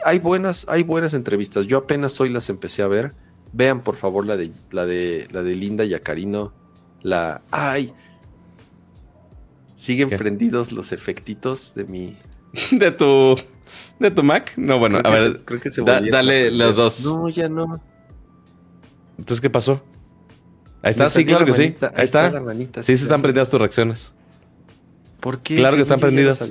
[0.04, 1.66] Hay buenas, hay buenas entrevistas.
[1.66, 3.14] Yo apenas hoy las empecé a ver.
[3.54, 6.52] Vean, por favor, la de la de la de Linda Yacarino.
[7.02, 7.40] La.
[7.50, 7.94] ¡Ay!
[9.74, 12.18] Siguen prendidos los efectitos de mi.
[12.70, 13.36] ¿De tu.
[13.98, 14.52] de tu Mac?
[14.56, 15.42] No, bueno, a ver.
[15.46, 17.04] creo que se Dale los dos.
[17.04, 17.80] No, ya no.
[19.18, 19.82] Entonces, ¿qué pasó?
[20.82, 21.74] Ahí está, sí, claro que sí.
[21.94, 22.30] Ahí, está.
[22.82, 24.12] sí, se están prendidas tus reacciones.
[25.20, 25.56] ¿Por qué?
[25.56, 26.46] Claro que están prendidas.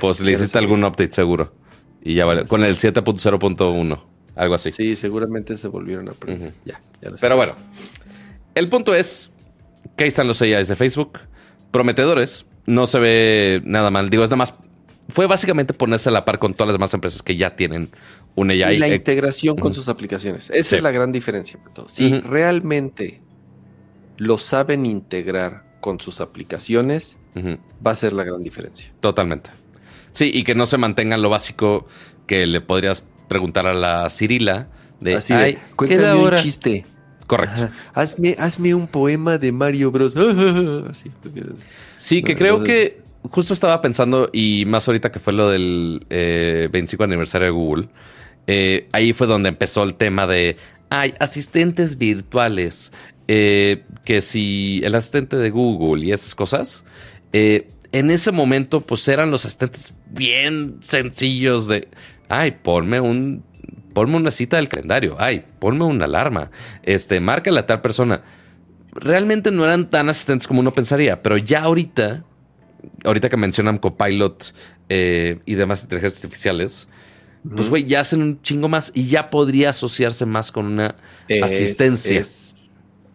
[0.00, 1.54] pues le hiciste algún update seguro.
[2.02, 2.44] Y ya vale.
[2.44, 4.00] Con el 7.0.1.
[4.36, 4.72] Algo así.
[4.72, 6.52] Sí, seguramente se volvieron a prender.
[6.64, 6.80] Ya,
[7.20, 7.54] Pero bueno.
[8.54, 9.30] El punto es
[9.96, 11.18] que ahí están los AIs de Facebook.
[11.70, 12.46] Prometedores.
[12.66, 14.10] No se ve nada mal.
[14.10, 14.54] Digo, es nada más.
[15.08, 17.90] Fue básicamente ponerse a la par con todas las demás empresas que ya tienen
[18.34, 18.76] un AI.
[18.76, 20.50] Y la integración con sus aplicaciones.
[20.50, 21.58] Esa es la gran diferencia.
[21.86, 23.20] Si realmente
[24.18, 28.92] lo saben integrar con sus aplicaciones, va a ser la gran diferencia.
[29.00, 29.50] Totalmente.
[30.10, 31.86] Sí, y que no se mantenga lo básico
[32.26, 34.68] que le podrías preguntar a la Cirila
[35.00, 36.84] de, Así de cuéntame un chiste.
[37.26, 37.68] Correcto.
[37.92, 40.14] Hazme, hazme un poema de Mario Bros.
[41.96, 47.02] Sí, que creo que justo estaba pensando, y más ahorita que fue lo del 25
[47.02, 47.88] eh, aniversario de Google,
[48.46, 50.56] eh, ahí fue donde empezó el tema de,
[50.90, 52.92] hay asistentes virtuales,
[53.26, 56.84] eh, que si el asistente de Google y esas cosas,
[57.32, 61.88] en ese momento pues eran los asistentes bien sencillos de,
[62.28, 63.44] ay, ponme un,
[63.92, 66.50] ponme una cita del calendario, ay, ponme una alarma,
[66.82, 68.22] este, márcale a tal persona.
[68.92, 72.24] Realmente no eran tan asistentes como uno pensaría, pero ya ahorita,
[73.04, 74.54] ahorita que mencionan Copilot
[74.88, 76.88] eh, y demás inteligencias artificiales,
[77.54, 80.96] pues güey, ya hacen un chingo más y ya podría asociarse más con una
[81.42, 82.24] asistencia.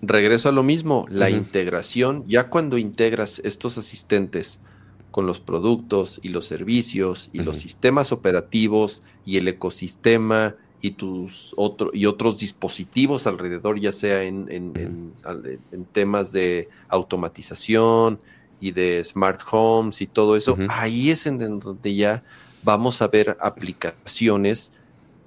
[0.02, 4.60] regreso a lo mismo, la integración, ya cuando integras estos asistentes
[5.12, 11.54] con los productos y los servicios y los sistemas operativos y el ecosistema y tus
[11.56, 18.20] otro, y otros dispositivos alrededor, ya sea en, en, temas de automatización
[18.64, 22.24] y de smart homes y todo eso, ahí es en donde ya
[22.64, 24.72] vamos a ver aplicaciones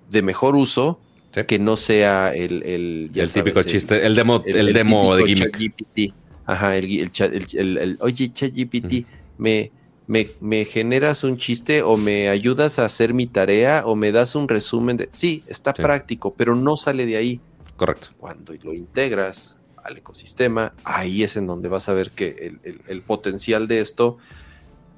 [0.09, 0.99] de mejor uso
[1.47, 2.63] que no sea el...
[2.63, 6.15] El, el típico chiste, el demo, el, demo de gimmick.
[6.47, 7.11] Ajá, el,
[7.53, 9.05] el, oye, ChatGPT,
[9.37, 9.71] me,
[10.07, 14.35] me, me, generas un chiste o me ayudas a hacer mi tarea o me das
[14.35, 15.11] un resumen de...
[15.13, 17.41] Sí, está práctico, pero no sale de ahí.
[17.77, 18.09] Correcto.
[18.17, 23.69] Cuando lo integras al ecosistema, ahí es en donde vas a ver que el, potencial
[23.69, 24.19] de esto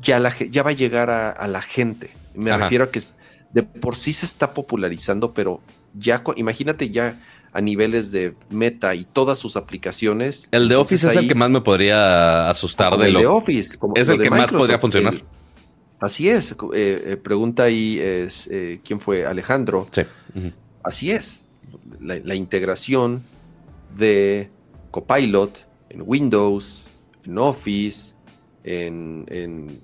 [0.00, 2.10] ya, la, ya va a llegar a, la gente.
[2.34, 3.02] Me refiero a que
[3.52, 5.60] de por sí se está popularizando, pero
[5.94, 7.20] ya, imagínate ya
[7.52, 10.48] a niveles de Meta y todas sus aplicaciones.
[10.52, 13.20] El de Office es el que más me podría asustar de el lo.
[13.20, 15.14] De Office, es el que más podría funcionar.
[16.00, 16.52] así es.
[16.52, 19.86] Eh, eh, pregunta ahí es eh, quién fue Alejandro.
[19.90, 20.02] Sí.
[20.82, 21.44] Así es.
[22.00, 23.24] La, integración
[23.96, 24.50] de
[24.90, 26.86] Copilot en Windows,
[27.24, 28.14] en Office,
[28.64, 29.80] en, en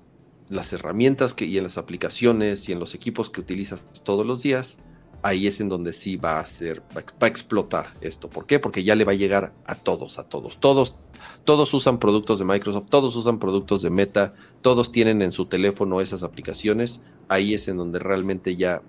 [0.49, 4.43] las herramientas que, y en las aplicaciones y en los equipos que utilizas todos los
[4.43, 4.79] días
[5.25, 8.29] ahí es en donde sí va a ser, va a explotar esto.
[8.29, 8.59] ¿Por qué?
[8.59, 10.61] Porque ya le va a llegar a todos, a todos.
[10.61, 10.97] Todos,
[11.45, 16.03] todos usan productos de Microsoft, todos usan productos de Meta, todos tienen en su teléfono
[16.03, 17.01] esas aplicaciones.
[17.29, 18.83] Ahí es en donde realmente ya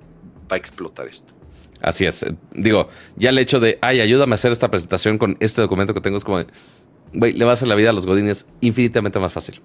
[0.51, 1.33] va a explotar esto.
[1.81, 2.25] Así es.
[2.53, 6.01] Digo, ya el hecho de, ay, ayúdame a hacer esta presentación con este documento que
[6.01, 6.43] tengo es como,
[7.13, 9.61] güey, le va a hacer la vida a los godines infinitamente más fácil.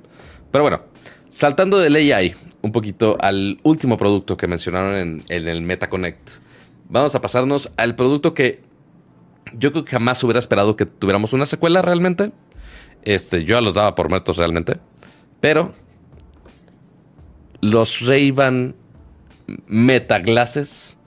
[0.50, 0.82] Pero bueno,
[1.28, 6.30] saltando del AI un poquito al último producto que mencionaron en, en el MetaConnect
[6.90, 8.60] vamos a pasarnos al producto que
[9.52, 12.32] yo creo que jamás hubiera esperado que tuviéramos una secuela realmente.
[13.02, 14.78] Este, yo los daba por muertos realmente.
[15.40, 15.72] Pero
[17.60, 18.34] los ray
[19.66, 20.98] Meta Glasses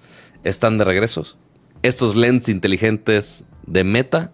[0.44, 1.26] están de regreso.
[1.82, 4.32] Estos lentes inteligentes de Meta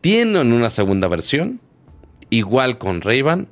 [0.00, 1.60] tienen una segunda versión,
[2.30, 3.48] igual con Ray-Ban,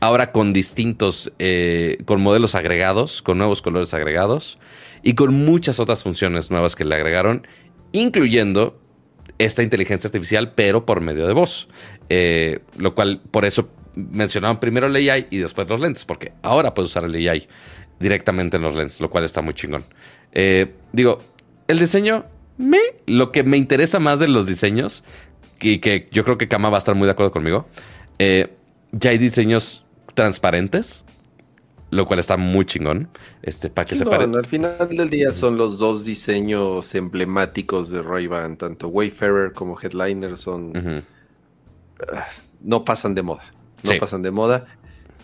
[0.00, 4.58] ahora con distintos, eh, con modelos agregados, con nuevos colores agregados
[5.02, 7.46] y con muchas otras funciones nuevas que le agregaron,
[7.92, 8.80] incluyendo
[9.38, 11.68] esta inteligencia artificial, pero por medio de voz.
[12.08, 16.74] Eh, lo cual, por eso mencionaban primero el AI y después los lentes, porque ahora
[16.74, 17.46] puedes usar el AI
[18.00, 19.84] directamente en los lentes, lo cual está muy chingón.
[20.32, 21.20] Eh, digo,
[21.68, 22.24] el diseño,
[22.58, 25.04] me, lo que me interesa más de los diseños,
[25.60, 27.66] y que yo creo que Kama va a estar muy de acuerdo conmigo,
[28.18, 29.84] ya hay diseños
[30.14, 31.04] transparentes,
[31.90, 33.08] lo cual está muy chingón.
[33.42, 38.56] Este, para que se Al final del día son los dos diseños emblemáticos de Ray-Ban,
[38.56, 40.72] tanto Wayfarer como Headliner son
[42.12, 42.26] ah,
[42.62, 43.44] no pasan de moda,
[43.82, 44.66] no pasan de moda.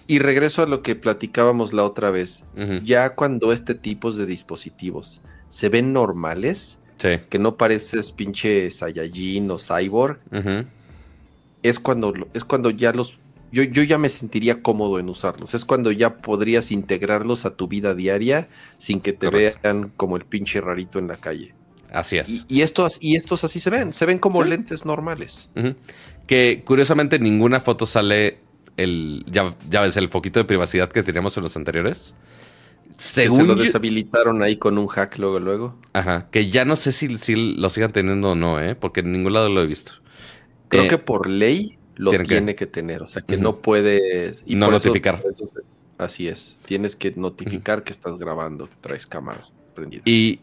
[0.08, 2.44] Y regreso a lo que platicábamos la otra vez.
[2.82, 9.58] Ya cuando este tipo de dispositivos se ven normales, que no pareces pinche Saiyajin o
[9.58, 10.18] Cyborg,
[11.62, 13.18] es cuando es cuando ya los
[13.52, 15.54] yo, ya me sentiría cómodo en usarlos.
[15.54, 20.24] Es cuando ya podrías integrarlos a tu vida diaria sin que te vean como el
[20.24, 21.54] pinche rarito en la calle.
[21.90, 22.44] Así es.
[22.48, 25.48] Y, estos, y estos así se ven, se ven como lentes normales.
[26.26, 28.40] Que curiosamente ninguna foto sale
[28.78, 32.14] el, ya, ya ves, el foquito de privacidad que teníamos en los anteriores.
[32.96, 35.76] Según se lo deshabilitaron ahí con un hack luego, luego.
[35.92, 38.74] Ajá, que ya no sé si, si lo sigan teniendo o no, ¿eh?
[38.74, 39.92] porque en ningún lado lo he visto.
[40.68, 43.02] Creo eh, que por ley lo tiene que, tener.
[43.02, 44.34] O sea, que no puede...
[44.46, 45.22] Y no notificar.
[45.98, 46.56] así es.
[46.64, 50.06] Tienes que notificar que estás grabando, que traes cámaras prendidas.
[50.06, 50.40] Y,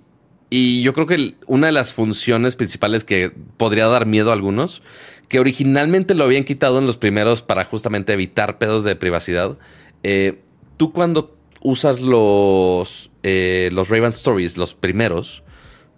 [0.50, 4.84] y yo creo que una de las funciones principales que podría dar miedo a algunos,
[5.28, 9.58] que originalmente lo habían quitado en los primeros para justamente evitar pedos de privacidad.
[10.04, 10.42] Eh,
[10.78, 15.44] tú cuando usas los, eh, los Raven Stories, los primeros,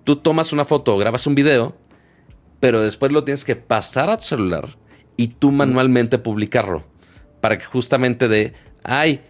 [0.06, 1.76] tú tomas una foto, grabas un video,
[2.62, 4.78] pero después lo tienes que pasar a tu celular
[5.18, 6.86] y tú manualmente publicarlo.
[7.42, 8.54] Para que justamente de,
[8.84, 9.22] ay,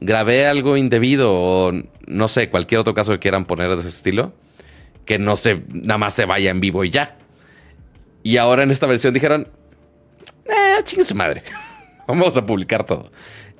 [0.00, 1.72] grabé algo indebido o
[2.06, 4.34] no sé, cualquier otro caso que quieran poner de ese estilo,
[5.06, 7.16] que no se, nada más se vaya en vivo y ya.
[8.22, 9.48] Y ahora en esta versión dijeron,
[10.44, 11.44] eh, chingue su madre,
[12.06, 13.10] vamos a publicar todo.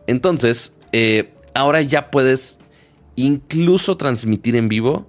[0.06, 2.58] Entonces, eh, ahora ya puedes
[3.14, 5.08] incluso transmitir en vivo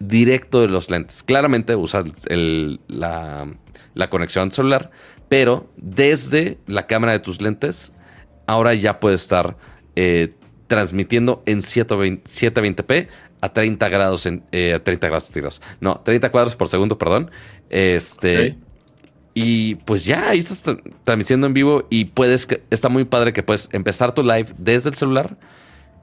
[0.00, 1.22] directo de los lentes.
[1.22, 3.48] Claramente usas la,
[3.94, 4.90] la conexión celular,
[5.28, 7.92] pero desde la cámara de tus lentes,
[8.46, 9.56] ahora ya puedes estar
[9.96, 10.32] eh,
[10.68, 13.08] transmitiendo en 720p
[13.40, 15.62] a 30 grados en 30 eh, grados tiros.
[15.80, 17.30] No, 30 cuadros por segundo, perdón.
[17.70, 18.56] Este
[19.34, 20.64] y pues ya ahí estás
[21.04, 24.96] transmitiendo en vivo y puedes está muy padre que puedes empezar tu live desde el
[24.96, 25.38] celular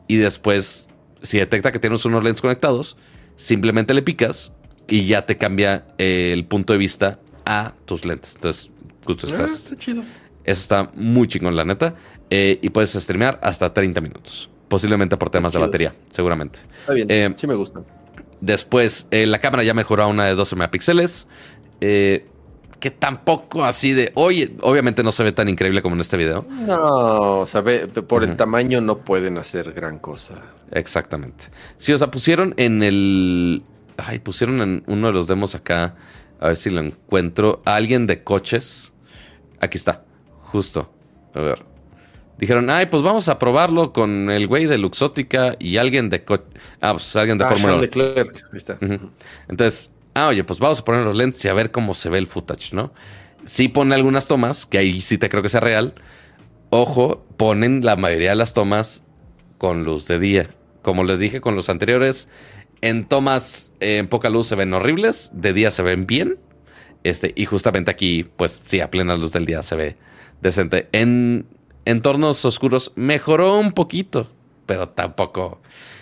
[0.07, 0.87] y después
[1.21, 2.97] si detecta que tienes unos lentes conectados,
[3.35, 4.53] simplemente le picas
[4.87, 8.35] y ya te cambia el punto de vista a tus lentes.
[8.35, 8.71] Entonces,
[9.03, 9.75] justo ah, estás.
[9.81, 11.95] Eso está muy chingón, la neta.
[12.29, 14.49] Eh, y puedes streamear hasta 30 minutos.
[14.75, 16.59] Posiblemente por temas de batería, seguramente.
[16.81, 17.79] Está bien, eh, sí me gusta.
[18.41, 21.29] Después, eh, la cámara ya mejoró a una de 12 megapíxeles.
[21.79, 24.11] que tampoco así de.
[24.15, 26.45] Oye, obviamente no se ve tan increíble como en este video.
[26.49, 30.33] No, o sea, por el tamaño no pueden hacer gran cosa.
[30.71, 31.45] Exactamente.
[31.77, 33.63] Sí, o sea, pusieron en el.
[33.95, 35.95] Ay, pusieron en uno de los demos acá.
[36.41, 37.61] A ver si lo encuentro.
[37.63, 38.91] Alguien de coches.
[39.61, 40.03] Aquí está.
[40.41, 40.91] Justo.
[41.33, 41.74] A ver.
[42.37, 46.43] Dijeron, ay, pues vamos a probarlo con el güey de Luxótica y alguien de coche.
[46.81, 47.83] Ah, pues alguien de ah, Fórmula 1.
[47.83, 48.77] Ahí está.
[49.47, 52.17] Entonces, ah, oye, pues vamos a poner los lentes y a ver cómo se ve
[52.17, 52.91] el footage, ¿no?
[53.45, 55.93] Sí pone algunas tomas, que ahí sí te creo que sea real.
[56.71, 59.05] Ojo, ponen la mayoría de las tomas
[59.57, 60.49] con luz de día.
[60.81, 62.27] Como les dije con los anteriores,
[62.81, 66.37] en tomas en poca luz se ven horribles, de día se ven bien.
[67.03, 69.95] Este, y justamente aquí, pues sí, a plena luz del día se ve
[70.41, 70.87] decente.
[70.91, 71.45] En
[71.85, 74.27] entornos oscuros mejoró un poquito,
[74.65, 75.61] pero tampoco.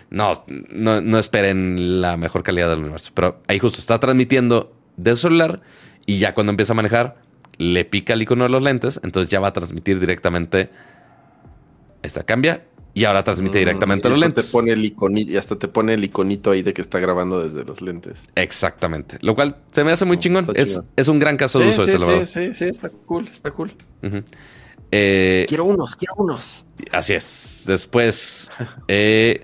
[0.10, 3.12] No, no, esperen la mejor calidad del universo.
[3.16, 5.62] Pero ahí justo está transmitiendo de celular
[6.06, 7.18] y ya cuando empieza a manejar,
[7.58, 10.70] le pica el icono de los lentes, entonces ya va a transmitir directamente.
[12.04, 14.48] Esta cambia y ahora transmite mm, directamente los lentes.
[14.48, 17.44] Te pone el iconito, y hasta te pone el iconito ahí de que está grabando
[17.44, 18.24] desde los lentes.
[18.36, 19.18] Exactamente.
[19.22, 20.48] Lo cual se me hace muy chingón.
[20.54, 23.52] Es, es, un gran caso de uso sí, ese, sí, sí, sí, está cool, está
[23.52, 23.74] cool.
[24.96, 26.66] Eh, quiero unos, quiero unos.
[26.92, 27.64] Así es.
[27.66, 28.52] Después,
[28.88, 29.44] eh,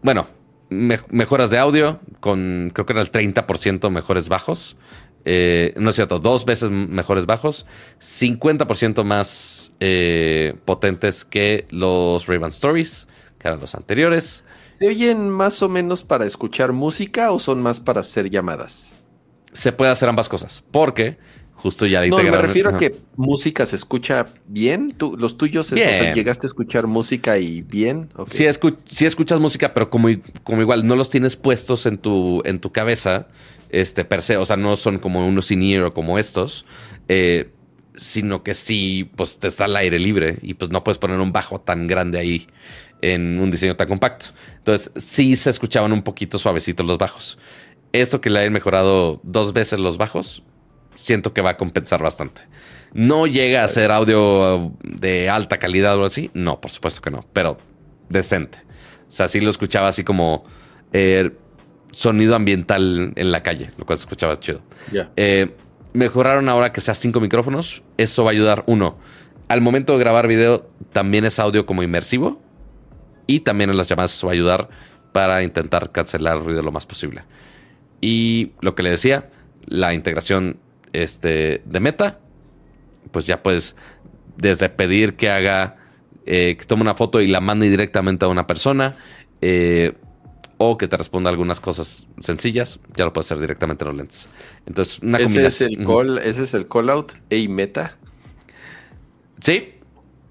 [0.00, 0.26] bueno,
[0.70, 4.78] mejoras de audio con creo que era el 30% mejores bajos.
[5.26, 7.66] Eh, no es cierto, dos veces mejores bajos,
[8.00, 13.08] 50% más eh, potentes que los Raven Stories,
[13.38, 14.42] que eran los anteriores.
[14.78, 18.94] ¿Se oyen más o menos para escuchar música o son más para hacer llamadas?
[19.52, 21.18] Se puede hacer ambas cosas, porque
[21.60, 24.94] justo ya No, me refiero a que música se escucha bien.
[24.96, 26.14] ¿Tú, los tuyos, bien.
[26.14, 28.08] llegaste a escuchar música y bien.
[28.30, 30.08] Sí, escuchas música, pero como,
[30.42, 33.28] como igual no los tienes puestos en tu, en tu cabeza,
[33.68, 36.64] este, per se, o sea, no son como unos in o como estos,
[37.08, 37.50] eh,
[37.94, 41.32] sino que sí, pues te está al aire libre y pues no puedes poner un
[41.32, 42.48] bajo tan grande ahí
[43.02, 44.26] en un diseño tan compacto.
[44.56, 47.38] Entonces, sí se escuchaban un poquito suavecitos los bajos.
[47.92, 50.42] Esto que le hayan mejorado dos veces los bajos,
[50.96, 52.42] siento que va a compensar bastante.
[52.92, 56.30] No llega a ser audio de alta calidad o así.
[56.34, 57.56] No, por supuesto que no, pero
[58.08, 58.58] decente.
[59.08, 60.44] O sea, sí lo escuchaba así como
[60.92, 61.30] eh,
[61.92, 64.62] sonido ambiental en la calle, lo cual se escuchaba chido.
[65.16, 65.54] Eh,
[65.92, 67.82] mejoraron ahora que sea cinco micrófonos.
[67.96, 68.98] Eso va a ayudar, uno,
[69.48, 72.40] al momento de grabar video también es audio como inmersivo.
[73.26, 74.68] Y también en las llamadas eso va a ayudar
[75.12, 77.24] para intentar cancelar el ruido lo más posible.
[78.00, 79.30] Y lo que le decía,
[79.66, 80.58] la integración
[80.92, 82.18] este, de Meta,
[83.10, 83.76] pues ya puedes
[84.36, 85.76] desde pedir que haga,
[86.26, 88.96] eh, que tome una foto y la mande directamente a una persona,
[89.40, 89.94] eh,
[90.58, 94.28] o que te responda algunas cosas sencillas, ya lo puedes hacer directamente en los lentes.
[94.66, 95.72] Entonces, una ¿Ese combinación.
[95.72, 97.96] Es el call, ¿Ese es el call out y Meta?
[99.40, 99.74] Sí,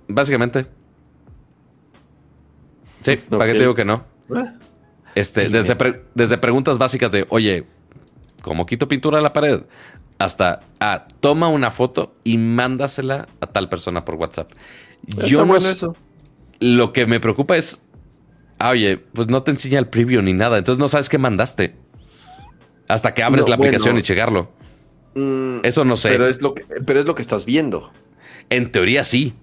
[0.08, 0.68] básicamente.
[3.02, 4.06] Sí, ¿para qué te digo que no?
[4.34, 4.54] Ah.
[5.16, 5.76] Este, desde,
[6.14, 7.66] desde preguntas básicas de, oye,
[8.42, 9.62] ¿cómo quito pintura de la pared?
[10.20, 14.52] Hasta ah, toma una foto y mándasela a tal persona por WhatsApp.
[15.26, 15.96] Yo no eso.
[16.60, 17.82] Lo que me preocupa es,
[18.60, 21.76] ah, oye, pues no te enseña el preview ni nada, entonces no sabes qué mandaste.
[22.90, 24.52] Hasta que abres la aplicación y checarlo.
[25.16, 26.10] Mm, eso no sé.
[26.10, 27.92] Pero es, lo que, pero es lo que estás viendo.
[28.50, 29.34] En teoría sí.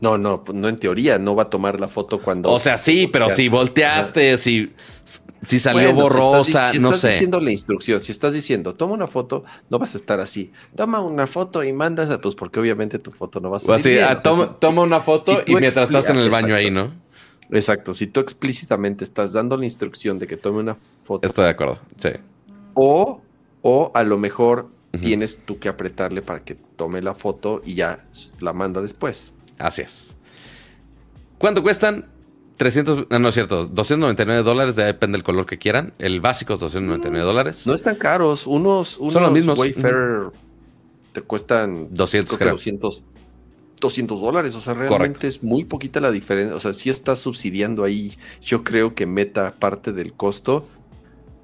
[0.00, 2.50] No, no, no en teoría, no va a tomar la foto cuando.
[2.50, 4.72] O sea, sí, pero si volteaste, si
[5.44, 6.98] si salió borrosa, no sé.
[7.00, 10.20] Si estás diciendo la instrucción, si estás diciendo, toma una foto, no vas a estar
[10.20, 10.52] así.
[10.76, 14.04] Toma una foto y mandas, pues porque obviamente tu foto no va a salir bien.
[14.08, 16.92] Ah, toma, una foto y mientras estás en el baño ahí, ¿no?
[17.50, 17.94] Exacto.
[17.94, 21.26] Si tú explícitamente estás dando la instrucción de que tome una foto.
[21.26, 22.10] Estoy de acuerdo, sí.
[22.74, 23.22] O,
[23.62, 24.68] o a lo mejor
[25.00, 28.04] tienes tú que apretarle para que tome la foto y ya
[28.40, 29.32] la manda después.
[29.60, 30.16] Así es.
[31.38, 32.06] ¿Cuánto cuestan?
[32.56, 35.94] 300, no, es cierto, 299 dólares, depende del color que quieran.
[35.98, 37.66] El básico es 299 dólares.
[37.66, 39.58] No están caros, unos, unos Son los mismos.
[39.58, 40.30] Wayfair
[41.12, 43.04] te cuestan 200, 200,
[43.80, 47.82] 200 dólares, o sea, realmente es muy poquita la diferencia, o sea, si estás subsidiando
[47.82, 50.68] ahí, yo creo que meta parte del costo,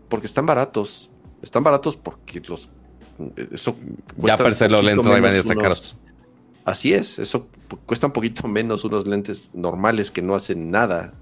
[0.09, 1.11] porque están baratos,
[1.43, 2.71] están baratos porque los...
[3.51, 3.75] Eso
[4.19, 5.97] ya per se los lentes ray están caros.
[6.67, 7.47] Así es, eso
[7.87, 11.15] cuesta un poquito menos unos lentes normales que no hacen nada.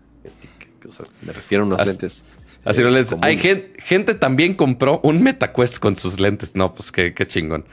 [1.20, 2.24] me refiero a unos lentes.
[2.64, 3.14] Así los lentes.
[3.20, 6.56] Hay gente, también compró un MetaQuest con sus lentes.
[6.56, 7.66] No, pues qué, chingón.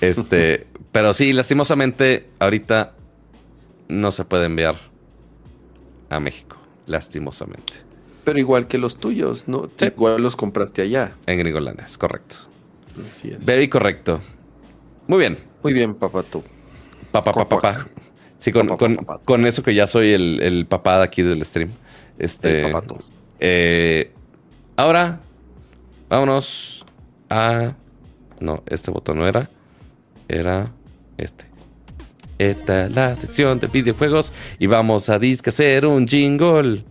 [0.00, 2.96] Este, pero sí, lastimosamente, ahorita
[3.86, 4.80] no se puede enviar
[6.10, 6.56] a México.
[6.86, 7.74] Lastimosamente.
[8.24, 9.70] Pero igual que los tuyos, ¿no?
[9.80, 11.14] Igual los compraste allá.
[11.26, 12.38] En Gringolandia, es correcto.
[13.44, 14.20] Very correcto.
[15.06, 15.38] Muy bien.
[15.62, 16.42] Muy bien, papá, tú.
[17.12, 17.86] Papá, papá, papá.
[18.38, 21.70] Sí, con, eso que ya soy el, papá de aquí del stream.
[22.18, 22.70] Este.
[22.70, 22.76] El
[23.38, 24.12] eh,
[24.76, 25.20] ahora,
[26.08, 26.84] vámonos
[27.28, 27.74] a.
[28.40, 29.50] No, este botón no era.
[30.26, 30.72] Era
[31.18, 31.44] este.
[32.38, 34.32] Esta es la sección de videojuegos.
[34.58, 36.84] Y vamos a disque hacer un jingle.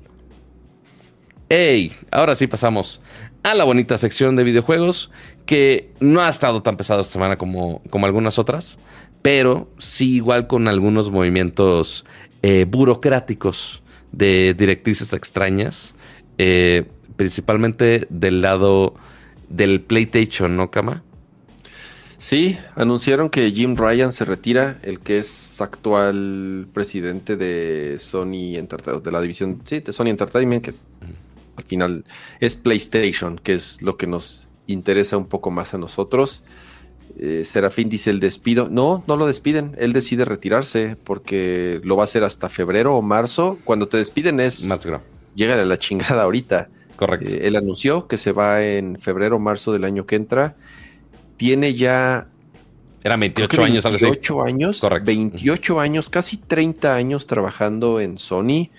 [1.50, 1.92] ¡Ey!
[2.12, 3.02] Ahora sí pasamos
[3.44, 5.10] a la bonita sección de videojuegos.
[5.46, 8.80] Que no ha estado tan pesado esta semana como, como algunas otras
[9.22, 12.06] pero sí igual con algunos movimientos
[12.42, 13.82] eh, burocráticos
[14.12, 15.96] de directrices extrañas,
[16.38, 16.86] eh,
[17.16, 18.96] principalmente del lado
[19.50, 21.04] del PlayStation, ¿no, Kama?
[22.18, 29.04] Sí, anunciaron que Jim Ryan se retira, el que es actual presidente de Sony Entertainment,
[29.04, 30.74] de la división sí, de Sony Entertainment, que
[31.56, 32.06] al final
[32.40, 36.44] es PlayStation, que es lo que nos interesa un poco más a nosotros.
[37.18, 38.70] Eh, Serafín dice el despido.
[38.70, 39.76] No, no lo despiden.
[39.80, 43.60] Él decide retirarse porque lo va a hacer hasta febrero o marzo.
[43.64, 44.66] Cuando te despiden es.
[44.66, 44.86] Más
[45.36, 46.70] Llega a la chingada ahorita.
[46.96, 47.34] Correcto.
[47.34, 50.56] Eh, él anunció que se va en febrero o marzo del año que entra.
[51.38, 52.28] Tiene ya.
[53.04, 54.80] Era 28 años, 28 años.
[54.80, 55.08] Correcto.
[55.08, 58.70] 28 años, casi 30 años trabajando en Sony.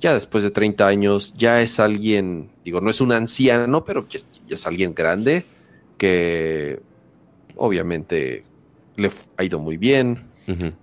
[0.00, 4.18] Ya después de 30 años, ya es alguien, digo, no es un anciano, pero ya
[4.50, 5.46] es alguien grande
[5.96, 6.80] que
[7.62, 8.42] obviamente
[8.96, 10.24] le ha ido muy bien,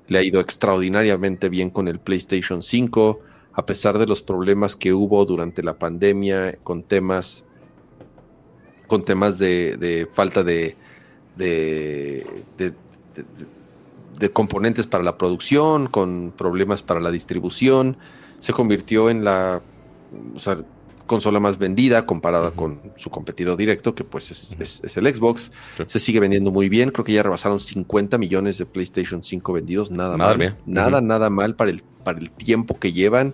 [0.07, 3.19] le ha ido extraordinariamente bien con el PlayStation 5,
[3.51, 7.43] a pesar de los problemas que hubo durante la pandemia con temas,
[8.87, 10.77] con temas de, falta de,
[11.35, 12.25] de,
[14.17, 17.97] de, componentes para la producción, con problemas para la distribución,
[18.39, 19.61] se convirtió en la
[21.09, 25.51] consola más vendida comparada con su competidor directo, que pues es, el Xbox.
[25.87, 26.91] Se sigue vendiendo muy bien.
[26.91, 29.89] Creo que ya rebasaron 50 millones de PlayStation 5 vendidos.
[29.89, 30.55] Nada mal.
[30.67, 33.33] Nada, nada mal para el, para el tiempo que llevan.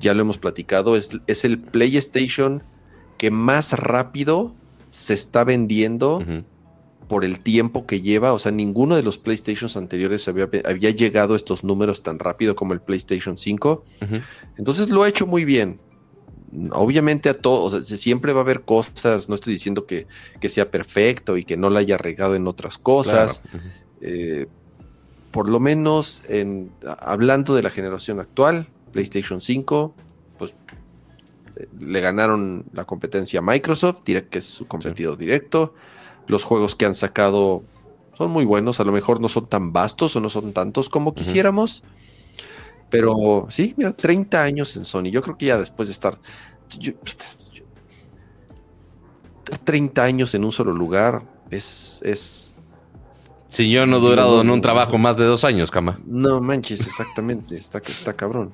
[0.00, 0.96] Ya lo hemos platicado.
[0.96, 2.64] Es, es el PlayStation
[3.18, 4.52] que más rápido
[4.90, 6.24] se está vendiendo
[7.06, 8.32] por el tiempo que lleva.
[8.32, 12.56] O sea, ninguno de los PlayStations anteriores había, había llegado a estos números tan rápido
[12.56, 13.84] como el PlayStation 5.
[14.58, 15.78] Entonces lo ha hecho muy bien
[16.72, 20.06] obviamente a todos, o sea, siempre va a haber cosas, no estoy diciendo que,
[20.48, 23.42] sea perfecto y que no la haya regado en otras cosas.
[24.00, 24.46] Eh,
[25.30, 26.70] por lo menos en,
[27.00, 29.94] hablando de la generación actual, PlayStation 5,
[30.38, 30.52] pues
[31.56, 35.74] eh, le ganaron la competencia a Microsoft, que es su competidor directo.
[36.26, 37.62] Los juegos que han sacado
[38.16, 41.14] son muy buenos, a lo mejor no son tan vastos o no son tantos como
[41.14, 41.82] quisiéramos.
[42.92, 45.04] Pero sí, mira, 30 años en Sony.
[45.04, 46.18] Yo creo que ya después de estar
[49.64, 52.52] 30 años en un solo lugar es, es
[53.48, 55.98] si yo no he durado en un trabajo más de dos años, cama.
[56.04, 57.56] No manches, exactamente.
[57.56, 58.52] está, está cabrón.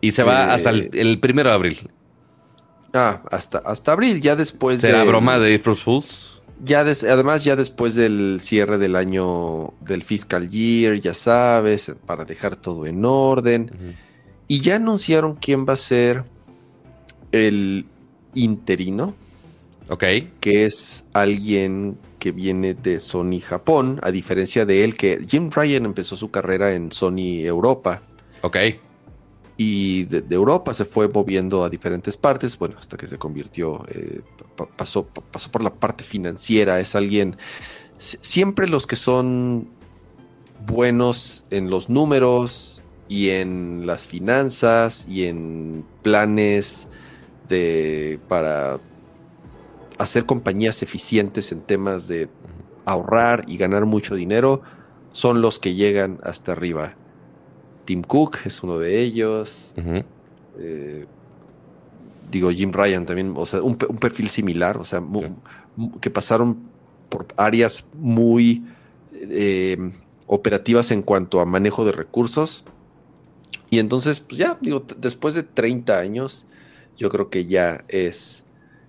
[0.00, 1.90] Y se va hasta el, eh, primero de abril.
[2.94, 4.90] Ah, hasta, hasta abril, ya después de.
[4.90, 6.31] ¿Será broma de April Fools?
[6.64, 12.54] Ya además, ya después del cierre del año del fiscal year, ya sabes, para dejar
[12.56, 13.96] todo en orden.
[14.46, 16.24] Y ya anunciaron quién va a ser
[17.32, 17.86] el
[18.34, 19.14] interino.
[19.88, 20.04] Ok.
[20.38, 25.86] Que es alguien que viene de Sony Japón, a diferencia de él, que Jim Ryan
[25.86, 28.02] empezó su carrera en Sony Europa.
[28.42, 28.56] Ok
[29.62, 34.20] y de, Europa se fue moviendo a diferentes partes, bueno, hasta que se convirtió, eh,
[34.76, 37.36] pasó, pasó por la parte financiera, es alguien,
[37.98, 39.68] siempre los que son
[40.66, 46.88] buenos en los números y en las finanzas y en planes
[47.48, 48.80] de para
[49.98, 52.28] hacer compañías eficientes en temas de
[52.84, 54.62] ahorrar y ganar mucho dinero
[55.12, 56.96] son los que llegan hasta arriba.
[57.84, 59.72] Tim Cook es uno de ellos.
[60.58, 61.06] Eh,
[62.30, 65.02] digo, Jim Ryan también, o sea, un, perfil similar, o sea,
[66.00, 66.58] que pasaron
[67.08, 68.64] por áreas muy
[69.12, 69.76] eh,
[70.26, 72.64] operativas en cuanto a manejo de recursos.
[73.70, 76.46] Y entonces, pues ya, digo, después de 30 años,
[76.96, 78.44] yo creo que ya es,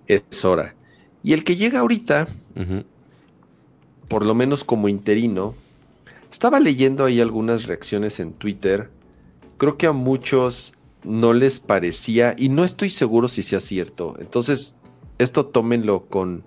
[0.06, 0.74] es hora.
[1.22, 2.28] Y el que llega ahorita,
[4.08, 5.54] por lo menos como interino,
[6.34, 8.90] estaba leyendo ahí algunas reacciones en Twitter.
[9.56, 10.72] Creo que a muchos
[11.04, 14.16] no les parecía, y no estoy seguro si sea cierto.
[14.18, 14.74] Entonces,
[15.18, 16.42] esto tómenlo con,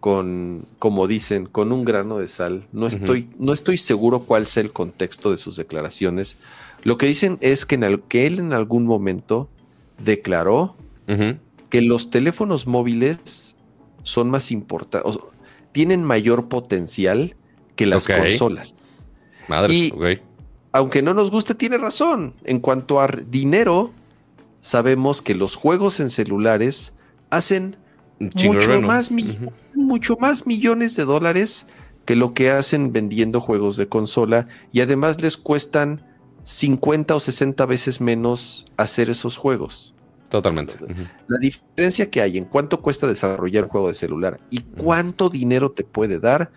[0.00, 2.66] con, como dicen, con un grano de sal.
[2.72, 6.36] No estoy, no estoy seguro cuál sea el contexto de sus declaraciones.
[6.82, 9.48] Lo que dicen es que, en que él en algún momento
[10.02, 10.74] declaró
[11.68, 13.54] que los teléfonos móviles
[14.02, 15.18] son más importantes,
[15.70, 17.36] tienen mayor potencial
[17.76, 18.74] que las consolas.
[19.48, 19.92] Madre, y,
[20.72, 22.34] aunque no nos guste, tiene razón.
[22.44, 23.92] En cuanto a dinero,
[24.60, 26.92] sabemos que los juegos en celulares
[27.30, 27.76] hacen
[28.18, 29.10] mucho más,
[29.74, 31.66] mucho más millones de dólares
[32.04, 36.04] que lo que hacen vendiendo juegos de consola y además les cuestan
[36.44, 39.94] 50 o 60 veces menos hacer esos juegos.
[40.28, 40.74] Totalmente.
[41.26, 45.72] La diferencia que hay en cuánto cuesta desarrollar un juego de celular y cuánto dinero
[45.72, 46.52] te puede dar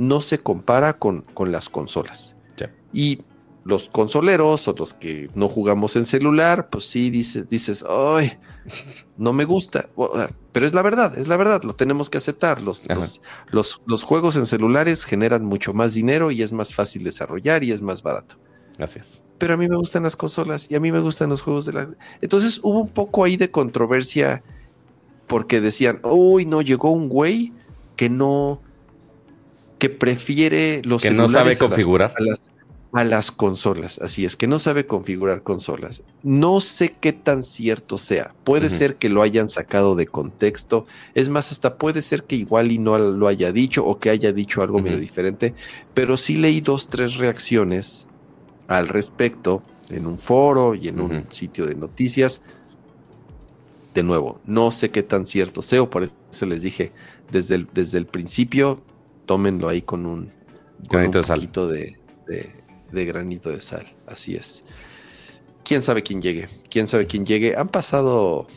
[0.00, 2.34] no se compara con, con las consolas.
[2.92, 3.20] Y
[3.64, 8.38] los consoleros o los que no jugamos en celular, pues sí dices, dices, ay,
[9.18, 9.90] no me gusta.
[10.52, 12.62] Pero es la verdad, es la verdad, lo tenemos que aceptar.
[12.62, 12.88] Los,
[13.52, 17.70] los, los, juegos en celulares generan mucho más dinero y es más fácil desarrollar y
[17.70, 18.36] es más barato.
[18.78, 19.22] Gracias.
[19.36, 21.74] Pero a mí me gustan las consolas y a mí me gustan los juegos de
[21.74, 21.88] la.
[22.22, 24.42] Entonces hubo un poco ahí de controversia
[25.26, 27.52] porque decían, uy, no, llegó un güey
[27.96, 28.62] que no
[29.80, 32.40] que prefiere los que no sabe configurar a las,
[32.92, 33.98] a las, consolas.
[33.98, 36.04] Así es, que no sabe configurar consolas.
[36.22, 38.34] No sé qué tan cierto sea.
[38.44, 40.86] Puede ser que lo hayan sacado de contexto.
[41.14, 44.32] Es más, hasta puede ser que igual y no lo haya dicho o que haya
[44.32, 45.54] dicho algo medio diferente.
[45.94, 48.06] Pero sí leí dos, tres reacciones
[48.68, 52.42] al respecto en un foro y en un sitio de noticias.
[53.94, 56.92] De nuevo, no sé qué tan cierto sea, o por eso les dije
[57.32, 58.82] desde el, desde el principio,
[59.30, 60.32] tómenlo ahí con un,
[60.88, 61.96] granito de poquito de,
[62.90, 63.86] de, granito de sal.
[64.08, 64.64] Así es.
[65.62, 66.48] quién sabe quién llegue.
[66.68, 67.54] Quién sabe quién llegue.
[67.56, 68.48] Han pasado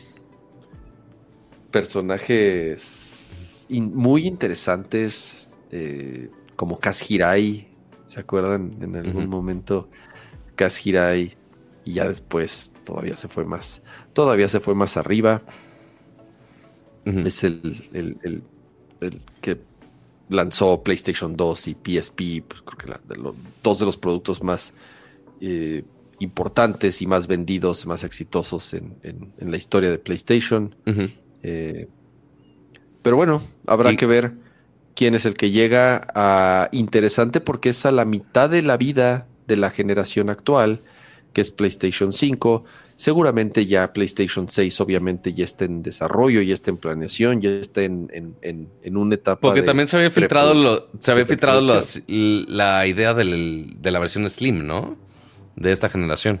[1.70, 7.68] personajes muy interesantes, eh, como Kaz Hirai.
[8.08, 8.76] ¿Se acuerdan?
[8.80, 9.88] En algún momento,
[10.56, 11.36] Kaz Hirai.
[11.84, 13.80] Y ya después todavía se fue más.
[14.12, 15.40] Todavía se fue más arriba.
[17.04, 18.42] Es el, el,
[19.40, 19.60] que
[20.28, 24.74] lanzó PlayStation 2 y PSP, pues creo que de los, dos de los productos más
[25.40, 25.84] eh,
[26.18, 30.74] importantes y más vendidos, más exitosos en, la historia de PlayStation.
[31.42, 31.88] Eh,
[33.02, 34.32] pero bueno, habrá que ver
[34.94, 39.26] quién es el que llega a interesante porque es a la mitad de la vida
[39.46, 40.80] de la generación actual,
[41.34, 42.64] que es PlayStation 5.
[42.96, 47.82] Seguramente ya PlayStation 6 obviamente ya está en desarrollo, ya está en planeación, ya está
[47.82, 48.08] en,
[48.40, 49.40] en, una etapa.
[49.40, 51.60] Porque también se había filtrado, lo, se había filtrado
[52.06, 54.96] la idea de la versión Slim, ¿no?
[55.56, 56.40] De esta generación.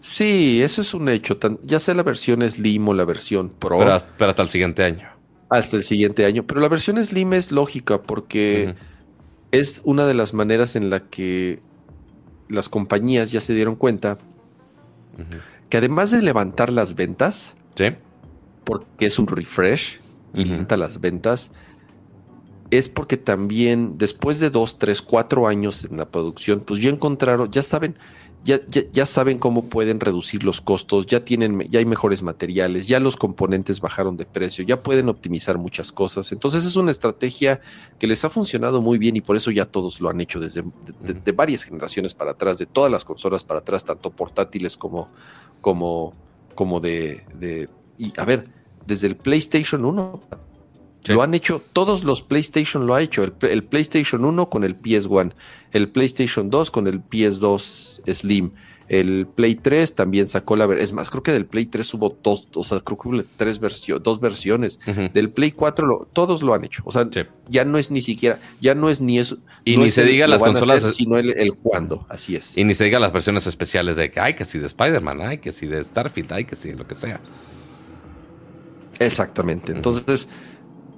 [0.00, 1.38] Sí, eso es un hecho.
[1.62, 3.78] ya sea la versión Slim o la versión Pro.
[3.78, 5.08] Pero hasta, el siguiente año.
[5.48, 6.44] Hasta el siguiente año.
[6.46, 8.74] Pero la versión Slim es lógica porque
[9.50, 11.60] es una de las maneras en la que
[12.48, 14.18] las compañías ya se dieron cuenta
[15.68, 17.56] que además de levantar las ventas,
[18.64, 20.00] porque es un refresh
[20.34, 21.50] y levanta las ventas,
[22.70, 27.50] es porque también después de dos, tres, cuatro años en la producción, pues ya encontraron,
[27.50, 27.96] ya saben,
[28.46, 28.60] ya,
[28.92, 33.16] ya, saben cómo pueden reducir los costos, ya tienen, ya hay mejores materiales, ya los
[33.16, 36.30] componentes bajaron de precio, ya pueden optimizar muchas cosas.
[36.30, 37.60] Entonces es una estrategia
[37.98, 40.62] que les ha funcionado muy bien y por eso ya todos lo han hecho desde
[41.00, 45.08] de, varias generaciones para atrás, de todas las consolas para atrás, tanto portátiles como,
[45.60, 46.14] como,
[46.54, 47.68] como de, de
[47.98, 48.46] y a ver,
[48.86, 50.20] desde el PlayStation 1
[51.14, 53.24] lo han hecho, todos los PlayStation lo ha hecho.
[53.42, 55.32] El, PlayStation 1 con el PS1,
[55.76, 58.52] el PlayStation 2 con el PS2 Slim,
[58.88, 62.48] el Play 3 también sacó la Es más, creo que del Play 3 hubo dos,
[62.54, 64.78] o sea, creo que hubo tres versiones, dos versiones.
[65.12, 66.82] Del Play 4 todos lo han hecho.
[66.84, 67.08] O sea,
[67.48, 69.38] ya no es ni siquiera, ya no es ni eso.
[69.64, 70.94] Y ni se diga las consolas.
[70.94, 72.56] sino el, el cuándo, así es.
[72.56, 75.38] Y ni se diga las versiones especiales de que hay que si de Spider-Man, hay
[75.38, 77.20] que si de Starfield, hay que si lo que sea.
[78.98, 79.72] Exactamente.
[79.72, 80.28] Entonces.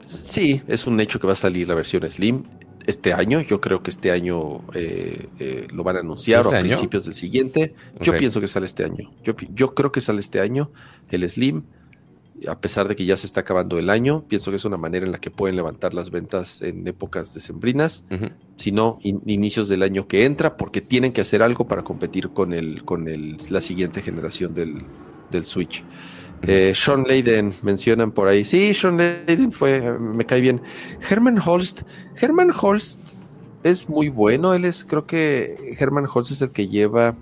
[0.07, 2.43] Sí, es un hecho que va a salir la versión Slim
[2.89, 3.43] este año.
[3.43, 7.05] Yo creo que este año eh, eh, lo van a anunciar o a ¿Este principios
[7.05, 7.75] del siguiente.
[8.01, 9.13] Yo pienso que sale este año.
[9.23, 10.71] Yo, yo, creo que sale este año
[11.11, 11.65] el Slim.
[12.49, 15.05] A pesar de que ya se está acabando el año, pienso que es una manera
[15.05, 18.05] en la que pueden levantar las ventas en épocas decembrinas,
[18.55, 22.53] si no, inicios del año que entra, porque tienen que hacer algo para competir con,
[22.55, 24.85] el, con el, la siguiente generación del,
[25.33, 25.85] del Switch.
[26.43, 28.45] Eh, Sean Layden mencionan por ahí.
[28.45, 30.61] Sí, Sean Layden fue, me cae bien.
[31.09, 31.83] Herman Holst,
[32.21, 33.01] Herman Holst
[33.65, 34.55] es muy bueno.
[34.55, 37.17] Él es, creo que Herman Holst es el que lleva.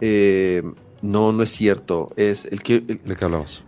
[0.00, 0.62] Eh,
[1.02, 2.08] no, no es cierto.
[2.16, 2.80] Es el que.
[2.80, 3.64] ¿De qué hablamos?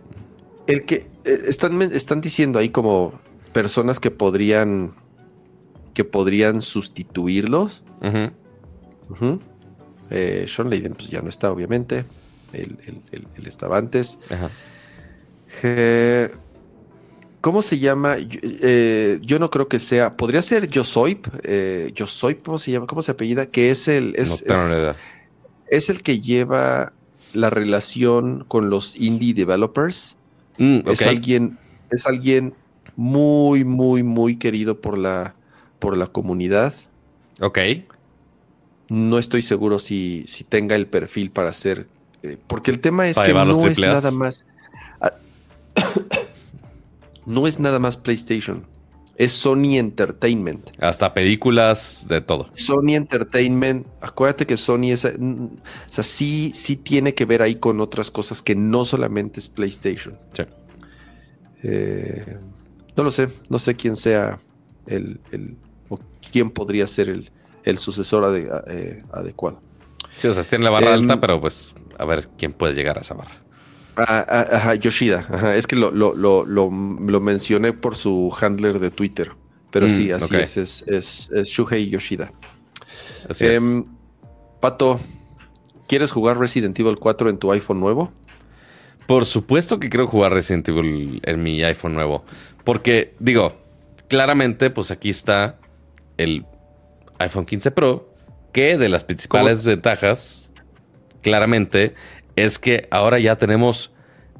[0.67, 3.13] El que eh, están, están diciendo ahí como
[3.53, 4.93] personas que podrían
[5.93, 7.83] que podrían sustituirlos.
[10.47, 12.05] Sean Layden, pues ya no está, obviamente
[12.53, 12.77] él,
[13.45, 14.17] estaba antes.
[17.41, 18.17] ¿Cómo se llama?
[18.19, 20.11] Eh, yo no creo que sea.
[20.11, 21.19] Podría ser Yo Soy.
[21.41, 22.85] Eh, yo Soy, ¿cómo se llama?
[22.85, 23.47] ¿Cómo se apellida?
[23.47, 24.13] Que es el.
[24.15, 24.43] Es,
[25.67, 26.93] es, el que lleva
[27.33, 30.17] la relación con los indie developers.
[30.59, 31.57] Mm, es alguien.
[31.89, 32.53] Es alguien
[32.95, 35.33] muy, muy, muy querido por la,
[35.79, 36.73] por la comunidad.
[37.39, 37.57] Ok.
[38.87, 41.87] No estoy seguro si, si tenga el perfil para ser
[42.23, 44.45] eh, porque el tema es que no es nada más.
[47.23, 48.65] No es nada más PlayStation.
[49.15, 50.71] Es Sony Entertainment.
[50.79, 52.49] Hasta películas de todo.
[52.53, 53.85] Sony Entertainment.
[54.01, 55.07] Acuérdate que Sony es.
[55.19, 55.49] Mm, o
[55.85, 60.17] sea, sí, sí tiene que ver ahí con otras cosas que no solamente es PlayStation.
[60.33, 60.43] Sí.
[61.61, 62.37] Eh,
[62.97, 63.27] no lo sé.
[63.49, 64.39] No sé quién sea
[64.87, 65.19] el.
[65.89, 65.99] o
[66.31, 67.09] quién podría ser
[67.63, 68.35] el, sucesor
[68.67, 69.61] eh, adecuado.
[70.17, 72.97] Sí, o sea, tiene la barra em, alta, pero pues a ver quién puede llegar
[72.97, 73.41] a esa barra.
[73.95, 75.25] Ah, ah, ajá, Yoshida.
[75.29, 75.55] Ajá.
[75.55, 76.69] Es que lo, lo, lo, lo,
[77.19, 79.31] mencioné por su handler de Twitter.
[79.69, 80.57] Pero sí, mm, así es,
[80.87, 82.31] es, es, Shuhei Yoshida.
[83.29, 83.57] Así es.
[83.57, 83.85] Em,
[84.59, 84.99] Pato,
[85.87, 88.11] ¿quieres jugar Resident Evil 4 en tu iPhone nuevo?
[89.07, 92.23] Por supuesto que quiero jugar Resident Evil en mi iPhone nuevo.
[92.63, 93.57] Porque, digo,
[94.07, 95.59] claramente, pues aquí está
[96.17, 96.45] el
[97.19, 98.10] iPhone 15 Pro,
[98.51, 100.49] que de las principales ventajas
[101.21, 101.93] claramente
[102.35, 103.91] es que ahora ya tenemos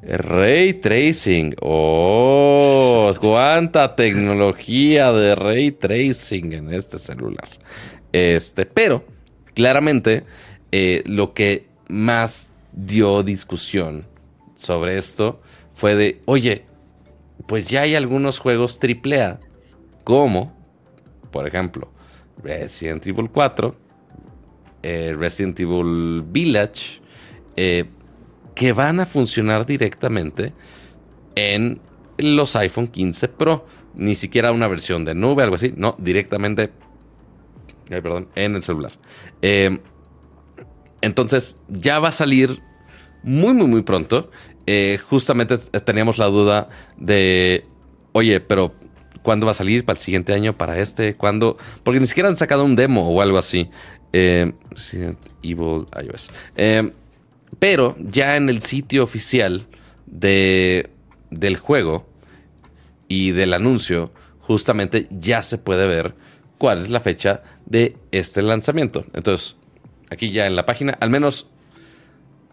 [0.02, 1.54] ray tracing.
[1.60, 7.48] Oh, cuánta tecnología de ray tracing en este celular.
[8.12, 9.04] Este, pero
[9.54, 10.24] claramente
[10.70, 14.06] eh, lo que más dio discusión
[14.56, 15.40] sobre esto
[15.74, 16.64] fue de, oye,
[17.46, 19.40] pues ya hay algunos juegos AAA,
[20.04, 20.54] como,
[21.30, 21.90] por ejemplo,
[22.42, 23.76] Resident Evil 4,
[24.82, 27.00] eh, Resident Evil Village,
[27.56, 27.84] eh,
[28.54, 30.52] que van a funcionar directamente
[31.34, 31.80] en
[32.18, 33.66] los iPhone 15 Pro.
[33.94, 35.74] Ni siquiera una versión de nube, algo así.
[35.76, 36.70] No, directamente
[38.00, 38.92] perdón, en el celular.
[39.42, 39.78] Eh,
[41.00, 42.62] entonces, ya va a salir
[43.22, 44.30] muy, muy, muy pronto.
[44.66, 47.66] Eh, justamente teníamos la duda de,
[48.12, 48.72] oye, pero
[49.22, 49.84] ¿cuándo va a salir?
[49.84, 50.56] ¿Para el siguiente año?
[50.56, 51.14] ¿Para este?
[51.14, 51.56] ¿Cuándo?
[51.82, 53.70] Porque ni siquiera han sacado un demo o algo así.
[54.12, 54.52] Eh,
[55.42, 56.30] Evil iOS.
[56.56, 56.92] Eh,
[57.58, 59.66] pero ya en el sitio oficial
[60.06, 60.90] de,
[61.30, 62.06] del juego
[63.08, 66.14] y del anuncio, justamente ya se puede ver
[66.58, 69.04] cuál es la fecha de este lanzamiento.
[69.14, 69.56] Entonces,
[70.10, 71.48] aquí ya en la página, al menos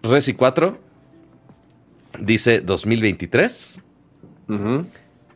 [0.02, 0.80] Resi 4
[2.20, 3.82] dice 2023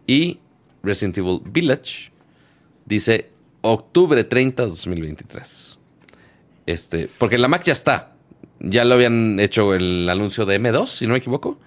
[0.08, 0.40] y
[0.84, 2.12] Resident Evil Village
[2.86, 3.32] dice
[3.62, 5.80] octubre 30 2023.
[6.66, 8.16] Este, porque la Mac ya está.
[8.60, 11.60] Ya lo habían hecho el anuncio de M2, si no me equivoco.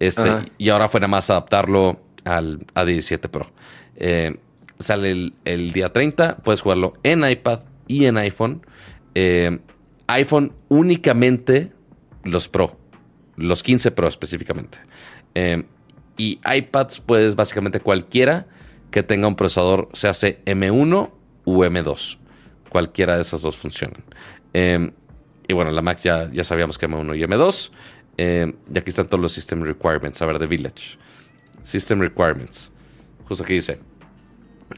[0.00, 3.50] Este, y ahora fue nada más adaptarlo al A17 Pro.
[3.96, 4.36] Eh,
[4.78, 6.38] sale el, día 30.
[6.38, 8.66] Puedes jugarlo en iPad y en iPhone.
[9.14, 9.58] Eh,
[10.06, 11.72] iPhone únicamente
[12.24, 12.78] los Pro.
[13.36, 14.78] Los 15 Pro específicamente.
[15.34, 15.64] Eh,
[16.16, 18.46] y iPads puedes básicamente cualquiera
[18.90, 21.10] que tenga un procesador, se hace M1
[21.44, 22.18] u M2.
[22.68, 24.04] Cualquiera de esas dos funcionan.
[24.52, 24.92] Eh,
[25.48, 27.70] y bueno, la Mac ya, ya sabíamos que M1 y M2.
[28.72, 30.22] y aquí están todos los System Requirements.
[30.22, 30.98] A ver, de Village.
[31.62, 32.72] System Requirements.
[33.26, 33.80] Justo aquí dice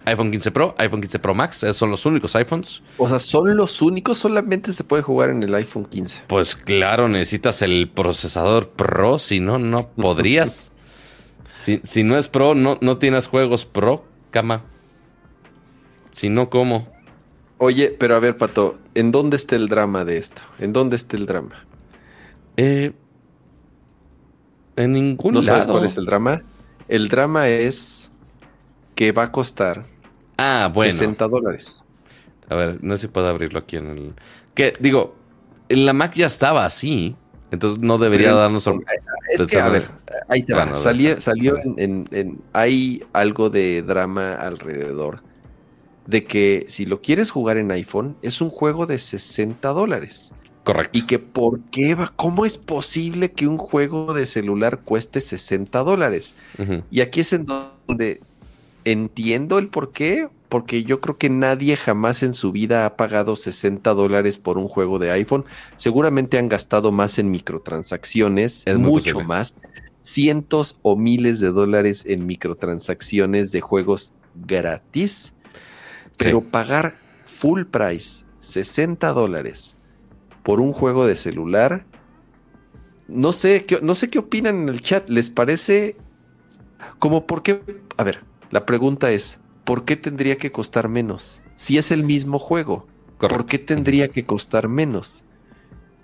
[0.04, 2.82] iPhone 15 Pro, iPhone 15 Pro Max, esos son los únicos iPhones.
[2.98, 4.18] O sea, ¿son los únicos?
[4.18, 6.24] ¿Solamente se puede jugar en el iPhone 15?
[6.26, 10.72] Pues claro, necesitas el procesador Pro, si no, no podrías.
[11.58, 14.62] si, no es Pro, no, no tienes juegos Pro, cama.
[16.12, 16.88] Si no, ¿cómo?
[17.58, 20.42] Oye, pero a ver, Pato, ¿en dónde está el drama de esto?
[20.58, 21.66] ¿En dónde está el drama?
[22.56, 22.92] Eh,
[24.76, 26.42] en ningún ¿No sabes cuál es el drama?
[26.88, 28.10] El drama es
[28.94, 29.84] que va a costar
[30.38, 30.92] ah, bueno.
[30.92, 31.84] 60 dólares.
[32.48, 34.14] A ver, no sé si puedo abrirlo aquí en el.
[34.54, 35.16] Que digo,
[35.68, 37.16] en la Mac ya estaba así.
[37.50, 38.68] Entonces no debería darnos.
[39.30, 39.88] Es que, a ver,
[40.28, 40.76] ahí te va.
[40.76, 45.22] Salió, salió en, Hay algo de drama alrededor.
[46.06, 50.32] De que si lo quieres jugar en iPhone, es un juego de 60 dólares.
[50.62, 50.98] Correcto.
[50.98, 55.78] Y que por qué va, cómo es posible que un juego de celular cueste 60
[55.80, 56.34] dólares.
[56.90, 58.20] Y aquí es en donde
[58.84, 63.36] entiendo el por qué, porque yo creo que nadie jamás en su vida ha pagado
[63.36, 65.44] 60 dólares por un juego de iPhone.
[65.76, 69.54] Seguramente han gastado más en microtransacciones, es mucho más,
[70.02, 75.34] cientos o miles de dólares en microtransacciones de juegos gratis,
[76.16, 79.76] pero pagar full price, 60 dólares
[80.42, 81.84] por un juego de celular,
[83.08, 85.96] no sé, no sé qué opinan en el chat, ¿les parece
[86.98, 87.60] como por qué?
[87.96, 91.42] A ver, la pregunta es, ¿por qué tendría que costar menos?
[91.56, 92.86] Si es el mismo juego,
[93.18, 95.24] ¿por qué tendría que costar menos?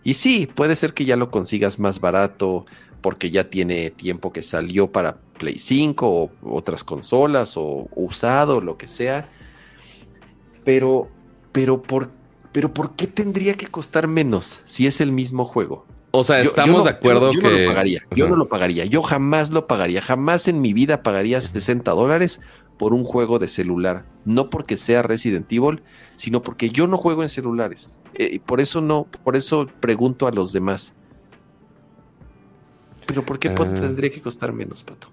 [0.03, 2.67] Y sí, puede ser que ya lo consigas más barato
[3.01, 8.77] porque ya tiene tiempo que salió para Play 5 o otras consolas o usado, lo
[8.77, 9.31] que sea.
[10.65, 11.09] Pero,
[11.53, 12.11] pero, ¿por,
[12.51, 15.87] pero ¿por qué tendría que costar menos si es el mismo juego?
[16.15, 17.39] O sea, estamos de acuerdo que.
[17.41, 18.03] Yo no lo pagaría.
[18.15, 18.85] Yo no lo pagaría.
[18.85, 20.03] Yo jamás lo pagaría.
[20.03, 22.41] Jamás en mi vida pagaría 60 dólares
[22.79, 24.07] por un juego de celular.
[24.25, 25.83] No porque sea Resident Evil,
[26.17, 27.99] sino porque yo no juego en celulares.
[28.15, 30.95] Eh, y por eso no, por eso pregunto a los demás.
[33.07, 33.55] Pero ¿por qué ah.
[33.55, 35.09] tendría que costar menos, Pato?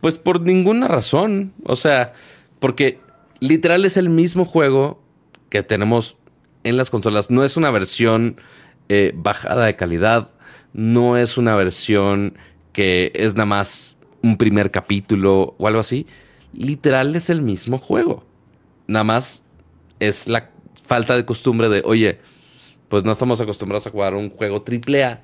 [0.00, 1.52] Pues por ninguna razón.
[1.64, 2.12] O sea,
[2.58, 3.00] porque
[3.40, 5.02] literal es el mismo juego
[5.48, 6.16] que tenemos
[6.64, 7.30] en las consolas.
[7.30, 8.36] No es una versión
[8.88, 10.30] eh, bajada de calidad.
[10.72, 12.36] No es una versión
[12.72, 16.06] que es nada más un primer capítulo o algo así.
[16.52, 18.24] Literal es el mismo juego.
[18.86, 19.44] Nada más
[19.98, 20.50] es la
[20.84, 22.18] falta de costumbre de, oye,
[22.88, 25.20] pues no estamos acostumbrados a jugar un juego AAA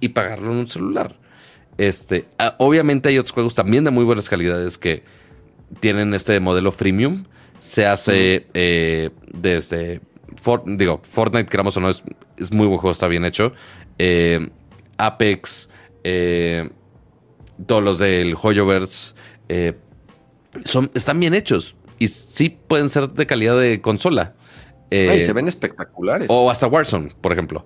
[0.00, 1.16] y pagarlo en un celular.
[1.78, 5.04] Este, ah, obviamente hay otros juegos también de muy buenas calidades que
[5.80, 7.24] tienen este modelo freemium.
[7.58, 10.00] Se hace eh, desde
[10.66, 12.02] digo, Fortnite, queramos o no, es,
[12.52, 13.52] muy buen juego, está bien hecho.
[13.98, 14.50] Eh,
[14.98, 15.68] Apex,
[16.04, 16.70] eh,
[17.66, 19.14] todos los del Hoyoverse,
[19.48, 19.74] eh,
[20.64, 24.34] son, están bien hechos y sí pueden ser de calidad de consola.
[24.90, 26.28] Eh, se ven espectaculares.
[26.30, 27.64] O hasta Warzone, por ejemplo.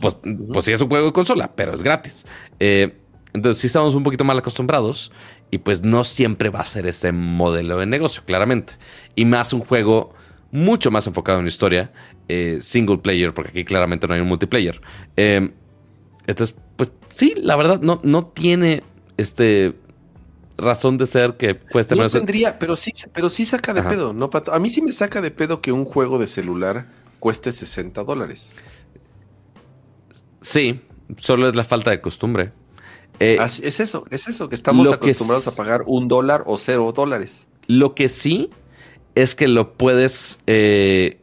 [0.00, 0.16] Pues,
[0.52, 2.24] pues sí es un juego de consola, pero es gratis.
[2.60, 2.96] Eh,
[3.32, 5.10] entonces sí estamos un poquito mal acostumbrados
[5.50, 8.74] y pues no siempre va a ser ese modelo de negocio, claramente.
[9.16, 10.14] Y más un juego
[10.52, 11.92] mucho más enfocado en historia,
[12.28, 14.80] eh, single player, porque aquí claramente no hay un multiplayer.
[15.16, 18.84] entonces, pues sí, la verdad no, no tiene
[19.18, 19.74] este
[20.56, 24.30] razón de ser que cueste no tendría, pero sí, pero sí saca de pedo, ¿no,
[24.30, 24.52] Pato?
[24.52, 26.88] A mí sí me saca de pedo que un juego de celular
[27.20, 28.50] cueste 60 dólares.
[30.40, 30.80] Sí,
[31.16, 32.52] solo es la falta de costumbre.
[33.20, 37.46] Eh, es eso, es eso, que estamos acostumbrados a pagar un dólar o cero dólares.
[37.66, 38.50] Lo que sí
[39.14, 41.20] es que lo puedes eh,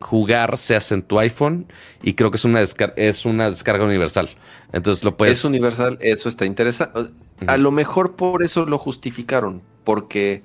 [0.00, 1.66] jugar, seas en tu iPhone,
[2.02, 4.28] y creo que es una, es una descarga universal.
[4.72, 5.38] Entonces lo puedes.
[5.38, 7.10] Es universal, eso está interesante.
[7.46, 10.42] A lo mejor por eso lo justificaron, porque.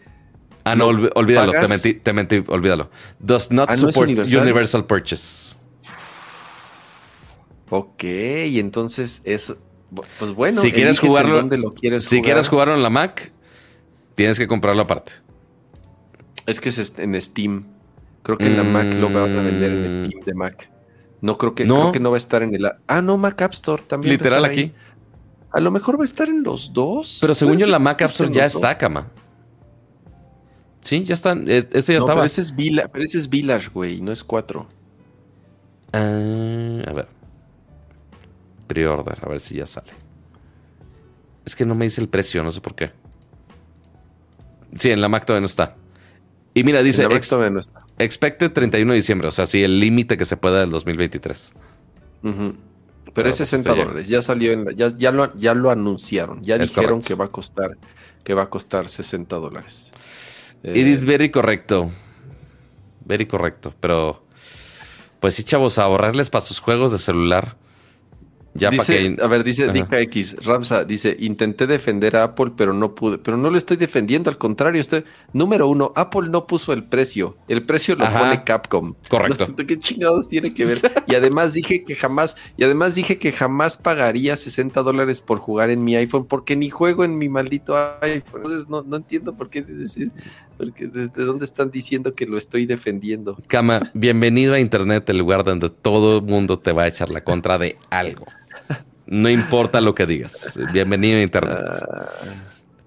[0.64, 2.90] Ah, no, olvídalo, te mentí, te mentí, olvídalo.
[3.20, 4.86] Does not ah, support universal?
[4.86, 5.56] purchase.
[7.70, 9.56] Ok, y entonces es.
[10.20, 13.32] Pues bueno, si quieres jugarlo, lo quieres si quieres jugarlo en la Mac,
[14.16, 15.14] tienes que comprarlo aparte.
[16.46, 17.75] Es que es en Steam.
[18.26, 20.08] Creo que en la Mac lo van a vender en mm.
[20.08, 20.72] Steam de Mac.
[21.22, 22.68] No creo que no, creo que no va a estar en el.
[22.88, 24.14] Ah, no, Mac App Store también.
[24.14, 24.74] Literal aquí.
[25.52, 27.20] A lo mejor va a estar en los dos.
[27.22, 29.12] Pero según yo, la Mac App Store ya está, cama.
[30.82, 31.48] Sí, ya están.
[31.48, 32.22] E, ese ya estaba.
[32.22, 34.68] Pero ese, es Village, pero ese es Village, güey, no es cuatro.
[35.94, 37.08] Ah, a ver.
[38.66, 39.92] Pre-order, a ver si ya sale.
[41.46, 42.92] Es que no me dice el precio, no sé por qué.
[44.76, 45.76] Sí, en la Mac todavía no está.
[46.56, 47.04] Y mira, dice.
[47.04, 47.85] En la Mac todavía no está.
[47.98, 51.54] Expected 31 de diciembre, o sea, sí, el límite que se pueda del 2023.
[53.14, 56.58] Pero es 60 pues, dólares, ya salió, en ya, ya, lo, ya lo anunciaron, ya
[56.58, 57.78] dijeron que va a costar,
[58.24, 59.92] que va a costar 60 dólares.
[60.64, 61.92] It is eh, very correcto.
[63.06, 64.26] Very correcto, pero
[65.20, 67.56] pues sí, chavos, ahorrarles para sus juegos de celular
[68.56, 72.96] ya dice, A ver, dice Dica X, Ramsa, dice, intenté defender a Apple, pero no
[72.96, 73.18] pude.
[73.18, 75.04] Pero no lo estoy defendiendo, al contrario, estoy...
[75.34, 77.36] Número uno, Apple no puso el precio.
[77.50, 78.96] El precio lo pone Capcom.
[79.10, 79.46] Correcto.
[79.68, 80.80] ¿Qué chingados tiene que ver?
[81.08, 85.70] Y además dije que jamás, y además dije que jamás pagaría 60 dólares por jugar
[85.70, 88.42] en mi iPhone, porque ni juego en mi maldito iPhone.
[88.46, 90.12] Entonces no, no entiendo por qué decir,
[90.58, 93.38] porque desde dónde están diciendo que lo estoy defendiendo.
[93.48, 97.24] Cama, bienvenido a Internet, el lugar donde todo el mundo te va a echar la
[97.24, 98.26] contra de algo.
[99.08, 100.60] No importa lo que digas.
[100.74, 101.60] Bienvenido a Internet.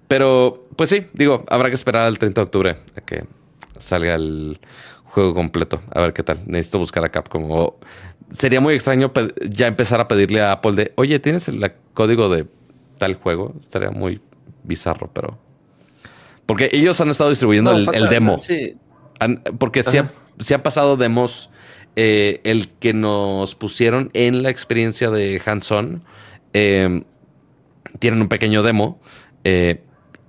[0.07, 3.25] Pero, pues sí, digo, habrá que esperar al 30 de octubre a que
[3.77, 4.59] salga el
[5.05, 5.81] juego completo.
[5.91, 6.39] A ver qué tal.
[6.45, 7.71] Necesito buscar a Capcom.
[8.31, 9.11] sería muy extraño
[9.49, 12.47] ya empezar a pedirle a Apple de, oye, ¿tienes el código de
[12.97, 13.53] tal juego?
[13.61, 14.21] Estaría muy
[14.63, 15.37] bizarro, pero...
[16.45, 18.39] Porque ellos han estado distribuyendo el, demo.
[18.39, 18.75] Sí.
[19.59, 21.48] porque si ha, ha pasado demos
[21.95, 26.03] eh, el que nos pusieron en la experiencia de Hanson.
[26.53, 27.03] Eh,
[27.99, 28.99] tienen un pequeño demo.
[29.43, 29.81] Eh,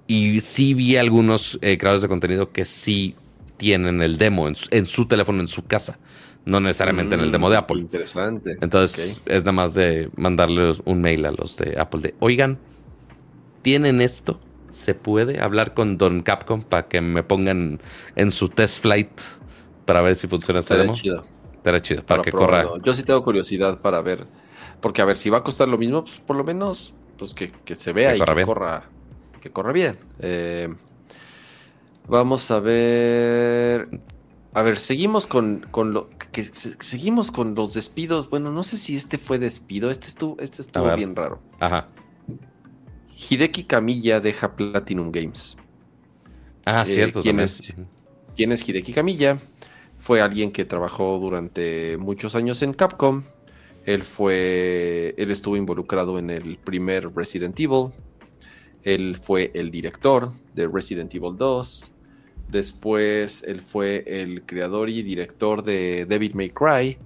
[0.07, 3.15] y sí vi algunos creadores de contenido que sí
[3.57, 5.99] tienen el demo en su, teléfono, en su casa.
[6.45, 7.79] No necesariamente en el demo de mm, Apple.
[7.79, 8.57] Interesante.
[8.61, 12.59] Entonces es nada más de mandarles un mail a los de Apple de, oigan,
[13.63, 14.41] ¿tienen esto?
[14.71, 17.81] ¿Se puede hablar con Don Capcom para que me pongan
[18.17, 19.11] en su test flight
[19.85, 20.95] para ver si funciona este demo?
[21.63, 22.67] Pero chido, para, que corra.
[22.83, 24.27] Yo sí tengo curiosidad para ver.
[24.81, 27.53] Porque a ver, si va a costar lo mismo, pues por lo menos pues que,
[27.75, 28.85] se vea y que corra,
[29.41, 29.97] que corra bien.
[30.21, 30.75] Eh,
[32.09, 33.89] vamos a ver.
[34.53, 38.31] A ver, seguimos con, con lo que seguimos con los despidos.
[38.31, 39.91] Bueno, no sé si este fue despido.
[39.91, 41.41] Este estuvo, este estuvo bien raro.
[41.61, 41.89] Ajá.
[43.29, 45.57] Hideki Kamiya deja Platinum Games.
[46.65, 47.21] Ah, cierto.
[47.21, 47.75] Eh, ¿quién, es,
[48.35, 49.39] ¿Quién es Hideki Kamiya?
[50.01, 53.23] Fue alguien que trabajó durante muchos años en Capcom.
[53.85, 55.15] Él fue.
[55.17, 57.91] Él estuvo involucrado en el primer Resident Evil.
[58.83, 61.93] Él fue el director de Resident Evil 2.
[62.49, 66.99] Después él fue el creador y director de David May Cry.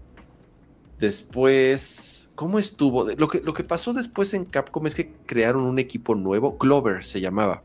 [0.99, 3.05] Después, ¿cómo estuvo?
[3.05, 7.05] Lo que, lo que pasó después en Capcom es que crearon un equipo nuevo, Clover
[7.05, 7.63] se llamaba.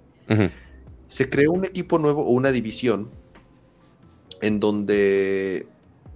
[1.08, 3.10] Se creó un equipo nuevo o una división
[4.42, 5.68] en donde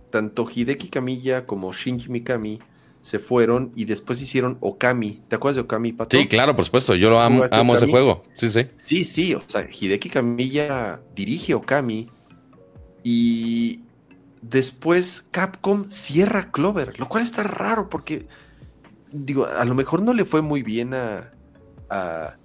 [0.10, 2.60] tanto Hideki Kamiya como Shinji Mikami
[3.02, 5.22] se fueron y después hicieron Okami.
[5.28, 6.18] ¿Te acuerdas de Okami, Pato?
[6.18, 6.96] Sí, claro, por supuesto.
[6.96, 8.24] Yo lo amo, amo ese juego.
[8.36, 8.68] Sí, sí.
[8.78, 9.36] Sí, sí.
[9.36, 12.08] O sea, Hideki Kamiya dirige Okami
[13.04, 13.82] y
[14.42, 18.28] después Capcom cierra Clover, lo cual está raro porque,
[19.12, 21.32] digo, a lo mejor no le fue muy bien a...
[21.90, 22.38] a,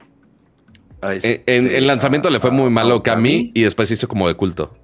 [1.03, 4.35] en el este, lanzamiento le fue muy malo a Okami y después hizo como de
[4.35, 4.77] culto.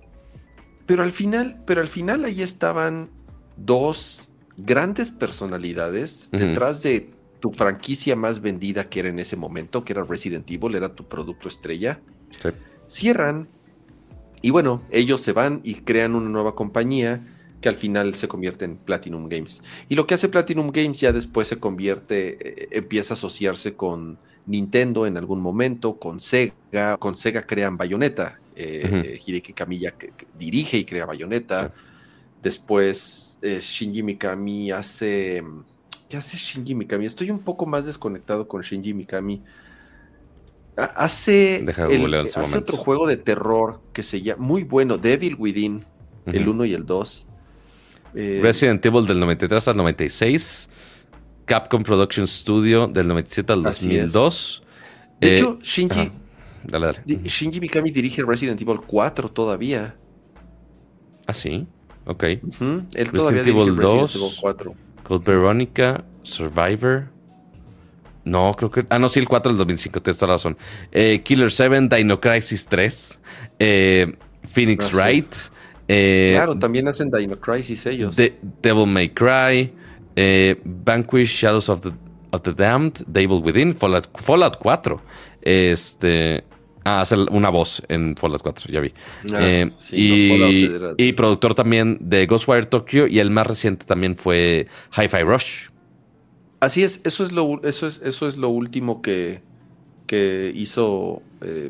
[0.86, 3.10] Pero al final, pero al final ahí estaban
[3.56, 9.92] dos grandes personalidades detrás de tu franquicia más vendida que era en ese momento, que
[9.92, 12.00] era Resident Evil, era tu producto estrella.
[12.88, 13.48] Cierran
[14.44, 17.26] y bueno, ellos se van y crean una nueva compañía
[17.62, 19.62] que al final se convierte en Platinum Games.
[19.88, 24.18] Y lo que hace Platinum Games ya después se convierte, eh, empieza a asociarse con
[24.44, 29.94] Nintendo en algún momento, con Sega, con Sega crean Bayonetta, eh, Hideki Kamiya
[30.38, 31.72] dirige y crea Bayonetta,
[32.42, 35.42] después eh, Shinji Mikami hace,
[36.08, 37.06] ¿qué hace Shinji Mikami?
[37.06, 39.42] Estoy un poco más desconectado con Shinji Mikami.
[40.76, 45.84] Hace, hace otro juego de terror que se llama muy bueno, Devil Within,
[46.26, 47.28] el 1 y el 2.
[48.16, 50.70] Eh, Resident Evil del 93 al 96.
[51.44, 54.62] Capcom Production Studio del 97 al 2002.
[55.20, 56.10] De eh, hecho, Shinji,
[57.06, 59.96] Shinji Mikami dirige Resident Evil 4 todavía.
[61.26, 61.66] Ah, sí.
[62.06, 62.22] Ok.
[62.92, 64.74] Resident Evil 2, 4.
[65.02, 67.10] Code Veronica, Survivor.
[68.24, 68.86] No, creo que.
[68.88, 70.56] Ah, no, sí, el 4 del 2005, tienes toda la razón.
[70.90, 73.20] Eh, Killer 7, Dino Crisis 3,
[74.48, 75.34] Phoenix ah, Wright.
[75.86, 78.16] Eh, claro, también hacen Dino Crisis ellos.
[78.16, 79.72] Devil May Cry,
[80.16, 81.92] eh, Vanquish, Shadows of the,
[82.30, 85.00] of the Damned, Devil Within, Fallout, Fallout 4.
[85.42, 86.44] Este.
[86.84, 88.92] Ah, hace una voz en Fallout 4, ya vi.
[89.32, 95.22] Ah, eh, y, productor también de Ghostwire Tokyo y el más reciente también fue Hi-Fi
[95.22, 95.68] Rush.
[96.60, 99.42] Así es, eso es lo, eso es, eso es lo último que,
[100.06, 101.22] que hizo,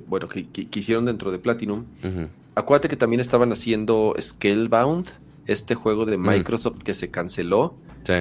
[0.08, 1.84] bueno, que, hicieron dentro de Platinum.
[2.56, 5.08] Acuérdate que también estaban haciendo Scalebound,
[5.46, 6.28] este juego de mm.
[6.28, 7.76] Microsoft que se canceló.
[8.04, 8.14] Sí.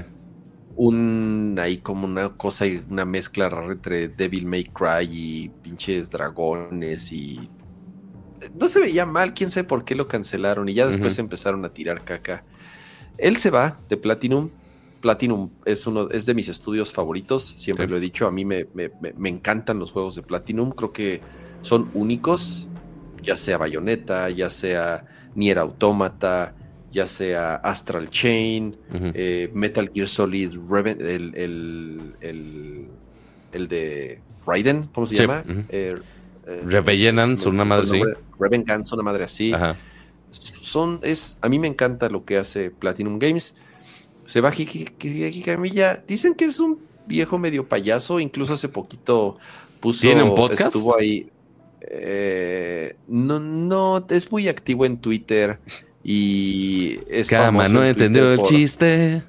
[0.75, 6.09] Un ahí como una cosa y una mezcla rara entre Devil May Cry y pinches
[6.09, 7.49] dragones y
[8.59, 11.69] no se veía mal, quién sabe por qué lo cancelaron y ya después empezaron a
[11.69, 12.43] tirar caca.
[13.17, 14.49] Él se va de Platinum.
[15.01, 18.67] Platinum es uno es de mis estudios favoritos, siempre lo he dicho, a mí me,
[18.73, 21.21] me, encantan los juegos de Platinum, creo que
[21.61, 22.67] son únicos
[23.23, 26.53] ya sea Bayonetta, ya sea Nier Automata,
[26.93, 28.77] ya sea Astral Chain,
[29.15, 30.53] eh, Metal Gear Solid,
[30.85, 32.15] el,
[33.51, 35.43] el, de Raiden, ¿cómo se llama?
[35.69, 35.95] Eh,
[36.47, 36.63] eh
[37.47, 38.01] una madre así.
[38.39, 39.51] Revengeance, una madre así.
[40.31, 43.55] Son, es, a mí me encanta lo que hace Platinum Games.
[44.25, 44.51] Se va
[45.43, 46.03] Camilla.
[46.07, 48.19] Dicen que es un viejo medio payaso.
[48.19, 49.37] Incluso hace poquito
[49.79, 50.01] puso.
[50.01, 50.75] ¿Tiene un podcast?
[50.75, 51.29] Estuvo ahí.
[53.07, 55.59] No, no, es muy activo en Twitter
[56.03, 59.23] y es Cama, no entendió el chiste.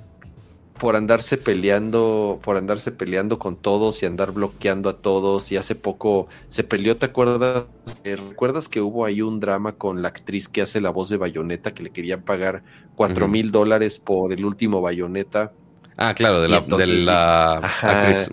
[0.79, 5.53] Por andarse peleando, por andarse peleando con todos y andar bloqueando a todos.
[5.53, 7.65] Y hace poco se peleó, ¿te acuerdas?
[8.03, 11.17] Eh, ¿Recuerdas que hubo ahí un drama con la actriz que hace la voz de
[11.17, 12.65] Bayonetta que le querían pagar
[12.97, 15.53] cuatro mil dólares por el último Bayonetta?
[15.97, 18.29] Ah, claro, de la, actriz.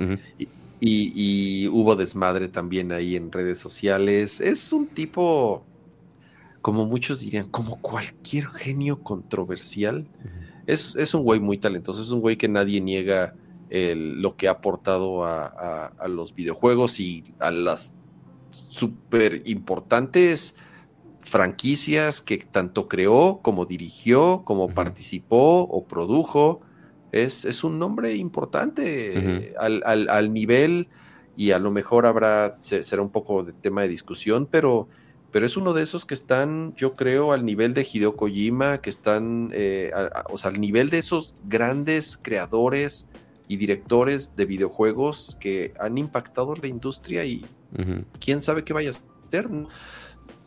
[0.83, 4.41] Y, hubo desmadre también ahí en redes sociales.
[4.41, 5.63] Es un tipo,
[6.61, 10.07] como muchos dirían, como cualquier genio controversial.
[10.67, 13.35] es, un güey muy talentoso, es un güey que nadie niega
[13.71, 17.95] lo que ha aportado a, los videojuegos y a las
[18.51, 20.55] súper importantes
[21.21, 26.61] franquicias que tanto creó como dirigió, como participó o produjo.
[27.13, 30.89] Es, un nombre importante al, nivel
[31.37, 34.89] y a lo mejor habrá, será un poco de tema de discusión, pero,
[35.31, 38.89] pero es uno de esos que están, yo creo, al nivel de Hideo Kojima, que
[38.89, 39.91] están, eh,
[40.29, 43.07] o sea, al nivel de esos grandes creadores
[43.47, 47.45] y directores de videojuegos que han impactado la industria y
[48.19, 49.49] quién sabe qué vaya a hacer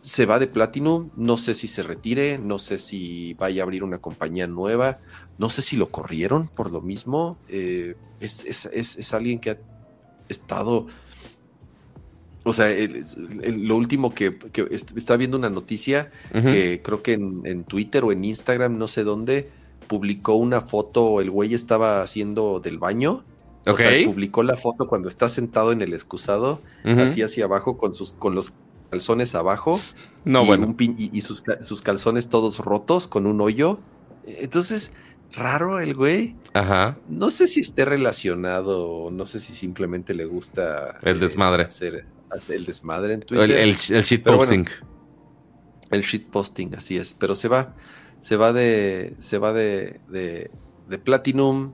[0.04, 3.82] se va de Platinum, no sé si se retire, no sé si vaya a abrir
[3.82, 4.98] una compañía nueva,
[5.38, 7.38] no sé si lo corrieron por lo mismo.
[7.48, 9.58] Eh, es, alguien que ha
[10.28, 10.86] estado...
[12.44, 12.68] O sea,
[13.56, 14.36] lo último que,
[14.94, 19.50] está viendo una noticia que creo que en, Twitter o en Instagram, no sé dónde,
[19.88, 23.24] publicó una foto, el güey estaba haciendo del baño.
[23.66, 27.94] O sea, publicó la foto cuando está sentado en el excusado, así hacia abajo, con
[27.94, 28.52] sus, con los
[28.90, 29.80] calzones abajo.
[30.26, 30.76] No, y bueno.
[30.78, 31.42] y, sus,
[31.82, 33.78] calzones todos rotos con un hoyo.
[34.26, 34.92] Entonces,
[35.32, 36.36] raro el güey.
[36.52, 36.98] Ajá.
[37.08, 40.98] No sé si esté relacionado, no sé si simplemente le gusta.
[41.02, 41.64] El desmadre.
[41.64, 42.04] Hacer,
[42.50, 43.50] el desmadre en Twitter.
[43.50, 44.66] El, el, shitposting.
[45.90, 47.14] el shitposting, así es.
[47.14, 47.74] Pero se va.
[48.20, 49.14] Se va de.
[49.18, 50.00] Se va de.
[50.08, 50.50] de,
[50.88, 51.72] de Platinum.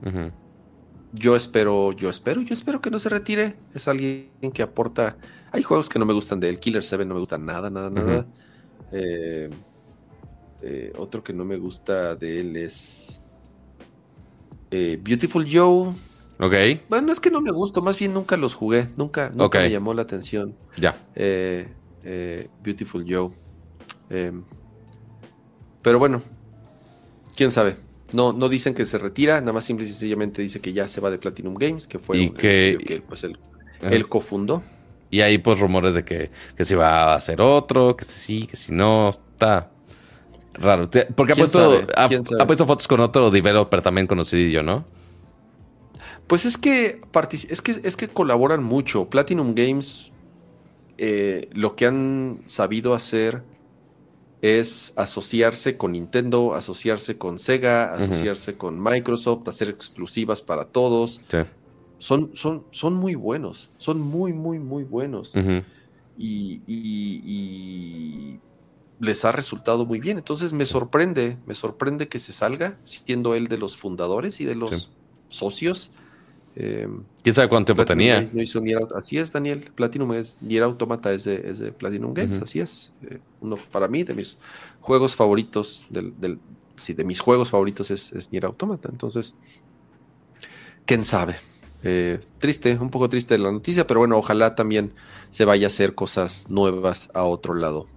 [1.13, 3.55] Yo espero, yo espero, yo espero que no se retire.
[3.73, 5.17] Es alguien que aporta
[5.51, 6.59] hay juegos que no me gustan de él.
[6.59, 8.25] Killer 7 no me gusta nada, nada, nada.
[8.91, 9.49] Eh,
[10.61, 13.21] eh, otro que no me gusta de él es
[14.71, 15.93] eh, Beautiful Joe.
[16.41, 16.53] Ok.
[16.89, 19.93] Bueno, es que no me gusta, más bien nunca los jugué, nunca, nunca me llamó
[19.93, 20.55] la atención.
[20.75, 20.97] Ya.
[21.15, 21.67] Eh,
[22.03, 23.29] eh, Beautiful Joe.
[24.09, 24.43] Em,
[25.83, 26.21] pero bueno,
[27.35, 27.77] quién sabe.
[28.13, 30.99] No, no dicen que se retira, nada más simple y sencillamente dice que ya se
[30.99, 33.37] va de Platinum Games, que fue Y un que- que pues, él,
[33.81, 34.63] él cofundó.
[35.11, 38.47] Y hay pues rumores de que, que si va a hacer otro, que si sí,
[38.47, 39.09] que si no.
[39.09, 39.69] Está
[40.53, 40.89] raro.
[41.15, 41.85] Porque ha ¿Quién puesto,
[42.39, 44.85] ha puesto fotos con otro developer también conocidillo, ¿no?
[46.31, 47.01] Pues es que,
[47.49, 49.09] es que es que colaboran mucho.
[49.09, 50.13] Platinum Games,
[50.97, 53.43] eh, lo que han sabido hacer
[54.41, 61.19] es asociarse con Nintendo, asociarse con Sega, asociarse con Microsoft, hacer exclusivas para todos.
[61.27, 61.39] Sí.
[61.97, 65.35] Son, son, son muy buenos, son muy, muy, muy buenos.
[66.17, 68.39] Y, y- y
[69.01, 70.17] les ha resultado muy bien.
[70.17, 74.55] Entonces me sorprende, me sorprende que se salga, siendo él de los fundadores y de
[74.55, 74.89] los Sí.
[75.27, 75.91] socios.
[76.55, 76.87] Eh,
[77.23, 78.15] ¿Quién sabe cuánto tiempo Platinum tenía?
[78.15, 79.71] Games no hizo Nier Auto- Así es, Daniel.
[79.73, 82.91] Platinum es Nier Automata es de, es de Platinum Games, así es.
[83.09, 84.37] Eh, uno para mí de mis
[84.81, 86.39] juegos favoritos del, del-
[86.77, 88.89] sí, de mis juegos favoritos es, es Nier Automata.
[88.91, 89.33] Entonces,
[90.85, 91.35] quién sabe.
[91.83, 94.93] Eh, triste, un poco triste la noticia, pero bueno, ojalá también
[95.29, 97.87] se vaya a hacer cosas nuevas a otro lado.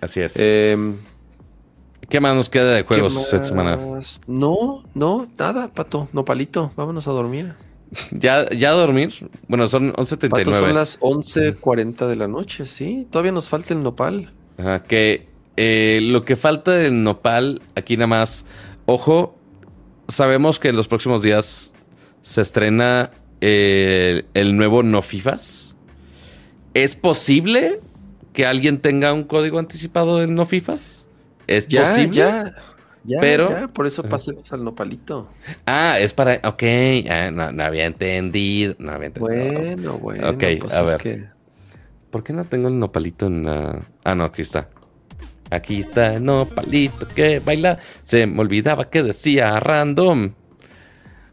[0.00, 0.34] Así es.
[0.38, 0.94] Em,
[2.08, 3.78] ¿Qué más nos queda de ¿qué juegos esta semana?
[4.26, 7.54] No, no, nada, Pato, no palito, vámonos a dormir.
[8.12, 9.12] ¿Ya, ya a dormir?
[9.48, 10.58] Bueno, son Pato, 11.79.
[10.58, 13.06] son las 11.40 de la noche, sí.
[13.10, 14.32] Todavía nos falta el nopal.
[14.58, 18.46] Ajá, que eh, lo que falta del nopal, aquí nada más,
[18.86, 19.36] ojo,
[20.08, 21.74] sabemos que en los próximos días
[22.22, 23.10] se estrena
[23.40, 25.76] eh, el nuevo No Fifas.
[26.74, 27.80] ¿Es posible
[28.32, 31.05] que alguien tenga un código anticipado del No Fifas?
[31.46, 32.16] ¿Es Ya, posible?
[32.16, 32.54] ya,
[33.04, 35.30] ya, Pero- ya, por eso pasemos al nopalito.
[35.66, 36.40] Ah, es para...
[36.44, 36.62] Ok,
[37.10, 38.74] ah, no, no había entendido.
[38.78, 39.34] No había entendido.
[39.60, 40.96] Bueno, bueno, Ok, pues a es ver.
[40.98, 41.28] que...
[42.10, 43.86] ¿Por qué no tengo el nopalito en la...
[44.04, 44.68] Ah, no, aquí está.
[45.50, 47.78] Aquí está el nopalito que baila.
[48.02, 50.32] Se me olvidaba que decía random.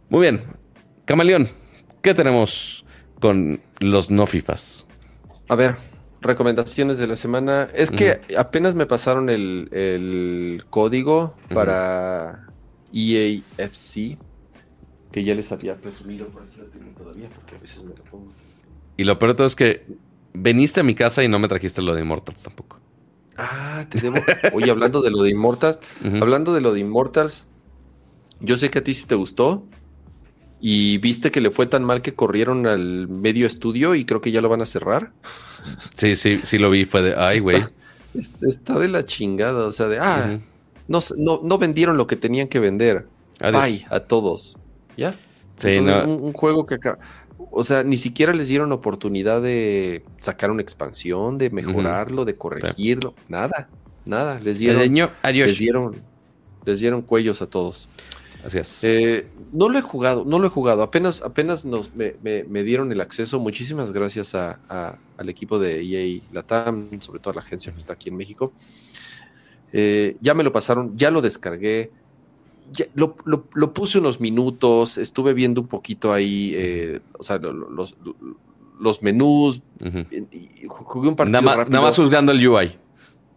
[0.09, 0.41] Muy bien.
[1.05, 1.49] Camaleón,
[2.01, 2.85] ¿qué tenemos
[3.19, 4.85] con los no FIFAs?
[5.49, 5.75] A ver,
[6.23, 7.67] recomendaciones de la semana.
[7.73, 12.47] Es que apenas me pasaron el, el código para
[12.93, 14.17] EAFC,
[15.11, 18.03] que ya les había presumido, por aquí lo tengo todavía, porque a veces me lo
[18.03, 18.29] pongo.
[18.97, 19.85] Y lo peor de todo es que
[20.33, 22.79] veniste a mi casa y no me trajiste lo de Immortals tampoco.
[23.37, 24.17] Ah, te debo.
[24.53, 25.79] Oye, hablando de lo de Immortals,
[26.21, 27.45] hablando de lo de Immortals,
[28.39, 29.65] yo sé que a ti sí te gustó.
[30.65, 34.31] Y viste que le fue tan mal que corrieron al medio estudio y creo que
[34.31, 35.11] ya lo van a cerrar.
[35.95, 36.85] Sí, sí, sí lo vi.
[36.85, 37.15] Fue de...
[37.17, 37.61] Ay, güey.
[38.41, 39.65] Está, de la chingada.
[39.65, 39.99] O sea, de.
[39.99, 40.41] Ah, Ujú.
[40.87, 43.07] no, s- no, no vendieron lo que tenían que vender.
[43.41, 43.61] Adiós.
[43.61, 44.57] Bye a todos.
[44.95, 45.11] ¿Ya?
[45.57, 46.13] Sí, Entonces, no.
[46.13, 46.97] un, un juego que acá.
[47.51, 53.15] O sea, ni siquiera les dieron oportunidad de sacar una expansión, de mejorarlo, de corregirlo.
[53.27, 53.67] Nada,
[54.05, 54.39] nada.
[54.39, 56.01] Les dieron, les dieron,
[56.65, 57.89] les dieron cuellos a todos.
[58.45, 58.83] Así es.
[58.83, 60.83] Eh, no lo he jugado, no lo he jugado.
[60.83, 63.39] Apenas, apenas nos, me, me- me dieron el acceso.
[63.39, 67.77] Muchísimas gracias a- a- al equipo de EA Latam, sobre todo a la agencia que
[67.77, 68.51] está aquí en México.
[69.71, 71.91] Eh, ya me lo pasaron, ya lo descargué.
[72.71, 77.37] ya lo, lo- lo puse unos minutos, estuve viendo un poquito ahí, eh, o sea,
[77.37, 77.95] lo- lo- los,
[78.79, 79.61] los menús.
[80.11, 81.71] Y jugué un partido Nada, más- rápido.
[81.73, 82.71] nada más juzgando el UI.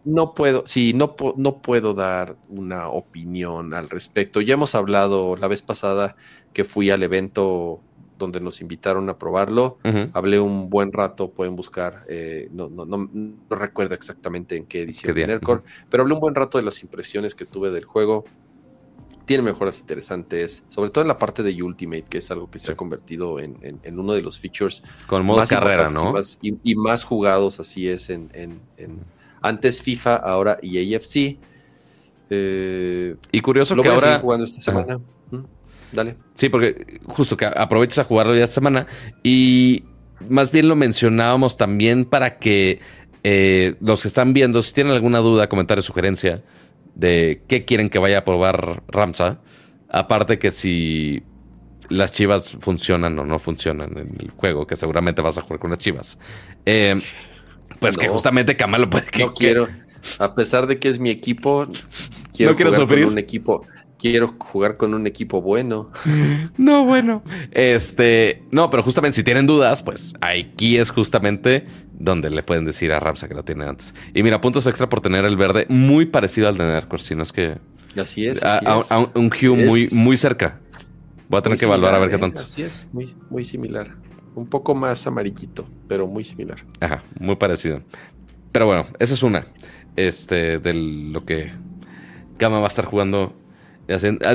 [0.06, 4.40] No puedo, sí, no, no puedo dar una opinión al respecto.
[4.40, 6.16] Ya hemos hablado la vez pasada
[6.54, 7.80] que fui al evento
[8.18, 9.78] donde nos invitaron a probarlo.
[10.14, 14.82] Hablé un buen rato, pueden buscar, eh, no, no, no, no recuerdo exactamente en qué
[14.82, 17.84] edición ¿Qué de Nerdcore, pero hablé un buen rato de las impresiones que tuve del
[17.84, 18.24] juego.
[19.26, 22.70] Tiene mejoras interesantes, sobre todo en la parte de Ultimate, que es algo que se
[22.72, 26.10] ha convertido en, en- en uno de los features Con modo más carrera, ¿no?
[26.10, 29.00] Y más, y- y más jugados, así es, en, en- en-
[29.46, 31.38] antes FIFA, ahora EAFC.
[32.30, 34.20] Eh, Y curioso lo que voy a seguir ahora.
[34.22, 34.98] jugando esta semana.
[35.30, 35.44] Mm,
[35.92, 36.16] Dale.
[36.34, 38.86] Sí, porque justo que aproveches a jugarlo ya esta semana.
[39.22, 39.84] Y
[40.28, 42.80] más bien lo mencionábamos también para que
[43.22, 46.42] eh, los que están viendo, si tienen alguna duda, comentario, sugerencia
[46.94, 49.40] de qué quieren que vaya a probar Ramsa.
[49.88, 51.22] Aparte que si
[51.88, 55.70] las chivas funcionan o no funcionan en el juego, que seguramente vas a jugar con
[55.70, 56.18] las chivas.
[56.64, 56.96] Eh,
[57.78, 59.68] pues que justamente Kamal lo puede que- no quiero,
[60.18, 61.66] a pesar de que es mi equipo,
[62.34, 63.66] quiero ¿No quieres jugar con un equipo.
[63.98, 65.90] Quiero jugar con un equipo bueno.
[66.58, 67.22] No, bueno.
[67.52, 71.64] Este, no, pero justamente si tienen dudas, pues aquí es justamente
[71.98, 73.94] donde le pueden decir a Ramsa que lo tiene antes.
[74.14, 77.22] Y mira, puntos extra por tener el verde muy parecido al de Nercor, si no
[77.22, 77.56] es que.
[77.98, 78.42] Así es.
[78.42, 78.92] a, así a- es.
[78.92, 80.60] a un, un hue muy, muy cerca.
[81.30, 82.44] Voy a tener que evaluar a ver qué similar, tanto.
[82.46, 83.94] Así es, muy, muy similar.
[84.36, 86.58] Un poco más amarillito, pero muy similar.
[86.80, 87.80] Ajá, muy parecido.
[88.52, 89.46] Pero bueno, esa es una.
[89.96, 91.52] Este, de lo que
[92.38, 93.32] Gama va a estar jugando.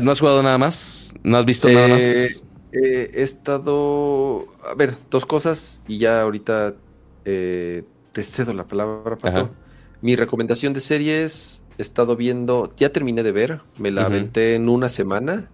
[0.01, 1.13] ¿No has jugado nada más?
[1.21, 2.01] ¿No has visto nada más?
[2.01, 2.41] Eh,
[2.71, 4.47] eh, he estado.
[4.69, 6.73] A ver, dos cosas y ya ahorita
[7.25, 9.39] eh, te cedo la palabra, Pato.
[9.39, 9.49] Ajá.
[10.01, 14.67] Mi recomendación de series, he estado viendo, ya terminé de ver, me la aventé en
[14.67, 15.51] una semana.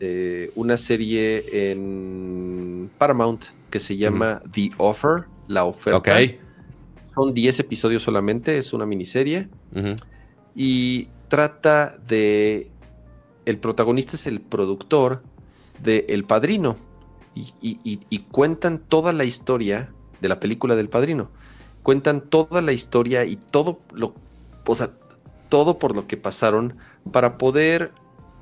[0.00, 5.96] Eh, una serie en Paramount que se llama The Offer, La Oferta.
[7.14, 9.48] Son 10 episodios solamente, es una miniserie.
[10.54, 12.70] Y trata de
[13.44, 15.22] el protagonista es el productor
[15.82, 16.76] de El Padrino.
[17.34, 19.90] Y- y cuentan toda la historia
[20.20, 21.30] de la película del Padrino.
[21.82, 24.14] Cuentan toda la historia y todo lo
[24.66, 24.90] o sea
[25.48, 26.74] todo por lo que pasaron
[27.12, 27.92] para poder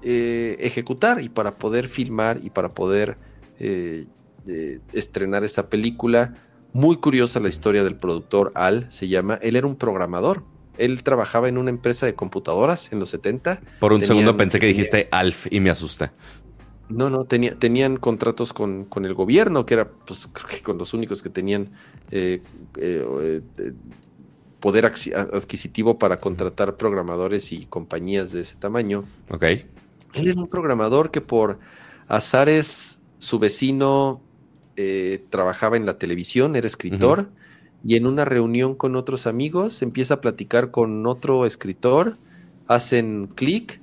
[0.05, 3.16] eh, ejecutar y para poder filmar y para poder
[3.59, 4.06] eh,
[4.47, 6.35] eh, estrenar esa película
[6.72, 10.43] muy curiosa la historia del productor Al se llama él era un programador
[10.76, 13.60] él trabajaba en una empresa de computadoras en los 70.
[13.81, 16.10] Por un Tenían- segundo pensé que dijiste Alf y me asusté.
[16.89, 20.76] No, no, tenía, tenían contratos con, con el gobierno, que era, pues, creo que con
[20.76, 21.70] los únicos que tenían
[22.10, 22.43] eh,
[22.76, 23.72] eh, eh,
[24.60, 29.05] poder adquisitivo para contratar programadores y compañías de ese tamaño.
[29.31, 29.44] Ok.
[30.15, 31.59] Él era un programador que por
[32.09, 34.20] azares su vecino
[34.77, 37.31] eh, trabajaba en la televisión, era escritor,
[37.85, 42.16] y en una reunión con otros amigos empieza a platicar con otro escritor,
[42.66, 43.81] hacen clic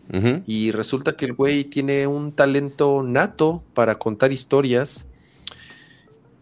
[0.47, 5.05] y resulta que el güey tiene un talento nato para contar historias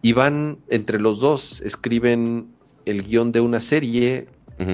[0.02, 2.48] y van entre los dos, escriben
[2.86, 4.28] el guion de una serie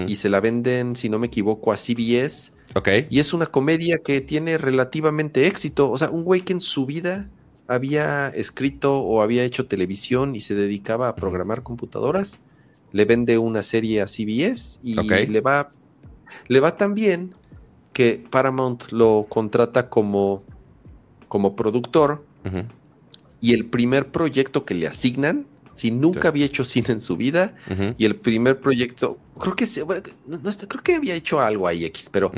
[0.06, 2.52] y se la venden, si no me equivoco, a CBS.
[2.76, 2.88] Ok.
[3.08, 5.90] Y es una comedia que tiene relativamente éxito.
[5.90, 7.30] O sea, un güey que en su vida
[7.66, 12.40] había escrito o había hecho televisión y se dedicaba a programar computadoras,
[12.92, 15.70] le vende una serie a CBS y le va
[16.48, 17.34] le va tan bien
[17.94, 20.42] que Paramount lo contrata como
[21.28, 22.24] como productor
[23.40, 25.46] y el primer proyecto que le asignan,
[25.76, 26.26] si nunca Sí.
[26.28, 27.54] había hecho cine en su vida
[27.96, 31.40] y el primer proyecto, creo que se- bueno, no- no está- creo que había hecho
[31.40, 32.32] algo ahí X, pero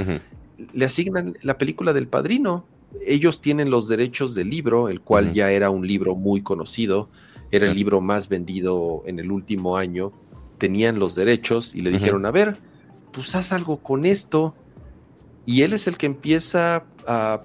[0.73, 2.66] le asignan la película del padrino.
[3.06, 7.09] Ellos tienen los derechos del libro, el cual ya era un libro muy conocido,
[7.51, 10.12] era el libro más vendido en el último año.
[10.59, 12.56] Tenían los derechos y le dijeron, a ver,
[13.12, 14.55] pues haz algo con esto.
[15.47, 17.43] Y él es el que empieza a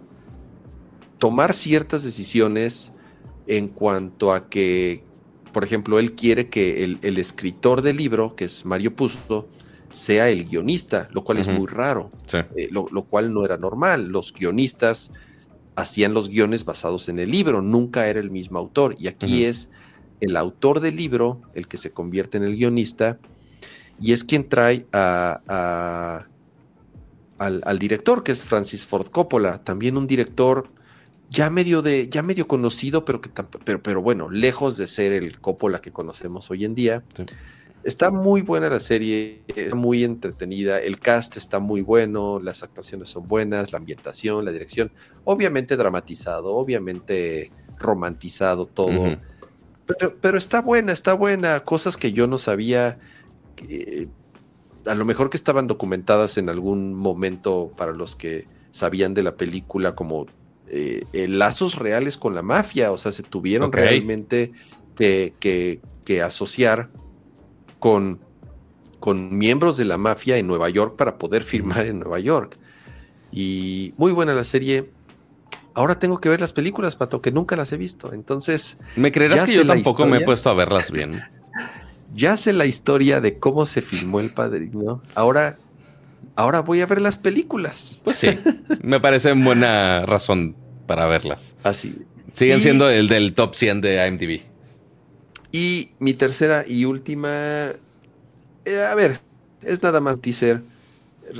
[1.20, 2.92] tomar ciertas decisiones
[3.48, 5.04] en cuanto a que,
[5.54, 9.48] por ejemplo, él quiere que el, el escritor del libro, que es Mario Puzo,
[9.94, 12.40] sea el guionista, lo cual es muy raro Sí.
[12.58, 14.08] eh, lo, lo cual no era normal.
[14.10, 15.12] Los guionistas
[15.76, 18.96] hacían los guiones basados en el libro, nunca era el mismo autor.
[19.00, 19.70] Y aquí es
[20.20, 23.20] el autor del libro el que se convierte en el guionista
[24.02, 26.26] y es quien trae a, a-
[27.38, 30.70] al, al director, que es Francis Ford Coppola, también un director
[31.34, 33.30] ya medio de, ya medio conocido, pero que
[33.66, 37.04] pero, pero bueno, lejos de ser el Coppola que conocemos hoy en día.
[37.18, 37.26] Sí.
[37.84, 43.10] Está muy buena la serie, está muy entretenida, el cast está muy bueno, las actuaciones
[43.10, 44.90] son buenas, la ambientación, la dirección,
[45.26, 49.18] obviamente dramatizado, obviamente romantizado todo,
[49.86, 53.00] pero, pero está buena, está buena, cosas que yo no sabía,
[53.58, 54.08] que,
[54.86, 59.36] a lo mejor que estaban documentadas en algún momento para los que sabían de la
[59.36, 60.28] película como
[60.76, 64.52] eh, eh, lazos reales con la mafia, o sea, se tuvieron realmente
[64.96, 66.90] que, que- que asociar
[67.80, 68.20] con,
[69.00, 72.58] con miembros de la mafia en Nueva York para poder firmar en Nueva York.
[73.32, 74.90] Y muy buena la serie.
[75.76, 78.14] Ahora tengo que ver las películas, Pato, que nunca las he visto.
[78.14, 81.22] Entonces, ¿Me creerás que yo tampoco me he puesto a verlas bien?
[82.16, 85.02] ya sé la historia de cómo se filmó El Padrino.
[85.16, 85.58] Ahora,
[86.36, 88.00] ahora voy a ver las películas.
[88.04, 88.38] Pues sí.
[88.82, 90.56] me parece buena razón
[90.88, 91.56] para verlas.
[91.64, 91.96] Así.
[92.32, 94.42] Siguen Y- siendo el del top 100 de IMDb.
[95.52, 97.74] Y mi tercera y última.
[98.66, 99.20] eh, a ver,
[99.62, 100.62] es nada más teaser.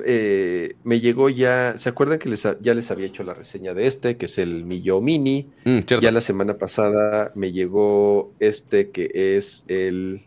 [0.06, 1.76] Eh, me llegó ya.
[1.78, 4.64] ¿Se acuerdan que les, ya les había hecho la reseña de este, que es el
[4.66, 5.50] Millo Mini?
[5.66, 5.80] Mm.
[6.02, 10.24] Ya la semana pasada me llegó este que es el.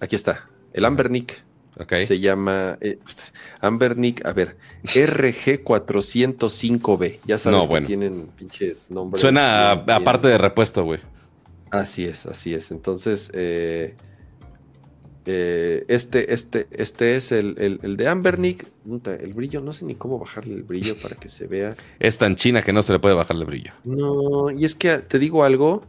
[0.00, 1.42] Aquí está, el Ambernick.
[1.78, 1.92] Ok.
[2.04, 2.98] Se llama eh,
[3.60, 4.56] Ambernick, a ver,
[4.86, 7.18] RG405B.
[7.26, 7.86] Ya sabes No, que bueno.
[7.86, 9.20] tienen pinches nombres.
[9.20, 11.00] Suena a, bien- bien- a parte de repuesto, güey.
[11.70, 12.70] Así es, así es.
[12.70, 13.94] Entonces, eh,
[15.28, 18.66] eh, este, este, este es el, el- el de Ambernick.
[19.20, 21.74] El brillo, no sé ni cómo bajarle el brillo para que se vea.
[21.98, 23.72] Es tan china que no se le puede bajarle brillo.
[23.84, 25.82] No, y es que te digo algo.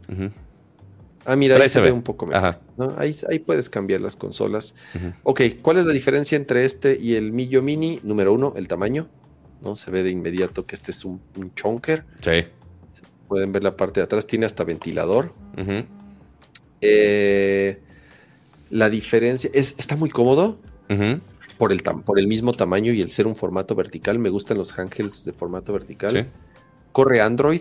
[1.24, 2.44] Ah, mira, ahí se ve un poco mejor.
[2.44, 2.60] Ajá.
[2.78, 2.94] ¿No?
[2.96, 4.74] Ahí, ahí puedes cambiar las consolas.
[4.94, 5.12] Ujú.
[5.24, 8.00] Ok, ¿cuál es la diferencia entre este y el Millo Mini?
[8.02, 9.08] Número uno, el tamaño.
[9.62, 9.76] ¿no?
[9.76, 12.04] Se ve de inmediato que este es un, un chonker.
[12.20, 12.44] Sí.
[13.28, 15.34] Pueden ver la parte de atrás, tiene hasta ventilador.
[16.80, 17.80] Eh,
[18.70, 20.58] la diferencia es, está muy cómodo
[21.58, 24.18] por el, por el mismo tamaño y el ser un formato vertical.
[24.18, 26.10] Me gustan los handhelds de formato vertical.
[26.10, 26.24] Sí.
[26.92, 27.60] Corre Android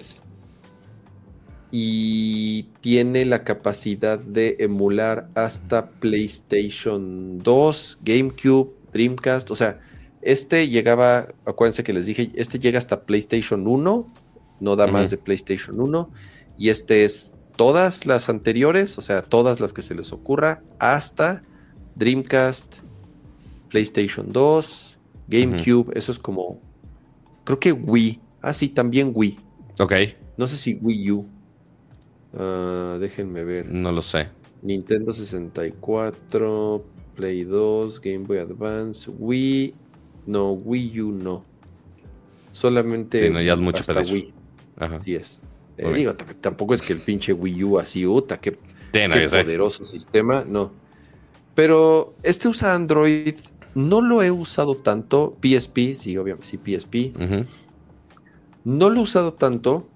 [1.72, 9.52] y tiene la capacidad de emular hasta PlayStation 2, GameCube, Dreamcast.
[9.52, 9.82] O sea,
[10.22, 14.08] este llegaba, acuérdense que les dije, este llega hasta PlayStation 1,
[14.60, 16.10] no da más de PlayStation 1.
[16.58, 21.42] Y este es todas las anteriores, o sea, todas las que se les ocurra, hasta
[21.96, 22.76] Dreamcast,
[23.70, 25.92] PlayStation 2, GameCube.
[25.98, 26.62] Eso es como,
[27.44, 28.22] creo que Wii.
[28.42, 29.38] Ah, sí, también Wii.
[29.80, 29.94] Ok.
[30.38, 31.26] No sé si Wii U.
[32.34, 33.70] Ah, déjenme ver.
[33.72, 34.28] No lo sé.
[34.62, 36.84] Nintendo 64,
[37.16, 39.74] Play 2, Game Boy Advance, Wii.
[40.26, 41.46] No, Wii U no.
[42.52, 44.02] Solamente Sí, no, ya es mucho hasta.
[44.02, 44.34] Wii.
[44.78, 44.96] Ajá.
[44.98, 45.40] Así es.
[45.78, 48.58] Eh, digo, tampoco es que el pinche Wii U así, uta, qué,
[48.92, 49.36] qué sí.
[49.36, 50.44] poderoso sistema.
[50.48, 50.72] No.
[51.56, 53.36] Pero este usa Android.
[53.76, 55.38] No lo he usado tanto.
[55.40, 57.16] PSP, sí, obviamente, sí, PSP.
[58.64, 59.88] No lo he usado tanto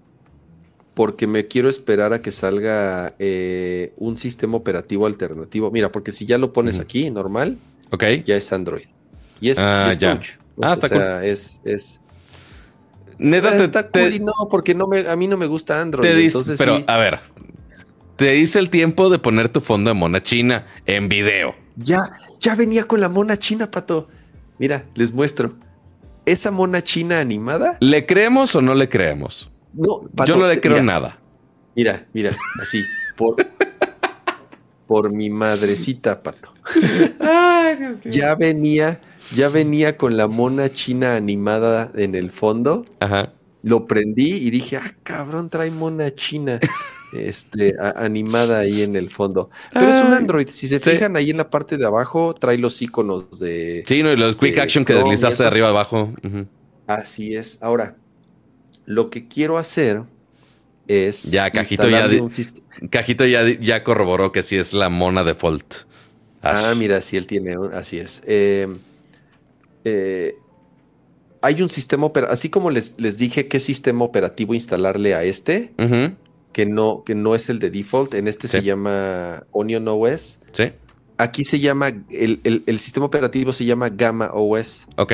[1.02, 5.72] porque me quiero esperar a que salga eh, un sistema operativo alternativo.
[5.72, 7.57] Mira, porque si ya lo pones aquí, normal,
[7.90, 8.03] Ok.
[8.23, 8.86] ya es Android.
[9.40, 10.14] Y es, Ah, es ya.
[10.14, 10.28] touch.
[10.61, 11.99] Ah, está o sea, es, es
[13.18, 15.82] Neta, te, está te- cool y no, porque no me, a mí no me gusta
[15.82, 16.07] Android.
[16.07, 17.18] te dice- entonces pero sí, a ver,
[18.15, 21.56] te dice el tiempo de poner tu fondo de mona china en video.
[21.78, 24.07] ya, ya venía con la mona china, pato.
[24.60, 25.53] Mira, les muestro.
[26.28, 27.78] Esa mona china animada.
[27.80, 29.49] ¿Le creemos o no le creemos?
[29.73, 31.18] No, Pato, Yo no le creo mira, nada.
[31.76, 32.31] Mira, mira,
[32.61, 32.84] así,
[33.15, 33.35] por,
[34.88, 36.53] por mi madrecita, pato.
[37.19, 38.99] Ay, Dios Ya venía,
[39.35, 42.85] ya venía con la mona china animada en el fondo.
[42.99, 43.34] Ajá.
[43.64, 46.60] Lo prendí y dije, ah, cabrón, trae mona china
[47.14, 49.49] este, a- animada ahí en el fondo.
[49.72, 50.14] Pero es un.
[50.14, 50.48] Android.
[50.49, 50.89] Si se Sí.
[50.91, 53.84] fijan ahí en la parte de abajo, trae los iconos de.
[53.88, 56.11] Sí, no, y los quick action que no, deslizaste de arriba abajo.
[56.88, 57.60] Así es.
[57.61, 57.95] Ahora,
[58.86, 60.03] lo que quiero hacer
[60.88, 61.32] es.
[61.32, 62.30] Ya, Cajito, ya un
[62.90, 65.76] Cajito ya, ya corroboró que sí es la mona default.
[66.44, 68.22] Ah, mira, sí, él tiene, así es.
[68.26, 68.68] Eh,
[69.84, 70.36] eh,
[71.41, 75.72] hay un sistema operativo, así como les, les dije qué sistema operativo instalarle a este,
[76.53, 80.40] que no, que no es el de default, en este se llama Onion OS.
[80.52, 80.66] Sí.
[81.18, 84.88] Aquí se llama, el, el- el sistema operativo se llama Gamma OS.
[84.98, 85.14] Ok.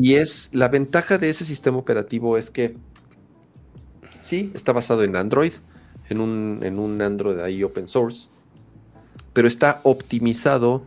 [0.00, 2.76] Y es, la ventaja de ese sistema operativo es que,
[4.20, 5.52] sí, está basado en Android,
[6.08, 8.28] en un, en un Android ahí open source,
[9.32, 10.84] pero está optimizado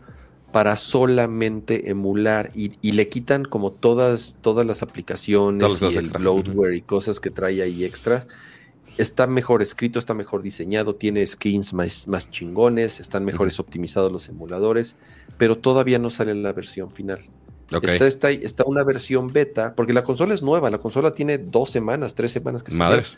[0.54, 5.98] para solamente emular y, y le quitan como todas, todas las aplicaciones Todas las y
[5.98, 6.20] el extra.
[6.20, 8.28] bloatware y cosas que trae ahí extra.
[8.98, 14.30] Está mejor escrito, está mejor diseñado, tiene skins más, más chingones, están mejores optimizados los
[14.30, 14.96] emuladores,
[15.38, 17.26] pero todavía no sale la versión final.
[17.72, 21.70] Está, está, está una versión beta, porque la consola es nueva, la consola tiene dos
[21.70, 22.86] semanas, tres semanas que salió.
[22.86, 23.18] Madres.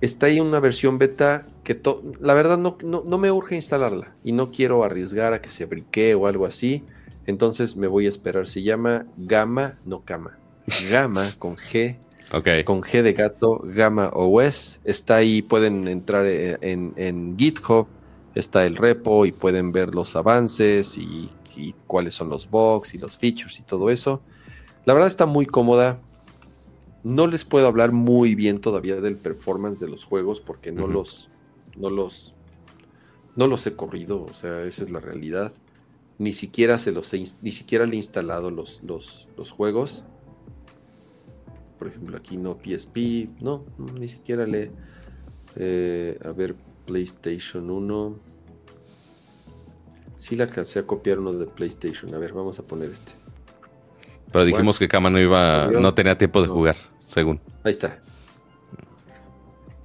[0.00, 1.78] Está ahí una versión beta que
[2.20, 5.66] la verdad no, no, no me urge instalarla y no quiero arriesgar a que se
[5.66, 6.84] briquee o algo así.
[7.26, 8.46] Entonces me voy a esperar.
[8.46, 10.38] Se llama Gamma, no Cama.
[10.90, 11.96] Gamma con G,
[12.32, 12.64] Ok.
[12.64, 14.80] con G de gato, Gamma OS.
[14.84, 17.86] Está ahí, pueden entrar eh, en, en GitHub,
[18.34, 22.98] está el repo y pueden ver los avances y, y cuáles son los bugs y
[22.98, 24.22] los features y todo eso.
[24.84, 26.00] La verdad está muy cómoda.
[27.02, 31.30] No les puedo hablar muy bien todavía del performance de los juegos porque no los
[31.76, 32.34] no los
[33.36, 35.52] no los he corrido, o sea, esa es la realidad.
[36.18, 40.04] Ni siquiera se los he ni siquiera le he instalado los, los, los juegos.
[41.78, 44.70] Por ejemplo, aquí no PSP, no, no, ni siquiera le
[45.56, 46.54] eh, a ver
[46.86, 48.29] PlayStation 1.
[50.20, 52.14] Sí le alcancé a copiar uno de PlayStation.
[52.14, 53.12] A ver, vamos a poner este.
[54.30, 56.52] Pero dijimos que Kama no iba, no tenía tiempo de No.
[56.52, 56.76] jugar,
[57.06, 57.40] según.
[57.64, 57.98] Ahí está.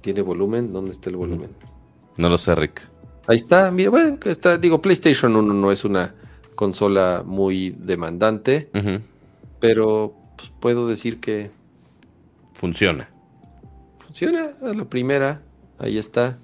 [0.02, 0.72] ¿Tiene volumen?
[0.74, 1.50] ¿Dónde está el volumen?
[2.18, 2.82] No lo sé, Rick.
[3.26, 6.14] Ahí está, mira, bueno, está, digo, PlayStation 1 no es una
[6.54, 8.70] consola muy demandante,
[9.58, 11.50] pero pues, puedo decir que
[12.54, 13.08] Funciona.
[13.98, 15.42] funciona a la primera.
[15.78, 16.38] Ahí está.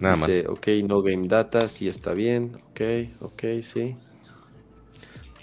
[0.00, 0.30] Nada más.
[0.48, 2.52] Ok, no game data, sí está bien.
[2.70, 2.80] Ok,
[3.20, 3.94] ok, sí.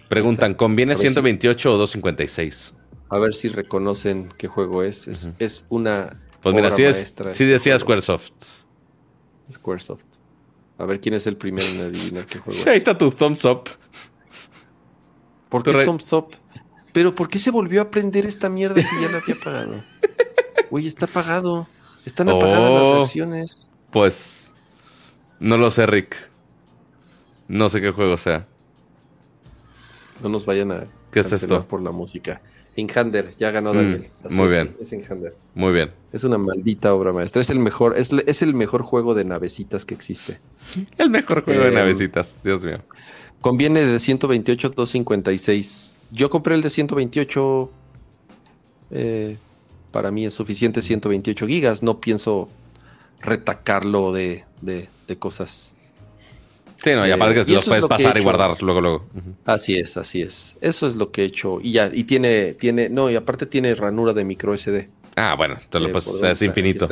[0.08, 2.74] Preguntan, ¿conviene A ver si- 128 o 256?
[3.10, 5.08] A ver si reconocen qué juego es.
[5.08, 5.36] Es, Ujú.
[5.40, 6.22] es una.
[6.42, 7.80] Pues mira, obra sí, es, sí este decía juego.
[8.02, 8.32] Squaresoft.
[9.52, 10.04] Squaresoft.
[10.78, 12.78] A ver quién es el primero en adivinar qué juego Ahí es.
[12.78, 13.70] está tu thumbs up.
[15.50, 16.36] ¿Por qué Thumbs Up?
[16.92, 19.84] Pero ¿por qué se volvió a prender esta mierda si ya la había pagado?
[20.72, 21.68] Güey, está pagado.
[22.06, 22.84] Están apagadas Oh.
[22.84, 23.68] las reacciones.
[23.96, 24.54] Pues
[25.40, 26.18] no lo sé, Rick.
[27.48, 28.46] No sé qué juego sea.
[30.22, 31.66] No nos vayan a ¿Qué es esto?
[31.66, 32.42] por la música.
[32.76, 34.12] Inhander, ya ganó Mm, Daniel.
[34.30, 34.76] Muy es, bien.
[34.82, 35.34] Es Inhander.
[35.54, 35.92] Muy bien.
[36.12, 37.42] Es una maldita obra maestra.
[37.42, 40.42] Es el mejor, es, es el mejor juego de navecitas que existe.
[40.98, 42.84] El mejor juego de Em, navecitas, Dios mío.
[43.40, 46.00] Conviene de 128 a 256.
[46.12, 47.72] Yo compré el de 128.
[48.92, 49.38] eh,
[49.92, 51.82] para mí es suficiente 128 gigas.
[51.82, 52.50] No pienso
[53.22, 55.74] retacarlo de, de- de cosas.
[56.78, 58.62] Sí, no, y eh, aparte y que los puedes lo que he pasar y guardar
[58.62, 59.06] luego, luego.
[59.46, 60.56] Así es, así es.
[60.62, 61.60] Eso es lo que he hecho.
[61.62, 64.90] Y ya, y tiene, tiene, no, y aparte tiene ranura de micro SD.
[65.16, 66.88] Ah, bueno, te lo Eh, es infinito.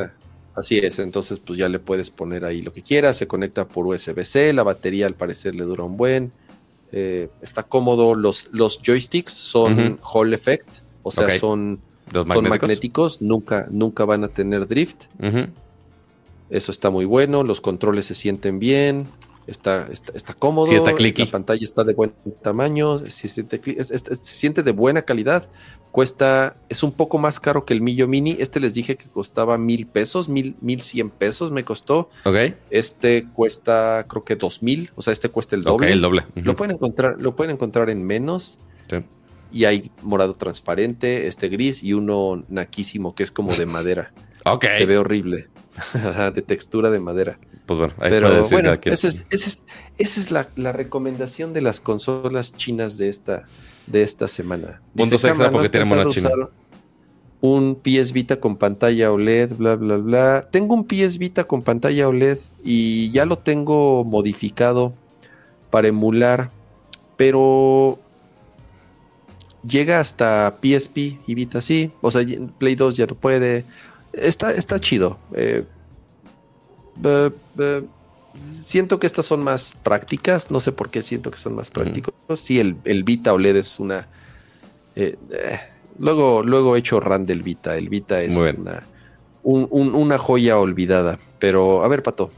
[0.55, 3.87] Así es, entonces pues ya le puedes poner ahí lo que quieras, se conecta por
[3.87, 6.31] USB-C, la batería al parecer le dura un buen,
[6.91, 9.99] eh, está cómodo, los, los joysticks son.
[10.03, 10.67] Hall Effect,
[11.01, 11.79] o sea, son,
[12.11, 12.49] Los son magnéticos.
[12.61, 15.47] magnéticos, nunca, nunca van a tener drift, Ujú.
[16.49, 19.07] Eso está muy bueno, los controles se sienten bien,
[19.47, 23.91] está, está, está cómodo, Sí, está la pantalla está de buen tamaño, se siente, es-
[23.91, 25.49] es- se siente de buena calidad,
[25.91, 29.57] cuesta, es un poco más caro que el Millo Mini, este les dije que costaba
[29.57, 32.35] mil pesos, mil, mil cien pesos me costó, Ok.
[32.71, 35.91] este cuesta creo que dos mil, o sea, este cuesta el doble.
[35.91, 36.25] el doble.
[36.35, 38.57] Lo pueden encontrar, lo pueden encontrar en menos.
[38.89, 38.97] Sí.
[39.51, 44.11] Y hay morado transparente, este gris y uno naquísimo que es como de madera.
[44.45, 44.65] Ok.
[44.75, 45.47] Se ve horrible.
[46.33, 47.39] De textura de madera.
[47.65, 48.93] Pues bueno, ahí Pero puede decir bueno, quien.
[48.93, 49.63] esa es, esa es,
[49.97, 53.45] esa es la, la recomendación de las consolas chinas de esta,
[53.87, 54.81] de esta semana.
[54.95, 56.45] Puntos Dice, extra "Jama, ¿no porque has tiene mono pensado chino".
[56.45, 56.49] usar
[57.41, 60.47] Un PS Vita con pantalla OLED, bla, bla, bla.
[60.51, 64.93] Tengo un PS Vita con pantalla OLED y ya lo tengo modificado
[65.69, 66.51] para emular,
[67.17, 67.99] pero
[69.67, 72.23] llega hasta PSP y Vita sí, o sea,
[72.57, 73.65] Play 2 ya no puede.
[74.13, 75.17] Está, está chido.
[75.33, 75.63] eh,
[77.03, 77.83] eh, eh,
[78.61, 82.13] siento que estas son más prácticas, no sé por qué siento que son más prácticos.
[82.39, 84.07] Sí, el, el Vita OLED es una...
[85.99, 88.83] luego, luego he hecho RAN del Vita, el Vita es una,
[89.43, 92.31] un- un- una joya olvidada, pero a ver, Pato,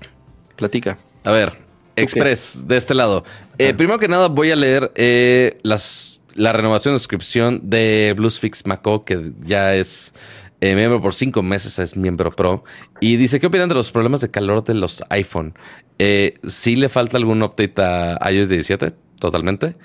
[0.56, 0.98] platica.
[1.24, 1.54] A ver,
[1.96, 3.24] Express, de este lado.
[3.58, 8.66] Eh, primero que nada, voy a leer eh, las, la renovación de suscripción de Bluesfix
[8.66, 10.14] Maco, que ya es
[10.62, 12.64] eh, miembro por cinco meses, es miembro pro.
[13.00, 15.54] Y dice: ¿Qué opinan de los problemas de calor de los iPhone?
[16.00, 19.76] Eh, sí le falta algún update a iOS 17, totalmente.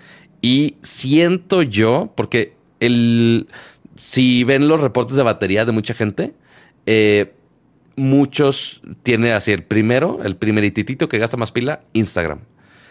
[0.40, 3.48] Y siento yo, porque el,
[3.96, 6.34] si ven los reportes de batería de mucha gente,
[6.86, 7.34] eh,
[7.96, 12.40] muchos tiene así el primero, el primerititito que gasta más pila, Instagram.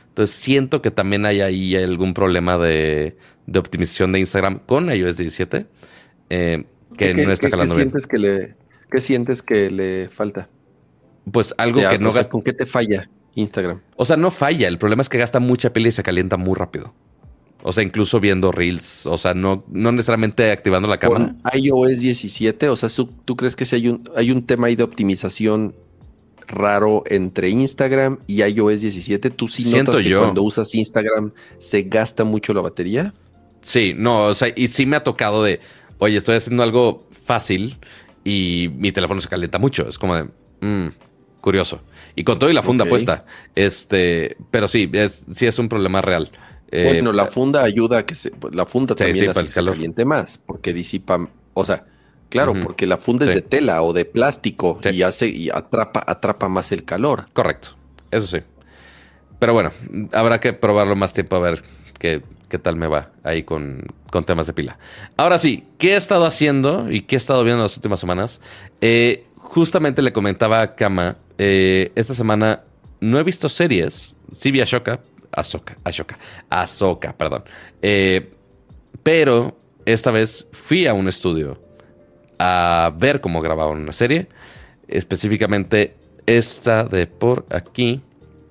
[0.10, 3.16] Entonces siento que también hay ahí algún problema de,
[3.48, 5.66] de optimización de Instagram con iOS 17
[6.30, 6.66] eh,
[6.98, 7.90] que ¿Qué- no está calando qué bien.
[7.92, 8.56] sientes que le,
[8.92, 10.50] ¿Qué sientes que le falta?
[11.32, 12.32] Pues algo Ya, que no o sea, gasta.
[12.32, 13.82] ¿Con qué te falla Instagram?
[13.96, 14.68] O sea, no falla.
[14.68, 16.94] El problema es que gasta mucha pila y se calienta muy rápido.
[17.62, 19.06] O sea, incluso viendo reels.
[19.06, 21.36] O sea, no, no necesariamente activando la cámara.
[21.44, 24.68] Con iOS 17, o sea, ¿tú, tú crees que si hay un, hay un tema
[24.68, 25.76] ahí de optimización
[26.48, 29.30] raro entre Instagram y iOS 17?
[29.30, 30.20] ¿Tú sí Siento notas que yo.
[30.22, 33.14] cuando usas Instagram se gasta mucho la batería?
[33.62, 35.60] Sí, no, o sea, y sí me ha tocado de,
[36.00, 37.78] oye, estoy haciendo algo fácil
[38.24, 39.88] y mi teléfono se calienta mucho.
[39.88, 40.24] Es como de,
[40.62, 40.88] mm,
[41.42, 41.82] curioso.
[42.16, 43.26] Y con todo y la funda puesta.
[43.56, 46.30] Este, pero sí, es, sí es un problema real.
[46.72, 49.52] Eh, bueno, la funda ayuda a que se, la funda Sí, también sí, hace que
[49.52, 51.86] se caliente más, porque disipa, o sea,
[52.30, 53.36] claro, porque la funda es Sí.
[53.38, 54.90] de tela o de plástico Sí.
[54.90, 57.26] y hace y atrapa, atrapa más el calor.
[57.34, 57.70] Correcto,
[58.12, 58.44] eso sí.
[59.40, 59.72] Pero bueno,
[60.14, 61.64] habrá que probarlo más tiempo a ver
[61.98, 64.78] qué, qué tal me va ahí con, con temas de pila.
[65.16, 68.42] Ahora sí, ¿qué he estado haciendo y qué he estado viendo en las últimas semanas?
[68.82, 72.64] Eh, justamente le comentaba a Kama, eh, esta semana
[73.00, 75.00] no he visto series, sí vi Ashoka,
[75.32, 76.18] Ahsoka, Ashoka,
[76.50, 77.44] Ahsoka, perdón.
[77.82, 78.32] Eh,
[79.04, 81.62] pero esta vez fui a un estudio
[82.40, 84.28] a ver cómo grababan una serie.
[84.88, 85.96] Específicamente
[86.26, 88.02] esta de por aquí.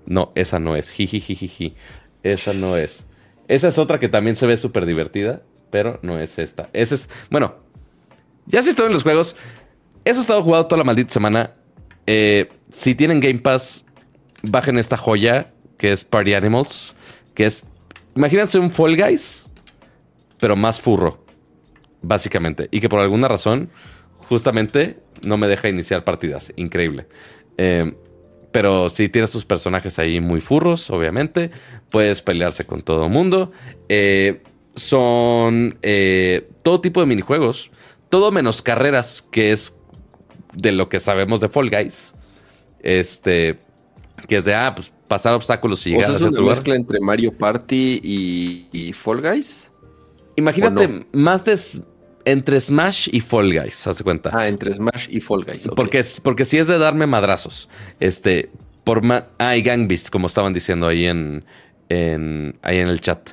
[0.07, 0.91] No, esa no es.
[0.91, 1.75] Jijijijiji.
[2.23, 3.08] Esa no es.
[3.49, 6.69] Esa es otra que también se ve súper divertida, pero no es esta.
[6.73, 7.57] Esa es, bueno,
[8.47, 9.37] ya si estoy en los juegos.
[10.05, 11.55] Eso he estado jugando toda la maldita semana.
[12.07, 13.85] Eh, si tienen Game Pass,
[14.43, 16.95] bajen esta joya que es Party Animals,
[17.35, 17.65] que es,
[18.17, 19.49] imagínense un Fall Guys,
[20.41, 21.25] pero más furro,
[22.03, 22.69] básicamente.
[22.71, 23.71] Y que por alguna razón,
[24.29, 26.53] justamente, no me deja iniciar partidas.
[26.57, 27.07] Increíble.
[27.57, 27.95] Eh,
[28.53, 31.51] pero si tienes tus personajes ahí muy furros, obviamente.
[31.91, 33.53] Puedes pelearse con todo el mundo.
[33.89, 34.43] Eh,
[34.75, 37.71] son eh, todo tipo de minijuegos.
[38.09, 39.79] Todo menos carreras, que es
[40.55, 42.15] de lo que sabemos de Fall Guys.
[42.81, 43.59] Este,
[44.27, 47.01] que es de, ah, pues pasar obstáculos y llegar o sea, es una mezcla entre
[47.01, 48.01] Mario Party
[48.73, 49.71] y, Fall Guys.
[50.37, 51.57] Imagínate más de
[52.31, 54.31] entre Smash y Fall Guys, haz cuenta.
[54.33, 55.69] Ah, entre Smash y Fall Guys.
[55.75, 57.69] Porque, porque si es de darme madrazos.
[58.01, 58.51] Este,
[58.85, 59.03] por
[59.39, 61.45] ah, y Gang Beast, como estaban diciendo ahí en,
[61.89, 63.31] en, ahí en el chat.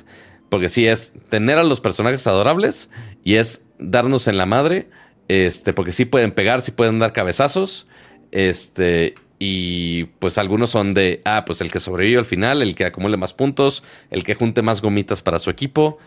[0.48, 2.90] Porque si es tener a los personajes adorables
[3.22, 4.88] y es darnos en la madre.
[5.28, 7.86] Este, porque sí pueden pegar, sí pueden dar cabezazos.
[8.30, 12.86] Este, y pues algunos son de, ah, pues el que sobrevive al final, el que
[12.86, 15.98] acumule más puntos, el que junte más gomitas para su equipo,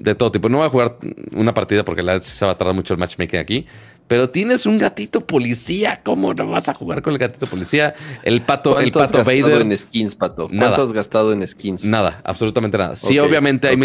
[0.00, 0.48] de todo tipo.
[0.48, 0.96] No voy a jugar
[1.36, 3.66] una partida porque la se va a tardar mucho el matchmaking aquí.
[4.08, 7.94] Pero tienes un gatito policía, ¿cómo no vas a jugar con el gatito policía?
[8.24, 10.48] El pato, el pato has gastado en skins, pato?
[10.48, 11.84] ¿Cuánto has gastado en skins?
[11.84, 12.96] Nada, absolutamente nada.
[12.96, 13.76] Sí, obviamente hay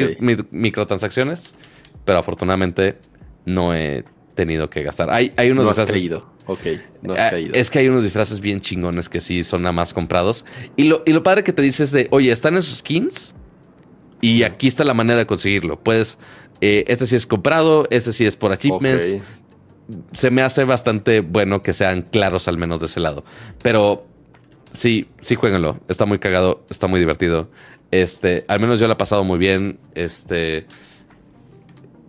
[0.50, 1.54] microtransacciones,
[2.06, 2.98] pero afortunadamente
[3.46, 4.04] no he
[4.34, 5.12] tenido que gastar.
[5.12, 6.34] Hay, hay unos no has caído.
[6.48, 6.62] Ok,
[7.04, 7.54] no has ah, caído.
[7.54, 10.46] Es que hay unos disfraces bien chingones que sí son nada más comprados.
[10.76, 13.36] Y lo, y lo padre que te dices de, oye, ¿están esos skins?
[14.26, 15.80] Y aquí está la manera de conseguirlo.
[15.80, 16.18] Puedes,
[16.60, 19.18] eh, este sí es comprado, este sí es por achievements.
[20.14, 23.24] Se me hace bastante bueno que sean claros al menos de ese lado.
[23.62, 24.08] Pero
[24.72, 25.80] sí, sí jueguenlo.
[25.90, 27.52] Está muy cagado, está muy divertido.
[27.92, 29.78] Este, al menos yo lo he pasado muy bien.
[29.94, 30.66] Este,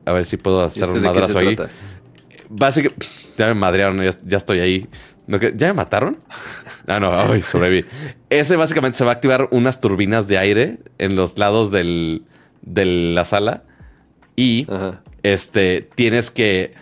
[0.06, 1.54] a ver si puedo hacer este un madrazo ahí.
[2.48, 4.88] Básicamente, ya me madrearon, ya estoy ahí.
[5.26, 6.18] ¿Ya me mataron?
[6.86, 7.84] Ah, no, ay, sobreviví.
[8.30, 12.22] Ese básicamente se va a activar unas turbinas de aire en los lados del,
[12.62, 13.64] de la sala.
[14.36, 14.68] Y
[15.22, 16.74] este tienes que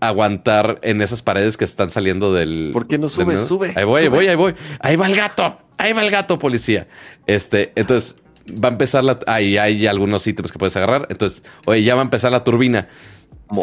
[0.00, 2.70] aguantar en esas paredes que están saliendo del.
[2.72, 3.38] ¿Por qué no sube?
[3.38, 3.72] Sube.
[3.74, 4.54] Ahí voy, ahí voy, ahí voy.
[4.80, 5.58] Ahí va el gato.
[5.78, 6.88] Ahí va el gato, policía.
[7.26, 8.16] Este, entonces
[8.52, 9.18] va a empezar la.
[9.26, 11.06] Ahí hay algunos ítems que puedes agarrar.
[11.10, 12.88] Entonces, oye, ya va a empezar la turbina.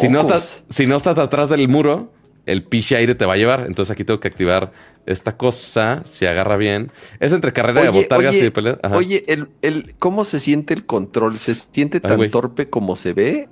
[0.00, 2.12] Si no, estás, si no estás atrás del muro,
[2.46, 3.64] el piche aire te va a llevar.
[3.66, 4.72] Entonces aquí tengo que activar
[5.04, 6.90] esta cosa, si agarra bien.
[7.20, 8.78] Es entre carrera de botargas y de pelea.
[8.92, 11.36] Oye, el, ¿cómo se siente el control?
[11.38, 13.48] ¿Se siente tan torpe como se ve?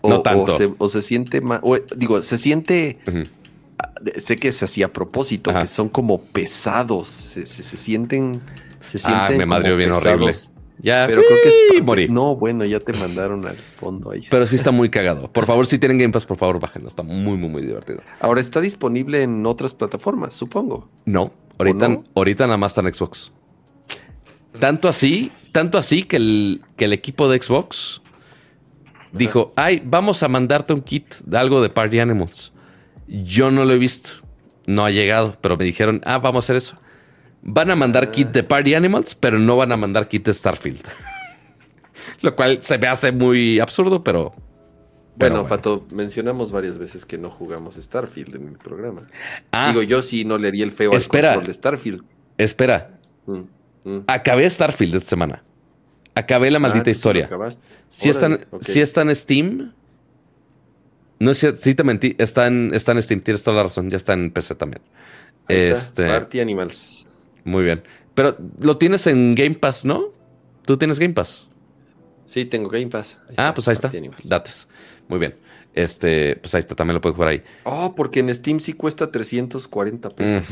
[0.00, 0.56] O, no tanto.
[0.78, 1.60] O se, siente más.
[1.96, 2.98] digo, se siente.
[4.16, 7.08] Sé que se hacía a propósito, que son como pesados.
[7.08, 8.40] Se, sienten.
[8.80, 10.32] Se ah, sienten ah, me madrió bien horrible.
[10.82, 12.08] Ya, pero creo que es morí.
[12.08, 14.22] No, bueno, ya te mandaron al fondo ahí.
[14.30, 15.30] Pero sí está muy cagado.
[15.30, 16.88] Por favor, si tienen Game Pass, por favor, bájenlo.
[16.88, 18.00] Está muy, muy, muy divertido.
[18.20, 20.88] Ahora está disponible en otras plataformas, supongo.
[21.04, 23.32] No, ahorita, ahorita nada más está en Xbox.
[24.58, 28.02] Tanto así, tanto así que el, que el equipo de Xbox
[29.12, 32.52] dijo, ay, vamos a mandarte un kit de algo de Party Animals.
[33.06, 34.10] Yo no lo he visto.
[34.66, 36.76] No ha llegado, pero me dijeron, ah, vamos a hacer eso.
[37.42, 40.82] Van a mandar kit de Party Animals, pero no van a mandar kit de Starfield.
[42.20, 44.34] Lo cual se me hace muy absurdo, pero.
[45.16, 49.06] Bueno, Pato, mencionamos varias veces que no jugamos Starfield en el programa.
[49.52, 52.02] Ah, Digo, yo sí no le haría el feo espera, al de Starfield.
[52.38, 52.98] Espera.
[53.26, 53.40] Mm,
[53.84, 54.04] mm.
[54.06, 55.42] Acabé Starfield esta semana.
[56.14, 57.28] Acabé la ah, maldita historia.
[57.88, 59.74] Si está, en Steam.
[61.18, 62.14] No sé si te mentí.
[62.18, 63.90] Está en, está en Steam, tienes toda la razón.
[63.90, 64.82] Ya está en PC también.
[65.48, 67.06] Este, Party Animals.
[67.44, 67.82] Muy bien.
[68.14, 70.12] Pero lo tienes en Game Pass, ¿no?
[70.66, 71.46] ¿Tú tienes Game Pass?
[72.26, 73.18] Sí, tengo Game Pass.
[73.36, 73.90] ah, pues ahí está.
[74.24, 74.68] Dates.
[75.08, 75.34] Muy bien.
[75.74, 77.42] Este, pues ahí está, también lo puedes jugar ahí.
[77.64, 80.44] Oh, porque en Steam sí cuesta 340 pesos.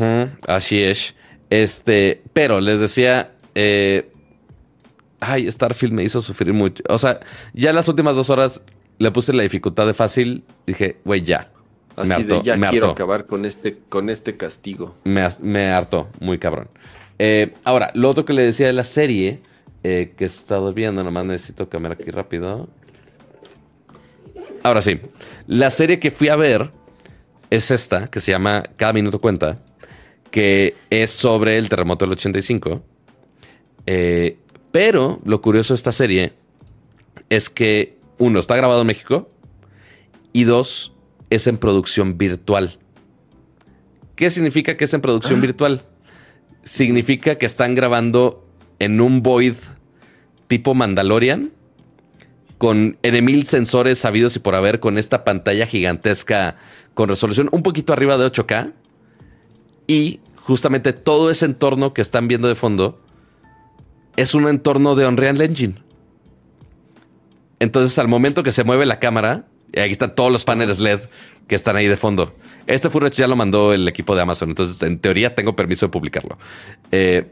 [0.47, 1.15] Así es.
[1.51, 4.11] Este, pero les decía, eh,
[5.21, 6.83] ay, Starfield me hizo sufrir mucho.
[6.89, 7.21] O sea,
[7.53, 8.63] ya las últimas dos horas
[8.99, 10.45] le puse la dificultad de fácil.
[10.67, 11.51] Dije, güey, ya.
[11.99, 14.95] Así de ya quiero acabar con este, con este castigo.
[15.05, 16.69] Me, me hartó, muy cabrón.
[17.19, 19.41] Eh, ahora, lo otro que le decía de la serie
[19.83, 22.69] eh, que he estado viendo, nomás necesito cambiar aquí rápido.
[24.63, 25.01] Ahora sí,
[25.47, 26.71] la serie que fui a ver
[27.51, 29.59] es esta, que se llama Cada Minuto Cuenta,
[30.31, 32.83] que es sobre el terremoto del 85.
[33.87, 34.37] Eh,
[34.71, 36.33] pero lo curioso de esta serie
[37.31, 39.31] es que, uno, está grabado en México
[40.33, 40.93] y dos,
[41.31, 42.79] es en producción virtual.
[44.17, 45.43] ¿Qué significa que es en producción ah.
[45.43, 45.85] virtual?
[46.65, 48.47] Significa que están grabando
[48.79, 49.55] en un void
[50.49, 51.53] tipo Mandalorian,
[52.59, 56.57] con N mil sensores sabidos y por haber, con esta pantalla gigantesca
[56.95, 58.73] con resolución un poquito arriba de 8K.
[59.87, 63.01] Y justamente todo ese entorno que están viendo de fondo
[64.17, 65.77] es un entorno de Unreal Engine.
[67.61, 71.01] Entonces, al momento que se mueve la cámara, aquí están todos los paneles LED
[71.47, 72.35] que están ahí de fondo.
[72.67, 75.91] Este footage ya lo mandó el equipo de Amazon, entonces en teoría tengo permiso de
[75.91, 76.39] publicarlo.
[76.93, 77.31] Eh,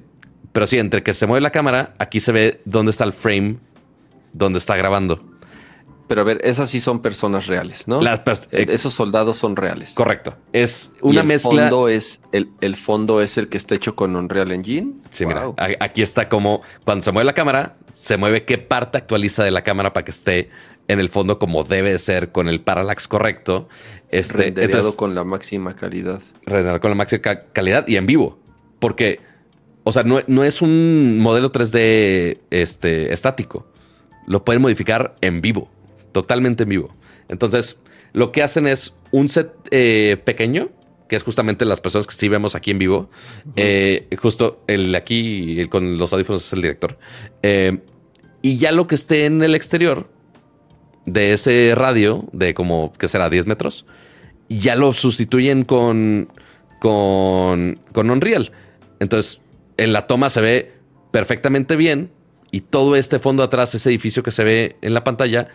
[0.52, 3.58] pero sí, entre que se mueve la cámara, aquí se ve dónde está el frame,
[4.32, 5.36] donde está grabando.
[6.08, 8.00] Pero a ver, esas sí son personas reales, ¿no?
[8.00, 9.92] Las eh, Esos soldados son reales.
[9.94, 10.36] Correcto.
[10.52, 11.62] Es una el mezcla.
[11.62, 14.92] Fondo es, el, el, fondo es el que está hecho con Unreal Engine.
[15.10, 19.42] Sí, mira, aquí está como cuando se mueve la cámara, se mueve qué parte actualiza
[19.42, 20.48] de la cámara para que esté
[20.88, 23.68] en el fondo como debe ser, con el parallax correcto.
[24.10, 26.20] Este, entonces, con la máxima calidad.
[26.46, 28.38] Con la máxima calidad y en vivo.
[28.78, 29.20] Porque,
[29.84, 33.66] o sea, no, no es un modelo 3D este, estático.
[34.26, 35.70] Lo pueden modificar en vivo
[36.16, 36.96] totalmente en vivo.
[37.28, 37.78] Entonces,
[38.14, 40.70] lo que hacen es un set eh, pequeño,
[41.10, 43.10] que es justamente las personas que sí vemos aquí en vivo.
[43.54, 46.98] Eh, justo el aquí con los audífonos es el director.
[47.42, 47.80] Eh,
[48.40, 50.08] y ya lo que esté en el exterior
[51.06, 53.86] de ese radio, de como que será 10 metros,
[54.48, 56.28] ya lo sustituyen con,
[56.80, 58.52] con, con Unreal.
[59.00, 59.40] Entonces,
[59.76, 60.72] en la toma se ve
[61.10, 62.10] perfectamente bien
[62.50, 65.48] y todo este fondo atrás, ese edificio que se ve en la pantalla,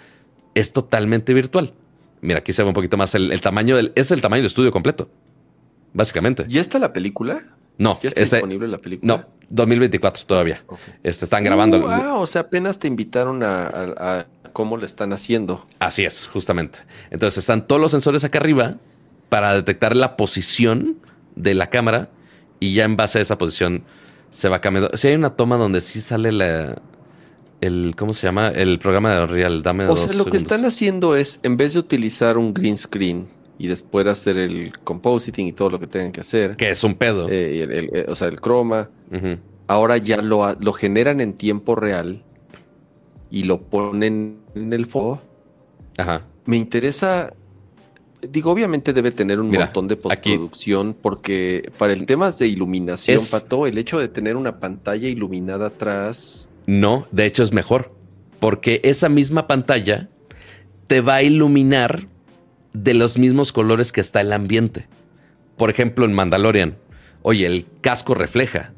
[0.54, 1.74] es totalmente virtual.
[2.22, 3.92] Mira, aquí se ve un poquito más el, tamaño del.
[3.96, 5.10] Es el tamaño del estudio completo.
[5.94, 6.46] Básicamente.
[6.48, 7.42] ¿Ya está la película?
[7.78, 8.00] No.
[8.02, 9.18] ¿Ya está disponible la película?
[9.18, 10.64] No, 2024 todavía.
[11.02, 11.90] Este, están grabando.
[11.90, 15.64] ah, o sea, apenas te invitaron a, cómo le están haciendo.
[15.80, 16.80] Así es, justamente.
[17.10, 18.78] Entonces están todos los sensores acá arriba
[19.30, 20.98] para detectar la posición
[21.36, 22.10] de la cámara
[22.60, 23.84] y ya en base a esa posición
[24.30, 24.96] se va cambiando.
[24.96, 26.82] Si hay una toma donde sí sale la,
[27.62, 28.50] el ¿cómo se llama?
[28.50, 29.64] El programa de Unreal.
[29.64, 33.28] Dame o sea, lo que están haciendo es, en vez de utilizar un green screen
[33.58, 36.56] y después hacer el compositing y todo lo que tengan que hacer.
[36.58, 37.30] Que es un pedo.
[37.30, 38.90] Eh, eh, o sea, el croma.
[39.68, 42.24] Ahora ya lo, lo generan en tiempo real
[43.32, 45.22] y lo ponen en el fondo.
[45.98, 46.26] Ajá.
[46.46, 47.34] Me interesa.
[48.22, 53.66] Digo, obviamente debe tener un montón de postproducción porque para el tema de iluminación, Pato,
[53.66, 57.92] el hecho de tener una pantalla iluminada atrás no, de hecho es mejor,
[58.40, 60.10] porque esa misma pantalla
[60.88, 62.08] te va a iluminar
[62.74, 64.88] de los mismos colores que está el ambiente.
[65.58, 66.78] Por ejemplo, en Mandalorian,
[67.24, 68.74] oye, el casco refleja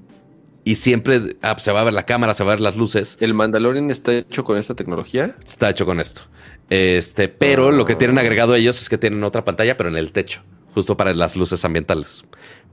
[0.63, 3.17] y siempre ah, se va a ver la cámara, se va a ver las luces.
[3.19, 5.35] ¿El Mandalorian está hecho con esta tecnología?
[5.45, 6.21] Está hecho con esto.
[6.69, 10.11] Este, pero lo que tienen agregado ellos es que tienen otra pantalla, pero en el
[10.11, 10.41] techo,
[10.73, 12.23] justo para las luces ambientales.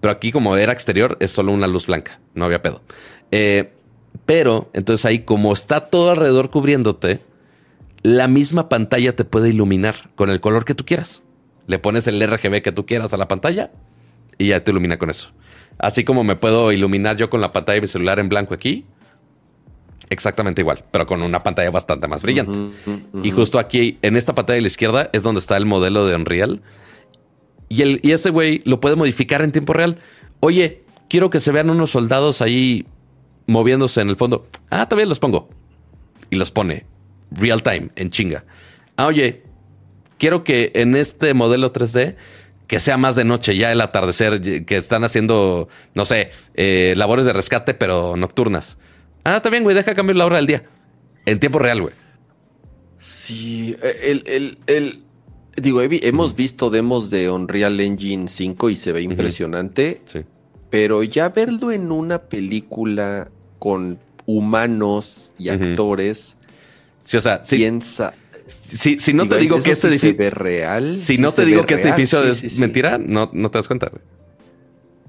[0.00, 2.82] Pero aquí, como era exterior, es solo una luz blanca, no había pedo.
[3.32, 3.72] Eh,
[4.24, 7.20] pero entonces ahí, como está todo alrededor cubriéndote,
[8.02, 11.22] la misma pantalla te puede iluminar con el color que tú quieras.
[11.66, 13.70] Le pones el RGB que tú quieras a la pantalla
[14.38, 15.32] y ya te ilumina con eso.
[15.80, 18.84] Así como me puedo iluminar yo con la pantalla de mi celular en blanco aquí,
[20.10, 22.76] exactamente igual, pero con una pantalla bastante más brillante.
[23.22, 26.14] Y justo aquí, en esta pantalla de la izquierda, es donde está el modelo de
[26.14, 26.60] Unreal.
[27.68, 29.98] Y, el, y ese güey lo puede modificar en tiempo real.
[30.40, 32.86] Oye, quiero que se vean unos soldados ahí
[33.46, 34.48] moviéndose en el fondo.
[34.68, 35.48] Ah, también los pongo.
[36.28, 36.84] Y los pone
[37.30, 38.44] real time, en chinga.
[38.96, 39.44] Ah, oye,
[40.18, 42.16] quiero que en este modelo 3D
[42.70, 47.26] que sea más de noche, ya el atardecer, que están haciendo, no sé, eh, labores
[47.26, 48.78] de rescate, pero nocturnas.
[49.24, 50.62] Ah, también, güey, deja cambiar la hora del día.
[51.26, 51.94] En tiempo real, güey.
[52.96, 53.74] Sí,
[54.04, 55.02] el, el, el
[55.56, 60.02] digo, hemos visto demos de Unreal Engine 5 y se ve impresionante.
[60.06, 60.20] Sí.
[60.70, 66.36] Pero ya verlo en una película con humanos y actores.
[67.00, 68.14] Sí, o sea, piensa.
[68.50, 70.16] Si, si no te digo que ese edificio.
[70.16, 70.96] Se real.
[70.96, 73.90] Si no te digo que ese edificio es mentira, no, no te das cuenta,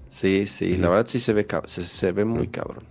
[0.09, 2.83] Sí, sí, la verdad sí se ve, se, ve muy cabrón.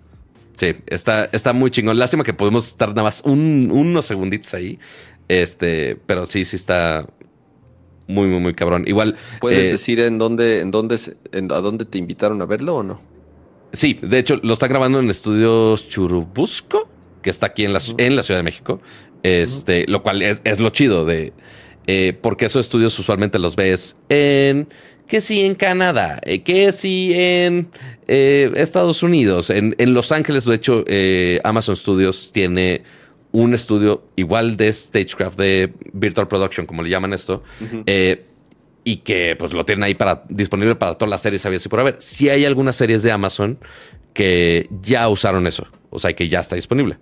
[0.57, 1.99] Sí, está, está muy chingón.
[1.99, 4.79] Lástima que podemos estar nada más unos segunditos ahí.
[5.29, 7.07] Este, pero sí, sí está
[8.09, 8.85] muy, muy, muy cabrón.
[8.87, 9.17] Igual.
[9.41, 13.01] ¿Puedes eh, decir en dónde, en dónde, a dónde te invitaron a verlo o no?
[13.73, 16.89] Sí, de hecho, lo están grabando en estudios Churubusco,
[17.23, 18.81] que está aquí en la, en la Ciudad de México.
[19.23, 21.33] Este, lo cual es, lo chido de.
[21.87, 24.69] Eh, porque esos estudios usualmente los ves en.
[25.07, 27.69] Que sí en Canadá, eh, que sí en
[28.07, 30.45] eh, Estados Unidos, en, en, Los Ángeles.
[30.45, 30.85] De hecho,
[31.43, 32.85] Amazon Studios tiene
[33.33, 37.43] un estudio igual de Stagecraft, de Virtual Production, como le llaman esto
[38.85, 41.81] y que pues lo tienen ahí para disponible para todas las series había y por
[41.81, 41.97] haber.
[42.01, 43.59] Si hay algunas series de Amazon
[44.15, 46.99] que ya usaron eso, o sea, que ya está disponible.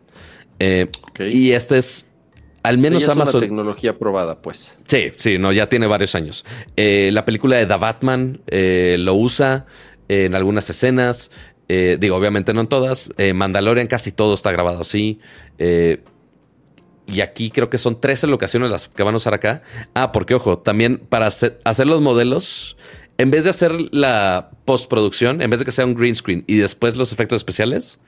[0.59, 0.89] Eh,
[1.19, 2.08] y este es
[2.69, 3.37] al menos Ya es Amazon.
[3.37, 4.77] una tecnología probada, pues.
[4.87, 6.45] Sí, sí, no, ya tiene varios años.
[6.77, 9.65] Eh, la película de The Batman eh, lo usa
[10.09, 11.31] en algunas escenas.
[11.69, 13.11] Eh, digo, obviamente no en todas.
[13.17, 15.19] Eh, Mandalorian casi todo está grabado así.
[15.57, 16.03] Eh,
[17.07, 19.63] y aquí creo que son 13 locaciones las que van a usar acá.
[19.95, 22.77] Ah, porque ojo, también para hacer, hacer los modelos,
[23.17, 26.59] en vez de hacer la postproducción, en vez de que sea un green screen y
[26.59, 27.99] después los efectos especiales,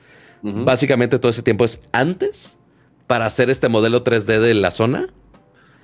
[0.43, 2.57] básicamente todo ese tiempo es antes
[3.11, 5.09] para hacer este modelo 3D de la zona.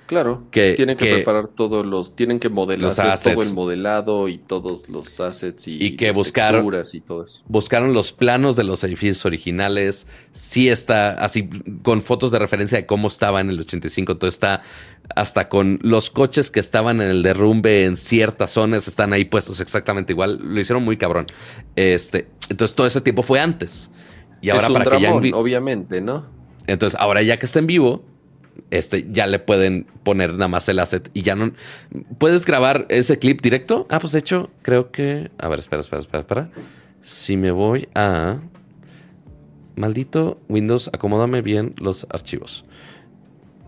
[0.06, 2.90] Claro, Que- tienen que, que- preparar todos los, tienen que modelar
[3.22, 7.22] todo el modelado y todos los assets y, Y que las buscar- texturas y todo
[7.24, 7.42] eso.
[7.46, 10.06] buscaron los planos de los edificios originales.
[10.32, 11.50] Sí está así
[11.82, 14.16] con fotos de referencia de cómo estaba en el 85.
[14.16, 14.62] Todo está
[15.14, 19.60] hasta con los coches que estaban en el derrumbe en ciertas zonas están ahí puestos
[19.60, 20.38] exactamente igual.
[20.42, 21.26] Lo hicieron muy cabrón.
[21.76, 23.90] Este, entonces todo ese tiempo fue antes.
[24.40, 26.37] Y ahora es un para que ya obviamente, ¿no?
[26.68, 28.04] Entonces ahora ya que está en vivo,
[28.70, 31.52] este ya le pueden poner nada más el asset y ya no
[32.18, 33.86] puedes grabar ese clip directo.
[33.90, 36.50] Ah, pues de hecho creo que a ver, espera, espera, espera, espera.
[37.02, 38.40] Si me voy a
[39.76, 42.64] maldito Windows, acomódame bien los archivos.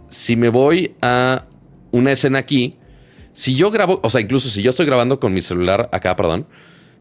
[0.08, 1.44] Si me voy a
[1.92, 2.76] una escena aquí,
[3.32, 6.46] si yo grabo, o sea, incluso si yo estoy grabando con mi celular acá, perdón,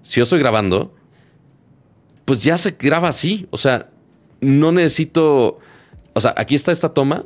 [0.02, 0.94] si yo estoy grabando,
[2.26, 3.48] pues ya se graba así.
[3.50, 3.90] O sea,
[4.40, 5.60] no necesito.
[6.20, 7.24] O sea, aquí está esta toma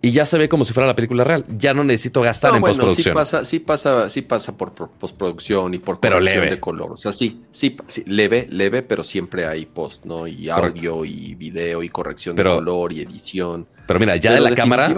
[0.00, 1.44] y ya se ve como si fuera la película real.
[1.58, 3.14] Ya no necesito gastar No, en bueno, sí postproducción.
[3.14, 6.48] pasa, sí pasa, sí pasa por pro- postproducción y por Pero leve.
[6.50, 6.92] de color.
[6.92, 10.26] O sea, sí, sí, sí, leve, leve, pero siempre hay post, ¿no?
[10.26, 10.78] Y Correcto.
[10.78, 13.66] audio y video y corrección Pero- de color y edición.
[13.86, 14.88] Pero mira, ya Pero de la cámara.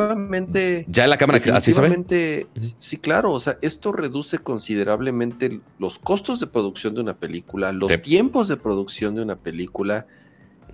[0.87, 2.47] Ya de la cámara, así se
[2.79, 3.33] Sí, claro.
[3.33, 7.99] O sea, esto reduce considerablemente los costos de producción de una película, los Sí.
[7.99, 10.07] tiempos de producción de una película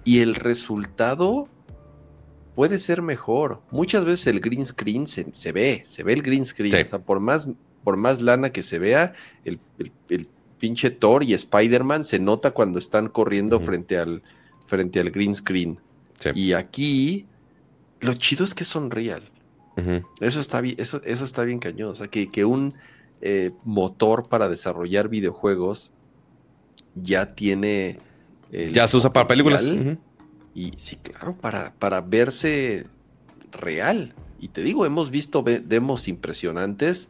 [0.04, 1.48] y el resultado
[2.54, 3.62] puede ser mejor.
[3.70, 6.72] Muchas veces el green screen se, se ve, se ve el green screen.
[6.72, 6.78] Sí.
[6.82, 7.48] O sea, por más,
[7.84, 9.14] por más lana que se vea,
[9.44, 14.22] el, el- el pinche Thor y Spider-Man se nota cuando están corriendo frente, al,
[14.66, 15.80] frente al green screen.
[16.20, 16.30] Sí.
[16.36, 17.26] Y aquí,
[18.00, 19.28] lo chido es que son real.
[20.20, 21.90] Eso está bien, eso, eso está bien cañón.
[21.90, 22.74] O sea, que, que un
[23.22, 25.92] eh, motor para desarrollar videojuegos
[26.94, 27.98] ya tiene.
[28.52, 29.74] el Ya se usa para películas.
[30.54, 32.86] Y sí, claro, para, para verse
[33.52, 34.14] real.
[34.38, 37.08] Y te digo, hemos visto demos impresionantes.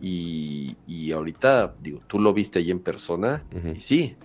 [0.00, 3.44] Y, y ahorita, digo, tú lo viste ahí en persona.
[3.76, 4.16] Y sí.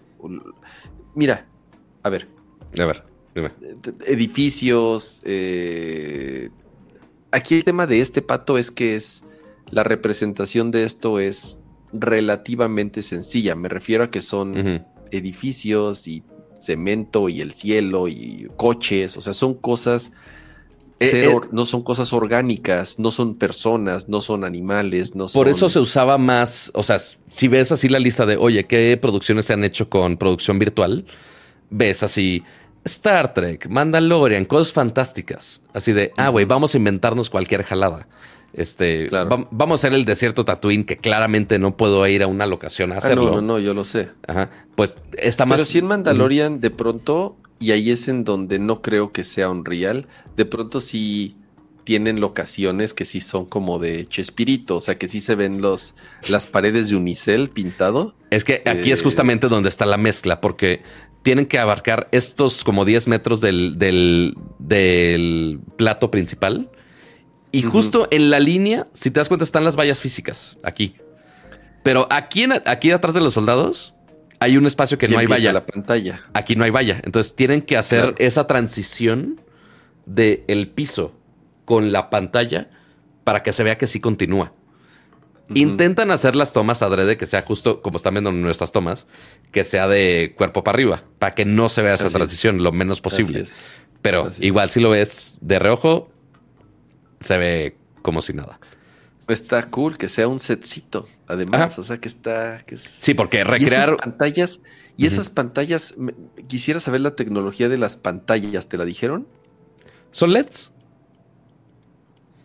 [1.16, 1.45] Mira,
[2.03, 2.27] a ver,
[2.80, 3.03] A ver,
[3.35, 3.51] dime.
[4.06, 5.22] edificios.
[5.24, 6.49] eh,
[7.32, 9.24] aquí el tema de este pato es que es
[9.69, 11.59] la representación de esto es
[11.93, 13.56] relativamente sencilla.
[13.56, 16.24] Me refiero a que son edificios y
[16.59, 19.17] cemento y el cielo y coches.
[19.17, 20.11] O sea, son cosas.
[20.99, 21.49] Eh, cero- eh.
[21.51, 25.39] no son cosas orgánicas, no son personas, no son animales, no son.
[25.39, 26.97] Por eso se usaba más, o sea,
[27.29, 31.05] si ves así la lista de, oye, ¿qué producciones se han hecho con producción virtual?
[31.69, 32.43] Ves así
[32.83, 35.61] Star Trek, Mandalorian, cosas fantásticas.
[35.71, 38.07] Así de, ah, güey, vamos a inventarnos cualquier jalada.
[38.57, 39.47] Este, Claro.
[39.51, 42.95] vamos a hacer el desierto Tatooine, que claramente no puedo ir a una locación a
[42.95, 43.25] Ah, hacerlo.
[43.25, 44.09] no, no, no, yo lo sé.
[44.27, 44.49] Ajá.
[44.75, 45.59] Pues está más.
[45.59, 49.49] Pero si en Mandalorian de pronto, y ahí es en donde no creo que sea
[49.49, 51.35] Unreal, de pronto sí
[51.83, 55.95] tienen locaciones que sí son como de Chespirito, o sea que sí se ven los,
[56.27, 58.13] las paredes de Unicel pintado.
[58.29, 60.81] Es que aquí es Eh, justamente donde está la mezcla, porque
[61.21, 66.69] tienen que abarcar estos como 10 metros del, del, del plato principal.
[67.51, 70.95] Y justo en la línea, si te das cuenta, están las vallas físicas aquí.
[71.84, 73.93] Pero aquí, en, aquí atrás de los soldados
[74.40, 75.53] hay un espacio que no hay valla.
[75.53, 76.22] la pantalla.
[76.34, 77.01] Aquí no hay valla.
[77.03, 78.16] Entonces tienen que hacer Claro.
[78.19, 79.42] esa transición
[80.06, 81.16] del el piso
[81.66, 82.69] con la pantalla
[83.24, 84.53] para que se vea que sí continúa.
[85.53, 89.08] Intentan hacer las tomas adrede que sea justo como están viendo en nuestras tomas,
[89.51, 92.14] que sea de cuerpo para arriba, para que no se vea esa Así es.
[92.14, 93.45] transición lo menos posible.
[94.01, 94.45] Pero Así es.
[94.45, 96.11] igual si lo ves de reojo,
[97.19, 98.59] se ve como si nada.
[99.27, 101.81] Está cool que sea un setcito, además, Ajá.
[101.81, 102.63] o sea que está...
[102.65, 103.83] Que es- Sí, porque Y recrear...
[103.83, 104.59] esas pantallas,
[104.95, 105.95] y esas pantallas,
[106.47, 109.27] quisiera saber la tecnología de las pantallas, ¿te la dijeron?
[110.11, 110.71] Son LEDs.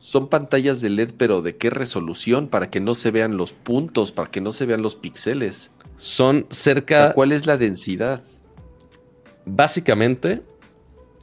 [0.01, 2.49] Son pantallas de LED, pero ¿de qué resolución?
[2.49, 5.71] Para que no se vean los puntos, para que no se vean los píxeles.
[5.97, 7.13] Son O sea, cerca...
[7.15, 8.21] ¿Cuál es la densidad?
[9.47, 10.43] Básicamente,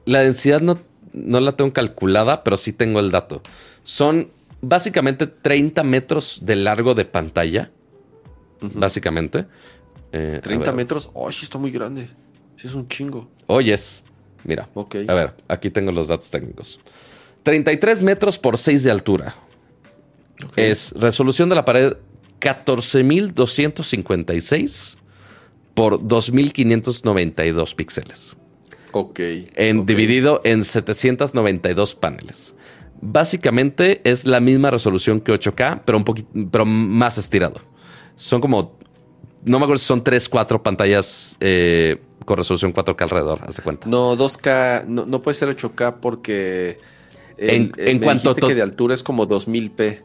[0.05, 0.79] la densidad no,
[1.13, 3.41] no la tengo calculada, pero sí tengo el dato.
[3.83, 4.29] Son
[4.61, 7.71] básicamente 30 metros de largo de pantalla,
[8.61, 9.45] básicamente.
[10.11, 10.75] Eh, a 30 ver.
[10.75, 11.09] metros.
[11.13, 12.09] Oh, sí está muy grande.
[12.57, 13.29] Sí es un chingo.
[13.47, 14.03] Oyes,
[14.43, 14.95] mira, Ok.
[15.07, 16.79] a ver, aquí tengo los datos técnicos.
[17.43, 19.35] 33 metros por 6 de altura.
[20.55, 21.93] Es resolución de la pared
[22.39, 24.97] 14.256
[25.73, 28.37] por 2.592 píxeles.
[28.91, 29.19] Ok.
[29.55, 29.85] En.
[29.85, 32.55] Dividido en 792 paneles.
[33.01, 37.61] Básicamente es la misma resolución que 8K, pero un poquito, pero más estirado.
[38.15, 38.77] Son como,
[39.45, 43.63] no me acuerdo si son 3, 4 pantallas eh, con resolución 4K alrededor, haz de
[43.63, 43.87] cuenta.
[43.87, 46.79] No, 2K, no, no puede ser 8K porque
[47.37, 50.01] En- en me cuanto que de altura es como 2000p.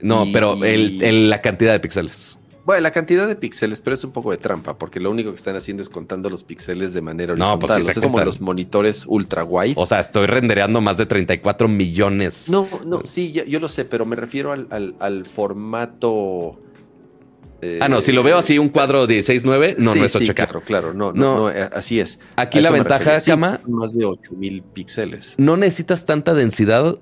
[0.00, 2.38] No, Y- pero el- el- la cantidad de píxeles.
[2.64, 5.36] Bueno, la cantidad de píxeles, pero es un poco de trampa, porque lo único que
[5.36, 7.58] están haciendo es contando los píxeles de manera No, horizontal.
[7.68, 9.74] pues sí O sea, se es como los monitores ultra wide.
[9.76, 12.48] O sea, estoy rendereando más de 34 millones.
[12.48, 16.58] No, no, sí, yo, yo lo sé, pero me refiero al, al- al formato.
[17.60, 20.26] eh, Ah, no, si lo veo así, un cuadro 16.9, no, sí, no es 8K.
[20.26, 21.12] sí, claro, claro, no, No.
[21.12, 22.18] no, no, eh, así es.
[22.36, 25.34] Aquí la ventaja, son más de 8000 píxeles.
[25.36, 26.98] no necesitas tanta densidad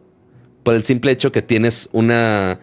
[0.64, 2.58] por el simple hecho que tienes una.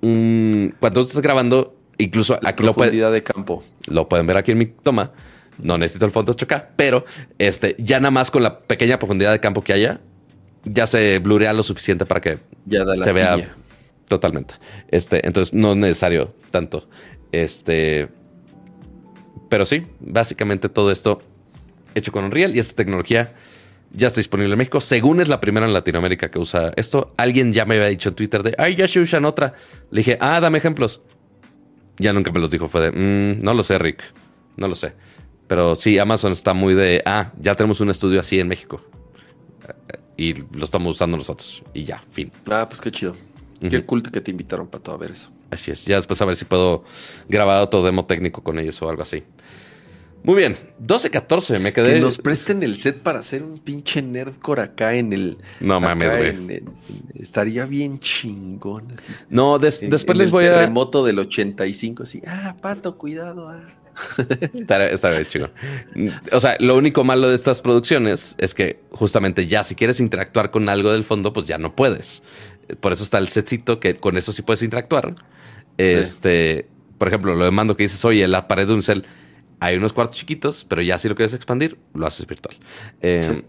[0.00, 3.62] un- cuando estás grabando, incluso La aquí lo, puede- profundidad de campo.
[3.88, 5.12] lo pueden ver aquí en mi toma.
[5.58, 7.04] No necesito el fondo 8K, pero
[7.38, 10.00] este, ya nada más con la pequeña profundidad de campo que haya,
[10.64, 13.54] ya se blurea lo suficiente para que Ya da la se vea
[14.08, 14.54] totalmente.
[14.88, 16.88] Este, entonces no es necesario tanto.
[17.32, 18.08] Este,
[19.48, 21.22] pero sí, básicamente todo esto
[21.94, 23.34] hecho con Unreal y esta tecnología
[23.92, 24.80] ya está disponible en México.
[24.80, 28.14] Según es la primera en Latinoamérica que usa esto, alguien ya me había dicho en
[28.14, 29.52] Twitter de, ay, ya se usan otra.
[29.90, 31.02] Le dije, ah, dame ejemplos.
[31.98, 32.68] Ya nunca me los dijo.
[32.68, 34.02] Fue de, "Mm, no lo sé, Rick.
[34.56, 34.94] No lo sé.
[35.46, 38.80] Pero sí, Amazon está muy de, ah, ya tenemos un estudio así en México.
[39.68, 41.62] Eh, Y lo estamos usando nosotros.
[41.74, 42.30] Y ya, fin.
[42.50, 43.16] Ah, pues qué chido.
[43.60, 45.30] Qué cool que te invitaron para todo a ver eso.
[45.50, 45.84] Así es.
[45.84, 46.84] Ya después a ver si puedo
[47.28, 49.22] grabar otro demo técnico con ellos o algo así.
[50.24, 50.56] Muy bien.
[50.86, 51.58] 12-14.
[51.58, 51.94] Me quedé.
[51.94, 55.38] Que nos presten el set para hacer un pinche nerdcore acá en el.
[55.60, 56.62] No mames, güey.
[57.14, 58.92] estaría bien chingón.
[58.92, 59.12] así.
[59.30, 60.54] No, des- En- después en les el voy a.
[60.54, 62.22] Terremoto del 85, así.
[62.26, 63.48] Ah, pato, cuidado.
[63.48, 63.64] ah".
[64.54, 65.50] Estará, estará bien chido.
[66.32, 70.50] O sea, lo único malo de estas producciones es que justamente ya si quieres interactuar
[70.50, 72.22] con algo del fondo, pues ya no puedes.
[72.80, 75.14] Por eso está el setcito que con eso sí puedes interactuar.
[75.76, 76.68] Este,
[76.98, 79.04] por ejemplo, lo de mando que dices, oye, la pared de un cel,
[79.64, 82.56] hay unos cuartos chiquitos, pero ya si lo quieres expandir, lo haces virtual.
[83.00, 83.42] Eh,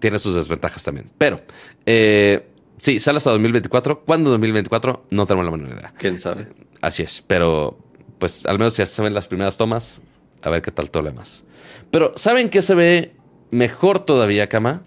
[0.00, 1.10] Tiene sus desventajas también.
[1.18, 1.40] Pero,
[1.86, 2.46] eh,
[2.78, 4.00] sí, sale hasta 2024.
[4.04, 5.06] ¿Cuándo 2024?
[5.10, 5.94] No tenemos la menor idea.
[5.98, 6.48] ¿Quién sabe?
[6.80, 7.78] Así es, pero
[8.18, 10.00] pues al menos ya se ven las primeras tomas,
[10.42, 11.44] a ver qué tal todo lo demás.
[11.90, 13.12] Pero ¿saben qué se ve
[13.50, 14.82] mejor todavía, Kama?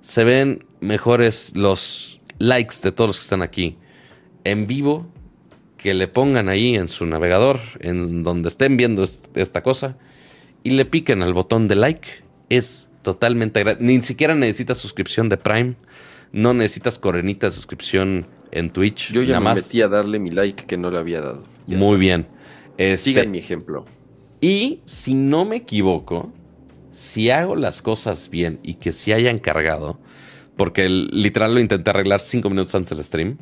[0.00, 3.76] Se ven mejores los likes de todos los que están aquí
[4.44, 5.06] en vivo,
[5.76, 9.96] que le pongan ahí en su navegador, en donde estén viendo est- esta cosa,
[10.62, 12.08] y le piquen al botón de like.
[12.48, 13.82] Es totalmente gratis.
[13.82, 15.74] Ni siquiera necesitas suscripción de Prime.
[16.32, 19.12] No necesitas coronita de suscripción en Twitch.
[19.12, 19.66] Yo ya nada me más.
[19.66, 21.44] metí a darle mi like que no le había dado.
[21.66, 21.98] Ya Muy está.
[21.98, 22.26] bien.
[22.76, 23.84] Este, Sigan mi ejemplo.
[24.40, 26.32] Y si no me equivoco,
[26.90, 29.98] si hago las cosas bien y que se hayan cargado,
[30.56, 33.38] porque el- literal lo intenté arreglar cinco minutos antes del stream.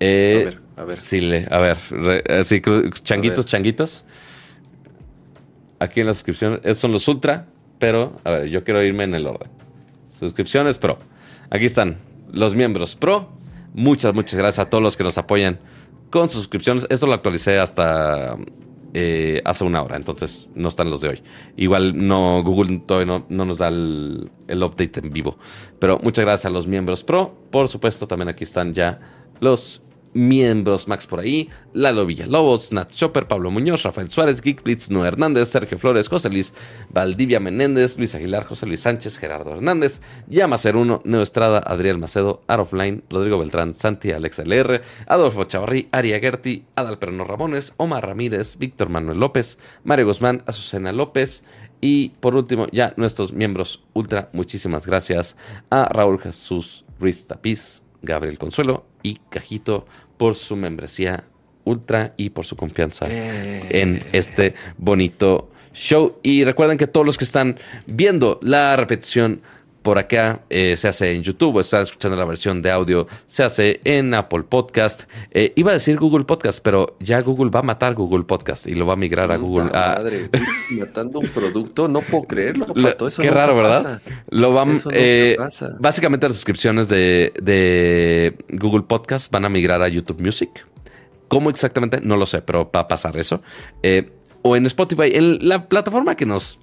[0.00, 0.96] eh, A ver, a ver.
[0.96, 2.60] Sí, le- a ver, re- así,
[3.02, 3.44] changuitos, A ver.
[3.46, 4.04] changuitos.
[5.78, 7.46] Aquí en la suscripción, esos son los ultra,
[7.78, 9.50] pero a ver, yo quiero irme en el orden.
[10.18, 10.98] Suscripciones pro.
[11.50, 11.98] Aquí están
[12.32, 13.28] los miembros pro.
[13.74, 15.58] Muchas, muchas gracias a todos los que nos apoyan
[16.10, 16.86] con sus suscripciones.
[16.90, 18.36] Esto lo actualicé hasta
[18.92, 21.22] eh, hace una hora, entonces no están los de hoy.
[21.56, 25.36] Igual no, Google todavía no, no nos da el update en vivo.
[25.80, 27.34] Pero muchas gracias a los miembros pro.
[27.50, 29.00] Por supuesto, también aquí están ya
[29.40, 29.82] los
[30.14, 35.08] miembros Max por ahí, Lalo Villalobos, Nat Chopper, Pablo Muñoz, Rafael Suárez, Geek Blitz, Noé
[35.08, 36.54] Hernández, Sergio Flores, José Luis
[36.90, 42.42] Valdivia Menéndez, Luis Aguilar, José Luis Sánchez, Gerardo Hernández, Llama Uno, Neo Estrada, Adriel Macedo,
[42.46, 48.56] Arofline, Rodrigo Beltrán, Santi Alex LR, Adolfo Chavarri, Aria Gerti, Adal Perno Ramones, Omar Ramírez,
[48.58, 51.44] Víctor Manuel López, Mario Guzmán, Azucena López,
[51.80, 55.36] y por último, ya nuestros miembros ultra, muchísimas gracias
[55.68, 59.86] a Raúl Jesús Ruiz Tapiz, Gabriel Consuelo y Cajito
[60.16, 61.24] por su membresía
[61.64, 63.62] ultra y por su confianza Eh.
[63.70, 66.18] en este bonito show.
[66.22, 69.40] Y recuerden que todos los que están viendo la repetición
[69.84, 73.80] por acá eh, se hace en YouTube están escuchando la versión de audio, se hace
[73.84, 75.02] en Apple Podcast.
[75.30, 78.74] Eh, iba a decir Google Podcast, pero ya Google va a matar Google Podcast y
[78.74, 79.64] lo va a migrar a Google.
[79.70, 80.30] Madre,
[80.70, 84.00] matando un producto, no puedo creerlo, Lo- Pato, eso qué raro, ¿verdad?
[84.00, 84.20] pasa.
[84.30, 85.76] Lo van, eh, pasa.
[85.78, 90.64] básicamente las suscripciones de, de Google Podcast van a migrar a YouTube Music.
[91.28, 92.00] ¿Cómo exactamente?
[92.02, 93.42] No lo sé, pero va a pasar eso.
[93.82, 96.58] Eh, o en Spotify, en la plataforma que nos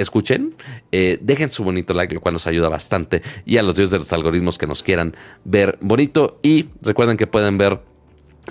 [0.00, 0.54] escuchen.
[0.92, 3.22] Eh, dejen su bonito like, lo cual nos ayuda bastante.
[3.44, 6.38] Y a los dioses de los algoritmos que nos quieran ver bonito.
[6.42, 7.80] Y recuerden que pueden ver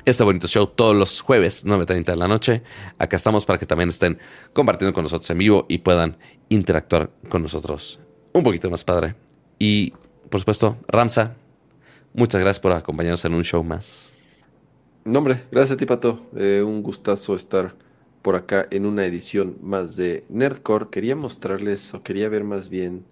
[0.05, 2.63] este bonito show todos los jueves, 9.30 de la noche.
[2.97, 4.19] Acá estamos para que también estén
[4.53, 6.17] compartiendo con nosotros en vivo y puedan
[6.49, 7.99] interactuar con nosotros
[8.33, 9.15] un poquito más padre.
[9.59, 9.91] Y,
[10.29, 11.35] por supuesto, Ramsa,
[12.13, 14.11] muchas gracias por acompañarnos en un show más.
[15.03, 16.27] No, hombre, gracias a ti, Pato.
[16.35, 17.75] Eh, un gustazo estar
[18.27, 20.87] por acá en una edición más de Nerdcore.
[20.91, 23.05] Quería mostrarles, o quería ver más bien,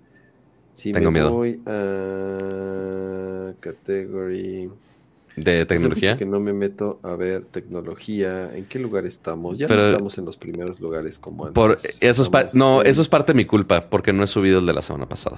[0.74, 1.32] si Tengo me miedo.
[1.32, 4.70] voy a category...
[5.38, 6.10] ¿De Hace tecnología?
[6.12, 8.48] mucho que no me meto a ver tecnología.
[8.54, 9.58] ¿En qué lugar estamos?
[9.58, 11.54] Ya Pero- no estamos en los primeros lugares como antes.
[11.56, 14.60] Por, eso es no, en- eso es parte de mi culpa, porque no he subido
[14.60, 15.38] el de la semana pasada.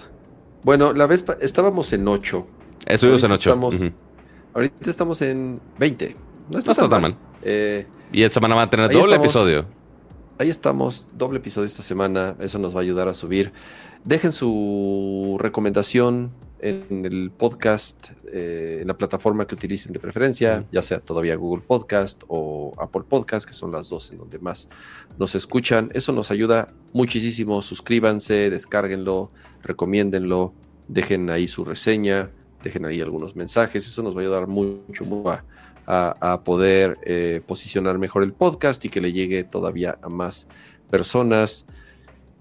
[0.64, 2.48] Bueno, la vez estábamos en 8.
[2.88, 3.70] Estuvimos en Ahorita 8.
[3.70, 3.94] estamos-
[4.56, 6.16] Ahorita estamos en 20.
[6.50, 7.16] No está, No está tan mal.
[7.44, 9.26] Eh, Y esta semana va a tener Ahí doble estamos.
[9.26, 9.66] episodio.
[10.40, 12.36] ahí estamos, doble episodio esta semana.
[12.40, 13.52] Eso nos va a ayudar a subir.
[14.04, 20.82] Dejen su recomendación en el podcast, eh, en la plataforma que utilicen de preferencia, ya
[20.82, 24.70] sea todavía Google Podcast o Apple Podcast, que son las dos en donde más
[25.20, 25.92] nos escuchan.
[25.94, 27.62] Eso nos ayuda muchísimo.
[27.62, 30.54] Suscríbanse, descárguenlo, recomiéndenlo,
[30.88, 32.32] dejen ahí su reseña,
[32.64, 33.86] dejen ahí algunos mensajes.
[33.86, 35.44] Eso nos va a ayudar mucho, mucho a,
[35.88, 40.48] a- poder eh, posicionar mejor el podcast y que le llegue todavía a más
[40.92, 41.66] personas.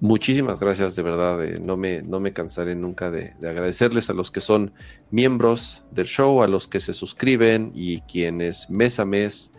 [0.00, 1.42] Muchísimas gracias, de verdad.
[1.44, 4.72] eh, no, me, no me cansaré nunca de, de agradecerles a los que son
[5.10, 9.52] miembros del show, a los que se suscriben y quienes mes a mes,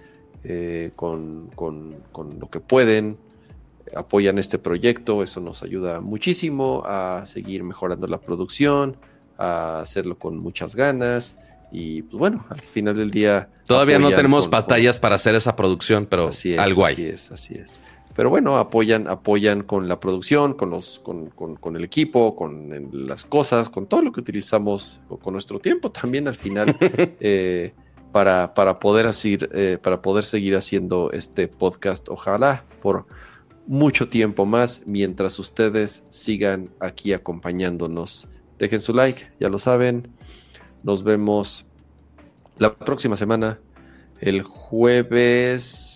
[0.43, 3.17] eh, con, con- con lo que pueden,
[3.95, 5.23] apoyan este proyecto.
[5.23, 8.97] Eso nos ayuda muchísimo a seguir mejorando la producción,
[9.39, 11.37] a hacerlo con muchas ganas.
[11.71, 13.49] Y pues bueno, al final del día.
[13.65, 16.93] Todavía no tenemos con- con- batallas para hacer esa producción, pero Así es, algo hay.
[16.93, 17.71] Así es, así es.
[18.15, 22.89] Pero bueno, apoyan, apoyan con la producción, con los, con, con- con el equipo, con
[23.07, 26.75] las cosas, con todo lo que utilizamos, con nuestro tiempo también al final,
[27.19, 27.73] eh,
[28.11, 33.05] para, para poder así, eh, para poder seguir haciendo este podcast, ojalá por
[33.67, 38.29] mucho tiempo más, mientras ustedes sigan aquí acompañándonos.
[38.57, 40.07] Dejen su like, ya lo saben.
[40.83, 41.65] Nos vemos
[42.57, 43.59] la próxima semana.
[44.19, 45.91] El jueves.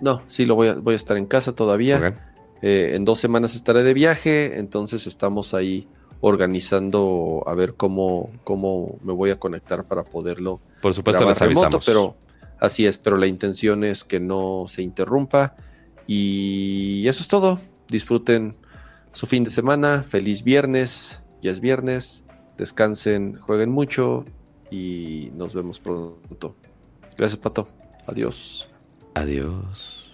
[0.00, 2.14] No, sí, lo voy a, voy a estar en casa todavía.
[2.62, 4.58] Eh, en dos semanas estaré de viaje.
[4.58, 5.86] Entonces estamos ahí
[6.20, 11.64] organizando a ver cómo, cómo me voy a conectar para poderlo Por supuesto, les avisamos.
[11.64, 12.16] remoto, pero
[12.60, 15.54] así es, pero la intención es que no se interrumpa.
[16.06, 17.60] Y eso es todo.
[17.88, 18.56] Disfruten
[19.12, 20.02] su fin de semana.
[20.02, 21.22] Feliz viernes.
[21.42, 22.23] Ya es viernes
[22.56, 24.24] descansen, jueguen mucho
[24.70, 26.56] y nos vemos pronto.
[27.16, 27.68] Gracias, Pato.
[28.06, 28.68] Adiós.
[29.14, 30.12] Adiós.